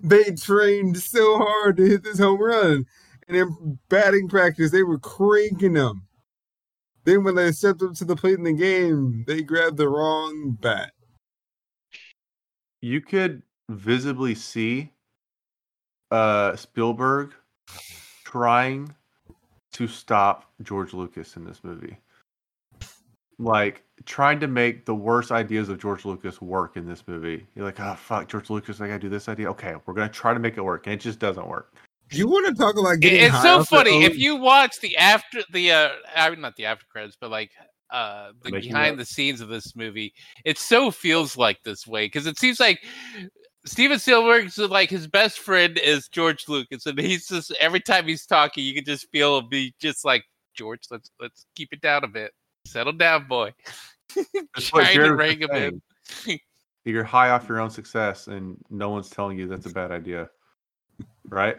they 0.03 0.24
trained 0.32 0.96
so 0.99 1.38
hard 1.38 1.76
to 1.76 1.84
hit 1.84 2.03
this 2.03 2.18
home 2.18 2.40
run, 2.40 2.86
and 3.28 3.36
in 3.36 3.78
batting 3.88 4.28
practice, 4.28 4.70
they 4.70 4.82
were 4.82 4.99
cranking 4.99 5.74
them. 5.74 6.07
Then 7.05 7.24
when 7.24 7.36
they 7.36 7.53
stepped 7.53 7.82
up 7.82 7.94
to 7.94 8.05
the 8.05 8.16
plate 8.16 8.38
in 8.38 8.44
the 8.44 8.53
game, 8.53 9.24
they 9.26 9.42
grabbed 9.42 9.76
the 9.76 9.88
wrong 9.88 10.59
bat. 10.61 10.92
You 12.80 13.01
could 13.01 13.42
visibly 13.70 14.34
see 14.34 14.92
uh 16.11 16.57
Spielberg 16.57 17.34
trying 18.24 18.94
to 19.72 19.86
stop 19.86 20.51
George 20.62 20.94
Lucas 20.94 21.36
in 21.36 21.44
this 21.44 21.62
movie. 21.62 21.99
Like 23.39 23.84
trying 24.05 24.41
to 24.41 24.47
make 24.47 24.84
the 24.84 24.95
worst 24.95 25.30
ideas 25.30 25.68
of 25.68 25.78
George 25.78 26.05
Lucas 26.05 26.41
work 26.41 26.76
in 26.76 26.86
this 26.86 27.05
movie. 27.07 27.47
You're 27.55 27.64
like, 27.64 27.80
oh 27.80 27.95
fuck, 27.95 28.28
George 28.28 28.51
Lucas, 28.51 28.80
I 28.80 28.89
gotta 28.89 28.99
do 28.99 29.09
this 29.09 29.28
idea. 29.28 29.51
Okay, 29.51 29.74
we're 29.86 29.95
gonna 29.95 30.09
try 30.09 30.34
to 30.34 30.41
make 30.41 30.57
it 30.57 30.62
work, 30.62 30.86
and 30.86 30.95
it 30.95 31.01
just 31.01 31.18
doesn't 31.18 31.47
work. 31.47 31.74
You 32.11 32.26
want 32.26 32.47
to 32.47 32.55
talk 32.55 32.78
about 32.78 33.01
getting 33.01 33.20
it's 33.20 33.34
high 33.34 33.43
so 33.43 33.64
funny 33.64 34.05
if 34.05 34.16
you 34.16 34.36
watch 34.36 34.80
the 34.80 34.97
after 34.97 35.41
the 35.53 35.72
uh 35.72 35.89
I 36.16 36.30
mean 36.30 36.41
not 36.41 36.57
the 36.57 36.64
after 36.64 36.86
credits 36.91 37.16
but 37.20 37.30
like 37.30 37.51
uh 37.91 38.30
the 38.43 38.51
Making 38.51 38.70
behind 38.70 38.93
of. 38.93 38.99
the 38.99 39.05
scenes 39.05 39.41
of 39.41 39.49
this 39.49 39.76
movie 39.76 40.14
it 40.45 40.59
so 40.59 40.91
feels 40.91 41.36
like 41.36 41.62
this 41.64 41.86
way 41.86 42.07
because 42.07 42.26
it 42.26 42.39
seems 42.39 42.61
like 42.61 42.82
Steven 43.66 43.99
Spielberg's 43.99 44.57
like 44.57 44.89
his 44.89 45.07
best 45.07 45.39
friend 45.39 45.78
is 45.78 46.09
George 46.09 46.49
Lucas 46.49 46.86
and 46.86 46.99
he's 46.99 47.28
just 47.28 47.55
every 47.61 47.80
time 47.80 48.07
he's 48.07 48.24
talking 48.24 48.64
you 48.64 48.74
can 48.74 48.84
just 48.84 49.11
feel 49.11 49.39
him 49.39 49.49
be 49.51 49.74
just 49.78 50.05
like 50.05 50.24
George 50.55 50.84
let's 50.91 51.11
let's 51.20 51.45
keep 51.55 51.68
it 51.72 51.82
down 51.82 52.05
a 52.05 52.09
bit 52.09 52.32
settle 52.69 52.93
down 52.93 53.27
boy 53.27 53.53
That's 54.55 54.73
what 54.73 54.85
trying 54.85 54.99
to 54.99 55.16
Jared 55.16 55.43
him 55.43 55.81
in. 56.27 56.39
You're 56.85 57.05
high 57.05 57.31
off 57.31 57.49
your 57.49 57.61
own 57.61 57.71
success, 57.71 58.29
and 58.29 58.57
no 58.71 58.89
one's 58.91 59.11
telling 59.11 59.39
you 59.39 59.47
that's 59.47 59.66
a 59.66 59.71
bad 59.71 59.91
idea, 59.91 60.31
right? 61.29 61.59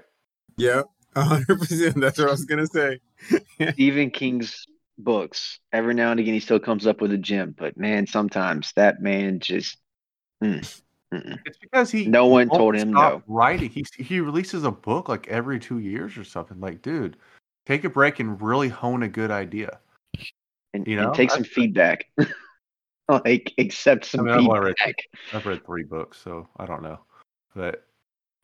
Yeah, 0.57 0.83
hundred 1.15 1.59
percent. 1.59 1.99
That's 1.99 2.17
what 2.17 2.29
I 2.29 2.31
was 2.31 2.45
gonna 2.45 2.67
say. 2.67 2.99
Stephen 3.73 4.09
King's 4.09 4.65
books. 4.97 5.59
Every 5.71 5.93
now 5.93 6.11
and 6.11 6.19
again, 6.19 6.33
he 6.33 6.39
still 6.39 6.59
comes 6.59 6.87
up 6.87 7.01
with 7.01 7.11
a 7.11 7.17
gem, 7.17 7.53
but 7.57 7.77
man, 7.77 8.07
sometimes 8.07 8.73
that 8.75 9.01
man 9.01 9.39
just. 9.39 9.77
mm. 10.43 10.81
It's 11.11 11.57
because 11.57 11.89
he 11.89 12.05
No 12.05 12.27
one 12.27 12.49
told 12.49 12.75
him 12.75 12.91
stop 12.91 13.13
no. 13.13 13.23
writing. 13.27 13.69
He 13.69 13.83
he 13.97 14.19
releases 14.19 14.63
a 14.63 14.71
book 14.71 15.09
like 15.09 15.27
every 15.27 15.59
two 15.59 15.79
years 15.79 16.17
or 16.17 16.23
something. 16.23 16.59
Like, 16.59 16.81
dude, 16.83 17.17
take 17.65 17.83
a 17.83 17.89
break 17.89 18.19
and 18.19 18.39
really 18.41 18.69
hone 18.69 19.03
a 19.03 19.07
good 19.07 19.31
idea. 19.31 19.79
And, 20.73 20.85
You 20.87 20.97
and 20.99 21.07
know, 21.07 21.13
take 21.13 21.31
some 21.31 21.41
that's- 21.41 21.53
feedback. 21.53 22.05
like 23.09 23.53
accept 23.57 24.05
some 24.05 24.25
mean, 24.25 24.49
I've 24.51 24.63
read- 24.63 24.75
feedback. 24.79 24.95
I've 25.33 25.45
read 25.45 25.65
three 25.65 25.83
books, 25.83 26.19
so 26.23 26.47
I 26.57 26.65
don't 26.65 26.83
know, 26.83 26.99
but 27.55 27.85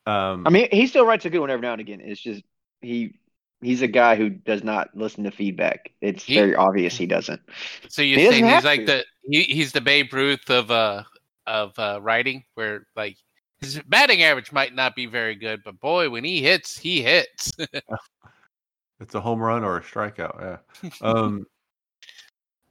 um, 0.07 0.45
I 0.45 0.49
mean, 0.49 0.67
he 0.71 0.87
still 0.87 1.05
writes 1.05 1.25
a 1.25 1.29
good 1.29 1.39
one 1.39 1.49
every 1.51 1.61
now 1.61 1.73
and 1.73 1.81
again. 1.81 2.01
It's 2.01 2.19
just 2.21 2.43
he 2.81 3.19
he's 3.61 3.81
a 3.83 3.87
guy 3.87 4.15
who 4.15 4.29
does 4.29 4.63
not 4.63 4.89
listen 4.95 5.23
to 5.25 5.31
feedback. 5.31 5.91
It's 6.01 6.23
He- 6.23 6.35
very 6.35 6.55
obvious 6.55 6.95
he 6.97 7.05
doesn't. 7.07 7.41
so 7.89 8.01
you're 8.01 8.19
He 8.19 8.29
saying 8.29 8.45
he's 8.47 8.63
like 8.63 8.81
to. 8.81 8.85
the 8.85 9.05
he, 9.23 9.43
he's 9.43 9.71
the 9.71 9.81
Babe 9.81 10.11
Ruth 10.13 10.49
of 10.49 10.69
uh 10.71 11.03
of 11.47 11.77
uh 11.77 11.99
writing 12.01 12.43
where 12.55 12.87
like 12.95 13.17
his 13.61 13.79
batting 13.87 14.23
average 14.23 14.51
might 14.51 14.73
not 14.75 14.95
be 14.95 15.05
very 15.05 15.35
good 15.35 15.61
but 15.63 15.79
boy 15.79 16.09
when 16.09 16.23
he 16.23 16.41
hits 16.41 16.77
he 16.77 17.01
hits 17.03 17.51
it's 18.99 19.13
a 19.15 19.21
home 19.21 19.39
run 19.39 19.63
or 19.63 19.77
a 19.77 19.81
strikeout. 19.81 20.59
Yeah. 20.83 20.89
Um, 21.01 21.45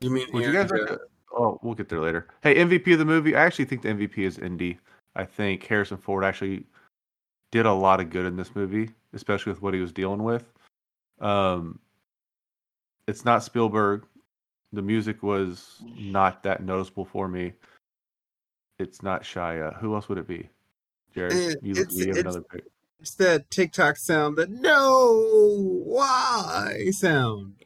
You 0.00 0.10
mean 0.10 0.26
would 0.32 0.44
you 0.44 0.52
guys? 0.52 0.70
Like, 0.70 0.98
oh, 1.32 1.58
we'll 1.62 1.74
get 1.74 1.88
there 1.88 2.00
later. 2.00 2.26
Hey, 2.42 2.54
MVP 2.56 2.92
of 2.92 2.98
the 2.98 3.04
movie. 3.04 3.34
I 3.34 3.44
actually 3.44 3.64
think 3.66 3.82
the 3.82 3.88
MVP 3.88 4.18
is 4.18 4.38
Indy. 4.38 4.78
I 5.16 5.24
think 5.24 5.64
Harrison 5.66 5.96
Ford 5.96 6.24
actually 6.24 6.64
did 7.52 7.66
a 7.66 7.72
lot 7.72 8.00
of 8.00 8.10
good 8.10 8.26
in 8.26 8.36
this 8.36 8.54
movie, 8.54 8.90
especially 9.12 9.52
with 9.52 9.62
what 9.62 9.74
he 9.74 9.80
was 9.80 9.92
dealing 9.92 10.22
with. 10.22 10.44
Um, 11.20 11.78
it's 13.06 13.24
not 13.24 13.42
Spielberg. 13.44 14.04
The 14.72 14.82
music 14.82 15.22
was 15.22 15.80
not 15.96 16.42
that 16.42 16.62
noticeable 16.64 17.04
for 17.04 17.28
me. 17.28 17.52
It's 18.80 19.02
not 19.02 19.22
Shia. 19.22 19.78
Who 19.78 19.94
else 19.94 20.08
would 20.08 20.18
it 20.18 20.26
be? 20.26 20.48
Jarred, 21.14 21.32
Eh, 21.32 21.54
you, 21.62 21.72
it's- 21.72 21.92
you 21.94 22.08
have 22.08 22.16
it's- 22.16 22.22
another 22.22 22.42
pick. 22.42 22.64
It's 23.00 23.14
that 23.16 23.50
TikTok 23.50 23.98
sound, 23.98 24.36
that 24.38 24.50
no, 24.50 25.82
why 25.84 26.86
sound. 26.90 27.56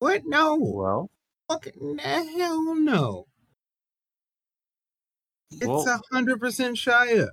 What? 0.00 0.22
No, 0.26 0.56
Well, 0.56 1.10
fucking 1.48 1.98
hell 1.98 2.74
no. 2.74 3.26
It's 5.50 5.86
a 5.86 6.00
hundred 6.10 6.40
percent 6.40 6.76
Shia. 6.76 7.28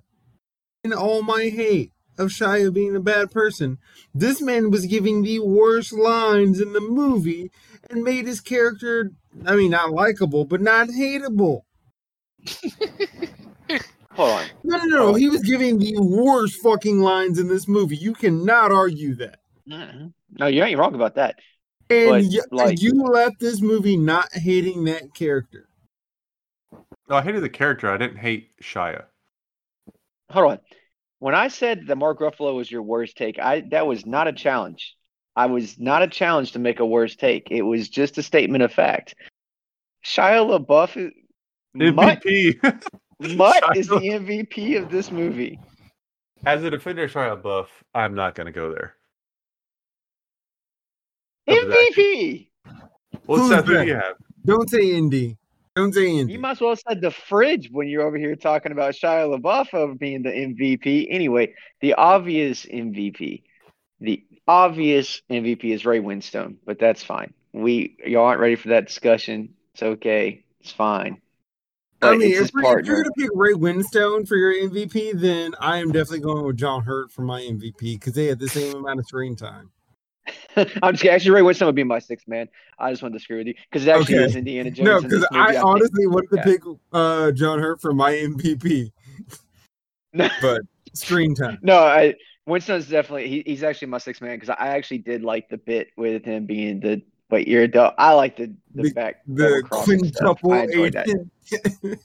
In 0.84 0.94
all 0.94 1.22
my 1.22 1.50
hate 1.50 1.92
of 2.18 2.30
Shia 2.30 2.74
being 2.74 2.96
a 2.96 3.02
bad 3.02 3.32
person, 3.32 3.78
this 4.14 4.42
man 4.42 4.72
was 4.72 4.86
giving 4.86 5.24
the 5.24 5.40
worst 5.40 5.94
lines 5.94 6.62
in 6.62 6.74
the 6.74 6.82
movie 6.82 7.52
and 7.90 8.04
made 8.04 8.28
his 8.28 8.42
character, 8.42 9.12
I 9.46 9.56
mean, 9.56 9.72
not 9.72 9.92
likable, 9.92 10.46
but 10.46 10.62
not 10.62 10.90
hateable. 10.90 11.62
Hold 14.12 14.32
on. 14.32 14.46
No, 14.64 14.78
no, 14.78 14.86
no. 14.86 15.14
He 15.14 15.30
was 15.30 15.42
giving 15.44 15.80
the 15.80 15.98
worst 16.00 16.62
fucking 16.62 17.00
lines 17.00 17.40
in 17.40 17.48
this 17.48 17.68
movie. 17.68 17.96
You 17.96 18.14
cannot 18.14 18.72
argue 18.72 19.16
that. 19.16 19.40
No, 20.38 20.48
you 20.48 20.64
ain't 20.64 20.78
wrong 20.78 20.96
about 20.96 21.16
that. 21.16 21.40
And 21.90 22.10
But, 22.10 22.24
y- 22.24 22.40
like- 22.66 22.82
you 22.82 22.92
left 23.04 23.40
this 23.40 23.62
movie 23.62 23.98
not 23.98 24.32
hating 24.34 24.84
that 24.86 25.14
character. 25.14 25.68
no, 26.72 27.16
I 27.16 27.22
hated 27.22 27.42
the 27.42 27.50
character. 27.50 27.90
I 27.90 27.98
didn't 27.98 28.18
hate 28.18 28.52
Shia. 28.62 29.06
Hold 30.32 30.52
on. 30.52 30.60
When 31.18 31.34
I 31.36 31.48
said 31.48 31.88
that 31.88 31.96
Mark 31.98 32.20
Ruffalo 32.20 32.56
was 32.56 32.72
your 32.72 32.84
worst 32.84 33.18
take, 33.18 33.40
I 33.40 33.62
that 33.72 33.88
was 33.88 34.06
not 34.06 34.28
a 34.28 34.34
challenge. 34.34 34.96
I 35.36 35.48
was 35.48 35.80
not 35.80 36.02
a 36.04 36.08
challenge 36.08 36.52
to 36.54 36.60
make 36.60 36.80
a 36.80 36.86
worst 36.86 37.20
take. 37.20 37.50
It 37.50 37.64
was 37.64 37.90
just 37.90 38.18
a 38.18 38.24
statement 38.24 38.64
of 38.64 38.72
fact. 38.72 39.16
Shia 40.06 40.66
LaBeouf, 40.66 40.96
is, 40.98 41.12
MVP. 41.76 42.62
Mutt 43.36 43.64
Shia 43.64 43.76
is 43.76 43.88
the 43.88 43.96
MVP 43.96 44.82
of 44.82 44.90
this 44.92 45.12
movie. 45.12 45.60
As 46.46 46.64
a 46.64 46.70
defender 46.70 47.04
of 47.06 47.12
Shia 47.12 47.42
LaBeouf, 47.42 47.68
I'm 47.94 48.16
not 48.16 48.36
going 48.36 48.46
to 48.46 48.54
go 48.54 48.72
there. 48.74 48.96
Of 51.50 51.56
his 51.56 51.90
acting. 51.90 52.04
MVP. 52.04 52.48
Well, 53.28 53.40
Who's 53.40 53.50
Seth, 53.50 53.66
that? 53.66 53.82
do 53.84 53.88
you 53.88 53.96
have? 53.96 54.16
Don't 54.46 54.70
say 54.70 54.92
Indy. 54.92 55.38
Don't 55.76 55.94
say 55.94 56.10
Indy. 56.18 56.34
You 56.34 56.40
might 56.40 56.52
as 56.52 56.62
well 56.62 56.72
have 56.72 56.82
said 56.88 57.02
the 57.02 57.12
fridge 57.12 57.70
when 57.72 57.88
you're 57.88 58.02
over 58.02 58.18
here 58.18 58.36
talking 58.36 58.72
about 58.72 58.94
Shia 58.94 59.40
LaBeouf 59.40 59.74
of 59.74 60.00
being 60.00 60.24
the 60.24 60.30
MVP. 60.30 61.08
Anyway, 61.10 61.54
the 61.82 61.94
obvious 61.94 62.66
MVP, 62.66 63.44
the 64.02 64.24
obvious 64.48 65.22
MVP 65.30 65.66
is 65.66 65.86
Ray 65.86 66.00
Winstone, 66.00 66.56
but 66.66 66.80
that's 66.80 67.04
fine. 67.04 67.34
We 67.54 67.98
y'all 68.06 68.26
aren't 68.26 68.42
ready 68.42 68.56
for 68.56 68.70
that 68.70 68.88
discussion. 68.88 69.54
It's 69.74 69.84
okay. 69.84 70.44
It's 70.62 70.72
fine. 70.72 71.22
I 72.02 72.16
mean, 72.16 72.32
if, 72.32 72.48
if 72.48 72.52
you're 72.54 72.82
gonna 72.82 73.12
pick 73.18 73.30
Ray 73.34 73.54
Winstone 73.54 74.28
for 74.28 74.38
your 74.38 74.54
MVP, 74.54 75.20
then 75.20 75.54
I 75.60 75.78
am 75.78 75.92
definitely 75.92 76.22
going 76.22 76.46
with 76.46 76.58
John 76.58 76.84
Hurt 76.84 77.12
for 77.12 77.24
my 77.24 77.42
MVP 77.42 77.76
because 77.80 78.14
they 78.14 78.26
had 78.26 78.40
the 78.40 78.48
same 78.48 78.76
amount 78.76 79.00
of 79.00 79.06
screen 79.06 79.36
time. 79.36 79.70
I'm 80.56 80.94
just 80.94 81.02
kidding. 81.02 81.12
actually 81.16 81.32
Ray 81.32 81.42
Winstone 81.42 81.66
would 81.68 81.76
be 81.76 81.84
my 81.84 82.00
sixth 82.00 82.28
man. 82.28 82.48
I 82.78 82.92
just 82.92 83.02
wanted 83.02 83.18
to 83.18 83.24
screw 83.24 83.38
with 83.38 83.48
you 83.48 83.54
because 83.70 83.86
it 83.88 83.92
actually 83.92 84.16
Okay. 84.16 84.26
is 84.26 84.36
Indiana 84.36 84.72
Jones. 84.72 84.86
No, 84.86 85.02
because. 85.02 85.26
I 85.32 85.54
think- 85.54 85.66
honestly 85.66 86.08
wanted 86.08 86.30
to 86.38 86.42
pick 86.44 86.62
uh, 86.94 87.32
John 87.32 87.60
Hurt 87.60 87.82
for 87.82 87.94
my 87.94 88.12
MVP, 88.12 88.92
but 90.14 90.62
screen 90.94 91.36
time. 91.36 91.60
No, 91.62 91.78
I 91.80 92.16
Winstone's 92.48 92.88
definitely 92.90 93.28
he, 93.28 93.44
he's 93.46 93.64
actually 93.64 93.90
my 93.90 94.00
sixth 94.00 94.22
man 94.22 94.36
because 94.36 94.50
I 94.50 94.70
actually 94.70 95.00
did 95.00 95.24
like 95.24 95.50
the 95.50 95.58
bit 95.58 95.90
with 95.98 96.26
him 96.26 96.46
being 96.46 96.80
the 96.80 97.02
but 97.30 97.48
you're 97.48 97.64
a 97.64 97.68
dog. 97.68 97.94
I 97.98 98.14
like 98.14 98.38
the 98.38 98.54
the, 98.74 98.84
The- 98.84 98.94
back 98.94 99.22
The 99.28 99.64
quintuple 99.70 100.52
I 100.54 100.64
enjoyed 100.64 100.94
that. 100.94 101.08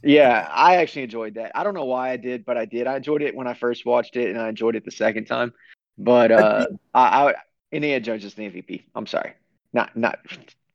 Yeah, 0.02 0.48
I 0.50 0.76
actually 0.76 1.02
enjoyed 1.02 1.34
that. 1.34 1.52
I 1.54 1.64
don't 1.64 1.74
know 1.74 1.84
why 1.84 2.10
I 2.10 2.16
did, 2.16 2.46
but 2.46 2.56
I 2.56 2.64
did. 2.64 2.86
I 2.86 2.96
enjoyed 2.96 3.20
it 3.20 3.34
when 3.34 3.46
I 3.46 3.52
first 3.52 3.84
watched 3.84 4.16
it, 4.16 4.30
and 4.30 4.38
I 4.40 4.48
enjoyed 4.48 4.74
it 4.74 4.86
the 4.86 4.90
second 4.90 5.26
time. 5.26 5.52
But 5.98 6.32
uh, 6.32 6.66
I, 6.94 7.00
I 7.30 7.34
Indiana 7.74 8.00
Jones 8.00 8.24
is 8.24 8.34
the 8.34 8.44
MVP. 8.44 8.84
I'm 8.94 9.06
sorry, 9.06 9.32
not 9.72 9.96
not 9.96 10.20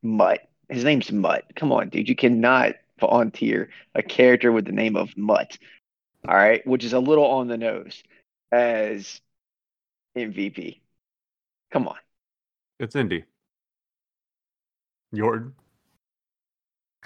Mutt. 0.03 0.47
His 0.67 0.83
name's 0.83 1.11
Mutt. 1.11 1.45
Come 1.55 1.71
on, 1.71 1.89
dude. 1.89 2.09
You 2.09 2.15
cannot 2.15 2.73
volunteer 2.99 3.69
a 3.95 4.03
character 4.03 4.51
with 4.51 4.65
the 4.65 4.73
name 4.73 4.97
of 4.97 5.15
Mutt. 5.17 5.57
All 6.27 6.35
right, 6.35 6.65
which 6.67 6.83
is 6.83 6.93
a 6.93 6.99
little 6.99 7.25
on 7.25 7.47
the 7.47 7.57
nose 7.57 8.03
as 8.51 9.21
MVP. 10.17 10.81
Come 11.71 11.87
on. 11.87 11.95
It's 12.79 12.95
Indy. 12.95 13.23
Yorton. 15.15 15.53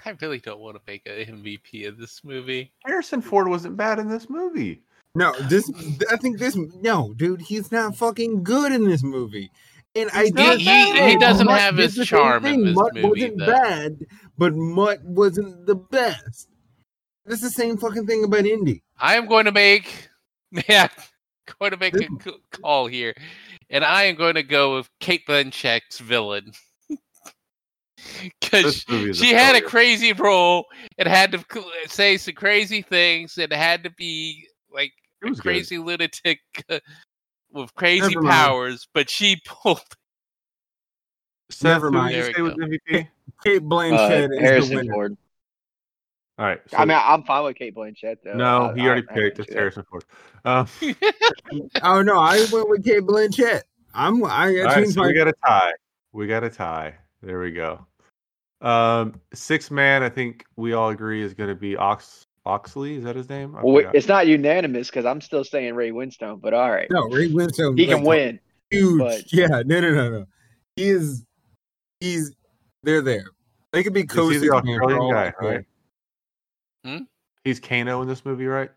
I 0.04 0.14
really 0.20 0.40
don't 0.40 0.60
want 0.60 0.76
to 0.76 0.82
make 0.86 1.06
an 1.06 1.42
MVP 1.42 1.88
of 1.88 1.96
this 1.96 2.22
movie 2.24 2.70
Harrison 2.84 3.22
Ford 3.22 3.48
wasn't 3.48 3.78
bad 3.78 3.98
in 3.98 4.08
this 4.08 4.28
movie. 4.28 4.82
No, 5.14 5.32
this 5.42 5.70
I 6.10 6.16
think 6.16 6.38
this 6.38 6.56
no, 6.56 7.14
dude, 7.14 7.40
he's 7.40 7.70
not 7.70 7.96
fucking 7.96 8.42
good 8.42 8.72
in 8.72 8.84
this 8.84 9.02
movie. 9.02 9.50
And 9.96 10.10
I 10.12 10.22
He's 10.24 10.32
did 10.32 10.36
not 10.46 10.58
He- 10.58 10.92
he- 10.92 11.08
he 11.10 11.16
doesn't 11.16 11.46
Mutt 11.46 11.60
have 11.60 11.76
his 11.76 11.94
the 11.94 12.04
same 12.04 12.18
charm 12.18 12.44
in 12.46 12.52
thing. 12.54 12.64
this 12.64 12.74
Mutt 12.74 12.94
movie, 12.94 13.08
wasn't 13.08 13.38
though. 13.38 13.46
bad, 13.46 14.06
but 14.36 14.54
Mutt 14.54 15.04
wasn't 15.04 15.66
the 15.66 15.76
best. 15.76 16.48
That's 17.26 17.40
the 17.40 17.50
same 17.50 17.76
fucking 17.78 18.06
thing 18.06 18.24
about 18.24 18.44
Indy. 18.44 18.82
I 18.98 19.14
am 19.16 19.26
going 19.26 19.44
to 19.46 19.52
make 19.52 20.08
yeah, 20.68 20.88
going 21.60 21.70
to 21.70 21.76
make 21.76 21.94
a 21.94 22.08
call 22.60 22.86
here, 22.86 23.14
and 23.70 23.84
I 23.84 24.04
am 24.04 24.16
going 24.16 24.34
to 24.34 24.42
go 24.42 24.76
with 24.76 24.90
Cate 25.00 25.26
Blanchett's 25.26 25.98
villain. 26.00 26.52
because 28.40 28.64
This 28.64 28.88
movie 28.88 29.10
is 29.10 29.20
a 29.20 29.24
she 29.24 29.32
had 29.32 29.56
a 29.56 29.60
crazy 29.62 30.12
role 30.12 30.66
and 30.98 31.08
had 31.08 31.32
to 31.32 31.44
say 31.86 32.16
some 32.16 32.34
crazy 32.34 32.82
things 32.82 33.38
and 33.38 33.52
had 33.52 33.82
to 33.84 33.90
be 33.90 34.46
like 34.72 34.92
It 35.22 35.26
a 35.26 35.30
was 35.30 35.38
good. 35.40 35.42
crazy 35.44 35.78
lunatic 35.78 36.40
uh, 36.68 36.78
with 37.54 37.74
crazy 37.74 38.00
Never 38.08 38.22
mind. 38.22 38.32
powers, 38.34 38.88
but 38.92 39.08
she 39.08 39.40
pulled. 39.46 39.80
Seth, 41.50 41.62
Never 41.62 41.90
mind. 41.90 42.14
did 42.14 42.36
you 42.36 42.44
There 42.48 42.56
say 42.56 42.66
we 42.66 42.78
MVP? 42.78 43.08
Cate 43.44 43.56
Uh, 43.56 43.64
Blanchett 43.66 44.58
is 44.58 44.68
the 44.68 44.76
winner. 44.76 44.92
Ford. 44.92 45.16
All 46.38 46.46
right. 46.46 46.60
I 46.76 46.84
mean, 46.84 46.98
I'm 47.00 47.22
fine 47.22 47.44
with 47.44 47.56
Cate 47.56 47.74
Blanchett 47.76 48.16
though. 48.24 48.34
no, 48.34 48.70
I- 48.70 48.74
he 48.74 48.80
I- 48.82 48.86
already 48.86 49.06
I 49.08 49.14
picked. 49.14 49.36
don't 49.36 49.44
It's 49.44 49.52
do. 49.52 49.58
Harrison 49.58 49.84
Ford. 49.88 50.04
Um, 50.44 50.66
Oh 51.82 52.02
no, 52.02 52.18
I 52.18 52.44
went 52.52 52.68
with 52.68 52.84
Cate 52.84 53.02
Blanchett. 53.04 53.62
I'm 53.94 54.24
I, 54.24 54.28
I 54.28 54.58
all 54.60 54.64
right, 54.64 54.88
so 54.88 55.00
my 55.00 55.06
we 55.08 55.14
got 55.14 55.28
a 55.28 55.34
tie. 55.46 55.72
We 56.12 56.26
got 56.26 56.42
a 56.42 56.50
tie. 56.50 56.94
There 57.22 57.38
we 57.40 57.52
go. 57.52 57.86
Um, 58.60 59.20
six 59.32 59.70
man. 59.70 60.02
I 60.02 60.08
think 60.08 60.44
we 60.56 60.72
all 60.72 60.88
agree 60.90 61.22
is 61.22 61.34
going 61.34 61.48
to 61.50 61.54
be 61.54 61.76
Ox 61.76 62.23
Oxley. 62.46 62.96
Is 62.96 63.04
that 63.04 63.16
his 63.16 63.28
name? 63.28 63.56
Well, 63.62 63.90
it's 63.94 64.08
not 64.08 64.26
unanimous 64.26 64.88
because 64.88 65.04
I'm 65.04 65.20
still 65.20 65.44
saying 65.44 65.74
Ray 65.74 65.90
Winstone, 65.90 66.40
but 66.40 66.54
all 66.54 66.70
right, 66.70 66.88
no 66.90 67.02
Ray 67.08 67.30
Winstone. 67.30 67.78
he 67.78 67.86
can 67.86 67.98
like, 67.98 68.06
win. 68.06 68.40
Huge. 68.70 68.98
but- 68.98 69.24
Yeah, 69.32 69.62
no, 69.64 69.80
no, 69.80 69.90
no, 69.92 70.10
no. 70.10 70.26
He 70.76 70.88
is. 70.88 71.24
He's. 72.00 72.34
They're 72.82 73.00
there. 73.00 73.24
They 73.72 73.82
could 73.82 73.94
be 73.94 74.00
Is 74.00 74.10
he 74.12 74.16
co 74.16 74.30
the 74.30 74.50
Australian 74.50 75.12
guy, 75.12 75.32
right? 75.40 75.64
Hmm? 76.84 77.04
He's 77.44 77.58
Kano 77.60 78.02
in 78.02 78.08
this 78.08 78.24
movie, 78.24 78.46
right? 78.46 78.70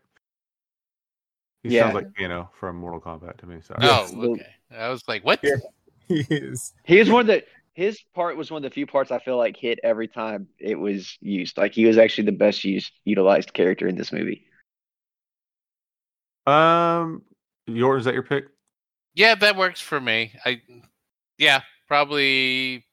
He 1.62 1.70
Yeah. 1.70 1.84
sounds 1.84 1.94
like 1.94 2.16
Kano 2.16 2.50
from 2.58 2.76
Mortal 2.76 3.00
Kombat 3.00 3.36
to 3.38 3.46
me. 3.46 3.60
Sorry. 3.60 3.80
Yes. 3.82 4.12
Oh, 4.14 4.32
okay. 4.32 4.46
I 4.76 4.88
was 4.88 5.02
like, 5.08 5.24
what? 5.24 5.40
Yeah. 5.42 5.56
He 6.08 6.20
is. 6.30 6.72
He 6.84 6.98
was 6.98 7.10
one 7.10 7.20
of 7.20 7.26
the 7.26 7.44
his 7.78 8.02
part 8.12 8.36
was 8.36 8.50
one 8.50 8.64
of 8.64 8.68
the 8.68 8.74
few 8.74 8.88
parts 8.88 9.12
I 9.12 9.20
feel 9.20 9.36
like 9.36 9.56
hit 9.56 9.78
every 9.84 10.08
time 10.08 10.48
it 10.58 10.74
was 10.74 11.16
used. 11.20 11.56
Like 11.56 11.72
he 11.72 11.86
was 11.86 11.96
actually 11.96 12.24
the 12.24 12.32
best 12.32 12.64
used 12.64 12.90
utilized 13.04 13.54
character 13.54 13.86
in 13.86 13.94
this 13.94 14.12
movie. 14.12 14.46
Um, 16.44 17.22
yours 17.66 18.00
is 18.00 18.04
that 18.06 18.14
your 18.14 18.24
pick? 18.24 18.46
Yeah, 19.14 19.36
that 19.36 19.56
works 19.56 19.80
for 19.80 20.00
me. 20.00 20.32
I, 20.44 20.60
yeah, 21.38 21.60
probably. 21.86 22.84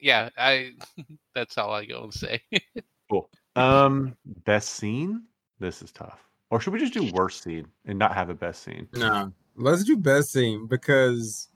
Yeah, 0.00 0.30
I. 0.36 0.72
That's 1.36 1.56
all 1.56 1.72
I 1.72 1.84
go 1.86 2.02
and 2.02 2.12
say. 2.12 2.42
Cool. 3.08 3.30
Um, 3.54 4.16
best 4.44 4.70
scene. 4.70 5.22
This 5.60 5.80
is 5.80 5.92
tough. 5.92 6.18
Or 6.50 6.58
should 6.58 6.72
we 6.72 6.80
just 6.80 6.92
do 6.92 7.08
worst 7.12 7.44
scene 7.44 7.68
and 7.84 7.96
not 7.96 8.16
have 8.16 8.30
a 8.30 8.34
best 8.34 8.64
scene? 8.64 8.88
No, 8.94 9.32
let's 9.54 9.84
do 9.84 9.96
best 9.96 10.32
scene 10.32 10.66
because 10.66 11.50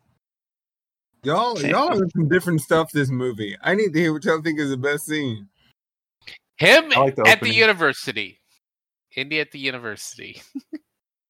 y'all 1.23 1.57
Same. 1.57 1.71
y'all 1.71 1.89
have 1.99 2.11
some 2.15 2.29
different 2.29 2.61
stuff 2.61 2.91
this 2.93 3.11
movie. 3.11 3.57
I 3.63 3.75
need 3.75 3.93
to 3.93 3.99
hear 4.01 4.13
what 4.13 4.25
y'all 4.25 4.41
think 4.43 4.59
is 4.59 4.71
the 4.71 4.77
best 4.77 5.07
scene. 5.07 5.49
Him 6.57 6.91
like 6.91 7.17
the 7.17 7.27
at 7.27 7.41
the 7.41 7.53
university. 7.53 8.39
Indy 9.17 9.41
at 9.41 9.51
the 9.53 9.59
university. 9.59 10.41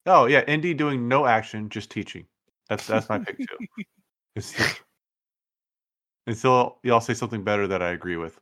Oh 0.07 0.25
yeah, 0.25 0.41
Indy 0.49 0.73
doing 0.73 1.09
no 1.09 1.27
action, 1.27 1.69
just 1.69 1.91
teaching. 1.91 2.25
That's 2.71 2.87
that's 2.87 3.07
my 3.11 3.19
pick 3.19 3.37
too. 3.37 3.47
It's- 4.35 4.77
Until 6.27 6.79
y'all 6.83 7.01
say 7.03 7.13
something 7.15 7.45
better 7.45 7.67
that 7.69 7.83
I 7.83 7.91
agree 7.91 8.17
with, 8.17 8.41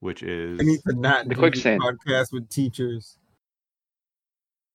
which 0.00 0.22
is 0.22 0.60
I 0.60 0.64
need 0.64 0.80
to 0.88 0.94
not 0.94 1.28
The 1.28 1.34
do 1.34 1.40
quicksand. 1.40 1.80
this 1.80 1.96
podcast 2.06 2.32
with 2.32 2.48
teachers. 2.50 3.16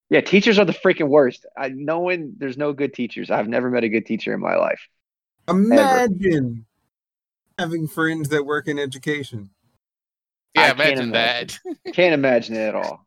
Yeah, 0.10 0.22
teachers 0.22 0.58
are 0.58 0.66
the 0.66 0.74
freaking 0.74 1.08
worst. 1.10 1.45
I 1.55 1.70
no 1.70 1.99
one 1.99 2.34
there's 2.38 2.58
no 2.58 2.74
good 2.74 2.93
teachers. 2.95 3.30
I've 3.30 3.47
never 3.47 3.70
met 3.70 3.84
a 3.84 3.89
good 3.89 4.05
teacher 4.08 4.34
in 4.34 4.39
my 4.39 4.55
life. 4.55 4.88
Imagine 5.48 6.66
having 7.58 7.88
friends 7.88 8.30
that 8.30 8.45
work 8.45 8.68
in 8.68 8.78
education. 8.80 9.50
Yeah, 10.56 10.64
I 10.64 10.66
can't 10.74 10.80
imagine 11.00 11.12
that. 11.12 11.60
Can't 11.93 12.14
imagine 12.14 12.56
it 12.56 12.68
at 12.70 12.76
all. 12.76 13.06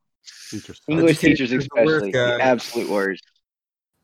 teachers. 0.51 0.81
English 0.89 1.19
Education 1.19 1.31
teachers 1.31 1.53
is 1.53 1.69
the 1.75 1.83
worst, 1.85 2.07
especially. 2.07 2.13
The 2.13 2.39
absolute 2.45 2.91
worst. 2.91 3.25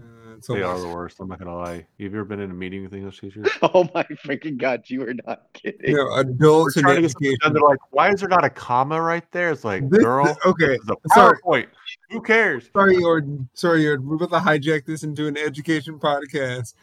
Uh, 0.01 0.05
it's 0.37 0.49
They 0.49 0.62
are 0.62 0.78
the 0.80 0.89
worst. 0.89 1.20
I'm 1.20 1.28
not 1.28 1.39
gonna 1.39 1.57
lie. 1.57 1.74
Have 1.74 1.84
You've 1.99 2.14
ever 2.14 2.24
been 2.24 2.41
in 2.41 2.51
a 2.51 2.55
meeting 2.55 2.82
with 2.82 2.93
English 2.93 3.20
teachers? 3.20 3.47
Oh 3.62 3.89
my 3.95 4.03
freaking 4.24 4.57
god, 4.57 4.82
you 4.89 5.03
are 5.07 5.14
not 5.26 5.45
kidding. 5.53 5.80
you 5.91 5.97
know, 5.97 6.05
We're 6.07 6.20
adults 6.22 6.76
in 6.76 6.82
trying 6.82 6.97
to 7.03 7.05
education. 7.05 7.37
done. 7.41 7.53
They're 7.53 7.62
like, 7.62 7.78
"Why 7.91 8.11
is 8.11 8.20
there 8.20 8.28
not 8.28 8.45
a 8.45 8.51
comma 8.51 9.01
right 9.01 9.24
there?" 9.32 9.51
It's 9.53 9.64
like, 9.64 9.89
This- 9.89 10.03
girl, 10.03 10.37
okay, 10.45 10.66
this 10.66 10.80
is 10.80 10.89
a 10.91 11.14
sorry. 11.14 11.39
PowerPoint. 11.45 11.66
Who 12.11 12.20
cares? 12.20 12.68
Sorry, 12.72 12.97
Yorton. 12.97 13.49
Sorry, 13.55 13.84
Yorton. 13.84 14.05
We're 14.05 14.16
about 14.16 14.30
to 14.30 14.51
hijack 14.51 14.87
this 14.87 15.05
into 15.05 15.28
an 15.28 15.37
education 15.37 15.99
podcast. 16.01 16.74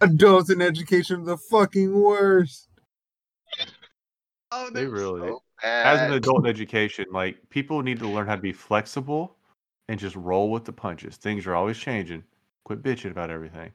Adults 0.00 0.50
in 0.50 0.62
education 0.62 1.22
are 1.22 1.24
the 1.24 1.36
fucking 1.36 2.00
worst. 2.00 2.68
Oh, 4.50 4.70
They 4.70 4.86
really- 4.86 5.28
so 5.28 5.42
As 5.64 6.00
an 6.00 6.12
adult 6.12 6.44
in 6.44 6.46
education, 6.46 7.06
like 7.10 7.36
people 7.50 7.82
need 7.82 7.98
to 7.98 8.08
learn 8.08 8.28
how 8.28 8.36
to 8.36 8.40
be 8.42 8.52
flexible 8.52 9.36
and 9.88 9.98
just 9.98 10.14
roll 10.14 10.52
with 10.52 10.64
the 10.64 10.72
punches. 10.72 11.16
Things 11.16 11.46
are 11.46 11.54
always 11.56 11.78
changing. 11.78 12.22
Quit 12.64 12.82
bitching 12.82 13.10
about 13.10 13.30
everything. 13.30 13.72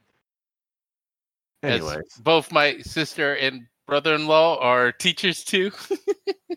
As 1.62 1.80
Anyways, 1.80 2.14
both 2.22 2.50
my 2.52 2.78
sister 2.78 3.34
and 3.36 3.66
brother-in-law 3.86 4.58
are 4.60 4.92
teachers 4.92 5.44
too. 5.44 5.70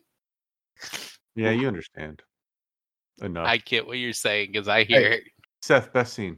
yeah, 1.35 1.51
you 1.51 1.67
understand. 1.67 2.21
Enough. 3.21 3.47
I 3.47 3.57
get 3.57 3.85
what 3.85 3.97
you're 3.97 4.13
saying 4.13 4.51
because 4.53 4.67
I 4.67 4.83
hear 4.83 5.11
it. 5.11 5.23
Seth, 5.61 5.91
best 5.91 6.13
scene, 6.13 6.37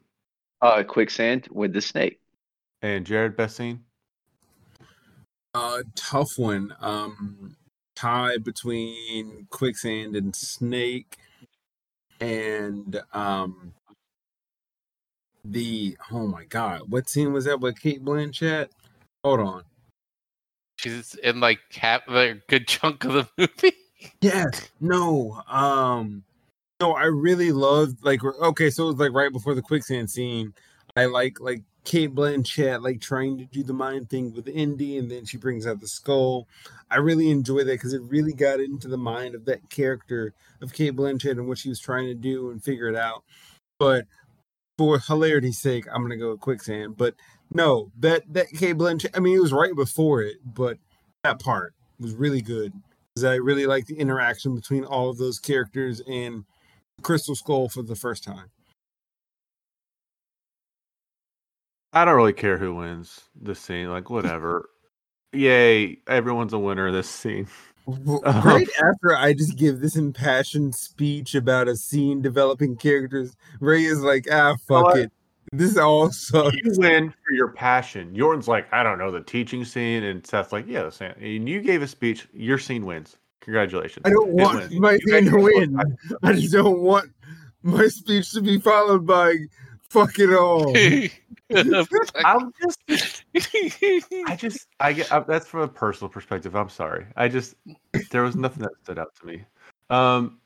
Uh, 0.61 0.83
quicksand 0.83 1.47
with 1.51 1.73
the 1.73 1.81
snake. 1.81 2.19
And 2.81 3.05
Jarred, 3.05 3.35
best 3.35 3.57
scene. 3.57 3.83
Uh, 5.53 5.83
tough 5.95 6.37
one. 6.37 6.73
Um, 6.79 7.55
tie 7.95 8.37
between 8.37 9.47
quicksand 9.49 10.15
and 10.15 10.35
snake, 10.35 11.17
and 12.21 13.01
um, 13.13 13.73
the 15.43 15.97
oh 16.11 16.27
my 16.27 16.45
god, 16.45 16.83
what 16.87 17.09
scene 17.09 17.33
was 17.33 17.45
that 17.45 17.59
with 17.59 17.79
Cate 17.79 18.03
Blanchett? 18.03 18.69
Hold 19.23 19.39
on. 19.41 19.63
She's 20.77 21.15
in 21.15 21.39
like 21.41 21.59
half 21.73 22.07
a 22.07 22.35
good 22.47 22.67
chunk 22.67 23.03
of 23.03 23.13
the 23.13 23.29
movie. 23.37 23.75
Yes. 24.21 24.69
No. 24.79 25.41
Um. 25.47 26.23
No, 26.79 26.93
I 26.93 27.05
really 27.05 27.51
loved 27.51 28.05
like 28.05 28.23
okay, 28.23 28.69
so 28.69 28.83
it 28.83 28.87
was 28.87 28.95
like 28.95 29.11
right 29.11 29.33
before 29.33 29.55
the 29.55 29.61
quicksand 29.61 30.09
scene. 30.09 30.53
I 30.95 31.05
like 31.05 31.41
like 31.41 31.63
Cate 31.89 32.13
Blanchett 32.13 32.83
like 32.83 33.01
trying 33.01 33.39
to 33.39 33.45
do 33.45 33.63
the 33.63 33.73
mind 33.73 34.11
thing 34.11 34.31
with 34.31 34.47
Indy, 34.47 34.99
and 34.99 35.09
then 35.09 35.25
she 35.25 35.37
brings 35.37 35.65
out 35.65 35.79
the 35.79 35.87
skull. 35.87 36.47
I 36.91 36.97
really 36.97 37.31
enjoy 37.31 37.63
that 37.63 37.73
because 37.73 37.95
it 37.95 38.03
really 38.03 38.31
got 38.31 38.59
into 38.59 38.87
the 38.87 38.95
mind 38.95 39.33
of 39.33 39.45
that 39.45 39.71
character 39.71 40.35
of 40.61 40.71
Cate 40.71 40.95
Blanchett 40.95 41.31
and 41.31 41.47
what 41.47 41.57
she 41.57 41.67
was 41.67 41.79
trying 41.79 42.05
to 42.05 42.13
do 42.13 42.51
and 42.51 42.63
figure 42.63 42.89
it 42.89 42.95
out. 42.95 43.23
But 43.79 44.05
for 44.77 44.99
hilarity's 44.99 45.57
sake, 45.57 45.87
I'm 45.91 46.03
gonna 46.03 46.17
go 46.17 46.29
with 46.29 46.41
quicksand. 46.41 46.95
But 46.95 47.15
no, 47.51 47.91
that 47.97 48.21
that 48.33 48.49
Cate 48.49 48.77
Blanchett. 48.77 49.17
I 49.17 49.19
mean, 49.19 49.35
it 49.35 49.41
was 49.41 49.51
right 49.51 49.75
before 49.75 50.21
it, 50.21 50.37
but 50.45 50.77
that 51.23 51.39
part 51.39 51.73
was 51.99 52.13
really 52.13 52.43
good 52.43 52.71
because 53.15 53.23
I 53.23 53.37
really 53.37 53.65
like 53.65 53.87
the 53.87 53.97
interaction 53.97 54.53
between 54.53 54.85
all 54.85 55.09
of 55.09 55.17
those 55.17 55.39
characters 55.39 56.03
and 56.07 56.45
Crystal 57.01 57.33
Skull 57.33 57.67
for 57.67 57.81
the 57.81 57.95
first 57.95 58.23
time. 58.23 58.51
I 61.93 62.05
don't 62.05 62.15
really 62.15 62.33
care 62.33 62.57
who 62.57 62.75
wins 62.75 63.21
this 63.39 63.59
scene. 63.59 63.89
Like, 63.89 64.09
whatever. 64.09 64.69
Yay! 65.33 65.99
Everyone's 66.07 66.53
a 66.53 66.59
winner 66.59 66.87
of 66.87 66.93
this 66.93 67.09
scene. 67.09 67.47
W-. 67.87 68.21
Right 68.25 68.67
after 68.83 69.15
I 69.15 69.33
just 69.33 69.57
give 69.57 69.79
this 69.79 69.95
impassioned 69.95 70.75
speech 70.75 71.35
about 71.35 71.67
a 71.67 71.75
scene 71.75 72.21
developing 72.21 72.75
characters, 72.75 73.35
Ray 73.59 73.83
is 73.85 74.01
like, 74.01 74.27
ah, 74.31 74.55
fuck 74.67 74.95
it. 74.95 75.11
This 75.51 75.77
all 75.77 76.11
sucks. 76.11 76.55
You 76.63 76.73
win 76.77 77.09
for 77.09 77.33
your 77.33 77.47
passion. 77.47 78.13
Yorton's 78.13 78.47
like, 78.47 78.71
I 78.71 78.83
don't 78.83 78.99
know 78.99 79.09
the 79.09 79.21
teaching 79.21 79.65
scene, 79.65 80.03
and 80.03 80.25
Seth's 80.25 80.51
like, 80.51 80.67
yeah, 80.67 80.83
the 80.83 80.91
scene. 80.91 81.13
And 81.19 81.49
you 81.49 81.61
gave 81.61 81.81
a 81.81 81.87
speech. 81.87 82.27
Your 82.33 82.59
scene 82.59 82.85
wins. 82.85 83.17
Congratulations. 83.41 84.03
I 84.05 84.11
don't 84.11 84.29
It 84.29 84.35
want 84.35 84.57
wins. 84.59 84.73
my 84.79 84.91
You 84.91 84.99
scene 85.07 85.25
to 85.25 85.35
are 85.37 85.39
win. 85.39 85.79
I 86.21 86.33
just 86.33 86.53
don't 86.53 86.81
want 86.81 87.09
my 87.63 87.87
speech 87.87 88.31
to 88.33 88.41
be 88.41 88.59
followed 88.59 89.07
by 89.07 89.35
fuck 89.89 90.19
it 90.19 90.31
all. 90.35 90.71
I'm 91.55 92.53
just, 92.61 93.23
I 94.27 94.35
just, 94.37 94.67
I 94.79 94.93
get 94.93 95.11
I, 95.11 95.19
that's 95.21 95.47
from 95.47 95.61
a 95.61 95.67
personal 95.67 96.09
perspective. 96.09 96.55
I'm 96.55 96.69
sorry. 96.69 97.07
I 97.15 97.27
just, 97.27 97.55
there 98.11 98.23
was 98.23 98.35
nothing 98.35 98.63
that 98.63 98.71
stood 98.83 98.99
out 98.99 99.15
to 99.19 99.25
me. 99.25 99.43
Um, 99.89 100.39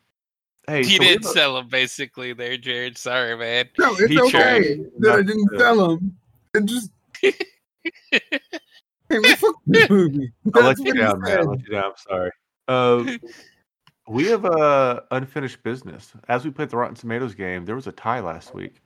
hey, 0.68 0.80
you 0.80 0.84
so 0.86 0.98
didn't 1.00 1.24
have 1.24 1.32
a- 1.32 1.34
sell 1.34 1.58
him 1.58 1.68
basically 1.68 2.34
there, 2.34 2.58
Jarred. 2.58 2.98
Sorry, 2.98 3.36
man. 3.36 3.66
No, 3.78 3.94
it's 4.00 4.12
He 4.12 4.20
okay 4.22 4.80
that 5.00 5.16
I 5.16 5.22
didn't 5.24 5.46
good. 5.48 5.60
sell 5.60 5.92
him. 5.92 6.18
It 6.54 6.66
just. 6.66 6.92
hey, 7.22 7.34
man, 9.10 9.36
fuck 9.36 9.56
this 9.68 9.90
movie. 9.90 10.32
I'll 10.56 10.64
let 10.64 10.80
you 10.80 10.94
down, 10.94 11.20
man. 11.22 11.40
I'll 11.40 11.46
let 11.50 11.60
you 11.62 11.74
down. 11.74 11.84
I'm 11.84 11.92
sorry. 11.98 12.32
Uh, 12.70 13.18
we 14.08 14.26
have 14.28 14.46
uh, 14.46 15.02
unfinished 15.12 15.64
business. 15.64 16.14
As 16.30 16.46
we 16.46 16.52
played 16.52 16.70
the 16.70 16.78
Rotten 16.78 16.96
Tomatoes 16.96 17.36
game, 17.36 17.66
there 17.66 17.76
was 17.76 17.88
a 17.88 17.92
tie 17.92 18.22
last 18.22 18.54
week. 18.54 18.82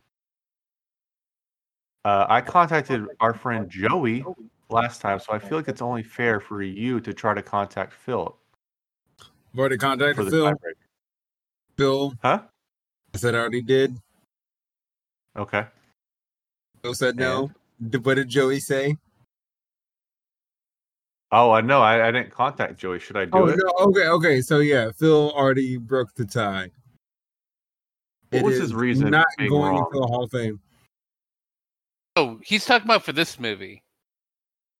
Uh, 2.07 2.25
I 2.29 2.39
contacted 2.39 3.05
our 3.19 3.33
friend 3.33 3.69
Joey 3.69 4.23
last 4.69 5.01
time, 5.01 5.19
so 5.19 5.33
I 5.33 5.39
feel 5.39 5.57
like 5.57 5.67
it's 5.67 5.81
only 5.81 6.03
fair 6.03 6.39
for 6.39 6.63
you 6.63 7.01
to 7.01 7.13
try 7.13 7.33
to 7.33 7.41
contact 7.41 7.91
Phil 7.91 8.33
I've 9.19 9.59
already 9.59 9.77
contacted 9.77 10.29
Phil. 10.29 10.53
Phil, 11.75 12.13
Huh? 12.21 12.43
I 13.13 13.17
said 13.17 13.35
I 13.35 13.39
already 13.39 13.61
did. 13.61 13.97
Okay. 15.35 15.65
Phil 16.81 16.93
said 16.93 17.17
no. 17.17 17.51
D- 17.89 17.97
What 17.97 18.13
did 18.13 18.29
Joey 18.29 18.61
say? 18.61 18.95
Oh, 21.33 21.51
I 21.51 21.59
know. 21.59 21.81
I, 21.81 22.07
I 22.07 22.11
didn't 22.11 22.31
contact 22.31 22.77
Joey. 22.79 22.99
Should 22.99 23.17
I 23.17 23.25
do 23.25 23.31
oh 23.37 23.47
it? 23.47 23.59
no. 23.61 23.85
Okay. 23.87 24.07
Okay. 24.07 24.41
So 24.41 24.59
yeah, 24.59 24.91
Phil 24.97 25.29
already 25.33 25.75
broke 25.75 26.15
the 26.15 26.23
tie. 26.23 26.71
What 28.29 28.39
It 28.39 28.45
was 28.45 28.57
his 28.57 28.73
reason 28.73 29.09
Not 29.09 29.27
going 29.37 29.51
wrong? 29.51 29.75
into 29.91 29.99
the 29.99 30.07
Hall 30.07 30.23
of 30.23 30.31
Fame. 30.31 30.61
Oh, 32.17 32.39
he's 32.43 32.65
talking 32.65 32.87
about 32.87 33.03
for 33.03 33.11
this 33.13 33.39
movie. 33.39 33.83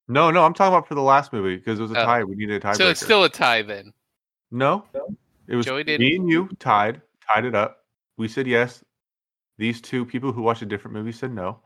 No, 0.08 0.32
no. 0.32 0.44
I'm 0.44 0.54
talking 0.54 0.74
about 0.76 0.88
for 0.88 0.96
the 0.96 1.02
last 1.02 1.32
movie 1.34 1.58
because 1.58 1.80
it 1.80 1.82
was 1.84 1.92
a 1.92 2.02
Oh. 2.02 2.06
tie. 2.06 2.24
We 2.24 2.36
needed 2.36 2.64
a 2.64 2.66
tiebreaker. 2.68 2.76
So 2.78 2.90
it's 2.90 3.02
still 3.04 3.24
a 3.24 3.30
tie 3.30 3.62
then. 3.62 3.94
no. 4.52 4.86
It 5.50 5.56
was 5.56 5.66
Joey 5.66 5.84
did- 5.86 6.02
me 6.02 6.16
and 6.18 6.30
you 6.30 6.50
tied, 6.60 7.02
tied 7.34 7.46
it 7.46 7.56
up. 7.56 7.86
We 8.18 8.28
said 8.28 8.48
yes. 8.48 8.84
These 9.58 9.80
two 9.80 10.06
people 10.06 10.34
who 10.34 10.42
watched 10.42 10.62
a 10.62 10.66
different 10.66 10.96
movie 10.96 11.14
said 11.14 11.32
no, 11.34 11.60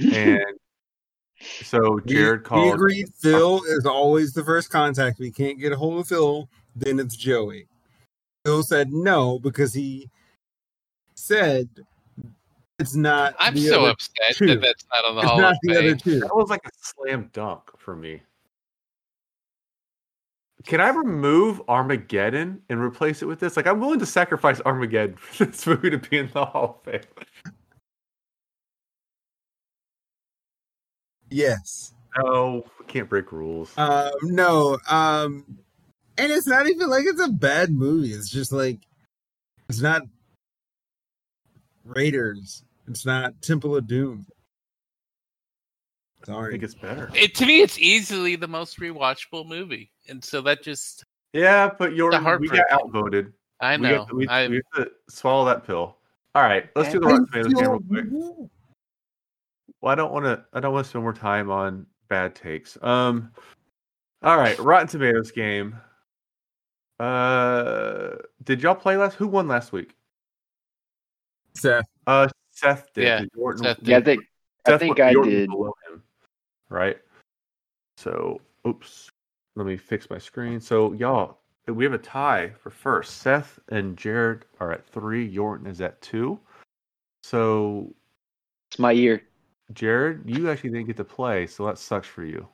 and 0.00 0.40
so 1.62 2.00
We- 2.04 2.14
Jarred 2.14 2.40
We 2.40 2.44
called. 2.46 2.74
agreed. 2.74 3.08
Phil 3.20 3.62
is 3.64 3.84
always 3.84 4.32
the 4.32 4.42
first 4.44 4.70
contact. 4.70 5.18
We 5.18 5.30
can't 5.30 5.58
get 5.58 5.72
a 5.72 5.76
hold 5.76 6.00
of 6.00 6.08
Phil. 6.08 6.48
Then 6.74 6.98
it's 6.98 7.16
Joey. 7.16 7.66
Phil 8.46 8.62
said 8.62 8.92
no 8.92 9.38
because 9.38 9.74
he 9.74 10.08
said 11.14 11.68
it's 12.78 12.94
not. 12.94 13.34
I'm 13.38 13.54
the 13.54 13.60
so 13.66 13.80
other- 13.82 13.90
upset 13.90 14.14
two. 14.36 14.46
that 14.46 14.60
that's 14.60 14.84
not 14.92 15.04
on 15.04 15.14
the 15.16 15.20
It's 15.22 15.30
Hall 15.30 15.40
not 15.40 15.52
of 15.52 15.58
the 15.62 15.72
other 15.78 15.82
Fame. 15.90 15.98
two. 15.98 16.20
That 16.20 16.34
was 16.36 16.48
like 16.50 16.64
a 16.66 16.70
slam 16.80 17.30
dunk 17.32 17.62
for 17.78 17.94
me. 17.96 18.22
Can 20.64 20.80
I 20.80 20.88
remove 20.88 21.62
Armageddon 21.68 22.62
and 22.68 22.80
replace 22.80 23.22
it 23.22 23.26
with 23.26 23.38
this? 23.40 23.56
Like, 23.56 23.66
I'm 23.66 23.80
willing 23.80 24.00
to 24.00 24.06
sacrifice 24.06 24.60
Armageddon 24.66 25.16
for 25.16 25.44
this 25.46 25.66
movie 25.66 25.90
to 25.90 25.98
be 25.98 26.18
in 26.18 26.30
the 26.34 26.44
Hall 26.44 26.80
of 26.84 26.92
Fame. 26.92 27.52
Yes. 31.30 31.92
No, 32.16 32.64
we 32.78 32.86
can't 32.86 33.08
break 33.08 33.32
rules. 33.32 33.72
Um, 33.76 34.10
no. 34.22 34.78
Um, 34.88 35.44
and 36.16 36.32
it's 36.32 36.46
not 36.46 36.68
even 36.68 36.88
like 36.88 37.04
it's 37.06 37.20
a 37.22 37.28
bad 37.28 37.70
movie. 37.70 38.08
It's 38.12 38.28
just 38.30 38.50
like 38.52 38.78
it's 39.68 39.80
not 39.80 40.02
Raiders. 41.84 42.64
It's 42.88 43.04
not 43.06 43.40
Temple 43.42 43.76
of 43.76 43.86
Doom. 43.86 44.26
I 46.22 46.26
Sorry. 46.26 46.52
think 46.52 46.62
it's 46.64 46.74
better. 46.74 47.10
It, 47.14 47.34
to 47.36 47.46
me, 47.46 47.60
it's 47.60 47.78
easily 47.78 48.34
the 48.36 48.48
most 48.48 48.80
rewatchable 48.80 49.46
movie, 49.46 49.90
and 50.08 50.24
so 50.24 50.40
that 50.42 50.62
just 50.62 51.04
Yeah, 51.32 51.70
but 51.78 51.94
you're 51.94 52.10
The 52.10 52.38
we 52.40 52.48
got 52.48 52.66
outvoted. 52.72 53.32
I 53.60 53.76
We, 53.76 53.82
know. 53.82 53.98
have 53.98 54.08
to, 54.08 54.14
we, 54.14 54.28
I, 54.28 54.48
we 54.48 54.56
have 54.74 54.84
to 54.86 54.90
swallow 55.08 55.44
that 55.46 55.64
pill. 55.66 55.96
All 56.34 56.42
right, 56.42 56.68
let's 56.76 56.92
do 56.92 57.00
the 57.00 57.06
Rotten 57.06 57.26
Tomatoes 57.26 57.54
game 57.54 57.62
real 57.70 57.78
feel- 57.80 57.88
quick. 57.88 58.48
Well, 59.80 59.92
I 59.92 59.94
don't 59.94 60.12
want 60.12 60.24
to. 60.24 60.44
I 60.52 60.60
don't 60.60 60.72
want 60.72 60.84
to 60.86 60.90
spend 60.90 61.04
more 61.04 61.12
time 61.12 61.50
on 61.50 61.86
bad 62.08 62.34
takes. 62.34 62.76
Um, 62.82 63.30
all 64.22 64.36
right, 64.36 64.58
Rotten 64.58 64.88
Tomatoes 64.88 65.30
game. 65.30 65.76
Uh, 66.98 68.16
did 68.42 68.60
y'all 68.62 68.74
play 68.74 68.96
last? 68.96 69.14
Who 69.14 69.28
won 69.28 69.46
last 69.46 69.72
week? 69.72 69.94
Seth. 71.54 71.84
Uh, 72.08 72.28
Seth 72.58 72.92
did. 72.92 73.04
Yeah, 73.04 73.24
Yorton, 73.36 73.62
Seth 73.62 73.78
Yeah, 73.82 73.98
I 73.98 74.00
think 74.00 74.24
I 74.66 74.76
think 74.78 75.00
I 75.00 75.14
Yorton 75.14 75.24
did. 75.24 75.50
below 75.50 75.72
him, 75.88 76.02
right? 76.68 76.98
So, 77.96 78.40
oops. 78.66 79.08
Let 79.56 79.66
me 79.66 79.76
fix 79.76 80.08
my 80.08 80.18
screen. 80.18 80.60
So, 80.60 80.92
y'all, 80.92 81.38
we 81.66 81.84
have 81.84 81.92
a 81.92 81.98
tie 81.98 82.50
for 82.60 82.70
first. 82.70 83.18
Seth 83.18 83.58
and 83.70 83.96
Jarred 83.96 84.44
are 84.60 84.72
at 84.72 84.86
three. 84.86 85.28
Yorton 85.28 85.66
is 85.66 85.80
at 85.80 86.00
two. 86.00 86.38
So, 87.24 87.92
It's 88.70 88.78
my 88.78 88.92
year. 88.92 89.22
Jarred, 89.72 90.22
you 90.28 90.48
actually 90.50 90.70
didn't 90.70 90.86
get 90.86 90.96
to 90.96 91.04
play, 91.04 91.46
so 91.46 91.66
that 91.66 91.78
sucks 91.78 92.06
for 92.06 92.24
you. 92.24 92.46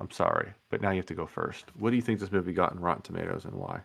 I'm 0.00 0.10
sorry, 0.10 0.50
but 0.70 0.80
now 0.80 0.90
you 0.90 0.96
have 0.96 1.06
to 1.06 1.14
go 1.14 1.26
first. 1.26 1.66
What 1.78 1.90
do 1.90 1.96
you 1.96 2.02
think 2.02 2.18
this 2.18 2.32
movie 2.32 2.52
got 2.52 2.72
in 2.72 2.80
Rotten 2.80 3.02
Tomatoes 3.02 3.44
and 3.44 3.54
why? 3.54 3.82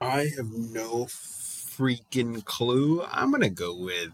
I 0.00 0.20
have 0.36 0.50
no 0.50 1.06
freaking 1.78 2.44
clue. 2.44 3.02
I'm 3.10 3.30
gonna 3.30 3.50
go 3.50 3.74
with 3.76 4.10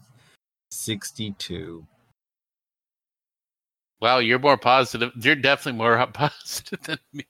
sixty-two. 0.70 1.86
wow, 4.00 4.18
you're 4.18 4.38
more 4.38 4.56
positive. 4.56 5.12
You're 5.16 5.36
definitely 5.36 5.78
more 5.78 6.06
positive 6.12 6.80
than 6.82 6.98
me. 7.12 7.24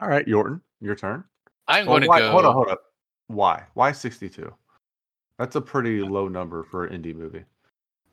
All 0.00 0.08
right, 0.08 0.26
Yorton, 0.26 0.60
your 0.80 0.94
turn. 0.96 1.24
I'm 1.68 1.86
oh, 1.88 1.92
Well, 1.92 2.00
going 2.00 2.02
to 2.02 2.08
why- 2.08 2.18
go. 2.20 2.30
Hold 2.32 2.44
on, 2.44 2.52
hold 2.52 2.68
up. 2.68 2.80
Why? 3.28 3.62
Why 3.72 3.92
62? 3.92 4.52
That's 5.38 5.56
a 5.56 5.60
pretty 5.60 6.02
uh, 6.02 6.06
low 6.06 6.28
number 6.28 6.62
for 6.64 6.84
an 6.84 6.94
Indy 6.94 7.14
movie. 7.14 7.44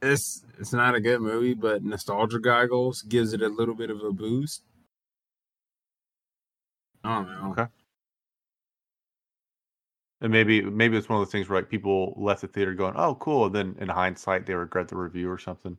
It's 0.01 0.45
it's 0.57 0.71
not 0.73 0.95
a 0.95 1.01
good 1.01 1.19
movie, 1.21 1.53
but 1.53 1.83
nostalgia 1.83 2.39
goggles 2.39 3.01
gives 3.03 3.33
it 3.33 3.41
a 3.41 3.47
little 3.49 3.75
bit 3.75 3.89
of 3.91 4.01
a 4.03 4.11
boost. 4.11 4.63
I 7.03 7.15
don't 7.15 7.27
know. 7.29 7.51
Okay. 7.51 7.65
And 10.21 10.31
maybe 10.31 10.61
maybe 10.61 10.97
it's 10.97 11.09
one 11.09 11.19
of 11.19 11.25
those 11.25 11.31
things 11.31 11.49
where 11.49 11.59
like 11.59 11.69
people 11.69 12.13
left 12.15 12.41
the 12.41 12.47
theater 12.47 12.73
going, 12.75 12.93
"Oh, 12.95 13.15
cool," 13.15 13.47
and 13.47 13.55
then 13.55 13.75
in 13.79 13.89
hindsight 13.89 14.45
they 14.45 14.53
regret 14.53 14.87
the 14.87 14.95
review 14.95 15.29
or 15.29 15.39
something. 15.39 15.75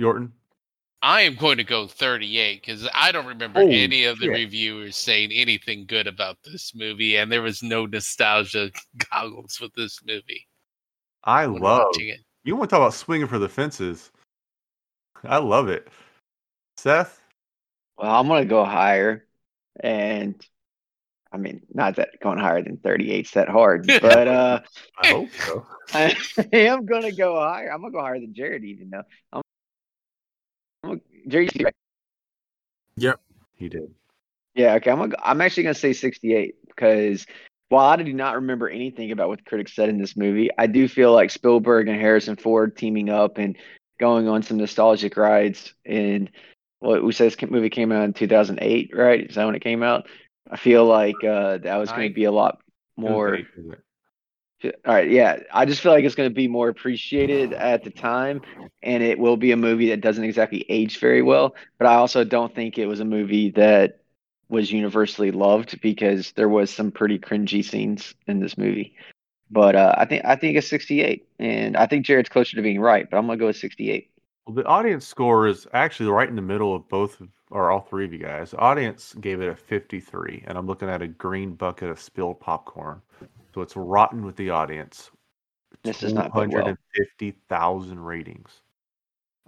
Yorton, 0.00 0.30
I 1.02 1.20
am 1.20 1.34
going 1.34 1.58
to 1.58 1.64
go 1.64 1.86
38 1.86 2.62
because 2.62 2.88
I 2.94 3.12
don't 3.12 3.26
remember 3.26 3.60
Holy 3.60 3.82
any 3.82 4.04
of 4.04 4.18
the 4.18 4.24
shit. 4.24 4.34
reviewers 4.34 4.96
saying 4.96 5.32
anything 5.32 5.84
good 5.84 6.06
about 6.06 6.38
this 6.42 6.74
movie, 6.74 7.16
and 7.16 7.30
there 7.30 7.42
was 7.42 7.62
no 7.62 7.84
nostalgia 7.84 8.70
goggles 9.10 9.60
with 9.60 9.74
this 9.74 10.00
movie. 10.06 10.48
I 11.24 11.46
when 11.46 11.60
love. 11.60 11.94
it. 11.98 12.20
You 12.44 12.56
want 12.56 12.70
to 12.70 12.74
talk 12.74 12.80
about 12.80 12.94
swinging 12.94 13.26
for 13.28 13.38
the 13.38 13.50
fences? 13.50 14.10
I 15.24 15.38
love 15.38 15.68
it. 15.68 15.88
Seth, 16.78 17.20
Well, 17.98 18.10
I'm 18.10 18.26
gonna 18.26 18.46
go 18.46 18.64
higher, 18.64 19.26
and 19.80 20.34
I 21.34 21.36
mean, 21.36 21.62
not 21.74 21.96
that 21.96 22.20
going 22.22 22.38
higher 22.38 22.62
than 22.62 22.76
38's 22.76 23.32
that 23.32 23.48
hard, 23.48 23.86
but 24.00 24.28
uh, 24.28 24.60
I 25.02 25.08
hope 25.08 25.30
so. 25.32 25.66
I 25.92 26.16
am 26.52 26.86
gonna 26.86 27.10
go 27.10 27.34
higher. 27.34 27.72
I'm 27.72 27.80
gonna 27.80 27.92
go 27.92 28.00
higher 28.00 28.20
than 28.20 28.32
Jarred, 28.32 28.64
even 28.64 28.90
though 28.90 29.02
I'm. 29.32 29.42
I'm 30.84 30.90
gonna, 30.90 31.00
Jarred, 31.26 31.50
you 31.54 31.64
right? 31.64 31.74
He 33.56 33.68
did. 33.68 33.92
Yeah, 34.54 34.74
okay. 34.74 34.92
I'm 34.92 34.98
gonna, 34.98 35.16
I'm 35.24 35.40
actually 35.40 35.64
gonna 35.64 35.74
say 35.74 35.92
68 35.92 36.54
because 36.68 37.26
while 37.68 37.88
I 37.88 37.96
do 37.96 38.12
not 38.12 38.36
remember 38.36 38.68
anything 38.68 39.10
about 39.10 39.28
what 39.28 39.38
the 39.38 39.44
critics 39.44 39.74
said 39.74 39.88
in 39.88 39.98
this 39.98 40.16
movie, 40.16 40.50
I 40.56 40.68
do 40.68 40.86
feel 40.86 41.12
like 41.12 41.30
Spielberg 41.30 41.88
and 41.88 42.00
Harrison 42.00 42.36
Ford 42.36 42.76
teaming 42.76 43.08
up 43.10 43.38
and 43.38 43.56
going 43.98 44.28
on 44.28 44.44
some 44.44 44.58
nostalgic 44.58 45.16
rides. 45.16 45.74
And 45.84 46.30
what 46.78 47.02
we 47.02 47.12
said 47.12 47.32
this 47.32 47.50
movie 47.50 47.70
came 47.70 47.90
out 47.90 48.04
in 48.04 48.12
2008, 48.12 48.90
right? 48.94 49.28
Is 49.28 49.34
that 49.34 49.44
when 49.44 49.56
it 49.56 49.62
came 49.62 49.82
out? 49.82 50.06
I 50.50 50.56
feel 50.56 50.84
like 50.86 51.22
uh, 51.24 51.58
that 51.58 51.76
was 51.76 51.90
going 51.90 52.08
to 52.08 52.14
be 52.14 52.24
a 52.24 52.32
lot 52.32 52.60
more. 52.96 53.34
eight, 53.34 53.46
isn't 53.58 53.72
it? 53.72 53.80
All 54.86 54.94
right, 54.94 55.10
yeah. 55.10 55.40
I 55.52 55.66
just 55.66 55.82
feel 55.82 55.92
like 55.92 56.04
it's 56.04 56.14
going 56.14 56.30
to 56.30 56.34
be 56.34 56.48
more 56.48 56.68
appreciated 56.70 57.52
at 57.52 57.84
the 57.84 57.90
time, 57.90 58.40
and 58.82 59.02
it 59.02 59.18
will 59.18 59.36
be 59.36 59.52
a 59.52 59.56
movie 59.56 59.90
that 59.90 60.00
doesn't 60.00 60.24
exactly 60.24 60.64
age 60.68 61.00
very 61.00 61.20
well. 61.20 61.54
But 61.78 61.86
I 61.86 61.96
also 61.96 62.24
don't 62.24 62.54
think 62.54 62.78
it 62.78 62.86
was 62.86 63.00
a 63.00 63.04
movie 63.04 63.50
that 63.50 64.00
was 64.48 64.72
universally 64.72 65.30
loved 65.32 65.80
because 65.80 66.32
there 66.32 66.48
was 66.48 66.70
some 66.70 66.90
pretty 66.92 67.18
cringy 67.18 67.64
scenes 67.64 68.14
in 68.26 68.40
this 68.40 68.56
movie. 68.56 68.94
But 69.50 69.76
uh, 69.76 69.94
I 69.98 70.06
think 70.06 70.24
I 70.24 70.36
think 70.36 70.56
it's 70.56 70.68
68, 70.68 71.28
and 71.38 71.76
I 71.76 71.86
think 71.86 72.06
Jarred's 72.06 72.30
closer 72.30 72.56
to 72.56 72.62
being 72.62 72.80
right. 72.80 73.08
But 73.08 73.18
I'm 73.18 73.26
gonna 73.26 73.38
go 73.38 73.46
with 73.46 73.56
68. 73.56 74.10
Well, 74.46 74.54
the 74.54 74.64
audience 74.66 75.06
score 75.06 75.46
is 75.46 75.66
actually 75.72 76.10
right 76.10 76.28
in 76.28 76.36
the 76.36 76.42
middle 76.42 76.74
of 76.74 76.88
both 76.88 77.20
of, 77.20 77.28
or 77.50 77.70
all 77.70 77.80
three 77.80 78.04
of 78.04 78.12
you 78.12 78.18
guys. 78.18 78.50
The 78.50 78.58
audience 78.58 79.14
gave 79.20 79.40
it 79.40 79.48
a 79.48 79.56
53, 79.56 80.44
and 80.46 80.58
I'm 80.58 80.66
looking 80.66 80.88
at 80.88 81.02
a 81.02 81.08
green 81.08 81.54
bucket 81.54 81.88
of 81.88 81.98
spilled 82.00 82.40
popcorn. 82.40 83.00
So 83.54 83.62
it's 83.62 83.76
rotten 83.76 84.24
with 84.24 84.36
the 84.36 84.50
audience. 84.50 85.10
This 85.82 86.02
is 86.02 86.12
not 86.12 86.34
150,000 86.34 87.96
well. 87.96 88.04
ratings 88.04 88.62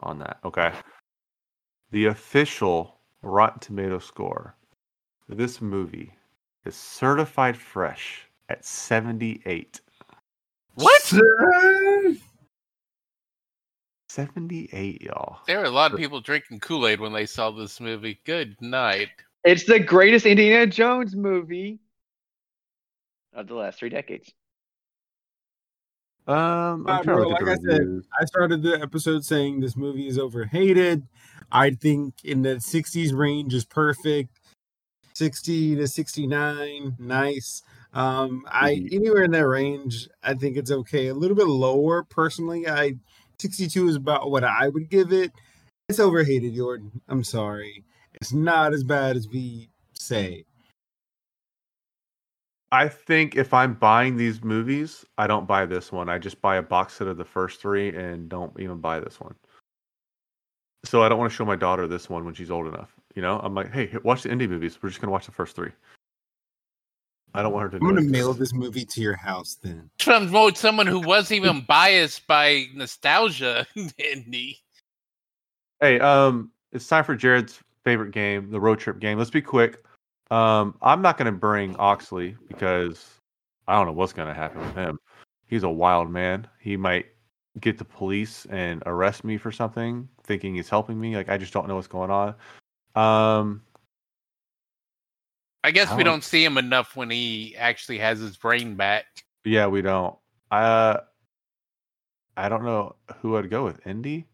on 0.00 0.18
that. 0.20 0.38
Okay. 0.44 0.72
The 1.90 2.06
official 2.06 2.96
Rotten 3.22 3.60
Tomato 3.60 3.98
score 3.98 4.56
for 5.26 5.34
this 5.34 5.60
movie 5.60 6.12
is 6.64 6.74
certified 6.74 7.56
fresh 7.56 8.26
at 8.48 8.64
78. 8.64 9.80
What? 10.74 11.12
78, 14.26 15.02
y'all. 15.02 15.40
There 15.46 15.58
were 15.58 15.64
a 15.66 15.70
lot 15.70 15.92
of 15.92 15.98
people 15.98 16.22
drinking 16.22 16.60
Kool 16.60 16.86
Aid 16.86 17.00
when 17.00 17.12
they 17.12 17.26
saw 17.26 17.50
this 17.50 17.82
movie. 17.82 18.18
Good 18.24 18.56
night. 18.62 19.08
It's 19.44 19.66
the 19.66 19.78
greatest 19.78 20.24
Indiana 20.24 20.66
Jones 20.66 21.14
movie 21.14 21.80
of 23.34 23.46
the 23.46 23.54
last 23.54 23.78
three 23.78 23.90
decades. 23.90 24.32
Um, 26.26 26.86
I'm 26.88 27.00
Uh, 27.00 27.02
bro, 27.02 27.16
to 27.24 27.28
look 27.28 27.42
at 27.42 27.46
like 27.46 27.60
the 27.60 27.72
I 27.72 27.76
said. 27.76 28.02
I 28.18 28.24
started 28.24 28.62
the 28.62 28.80
episode 28.80 29.22
saying 29.22 29.60
this 29.60 29.76
movie 29.76 30.08
is 30.08 30.18
overhated. 30.18 31.06
I 31.52 31.72
think 31.72 32.14
in 32.24 32.40
the 32.40 32.58
60s 32.58 33.12
range 33.12 33.52
is 33.52 33.66
perfect. 33.66 34.40
60 35.12 35.76
to 35.76 35.86
69, 35.86 36.96
nice. 36.98 37.62
Um, 37.92 38.46
I 38.48 38.76
Mhm. 38.76 38.92
anywhere 38.94 39.24
in 39.24 39.30
that 39.32 39.46
range, 39.46 40.08
I 40.22 40.32
think 40.32 40.56
it's 40.56 40.70
okay. 40.70 41.08
A 41.08 41.14
little 41.14 41.36
bit 41.36 41.46
lower, 41.46 42.02
personally. 42.02 42.66
I 42.66 42.94
62 43.40 43.88
is 43.88 43.96
about 43.96 44.30
what 44.30 44.44
I 44.44 44.68
would 44.68 44.88
give 44.88 45.12
it. 45.12 45.32
It's 45.88 46.00
overhated, 46.00 46.54
Yorton. 46.54 46.90
I'm 47.08 47.24
sorry. 47.24 47.84
It's 48.14 48.32
not 48.32 48.72
as 48.72 48.82
bad 48.82 49.16
as 49.16 49.28
we 49.28 49.68
say. 49.92 50.44
I 52.72 52.88
think 52.88 53.36
if 53.36 53.54
I'm 53.54 53.74
buying 53.74 54.16
these 54.16 54.42
movies, 54.42 55.04
I 55.18 55.26
don't 55.26 55.46
buy 55.46 55.66
this 55.66 55.92
one. 55.92 56.08
I 56.08 56.18
just 56.18 56.40
buy 56.42 56.56
a 56.56 56.62
box 56.62 56.94
set 56.94 57.06
of 57.06 57.16
the 57.16 57.24
first 57.24 57.60
three 57.60 57.94
and 57.94 58.28
don't 58.28 58.58
even 58.58 58.78
buy 58.78 58.98
this 58.98 59.20
one. 59.20 59.34
So 60.84 61.02
I 61.02 61.08
don't 61.08 61.18
want 61.18 61.30
to 61.30 61.36
show 61.36 61.44
my 61.44 61.56
daughter 61.56 61.86
this 61.86 62.10
one 62.10 62.24
when 62.24 62.34
she's 62.34 62.50
old 62.50 62.66
enough. 62.66 62.94
You 63.14 63.22
know, 63.22 63.40
I'm 63.42 63.54
like, 63.54 63.72
hey, 63.72 63.90
watch 64.02 64.22
the 64.24 64.30
Indy 64.30 64.46
movies. 64.46 64.78
We're 64.82 64.88
just 64.88 65.00
gonna 65.00 65.12
watch 65.12 65.26
the 65.26 65.32
first 65.32 65.56
three. 65.56 65.70
I 67.36 67.42
don't 67.42 67.52
want 67.52 67.64
her 67.64 67.78
to. 67.78 67.84
I'm 67.84 67.94
gonna 67.94 68.00
know 68.00 68.10
mail 68.10 68.32
this 68.32 68.54
movie 68.54 68.86
to 68.86 69.00
your 69.02 69.14
house 69.14 69.58
then. 69.62 69.90
From 69.98 70.54
someone 70.54 70.86
who 70.86 71.00
wasn't 71.00 71.36
even 71.36 71.60
biased 71.68 72.26
by 72.26 72.66
nostalgia, 72.74 73.66
Indy. 73.98 74.58
Hey, 75.80 76.00
um, 76.00 76.50
it's 76.72 76.88
time 76.88 77.04
for 77.04 77.14
Jarred's 77.14 77.60
favorite 77.84 78.12
game, 78.12 78.50
the 78.50 78.58
road 78.58 78.78
trip 78.78 78.98
game. 79.00 79.18
Let's 79.18 79.30
be 79.30 79.42
quick. 79.42 79.84
Um, 80.30 80.76
I'm 80.80 81.02
not 81.02 81.18
gonna 81.18 81.30
bring 81.30 81.76
Oxley 81.76 82.36
because 82.48 83.04
I 83.68 83.74
don't 83.74 83.86
know 83.86 83.92
what's 83.92 84.14
gonna 84.14 84.34
happen 84.34 84.62
with 84.62 84.74
him. 84.74 84.98
He's 85.46 85.62
a 85.62 85.68
wild 85.68 86.10
man. 86.10 86.48
He 86.58 86.78
might 86.78 87.06
get 87.60 87.76
the 87.76 87.84
police 87.84 88.46
and 88.46 88.82
arrest 88.86 89.24
me 89.24 89.36
for 89.36 89.52
something, 89.52 90.08
thinking 90.24 90.54
he's 90.54 90.70
helping 90.70 90.98
me. 90.98 91.14
Like 91.14 91.28
I 91.28 91.36
just 91.36 91.52
don't 91.52 91.68
know 91.68 91.74
what's 91.74 91.86
going 91.86 92.10
on. 92.10 92.34
Um, 92.94 93.62
I 95.66 95.72
guess 95.72 95.88
I 95.88 95.96
we 95.96 96.04
don't- 96.04 96.14
don't 96.14 96.24
see 96.24 96.44
him 96.44 96.58
enough 96.58 96.94
when 96.94 97.10
he 97.10 97.56
actually 97.58 97.98
has 97.98 98.20
his 98.20 98.36
brain 98.36 98.76
back. 98.76 99.04
yeah, 99.44 99.66
we 99.66 99.82
don't. 99.82 100.16
Uh, 100.52 100.98
I 102.36 102.48
don't 102.48 102.62
know 102.64 102.94
who 103.20 103.36
I'd 103.36 103.50
go 103.50 103.64
with. 103.64 103.84
Indy. 103.84 104.28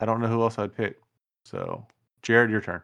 I 0.00 0.06
don't 0.06 0.22
know 0.22 0.28
who 0.28 0.40
else 0.40 0.58
I'd 0.58 0.74
pick. 0.74 0.98
So, 1.44 1.86
Jarred, 2.22 2.50
your 2.50 2.62
turn. 2.62 2.80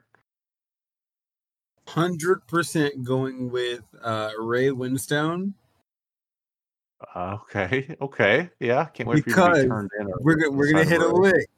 Hundred 1.89 2.47
percent 2.47 3.03
going 3.03 3.51
with 3.51 3.83
uh, 4.03 4.33
Ray 4.39 4.69
Winstone. 4.69 5.55
Uh, 7.15 7.39
okay, 7.43 7.97
okay, 8.01 8.51
yeah. 8.61 8.85
Can't 8.87 9.09
wait 9.09 9.25
for 9.25 9.31
you 9.31 9.35
to 9.37 9.41
Because 9.43 9.63
be 9.63 9.69
turned 9.69 9.91
in. 9.99 10.07
or 10.07 10.19
We're 10.21 10.37
gonna 10.37 10.51
we're 10.53 10.71
gonna 10.71 10.85
hit 10.85 11.01
the 11.01 11.09
a 11.09 11.13
lick. 11.13 11.49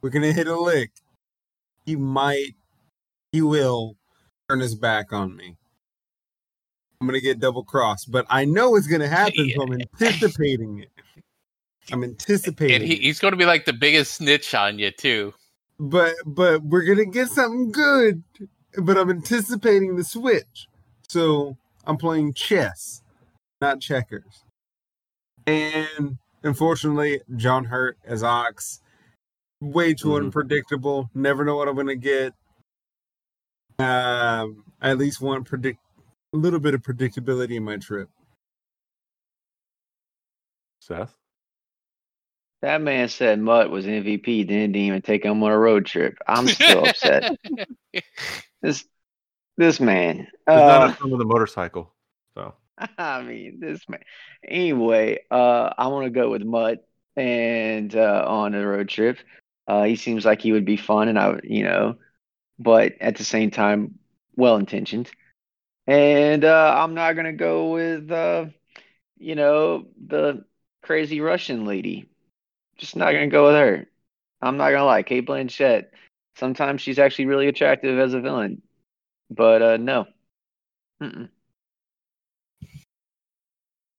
We're 0.00 0.10
gonna 0.10 0.32
hit 0.32 0.48
a 0.48 0.58
lick. 0.58 0.90
He 1.84 1.94
might, 1.94 2.56
he 3.32 3.42
will 3.42 3.96
turn 4.48 4.60
his 4.60 4.74
back 4.74 5.12
on 5.12 5.36
me. 5.36 5.56
I'm 7.00 7.06
gonna 7.06 7.20
get 7.20 7.40
double 7.40 7.62
crossed, 7.64 8.10
but 8.10 8.26
I 8.30 8.44
know 8.44 8.76
it's 8.76 8.86
gonna 8.86 9.08
happen. 9.08 9.50
So 9.54 9.62
I'm 9.62 9.72
anticipating 9.72 10.80
it. 10.80 10.90
I'm 11.92 12.02
anticipating. 12.02 12.76
And 12.76 12.84
he, 12.84 12.96
he's 12.96 13.20
going 13.20 13.30
to 13.30 13.36
be 13.38 13.44
like 13.44 13.64
the 13.64 13.72
biggest 13.72 14.14
snitch 14.14 14.54
on 14.56 14.78
you, 14.80 14.90
too. 14.90 15.34
but 15.78 16.14
but 16.24 16.62
we're 16.62 16.82
gonna 16.84 17.04
get 17.04 17.28
something 17.28 17.70
good. 17.70 18.22
But 18.78 18.96
I'm 18.98 19.08
anticipating 19.10 19.96
the 19.96 20.04
switch, 20.04 20.68
so 21.08 21.56
I'm 21.86 21.96
playing 21.96 22.34
chess, 22.34 23.02
not 23.60 23.80
checkers. 23.80 24.42
And 25.46 26.18
unfortunately, 26.42 27.20
John 27.36 27.64
Hurt 27.64 27.98
as 28.04 28.22
Ox, 28.22 28.80
way 29.60 29.94
too 29.94 30.08
Mhm. 30.08 30.24
unpredictable. 30.24 31.08
Never 31.14 31.44
know 31.44 31.56
what 31.56 31.68
I'm 31.68 31.76
gonna 31.76 31.94
get. 31.94 32.34
Um, 33.78 34.64
I 34.80 34.90
at 34.90 34.98
least 34.98 35.20
want 35.20 35.46
predict 35.46 35.78
a 36.32 36.36
little 36.36 36.60
bit 36.60 36.74
of 36.74 36.82
predictability 36.82 37.56
in 37.56 37.64
my 37.64 37.76
trip. 37.76 38.08
Seth. 40.80 41.14
That 42.62 42.80
man 42.80 43.08
said 43.08 43.38
Mutt 43.38 43.70
was 43.70 43.84
MVP, 43.86 44.46
then 44.48 44.72
didn't 44.72 44.76
even 44.76 45.02
take 45.02 45.24
him 45.24 45.42
on 45.42 45.52
a 45.52 45.58
road 45.58 45.84
trip. 45.86 46.16
I'm 46.26 46.48
still 46.48 46.86
upset. 46.86 47.36
This 48.62 48.84
this 49.58 49.78
man. 49.78 50.20
It's 50.20 50.30
not 50.46 50.82
Uh, 50.82 50.86
a 50.90 50.92
film 50.94 51.10
with 51.12 51.20
a 51.20 51.24
motorcycle. 51.24 51.92
So 52.34 52.54
I 52.98 53.22
mean, 53.22 53.60
this 53.60 53.86
man. 53.88 54.00
Anyway, 54.46 55.20
uh, 55.30 55.72
I 55.76 55.86
want 55.88 56.04
to 56.04 56.10
go 56.10 56.30
with 56.30 56.42
Mutt 56.42 56.84
and 57.16 57.94
uh, 57.94 58.24
on 58.26 58.54
a 58.54 58.66
road 58.66 58.88
trip. 58.88 59.18
Uh, 59.68 59.84
he 59.84 59.96
seems 59.96 60.24
like 60.24 60.40
he 60.40 60.52
would 60.52 60.64
be 60.64 60.76
fun, 60.76 61.08
and 61.08 61.18
I, 61.18 61.28
would, 61.28 61.44
you 61.44 61.64
know, 61.64 61.96
but 62.58 62.94
at 63.00 63.16
the 63.16 63.24
same 63.24 63.50
time, 63.50 63.98
well 64.36 64.56
intentioned. 64.56 65.10
And 65.86 66.44
uh, 66.44 66.74
I'm 66.76 66.94
not 66.94 67.14
gonna 67.14 67.32
go 67.32 67.70
with, 67.70 68.10
uh, 68.10 68.46
you 69.18 69.34
know, 69.34 69.86
the 70.06 70.44
crazy 70.82 71.20
Russian 71.20 71.64
lady. 71.64 72.08
Just 72.78 72.96
not 72.96 73.12
gonna 73.12 73.28
go 73.28 73.46
with 73.46 73.54
her. 73.54 73.86
I'm 74.42 74.56
not 74.56 74.70
gonna 74.70 74.84
lie, 74.84 75.02
Cate 75.02 75.26
Blanchett. 75.26 75.86
Sometimes 76.36 76.82
she's 76.82 76.98
actually 76.98 77.26
really 77.26 77.48
attractive 77.48 77.98
as 77.98 78.14
a 78.14 78.20
villain, 78.20 78.62
but 79.30 79.62
uh, 79.62 79.76
no. 79.78 80.06
Mm-mm. 81.02 81.28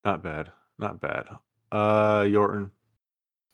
not 0.05 0.23
bad. 0.23 0.51
Not 0.79 1.01
bad. 1.01 1.25
Uh 1.71 2.21
Yorton. 2.21 2.71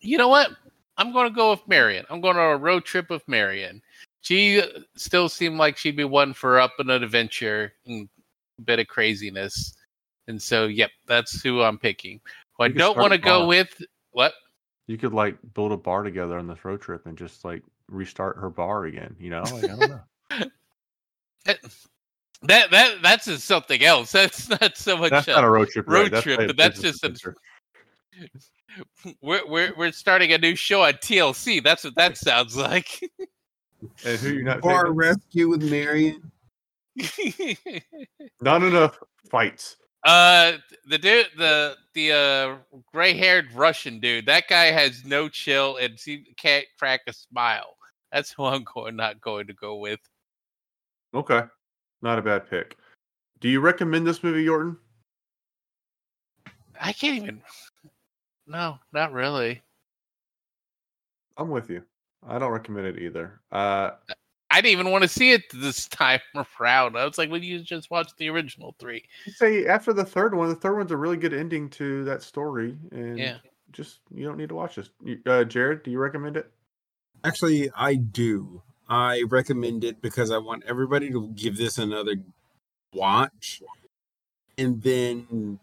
you 0.01 0.17
know 0.17 0.27
what? 0.27 0.51
I'm 0.97 1.11
going 1.11 1.29
to 1.29 1.35
go 1.35 1.51
with 1.51 1.67
Marion. 1.67 2.05
I'm 2.09 2.21
going 2.21 2.37
on 2.37 2.53
a 2.53 2.57
road 2.57 2.85
trip 2.85 3.09
with 3.09 3.27
Marion. 3.27 3.81
She 4.23 4.61
uh, 4.61 4.67
still 4.95 5.29
seemed 5.29 5.57
like 5.57 5.77
she'd 5.77 5.97
be 5.97 6.05
one 6.05 6.33
for 6.33 6.59
up 6.59 6.71
in 6.79 6.89
an 6.89 7.03
adventure 7.03 7.73
and 7.85 8.07
a 8.57 8.61
bit 8.61 8.79
of 8.79 8.87
craziness. 8.87 9.75
And 10.27 10.41
so, 10.41 10.65
yep, 10.65 10.91
that's 11.05 11.41
who 11.41 11.61
I'm 11.61 11.77
picking. 11.77 12.21
Who 12.57 12.63
I 12.63 12.67
don't 12.69 12.97
want 12.97 13.11
to 13.11 13.17
go 13.17 13.45
with 13.45 13.81
what? 14.11 14.33
You 14.87 14.97
could 14.97 15.13
like 15.13 15.37
build 15.53 15.73
a 15.73 15.77
bar 15.77 16.03
together 16.03 16.39
on 16.39 16.47
this 16.47 16.63
road 16.63 16.81
trip 16.81 17.05
and 17.05 17.17
just 17.17 17.43
like 17.43 17.63
restart 17.89 18.37
her 18.37 18.49
bar 18.49 18.85
again, 18.85 19.13
you 19.19 19.29
know? 19.29 19.43
Like, 19.43 19.65
I 19.65 19.67
don't 19.67 19.89
know. 19.89 20.01
That 21.45 21.59
that, 22.43 22.71
that 22.71 23.01
that's 23.01 23.25
just 23.25 23.45
something 23.45 23.83
else. 23.83 24.13
That's 24.13 24.49
not 24.49 24.77
so 24.77 24.95
much. 24.97 25.11
That's 25.11 25.27
uh, 25.27 25.33
not 25.33 25.43
a 25.43 25.49
road 25.49 25.67
trip. 25.67 25.89
road 25.89 26.13
right? 26.13 26.23
Trip, 26.23 26.39
like 26.39 26.45
a 26.45 26.47
but 26.47 26.57
that's 26.57 26.81
business 26.81 27.01
just 27.01 27.25
a- 27.25 29.13
we're, 29.21 29.45
we're 29.45 29.73
we're 29.75 29.91
starting 29.91 30.31
a 30.31 30.37
new 30.37 30.55
show 30.55 30.83
on 30.83 30.93
TLC. 30.93 31.61
That's 31.61 31.83
what 31.83 31.95
that 31.95 32.17
sounds 32.17 32.55
like. 32.55 33.01
And 34.05 34.19
who 34.19 34.29
you 34.29 34.43
not 34.43 34.61
Bar 34.61 34.83
taking? 34.83 34.95
rescue 34.95 35.49
with 35.49 35.69
Marion. 35.69 36.31
Not 38.41 38.63
enough 38.63 38.99
fights. 39.29 39.77
Uh, 40.03 40.53
the 40.87 40.97
dude, 40.97 41.27
the 41.37 41.75
the 41.93 42.11
uh 42.11 42.79
gray-haired 42.91 43.51
Russian 43.53 43.99
dude. 43.99 44.25
That 44.25 44.47
guy 44.47 44.65
has 44.65 45.05
no 45.05 45.29
chill 45.29 45.77
and 45.77 45.97
he 45.97 46.33
can't 46.37 46.65
crack 46.77 47.01
a 47.07 47.13
smile. 47.13 47.77
That's 48.11 48.31
who 48.31 48.45
I'm 48.45 48.63
going, 48.63 48.95
not 48.95 49.21
going 49.21 49.47
to 49.47 49.53
go 49.53 49.77
with. 49.77 49.99
Okay. 51.13 51.41
Not 52.01 52.19
a 52.19 52.21
bad 52.21 52.49
pick. 52.49 52.77
Do 53.39 53.49
you 53.49 53.59
recommend 53.59 54.05
this 54.05 54.23
movie, 54.23 54.45
Yorton? 54.45 54.77
I 56.79 56.91
can't 56.93 57.17
even. 57.17 57.41
No, 58.45 58.77
not 58.91 59.13
really. 59.13 59.61
I'm 61.37 61.49
with 61.49 61.69
you. 61.69 61.83
I 62.27 62.39
don't 62.39 62.51
recommend 62.51 62.87
it 62.87 62.99
either. 62.99 63.39
Uh 63.51 63.91
I 64.51 64.61
didn't 64.61 64.73
even 64.73 64.91
want 64.91 65.01
to 65.03 65.07
see 65.07 65.31
it 65.31 65.43
this 65.51 65.87
time 65.89 66.19
around. 66.59 66.95
I 66.95 67.05
was 67.05 67.17
like, 67.17 67.31
"Well, 67.31 67.41
you 67.41 67.59
just 67.61 67.89
watch 67.89 68.11
the 68.17 68.29
original 68.29 68.75
three. 68.79 69.03
Say 69.35 69.65
after 69.65 69.93
the 69.93 70.05
third 70.05 70.35
one, 70.35 70.49
the 70.49 70.55
third 70.55 70.77
one's 70.77 70.91
a 70.91 70.97
really 70.97 71.17
good 71.17 71.33
ending 71.33 71.69
to 71.71 72.03
that 72.05 72.21
story, 72.21 72.77
and 72.91 73.17
Yeah. 73.17 73.37
just 73.71 74.01
you 74.13 74.25
don't 74.25 74.37
need 74.37 74.49
to 74.49 74.55
watch 74.55 74.75
this. 74.75 74.89
Uh, 75.25 75.43
Jarred, 75.43 75.81
do 75.83 75.89
you 75.89 75.97
recommend 75.97 76.37
it? 76.37 76.51
Actually, 77.23 77.71
I 77.75 77.95
do. 77.95 78.61
I 78.87 79.23
recommend 79.27 79.83
it 79.83 80.01
because 80.03 80.29
I 80.29 80.37
want 80.37 80.63
everybody 80.67 81.09
to 81.09 81.29
give 81.29 81.57
this 81.57 81.77
another 81.79 82.15
watch 82.93 83.63
and 84.57 84.83
then 84.83 85.59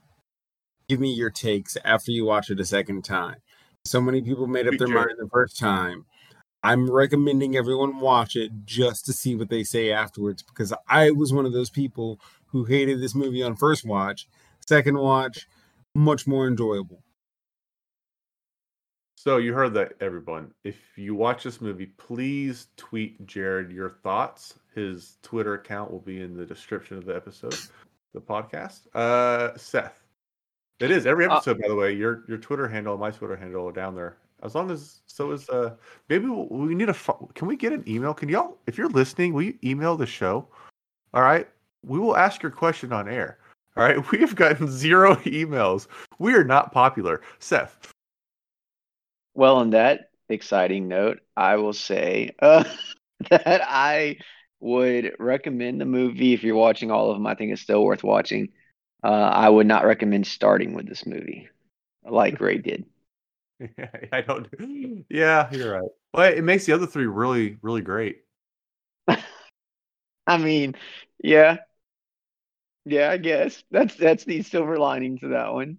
give 0.89 0.99
me 0.99 1.13
your 1.13 1.31
takes 1.31 1.77
after 1.85 2.11
you 2.11 2.25
watch 2.25 2.51
it 2.51 2.59
a 2.59 2.65
second 2.65 3.05
time. 3.05 3.37
So 3.85 4.01
many 4.01 4.21
people 4.21 4.47
made 4.49 4.67
up 4.67 4.75
their 4.79 4.89
Jarred. 4.89 5.07
mind 5.09 5.19
the 5.19 5.29
first 5.29 5.59
time. 5.59 6.07
I'm 6.63 6.91
recommending 6.91 7.57
everyone 7.57 8.01
watch 8.01 8.37
it 8.37 8.51
just 8.65 9.07
to 9.07 9.13
see 9.13 9.35
what 9.35 9.49
they 9.49 9.65
say 9.65 9.91
afterwards 9.93 10.43
because 10.43 10.73
I 10.89 11.11
was 11.11 11.33
one 11.33 11.47
of 11.47 11.53
those 11.53 11.71
people 11.71 12.21
who 12.47 12.65
hated 12.65 13.01
this 13.01 13.15
movie 13.15 13.43
on 13.43 13.57
first 13.57 13.85
watch. 13.87 14.29
Second 14.67 14.99
watch, 14.99 15.47
much 15.95 16.27
more 16.27 16.47
enjoyable. 16.47 17.03
So 19.17 19.37
you 19.37 19.53
heard 19.53 19.75
that, 19.75 19.93
everyone. 20.01 20.53
If 20.65 20.77
you 20.97 21.15
watch 21.15 21.43
this 21.45 21.61
movie, 21.61 21.87
please 21.87 22.69
tweet 22.77 23.27
Jarred 23.27 23.71
your 23.71 23.91
thoughts. 24.03 24.55
His 24.75 25.19
Twitter 25.23 25.55
account 25.55 25.91
will 25.91 26.01
be 26.01 26.23
in 26.23 26.37
the 26.37 26.47
description 26.47 26.97
of 26.97 27.05
the 27.05 27.15
episode, 27.15 27.55
the 28.15 28.21
podcast. 28.21 28.81
Uh, 28.95 29.57
Seth, 29.59 29.99
It 30.79 30.91
is 30.91 31.05
every 31.05 31.27
Uh, 31.27 31.35
episode, 31.37 31.61
by 31.61 31.69
the 31.69 31.75
way. 31.75 31.93
Your 31.93 32.25
your 32.29 32.39
Twitter 32.39 32.67
handle, 32.67 32.97
my 32.97 33.11
Twitter 33.11 33.37
handle, 33.37 33.69
are 33.69 33.73
down 33.73 33.95
there. 33.95 34.17
As 34.43 34.55
long 34.55 34.71
as 34.71 35.01
so 35.07 35.33
is 35.33 35.49
uh 35.49 35.75
maybe 36.09 36.27
we'll, 36.27 36.49
need 36.67 36.89
a 36.89 36.95
can 37.35 37.47
we 37.47 37.57
get 37.57 37.73
an 37.73 37.85
email? 37.87 38.15
Can 38.15 38.29
y'all 38.29 38.57
if 38.67 38.79
you're 38.79 38.89
listening, 38.89 39.33
will 39.33 39.43
you 39.43 39.59
email 39.63 39.97
the 39.97 40.07
show? 40.07 40.47
All 41.13 41.23
right, 41.23 41.49
we 41.85 41.99
will 41.99 42.17
ask 42.17 42.43
your 42.43 42.53
question 42.53 42.93
on 42.93 43.09
air. 43.09 43.39
All 43.77 43.85
right, 43.85 44.11
we 44.13 44.19
have 44.19 44.35
gotten 44.35 44.69
zero 44.69 45.17
emails. 45.17 45.87
We 46.19 46.35
are 46.35 46.45
not 46.45 46.73
popular. 46.73 47.21
Seth, 47.39 47.93
Well, 49.35 49.57
on 49.57 49.71
that 49.71 50.11
exciting 50.29 50.89
note, 50.89 51.21
I 51.37 51.57
will 51.57 51.73
say 51.73 52.31
uh, 52.41 52.65
that 53.31 53.63
I 53.65 54.19
would 54.61 55.13
recommend 55.19 55.81
the 55.81 55.87
movie 55.87 56.35
if 56.35 56.43
you're 56.43 56.55
watching 56.55 56.91
all 56.91 57.11
of 57.11 57.17
them. 57.17 57.27
I 57.27 57.35
think 57.35 57.53
it's 57.53 57.63
still 57.63 57.85
worth 57.85 58.05
watching. 58.05 58.51
Uh, 59.03 59.09
I 59.09 59.49
would 59.49 59.67
not 59.67 59.87
recommend 59.87 60.27
starting 60.27 60.75
with 60.75 60.87
this 60.87 61.07
movie, 61.07 61.49
like 62.05 62.41
Ray 62.41 62.59
did. 62.59 62.85
I 64.13 64.21
don't. 64.21 64.49
Yeah, 65.09 65.49
you're 65.53 65.73
right. 65.81 65.91
But 66.13 66.35
it 66.37 66.43
makes 66.43 66.67
the 66.67 66.73
other 66.73 66.89
three 66.89 67.07
really, 67.07 67.57
really 67.63 67.83
great. 67.83 68.23
I 70.27 70.39
mean, 70.39 70.75
yeah, 71.23 71.59
yeah, 72.85 73.11
I 73.11 73.17
guess 73.17 73.63
that's 73.71 73.95
that's 73.95 74.25
the 74.25 74.43
silver 74.43 74.77
lining 74.77 75.19
to 75.21 75.29
that 75.29 75.53
one. 75.53 75.79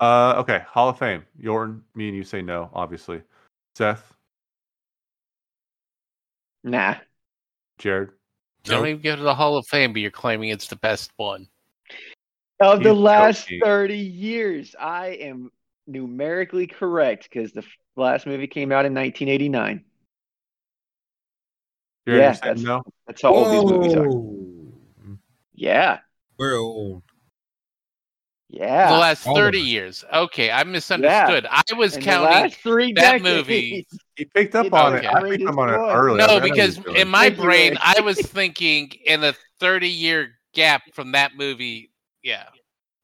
Uh, 0.00 0.36
okay, 0.38 0.64
Hall 0.66 0.88
of 0.88 0.98
Fame. 0.98 1.26
Yorton, 1.38 1.82
me 1.94 2.08
and 2.08 2.16
you 2.16 2.24
say 2.24 2.40
no, 2.40 2.70
obviously. 2.72 3.20
Seth, 3.76 4.14
Nah, 6.62 6.94
Jarred. 7.78 8.12
Don't 8.64 8.86
even 8.86 9.02
go 9.02 9.16
to 9.16 9.22
the 9.22 9.34
Hall 9.34 9.58
of 9.58 9.66
Fame, 9.66 9.92
but 9.92 10.00
you're 10.00 10.10
claiming 10.10 10.48
it's 10.48 10.68
the 10.68 10.76
best 10.76 11.12
one. 11.18 11.46
of 12.60 12.82
the 12.82 12.88
He's 12.88 12.98
last 12.98 13.44
joking. 13.44 13.60
thirty 13.62 13.98
years, 13.98 14.74
I 14.80 15.08
am 15.08 15.52
numerically 15.86 16.66
correct 16.66 17.24
because 17.30 17.52
the 17.52 17.64
last 17.96 18.26
movie 18.26 18.46
came 18.46 18.72
out 18.72 18.86
in 18.86 18.94
1989. 18.94 19.84
Jarred, 22.06 22.18
Yeah, 22.18 22.24
you're 22.26 22.34
saying 22.34 22.40
that's- 22.42 22.62
no. 22.62 22.82
That's 23.06 23.22
how 23.22 23.34
old 23.34 23.52
these 23.52 23.70
movies 23.70 23.94
are. 23.94 25.18
Yeah, 25.56 26.00
We're 26.36 26.56
old. 26.56 27.02
yeah. 28.48 28.90
the 28.92 28.98
last 28.98 29.22
30 29.22 29.58
us. 29.60 29.64
years. 29.64 30.04
Okay, 30.12 30.50
I 30.50 30.64
misunderstood. 30.64 31.46
I 31.48 31.62
was 31.76 31.94
In 31.94 32.00
the 32.00 32.04
counting. 32.06 32.30
last 32.30 32.56
three 32.56 32.92
that 32.94 33.00
decades. 33.22 33.24
movie. 33.24 33.86
He 34.16 34.24
picked 34.24 34.54
up 34.56 34.72
on 34.72 34.94
okay. 34.96 35.06
it. 35.06 35.14
I 35.14 35.22
picked 35.28 35.46
up 35.46 35.56
on 35.56 35.68
it 35.70 35.76
Greatest 35.76 35.96
early. 35.96 36.18
No, 36.18 36.40
because 36.40 36.78
in 36.96 37.08
my 37.08 37.30
brain, 37.30 37.76
I 37.80 38.00
was 38.00 38.20
thinking 38.20 38.90
in 39.06 39.22
a 39.22 39.32
30 39.60 39.88
year 39.88 40.34
gap 40.54 40.82
from 40.92 41.12
that 41.12 41.36
movie. 41.36 41.92
Yeah. 42.22 42.44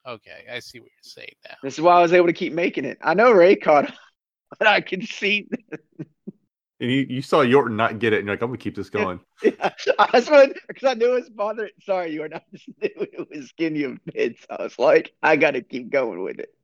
Okay, 0.06 0.47
I 0.51 0.60
see 0.60 0.81
what 0.81 0.86
you're 0.86 1.02
saying 1.02 1.35
now. 1.44 1.56
This 1.62 1.74
is 1.74 1.81
why 1.81 1.94
I 1.94 2.02
was 2.02 2.12
able 2.12 2.27
to 2.27 2.32
keep 2.32 2.52
making 2.52 2.85
it. 2.85 2.98
I 3.02 3.14
know 3.14 3.32
Ray 3.32 3.56
caught 3.56 3.86
him, 3.86 3.94
but 4.59 4.66
I 4.66 4.81
can 4.81 5.02
see. 5.02 5.48
and 5.98 6.90
you, 6.90 7.06
you 7.09 7.22
saw 7.22 7.44
Yorton 7.44 7.77
not 7.77 7.98
get 7.98 8.12
it, 8.12 8.18
and 8.18 8.27
you're 8.27 8.35
like, 8.35 8.43
I'm 8.43 8.48
gonna 8.48 8.59
keep 8.59 8.74
this 8.74 8.89
going. 8.89 9.20
I 9.43 10.09
just 10.12 10.31
wanted 10.31 10.59
because 10.68 10.89
I 10.89 10.94
knew 10.94 11.12
it 11.12 11.20
was 11.20 11.28
bothering. 11.28 11.70
Sorry, 11.85 12.12
you 12.12 12.20
were 12.20 12.28
not. 12.28 12.43
Just 12.52 12.68
knew 12.81 12.90
it 12.97 13.28
was 13.31 13.52
getting 13.52 13.78
you 13.78 13.98
bits. 14.12 14.47
I 14.48 14.62
was 14.62 14.78
like, 14.78 15.12
I 15.22 15.36
got 15.36 15.52
to 15.52 15.62
keep 15.62 15.90
going 15.90 16.22
with 16.22 16.40
it. 16.40 16.55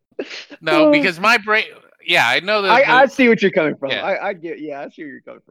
No, 0.63 0.91
because 0.91 1.21
my 1.21 1.37
brain. 1.37 1.67
Yeah, 2.07 2.27
I 2.27 2.41
know 2.41 2.63
that. 2.63 2.71
I, 2.71 3.03
I 3.03 3.07
see 3.07 3.29
what 3.29 3.43
you're 3.43 3.51
coming 3.51 3.77
from. 3.77 3.91
Yeah. 3.91 4.03
I, 4.03 4.29
I 4.29 4.33
get. 4.33 4.61
Yeah, 4.61 4.81
I 4.81 4.89
see 4.89 5.03
where 5.03 5.13
you're 5.13 5.21
coming 5.21 5.43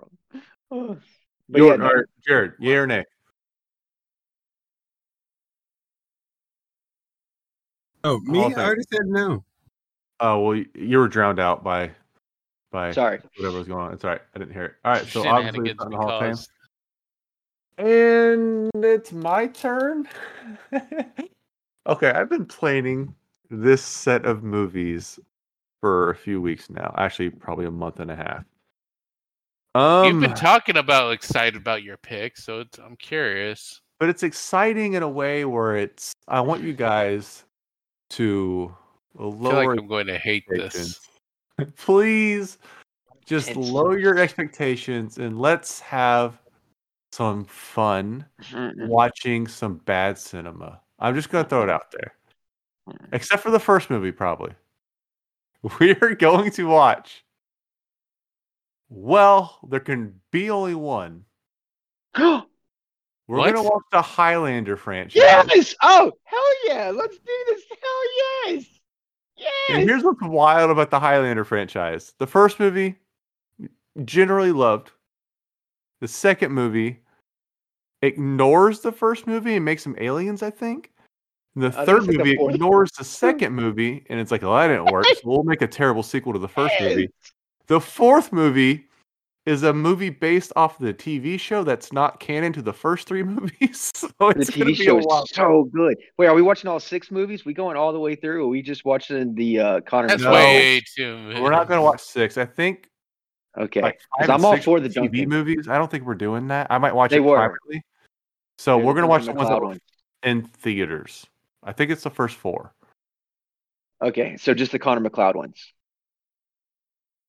from. 0.72 1.02
But 1.48 1.62
Yorton, 1.62 1.70
yeah, 1.70 1.76
no, 1.76 1.86
or 1.86 2.10
Jarred, 2.28 2.54
yeah 2.60 2.76
or 2.78 2.88
nay? 2.88 3.06
Oh, 8.06 8.20
me? 8.20 8.40
I 8.40 8.64
already 8.64 8.84
said 8.94 9.08
no. 9.08 9.44
Oh 10.20 10.40
well, 10.40 10.56
you- 10.56 10.70
you 10.76 10.98
were 11.00 11.08
drowned 11.08 11.40
out 11.40 11.64
by 11.64 11.90
by 12.72 12.92
sorry. 12.92 13.20
whatever 13.38 13.58
was 13.58 13.68
going 13.68 13.88
on. 13.88 13.94
It's 13.94 14.04
all 14.06 14.12
right. 14.12 14.22
I 14.36 14.40
didn't 14.40 14.54
hear 14.54 14.66
it. 14.66 14.76
All 14.86 14.94
right, 14.94 15.06
so 15.08 15.28
obviously 15.28 15.72
it's 15.72 15.80
shenanigans 15.80 15.80
not 15.80 15.86
in 15.86 15.92
the 15.92 15.98
Hall 15.98 16.10
of 16.12 16.22
Fame. 16.22 16.32
because 17.78 18.72
And 18.76 18.86
it's 18.86 19.12
my 19.12 19.48
turn. 19.48 20.08
okay, 21.88 22.10
I've 22.12 22.30
been 22.30 22.46
planning 22.46 23.16
this 23.50 23.82
set 23.84 24.26
of 24.26 24.44
movies 24.44 25.20
for 25.82 26.12
a 26.12 26.16
few 26.16 26.42
weeks 26.42 26.70
now. 26.70 26.94
Actually, 26.98 27.32
probably 27.32 27.66
a 27.66 27.72
month 27.72 28.00
and 28.00 28.12
a 28.12 28.16
half. 28.16 28.44
Um, 29.74 30.06
you've 30.06 30.22
been 30.22 30.34
talking 30.36 30.78
about 30.78 31.12
excited 31.12 31.56
about 31.56 31.84
your 31.84 31.98
pick, 31.98 32.38
so 32.38 32.60
it's, 32.62 32.78
I'm 32.78 32.96
curious. 32.98 33.82
but 34.00 34.10
it's 34.10 34.24
exciting 34.24 34.94
in 34.94 35.04
a 35.04 35.10
way 35.10 35.44
where 35.44 35.76
it's. 35.76 36.14
I 36.28 36.42
want 36.42 36.62
you 36.64 36.74
guys 36.74 37.44
to 38.12 38.76
I 39.16 39.20
feel 39.20 39.32
lower 39.32 39.68
like 39.68 39.80
I'm 39.80 39.88
going 39.88 40.08
to 40.08 40.18
hate 40.18 40.46
this. 40.50 41.00
Please, 41.78 42.58
just 43.26 43.50
Intense. 43.50 43.70
lower 43.70 43.98
your 43.98 44.18
expectations 44.18 45.18
and 45.18 45.40
let's 45.40 45.80
have 45.80 46.40
some 47.12 47.46
fun 47.46 48.26
Mm-mm. 48.44 48.88
watching 48.88 49.48
some 49.48 49.78
bad 49.86 50.18
cinema. 50.18 50.82
I'm 51.00 51.16
just 51.16 51.30
gonna 51.30 51.48
throw 51.48 51.64
it 51.64 51.70
out 51.70 51.92
there. 51.92 52.14
Except 53.14 53.42
for 53.42 53.52
the 53.52 53.60
first 53.60 53.90
movie, 53.90 54.12
probably. 54.12 54.54
We 55.80 55.96
are 56.00 56.14
going 56.14 56.52
to 56.52 56.68
watch. 56.68 57.26
Well, 58.88 59.58
there 59.68 59.80
can 59.80 60.22
be 60.30 60.52
only 60.52 60.76
one. 60.76 61.26
We're 63.28 63.38
gonna 63.38 63.64
What? 63.64 63.74
watch 63.74 63.84
the 63.92 64.02
Highlander 64.02 64.78
franchise. 64.78 65.16
yes. 65.16 65.76
Oh 65.82 66.12
hell 66.24 66.66
yeah! 66.68 66.92
Let's 66.92 67.18
do 67.18 67.44
this. 67.48 67.64
Hell 67.70 68.54
yes. 68.54 68.66
Yes. 69.38 69.52
And 69.70 69.90
here's 69.90 70.04
what's 70.04 70.22
wild 70.22 70.70
about 70.72 70.92
the 70.92 71.00
Highlander 71.00 71.44
franchise. 71.44 72.14
The 72.20 72.28
first 72.28 72.60
movie, 72.60 72.96
generally 74.06 74.52
loved. 74.52 74.92
The 76.02 76.08
second 76.08 76.52
movie 76.52 77.00
ignores 78.02 78.82
the 78.82 78.92
first 78.92 79.26
movie 79.28 79.56
and 79.56 79.66
makes 79.66 79.84
them 79.84 79.96
aliens, 80.00 80.44
I 80.44 80.52
think. 80.52 80.92
And 81.56 81.64
the 81.64 81.80
I 81.80 81.86
third 81.86 82.00
it's 82.04 82.08
like 82.08 82.18
the 82.18 82.24
movie 82.36 82.54
ignores 82.54 82.92
the 82.92 83.04
second 83.04 83.54
movie, 83.54 84.06
and 84.10 84.20
it's 84.20 84.32
like, 84.32 84.44
oh, 84.44 84.54
that 84.56 84.68
didn't 84.68 84.92
work. 84.92 85.06
So 85.06 85.20
we'll 85.24 85.44
make 85.44 85.62
a 85.62 85.68
terrible 85.68 86.04
sequel 86.04 86.34
to 86.34 86.40
the 86.40 86.48
first 86.48 86.74
movie. 86.80 87.10
The 87.68 87.80
fourth 87.82 88.32
movie 88.32 88.88
is 89.46 89.64
a 89.64 89.72
movie 89.74 90.10
based 90.10 90.52
off 90.56 90.78
the 90.80 90.94
TV 90.94 91.40
show 91.40 91.64
that's 91.64 91.94
not 91.94 92.20
canon 92.20 92.52
to 92.54 92.62
the 92.62 92.74
first 92.74 93.08
three 93.08 93.24
movies. 93.24 93.92
so 93.96 94.08
The 94.20 94.34
it's 94.40 94.50
gonna 94.50 94.72
TV 94.72 94.76
show 94.76 94.96
a 94.96 95.00
is 95.00 95.06
lot. 95.06 95.28
so 95.30 95.70
good. 95.72 95.98
Wait, 96.18 96.28
are 96.28 96.34
we 96.34 96.42
watching 96.42 96.70
all 96.70 96.80
six 96.80 97.12
movies? 97.12 97.46
We 97.46 97.54
going 97.54 97.78
all 97.78 97.94
the 97.94 98.00
way 98.00 98.16
through, 98.16 98.44
or 98.46 98.48
we 98.48 98.62
just 98.62 98.86
watching 98.86 99.36
the 99.36 99.60
uh, 99.60 99.82
Connor? 99.82 100.08
That's 100.08 100.24
No. 100.24 100.32
Way 100.34 100.82
too. 100.96 101.18
Many. 101.20 101.42
We're 101.42 101.52
not 101.52 101.68
gonna 101.68 101.84
watch 101.84 102.02
six. 102.02 102.38
I 102.38 102.46
think 102.46 102.90
Okay, 103.58 103.82
like 103.82 104.00
'Cause 104.18 104.28
five 104.28 104.30
I'm 104.32 104.44
all 104.46 104.58
for 104.58 104.82
the 104.82 104.90
TV 104.90 104.94
Duncan. 104.94 105.30
movies. 105.30 105.68
I 105.70 105.78
don't 105.78 105.90
think 105.90 106.04
we're 106.06 106.16
doing 106.16 106.48
that. 106.50 106.68
I 106.70 106.78
might 106.78 106.94
watch 106.94 107.12
They 107.12 107.18
it 107.18 107.22
were. 107.22 107.38
privately. 107.38 107.84
So 108.58 108.76
They're 108.78 108.86
we're 108.86 108.94
gonna 108.96 109.08
watch 109.08 109.26
the 109.26 109.32
ones 109.32 109.48
that 109.48 109.54
MacLeod 109.54 109.62
were 109.62 109.68
ones. 109.70 109.82
in 110.24 110.42
theaters. 110.44 111.26
I 111.64 111.72
think 111.72 111.90
it's 111.92 112.04
the 112.04 112.10
first 112.10 112.36
four. 112.36 112.74
Okay, 114.02 114.36
so 114.38 114.54
just 114.54 114.72
the 114.74 114.80
Connor 114.80 115.00
MacLeod 115.02 115.36
ones. 115.38 115.72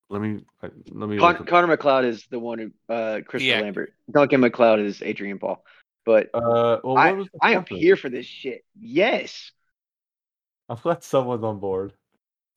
Let 0.08 0.22
me 0.22 0.44
let 0.92 1.08
me. 1.08 1.18
Con- 1.18 1.44
Connor 1.46 1.66
MacLeod 1.66 2.04
is 2.04 2.26
the 2.30 2.38
one 2.38 2.58
who 2.58 2.94
uh, 2.94 3.20
Christopher 3.26 3.56
Yeah. 3.56 3.60
Lambert. 3.60 3.92
Duncan 4.10 4.40
MacLeod 4.40 4.80
is 4.80 5.02
Adrian 5.02 5.38
Paul. 5.38 5.64
But 6.04 6.30
uh, 6.32 6.78
well, 6.84 6.96
I, 6.96 7.12
was 7.12 7.28
I 7.42 7.54
am 7.54 7.64
here 7.68 7.96
for 7.96 8.08
this 8.08 8.26
shit. 8.26 8.64
Yes, 8.78 9.50
I'm 10.68 10.76
glad 10.76 11.02
someone's 11.02 11.42
on 11.42 11.58
board. 11.58 11.92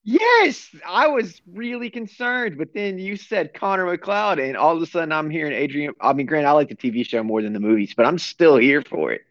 yes. 0.04 0.70
I 0.88 1.08
was 1.08 1.42
really 1.52 1.90
concerned, 1.90 2.58
but 2.60 2.74
then 2.76 3.00
you 3.00 3.18
said 3.18 3.54
Connor 3.56 3.86
MacLeod, 3.88 4.38
and 4.40 4.56
all 4.56 4.76
of 4.76 4.82
a 4.82 4.86
sudden 4.86 5.12
I'm 5.12 5.30
hearing 5.32 5.54
Adrian. 5.54 5.94
I 6.00 6.14
mean, 6.14 6.28
Grant, 6.28 6.46
I 6.46 6.52
like 6.52 6.70
the 6.70 6.76
TV 6.76 7.04
show 7.04 7.24
more 7.24 7.42
than 7.42 7.54
the 7.54 7.60
movies, 7.60 7.94
but 7.96 8.06
I'm 8.06 8.20
still 8.20 8.58
here 8.58 8.84
for 8.84 9.12
it. 9.12 9.22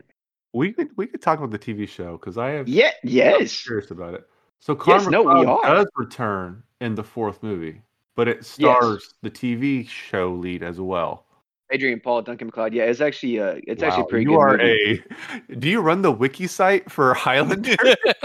We 0.53 0.73
could 0.73 0.89
we 0.97 1.07
could 1.07 1.23
talk 1.23 1.39
about 1.39 1.51
the 1.51 1.59
TV 1.59 1.89
show 1.89 2.13
because 2.17 2.39
I 2.39 2.51
have 2.51 2.69
Yeah, 2.69 2.91
I'm 3.05 3.09
yes. 3.09 3.63
curious 3.63 3.91
about 3.91 4.15
it. 4.15 4.27
So 4.61 4.75
Connor 4.75 5.11
no, 5.11 5.23
we 5.23 5.29
MacLeod 5.35 5.65
are. 5.65 5.75
does 5.77 5.87
return 5.97 6.63
in 6.81 6.95
the 6.97 7.05
fourth 7.05 7.43
movie, 7.43 7.83
but 8.19 8.27
it 8.27 8.45
stars 8.45 9.15
the 9.23 9.31
TV 9.31 9.89
show 9.89 10.33
lead 10.35 10.65
as 10.65 10.81
well. 10.81 11.25
Adrian 11.71 12.01
Paul, 12.01 12.23
Duncan 12.23 12.49
MacLeod. 12.49 12.75
Yeah, 12.75 12.83
it's 12.83 13.01
actually 13.01 13.39
uh, 13.39 13.61
it's 13.65 13.81
actually 13.81 14.01
a 14.01 14.05
Wow, 14.05 14.09
pretty 14.09 14.25
you 14.25 14.31
good. 14.31 14.39
are 14.39 14.59
movie. 14.59 15.03
a. 15.53 15.55
Do 15.55 15.69
you 15.69 15.81
run 15.81 16.03
the 16.03 16.11
wiki 16.11 16.49
site 16.49 16.91
for 16.91 17.15
Highlander? 17.25 17.77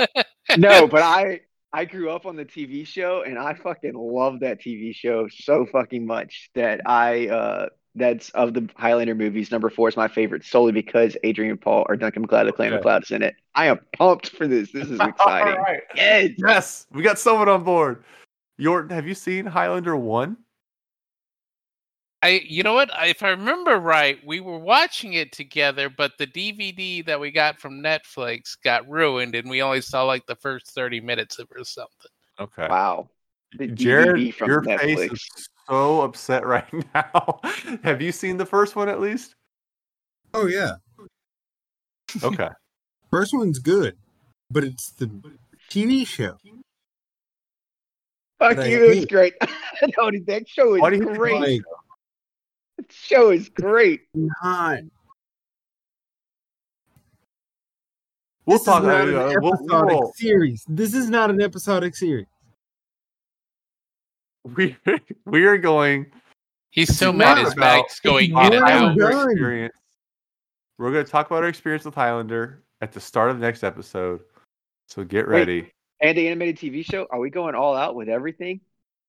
no, 0.57 0.87
but 0.87 1.03
I 1.03 1.41
I 1.71 1.85
grew 1.85 2.09
up 2.09 2.25
on 2.25 2.35
the 2.35 2.43
TV 2.45 2.87
show 2.87 3.21
and 3.21 3.37
I 3.37 3.53
fucking 3.53 3.93
love 3.93 4.39
that 4.39 4.59
TV 4.59 4.95
show 4.95 5.27
so 5.29 5.67
fucking 5.71 6.07
much 6.07 6.49
that 6.55 6.81
I 6.87 7.27
uh 7.27 7.69
that's 7.93 8.31
of 8.31 8.55
the 8.55 8.67
Highlander 8.75 9.13
movies. 9.13 9.51
Number 9.51 9.69
four 9.69 9.89
is 9.89 9.95
my 9.95 10.07
favorite 10.07 10.43
solely 10.43 10.71
because 10.71 11.15
Adrian 11.23 11.59
Paul 11.59 11.85
or 11.87 11.95
Duncan 11.97 12.23
MacLeod, 12.23 12.47
the 12.47 12.51
Clan 12.51 12.69
Okay. 12.69 12.77
MacLeod 12.77 13.03
is 13.03 13.11
in 13.11 13.21
it. 13.21 13.35
I 13.53 13.67
am 13.67 13.79
pumped 13.95 14.29
for 14.31 14.47
this. 14.47 14.71
This 14.71 14.89
is 14.89 14.99
exciting. 14.99 15.53
All 15.53 15.59
right. 15.61 15.81
Yes. 15.93 16.31
Yes, 16.39 16.87
we 16.91 17.03
got 17.03 17.19
someone 17.19 17.47
on 17.47 17.63
board. 17.63 18.03
Yorton, 18.59 18.91
have 18.91 19.07
you 19.07 19.15
seen 19.15 19.45
Highlander 19.45 19.95
one? 19.95 20.37
I, 22.21 22.41
you 22.45 22.63
know 22.63 22.73
what? 22.73 22.89
If 23.01 23.21
I 23.21 23.29
remember 23.31 23.77
right, 23.79 24.17
we 24.25 24.39
were 24.39 24.57
watching 24.57 25.13
it 25.13 25.33
together, 25.33 25.89
but 25.89 26.13
the 26.17 26.25
DVD 26.25 27.05
that 27.05 27.19
we 27.19 27.31
got 27.31 27.59
from 27.59 27.81
Netflix 27.81 28.55
got 28.63 28.87
ruined, 28.87 29.35
and 29.35 29.49
we 29.49 29.61
only 29.61 29.81
saw 29.81 30.03
like 30.03 30.25
the 30.25 30.35
first 30.35 30.71
thirty 30.71 31.01
minutes 31.01 31.37
of 31.39 31.49
it 31.51 31.59
or 31.59 31.65
something. 31.65 32.11
Okay. 32.39 32.67
Wow. 32.69 33.09
The 33.57 33.67
Jarred, 33.67 34.15
DVD 34.15 34.33
from 34.33 34.49
your 34.49 34.61
Netflix. 34.61 34.79
face 34.79 35.11
is 35.11 35.49
so 35.67 36.01
upset 36.01 36.45
right 36.47 36.71
now. 36.95 37.41
Have 37.83 38.01
you 38.01 38.13
seen 38.13 38.37
the 38.37 38.45
first 38.45 38.77
one 38.77 38.87
at 38.87 39.01
least? 39.01 39.35
Oh 40.33 40.47
yeah, 40.47 40.75
Okay. 42.23 42.49
first 43.11 43.33
one's 43.33 43.59
good, 43.59 43.97
but 44.49 44.63
it's 44.63 44.91
the 44.91 45.09
TV 45.69 46.07
show. 46.07 46.37
Fuck 48.39 48.55
But 48.57 48.59
I 48.65 48.67
you, 48.67 48.83
it's 48.85 48.99
hate- 49.01 49.09
great. 49.09 49.33
no, 49.97 50.11
that 50.25 50.47
show 50.47 50.73
is 50.75 50.81
Why 50.81 50.89
do 50.89 50.97
you 50.97 51.13
great. 51.15 51.39
Like, 51.41 51.61
That 52.77 52.91
show 52.91 53.29
is 53.31 53.49
great. 53.49 54.01
not. 54.13 54.79
We'll 58.45 58.57
this 58.57 58.65
talk 58.65 58.83
about 58.83 59.07
it. 59.07 59.15
uh, 59.15 59.33
We'll, 59.41 59.53
episodic 59.53 59.99
we'll, 59.99 60.11
series. 60.15 60.65
This 60.67 60.93
is 60.93 61.09
not 61.09 61.29
an 61.29 61.41
episodic 61.41 61.95
series. 61.95 62.25
we, 64.55 64.75
we 65.25 65.45
are 65.45 65.57
going 65.57 66.07
He's 66.71 66.97
so 66.97 67.13
mad 67.13 67.37
his 67.37 67.53
about 67.53 67.83
bag's 67.83 67.99
going 68.01 68.33
Why 68.33 68.47
in 68.47 68.53
and 68.53 68.63
out. 68.63 68.69
you 68.69 69.01
Highlander 69.03 69.09
done? 69.11 69.31
experience. 69.31 69.75
We're 70.77 70.91
going 70.91 71.05
to 71.05 71.11
talk 71.11 71.27
about 71.27 71.43
our 71.43 71.49
experience 71.49 71.85
with 71.85 71.93
Highlander 71.95 72.63
at 72.81 72.91
the 72.91 72.99
start 72.99 73.29
of 73.29 73.39
the 73.39 73.45
next 73.45 73.63
episode. 73.63 74.21
So 74.89 75.03
get 75.05 75.27
Wait. 75.29 75.71
Ready. 76.03 76.09
And 76.09 76.17
the 76.17 76.27
animated 76.27 76.57
TV 76.57 76.85
show. 76.85 77.07
Are 77.09 77.19
we 77.19 77.29
going 77.29 77.55
all 77.55 77.75
out 77.75 77.95
with 77.95 78.09
everything? 78.09 78.61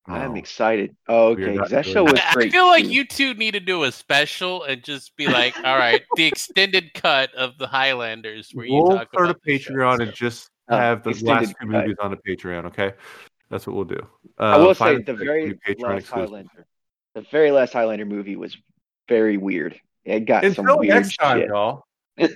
I'm 0.07 0.37
excited. 0.37 0.95
Oh, 1.09 1.29
okay. 1.29 1.57
That 1.71 1.87
show 1.87 2.05
was 2.05 2.13
I 2.15 2.35
I 2.41 2.51
feel 2.51 2.67
like 2.67 2.85
you 2.87 3.07
two 3.07 3.33
need 3.35 3.53
to 3.53 3.61
do 3.61 3.85
a 3.85 3.93
special 3.93 4.63
and 4.65 4.83
just 4.83 5.17
be 5.17 5.27
like, 5.29 5.57
all 5.65 5.79
right, 5.79 6.03
the 6.17 6.27
extended 6.27 6.93
cut 6.93 7.33
of 7.35 7.57
the 7.59 7.67
Highlanders 7.67 8.51
where 8.53 8.67
you 8.67 8.75
We'll 8.75 8.99
talk 8.99 9.09
start 9.09 9.29
a 9.29 9.31
about 9.31 9.43
the 9.45 9.59
show, 9.59 9.73
Patreon 9.73 9.97
so. 9.97 10.03
and 10.03 10.13
just 10.13 10.51
Oh, 10.69 10.77
have 10.77 11.03
the 11.03 11.11
extended 11.11 11.35
last 11.49 11.57
few 11.59 11.71
cut. 11.71 11.83
movies 11.83 11.97
on 12.01 12.11
the 12.11 12.17
Patreon. 12.19 12.65
Okay, 12.67 12.93
that's 13.51 13.67
what 13.67 13.77
we'll 13.77 13.85
do. 13.87 14.01
Uh, 14.39 14.43
I 14.43 14.57
will 14.59 14.75
say 14.75 15.01
the 15.03 15.15
very 15.15 15.47
last 15.49 15.59
exclusive. 15.69 16.09
Highlander, 16.11 16.67
the 17.15 17.21
very 17.31 17.51
last 17.51 17.73
Highlander 17.73 18.05
movie 18.07 18.37
was 18.37 18.57
very 19.09 19.37
weird. 19.39 19.79
It 20.05 20.21
got 20.21 20.43
some 20.43 20.67
Until 20.67 20.79
weird 20.81 20.95
next 20.95 21.17
time, 21.17 21.41
shit. 21.41 21.49
y'all. 21.49 21.85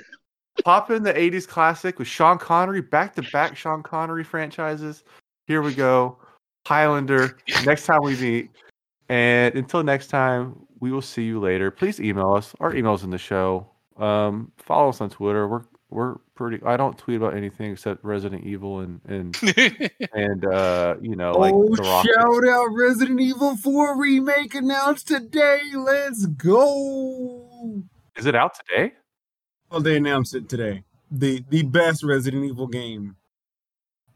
Pop 0.65 0.91
in 0.91 1.03
the 1.03 1.13
'80s 1.13 1.47
classic 1.47 1.99
with 1.99 2.09
Sean 2.09 2.39
Connery, 2.39 2.81
back-to-back 2.81 3.57
Sean 3.57 3.83
Connery 3.83 4.25
franchises. 4.25 5.05
Here 5.47 5.63
we 5.63 5.75
go, 5.75 6.19
Highlander. 6.67 7.39
next 7.65 7.87
time 7.87 8.01
we 8.03 8.17
meet, 8.17 8.51
and 9.09 9.55
until 9.55 9.83
next 9.83 10.09
time, 10.09 10.67
we 10.81 10.93
will 10.93 11.03
see 11.03 11.25
you 11.25 11.41
later. 11.41 11.71
Please 11.71 12.01
email 12.01 12.35
us. 12.35 12.55
Our 12.61 12.75
email's 12.75 13.05
in 13.05 13.11
the 13.11 13.19
show. 13.19 13.69
Um, 13.97 14.53
follow 14.59 14.91
us 14.91 15.01
on 15.01 15.11
Twitter. 15.11 15.49
We're 15.49 15.65
we're 15.91 16.17
pretty. 16.35 16.63
I 16.65 16.77
don't 16.77 16.99
tweet 16.99 17.17
about 17.17 17.35
anything 17.35 17.73
except 17.73 18.05
Resident 18.05 18.45
Evil 18.45 18.81
and 18.81 19.01
and 19.07 19.37
and 20.13 20.45
uh, 20.45 20.97
you 21.01 21.17
know, 21.17 21.33
like 21.33 21.55
oh, 21.55 21.75
the 21.75 21.83
Rockets. 21.83 22.15
shout 22.15 22.49
out 22.49 22.67
Resident 22.73 23.21
Evil 23.21 23.57
4 23.57 23.99
remake 23.99 24.55
announced 24.55 25.09
today. 25.09 25.61
Let's 25.75 26.27
go. 26.27 27.83
Is 28.17 28.27
it 28.27 28.35
out 28.35 28.55
today? 28.55 28.93
Well, 29.71 29.81
they 29.81 29.97
announced 29.97 30.35
it 30.35 30.49
today. 30.49 30.85
The 31.11 31.45
the 31.51 31.63
best 31.63 32.03
Resident 32.03 32.45
Evil 32.45 32.67
game 32.67 33.17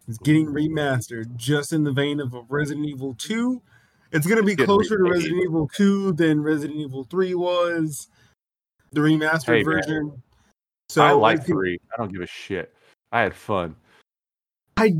is 0.08 0.18
getting 0.18 0.46
remastered, 0.46 1.36
just 1.36 1.72
in 1.72 1.84
the 1.84 1.92
vein 1.92 2.20
of 2.20 2.34
a 2.34 2.42
Resident 2.48 2.86
Evil 2.86 3.14
2. 3.18 3.60
It's 4.12 4.26
gonna 4.26 4.42
be 4.42 4.56
closer 4.56 4.98
to. 4.98 5.02
Resident 5.10 5.42
Evil 5.42 5.68
2 5.74 6.12
than 6.12 6.42
Resident 6.42 6.78
Evil 6.80 7.04
3 7.04 7.34
was. 7.34 8.08
The 8.92 9.00
remastered 9.00 9.46
Hey, 9.46 9.62
man. 9.62 9.64
version. 9.64 10.22
So 10.90 11.02
I 11.02 11.12
like 11.12 11.38
gonna- 11.38 11.46
three. 11.46 11.78
I 11.92 11.96
don't 11.96 12.12
give 12.12 12.20
a 12.20 12.26
shit. 12.26 12.74
I 13.10 13.20
had 13.22 13.34
fun. 13.34 13.76
I, 14.76 14.92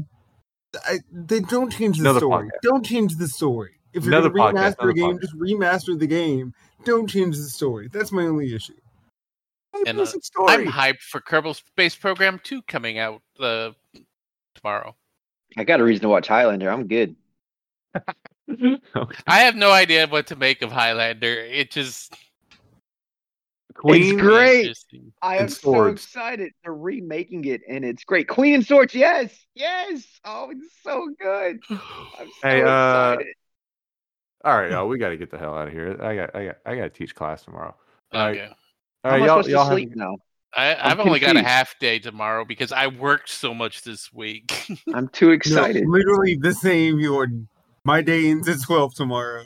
I, 0.87 0.99
they 1.12 1.41
don't 1.41 1.70
change 1.70 1.99
the 1.99 2.05
Another 2.05 2.20
story. 2.20 2.47
podcast. 2.47 2.51
Don't 2.62 2.85
change 2.87 3.16
the 3.16 3.29
story. 3.29 3.73
If 3.93 4.05
you're 4.05 4.15
Another 4.15 4.31
going 4.31 4.55
to 4.55 4.61
remaster 4.62 4.89
a 4.91 4.95
game, 4.95 5.16
podcast. 5.19 5.20
just 5.20 5.37
remaster 5.39 5.99
the 5.99 6.07
game. 6.07 6.55
Don't 6.85 7.07
change 7.07 7.37
the 7.37 7.43
story. 7.43 7.89
That's 7.93 8.11
my 8.12 8.23
only 8.23 8.55
issue. 8.55 8.73
And, 9.86 10.01
uh, 10.01 10.07
story. 10.07 10.47
I'm 10.49 10.66
hyped 10.66 11.01
for 11.01 11.20
Kerbal 11.20 11.55
Space 11.57 11.94
Program 11.94 12.40
2 12.43 12.62
coming 12.62 12.99
out 12.99 13.23
uh, 13.40 13.70
tomorrow. 14.55 14.94
I 15.57 15.65
got 15.65 15.81
a 15.81 15.85
reason 15.85 16.03
to 16.03 16.09
watch 16.09 16.28
Highlander. 16.28 16.70
I'm 16.70 16.86
good. 16.86 17.16
I 19.27 19.40
have 19.40 19.55
no 19.57 19.70
idea 19.70 20.07
what 20.07 20.27
to 20.28 20.36
make 20.36 20.62
of 20.62 20.73
Highlander. 20.73 21.27
It 21.27 21.70
just 21.70 22.15
Queen. 23.74 24.16
great. 24.16 24.77
I 25.23 25.39
am 25.39 25.49
so 25.49 25.86
excited. 25.86 26.53
They're 26.62 26.74
remaking 26.74 27.44
it, 27.47 27.62
and 27.69 27.85
it's 27.85 28.05
great. 28.05 28.28
Queen 28.28 28.55
and 28.55 28.66
Swords, 28.66 28.94
yes, 28.94 29.35
yes. 29.55 30.07
Oh, 30.24 30.51
it's 30.51 30.73
so 30.82 31.09
good. 31.19 31.61
I'm 31.70 31.78
so 32.19 32.24
Hey, 32.43 32.62
uh, 32.62 33.12
excited. 33.12 33.35
All 34.44 34.57
right, 34.57 34.70
y'all. 34.70 34.89
We 34.93 34.99
got 34.99 35.11
to 35.11 35.16
get 35.16 35.31
the 35.31 35.39
hell 35.39 35.55
out 35.55 35.69
of 35.69 35.74
here. 35.74 35.97
I 36.03 36.16
got, 36.16 36.36
I 36.36 36.47
got, 36.47 36.57
I 36.66 36.77
got 36.77 36.82
to 36.82 36.90
teach 36.90 37.15
class 37.15 37.44
tomorrow. 37.44 37.74
All 38.12 38.20
right, 38.20 38.40
Okay. 38.40 38.55
All 39.05 39.11
How 39.11 39.16
right, 39.16 39.23
am 39.23 39.27
y'all. 39.27 39.37
supposed 39.43 39.51
Y'all 39.51 39.65
to 39.65 39.70
have, 39.70 39.74
sleep 39.79 39.97
now? 39.97 40.16
I, 40.55 40.74
I'm 40.74 40.93
I've 40.93 41.01
only 41.01 41.19
got 41.19 41.37
a 41.37 41.43
half 41.43 41.79
day 41.79 41.99
tomorrow 41.99 42.45
because 42.45 42.73
I 42.73 42.87
worked 42.87 43.31
so 43.31 43.55
much 43.55 43.83
this 43.83 44.12
week. 44.12 44.53
I'm 44.95 45.09
too 45.09 45.31
excited. 45.31 45.85
No, 45.85 45.91
literally 45.91 46.37
the 46.41 46.53
same, 46.53 46.97
Yorton. 46.99 47.47
My 47.85 48.01
day 48.01 48.31
ends 48.31 48.49
at 48.49 48.62
12 48.62 48.95
tomorrow. 48.95 49.45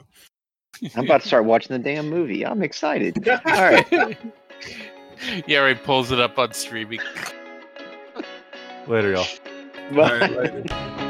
I'm 0.95 1.05
about 1.05 1.23
to 1.23 1.27
start 1.27 1.47
watching 1.47 1.75
the 1.75 1.83
damn 1.83 2.11
movie. 2.11 2.45
I'm 2.45 2.63
excited. 2.63 3.27
All 3.29 3.41
right. 3.45 4.19
yeah, 5.47 5.69
he 5.69 5.75
pulls 5.75 6.13
it 6.13 6.21
up 6.21 6.39
on 6.39 6.53
streaming. 6.53 7.01
later, 8.87 9.13
y'all. 9.13 9.27
Bye. 9.93 10.03
All 10.03 10.19
right, 10.19 10.31
later. 10.31 10.97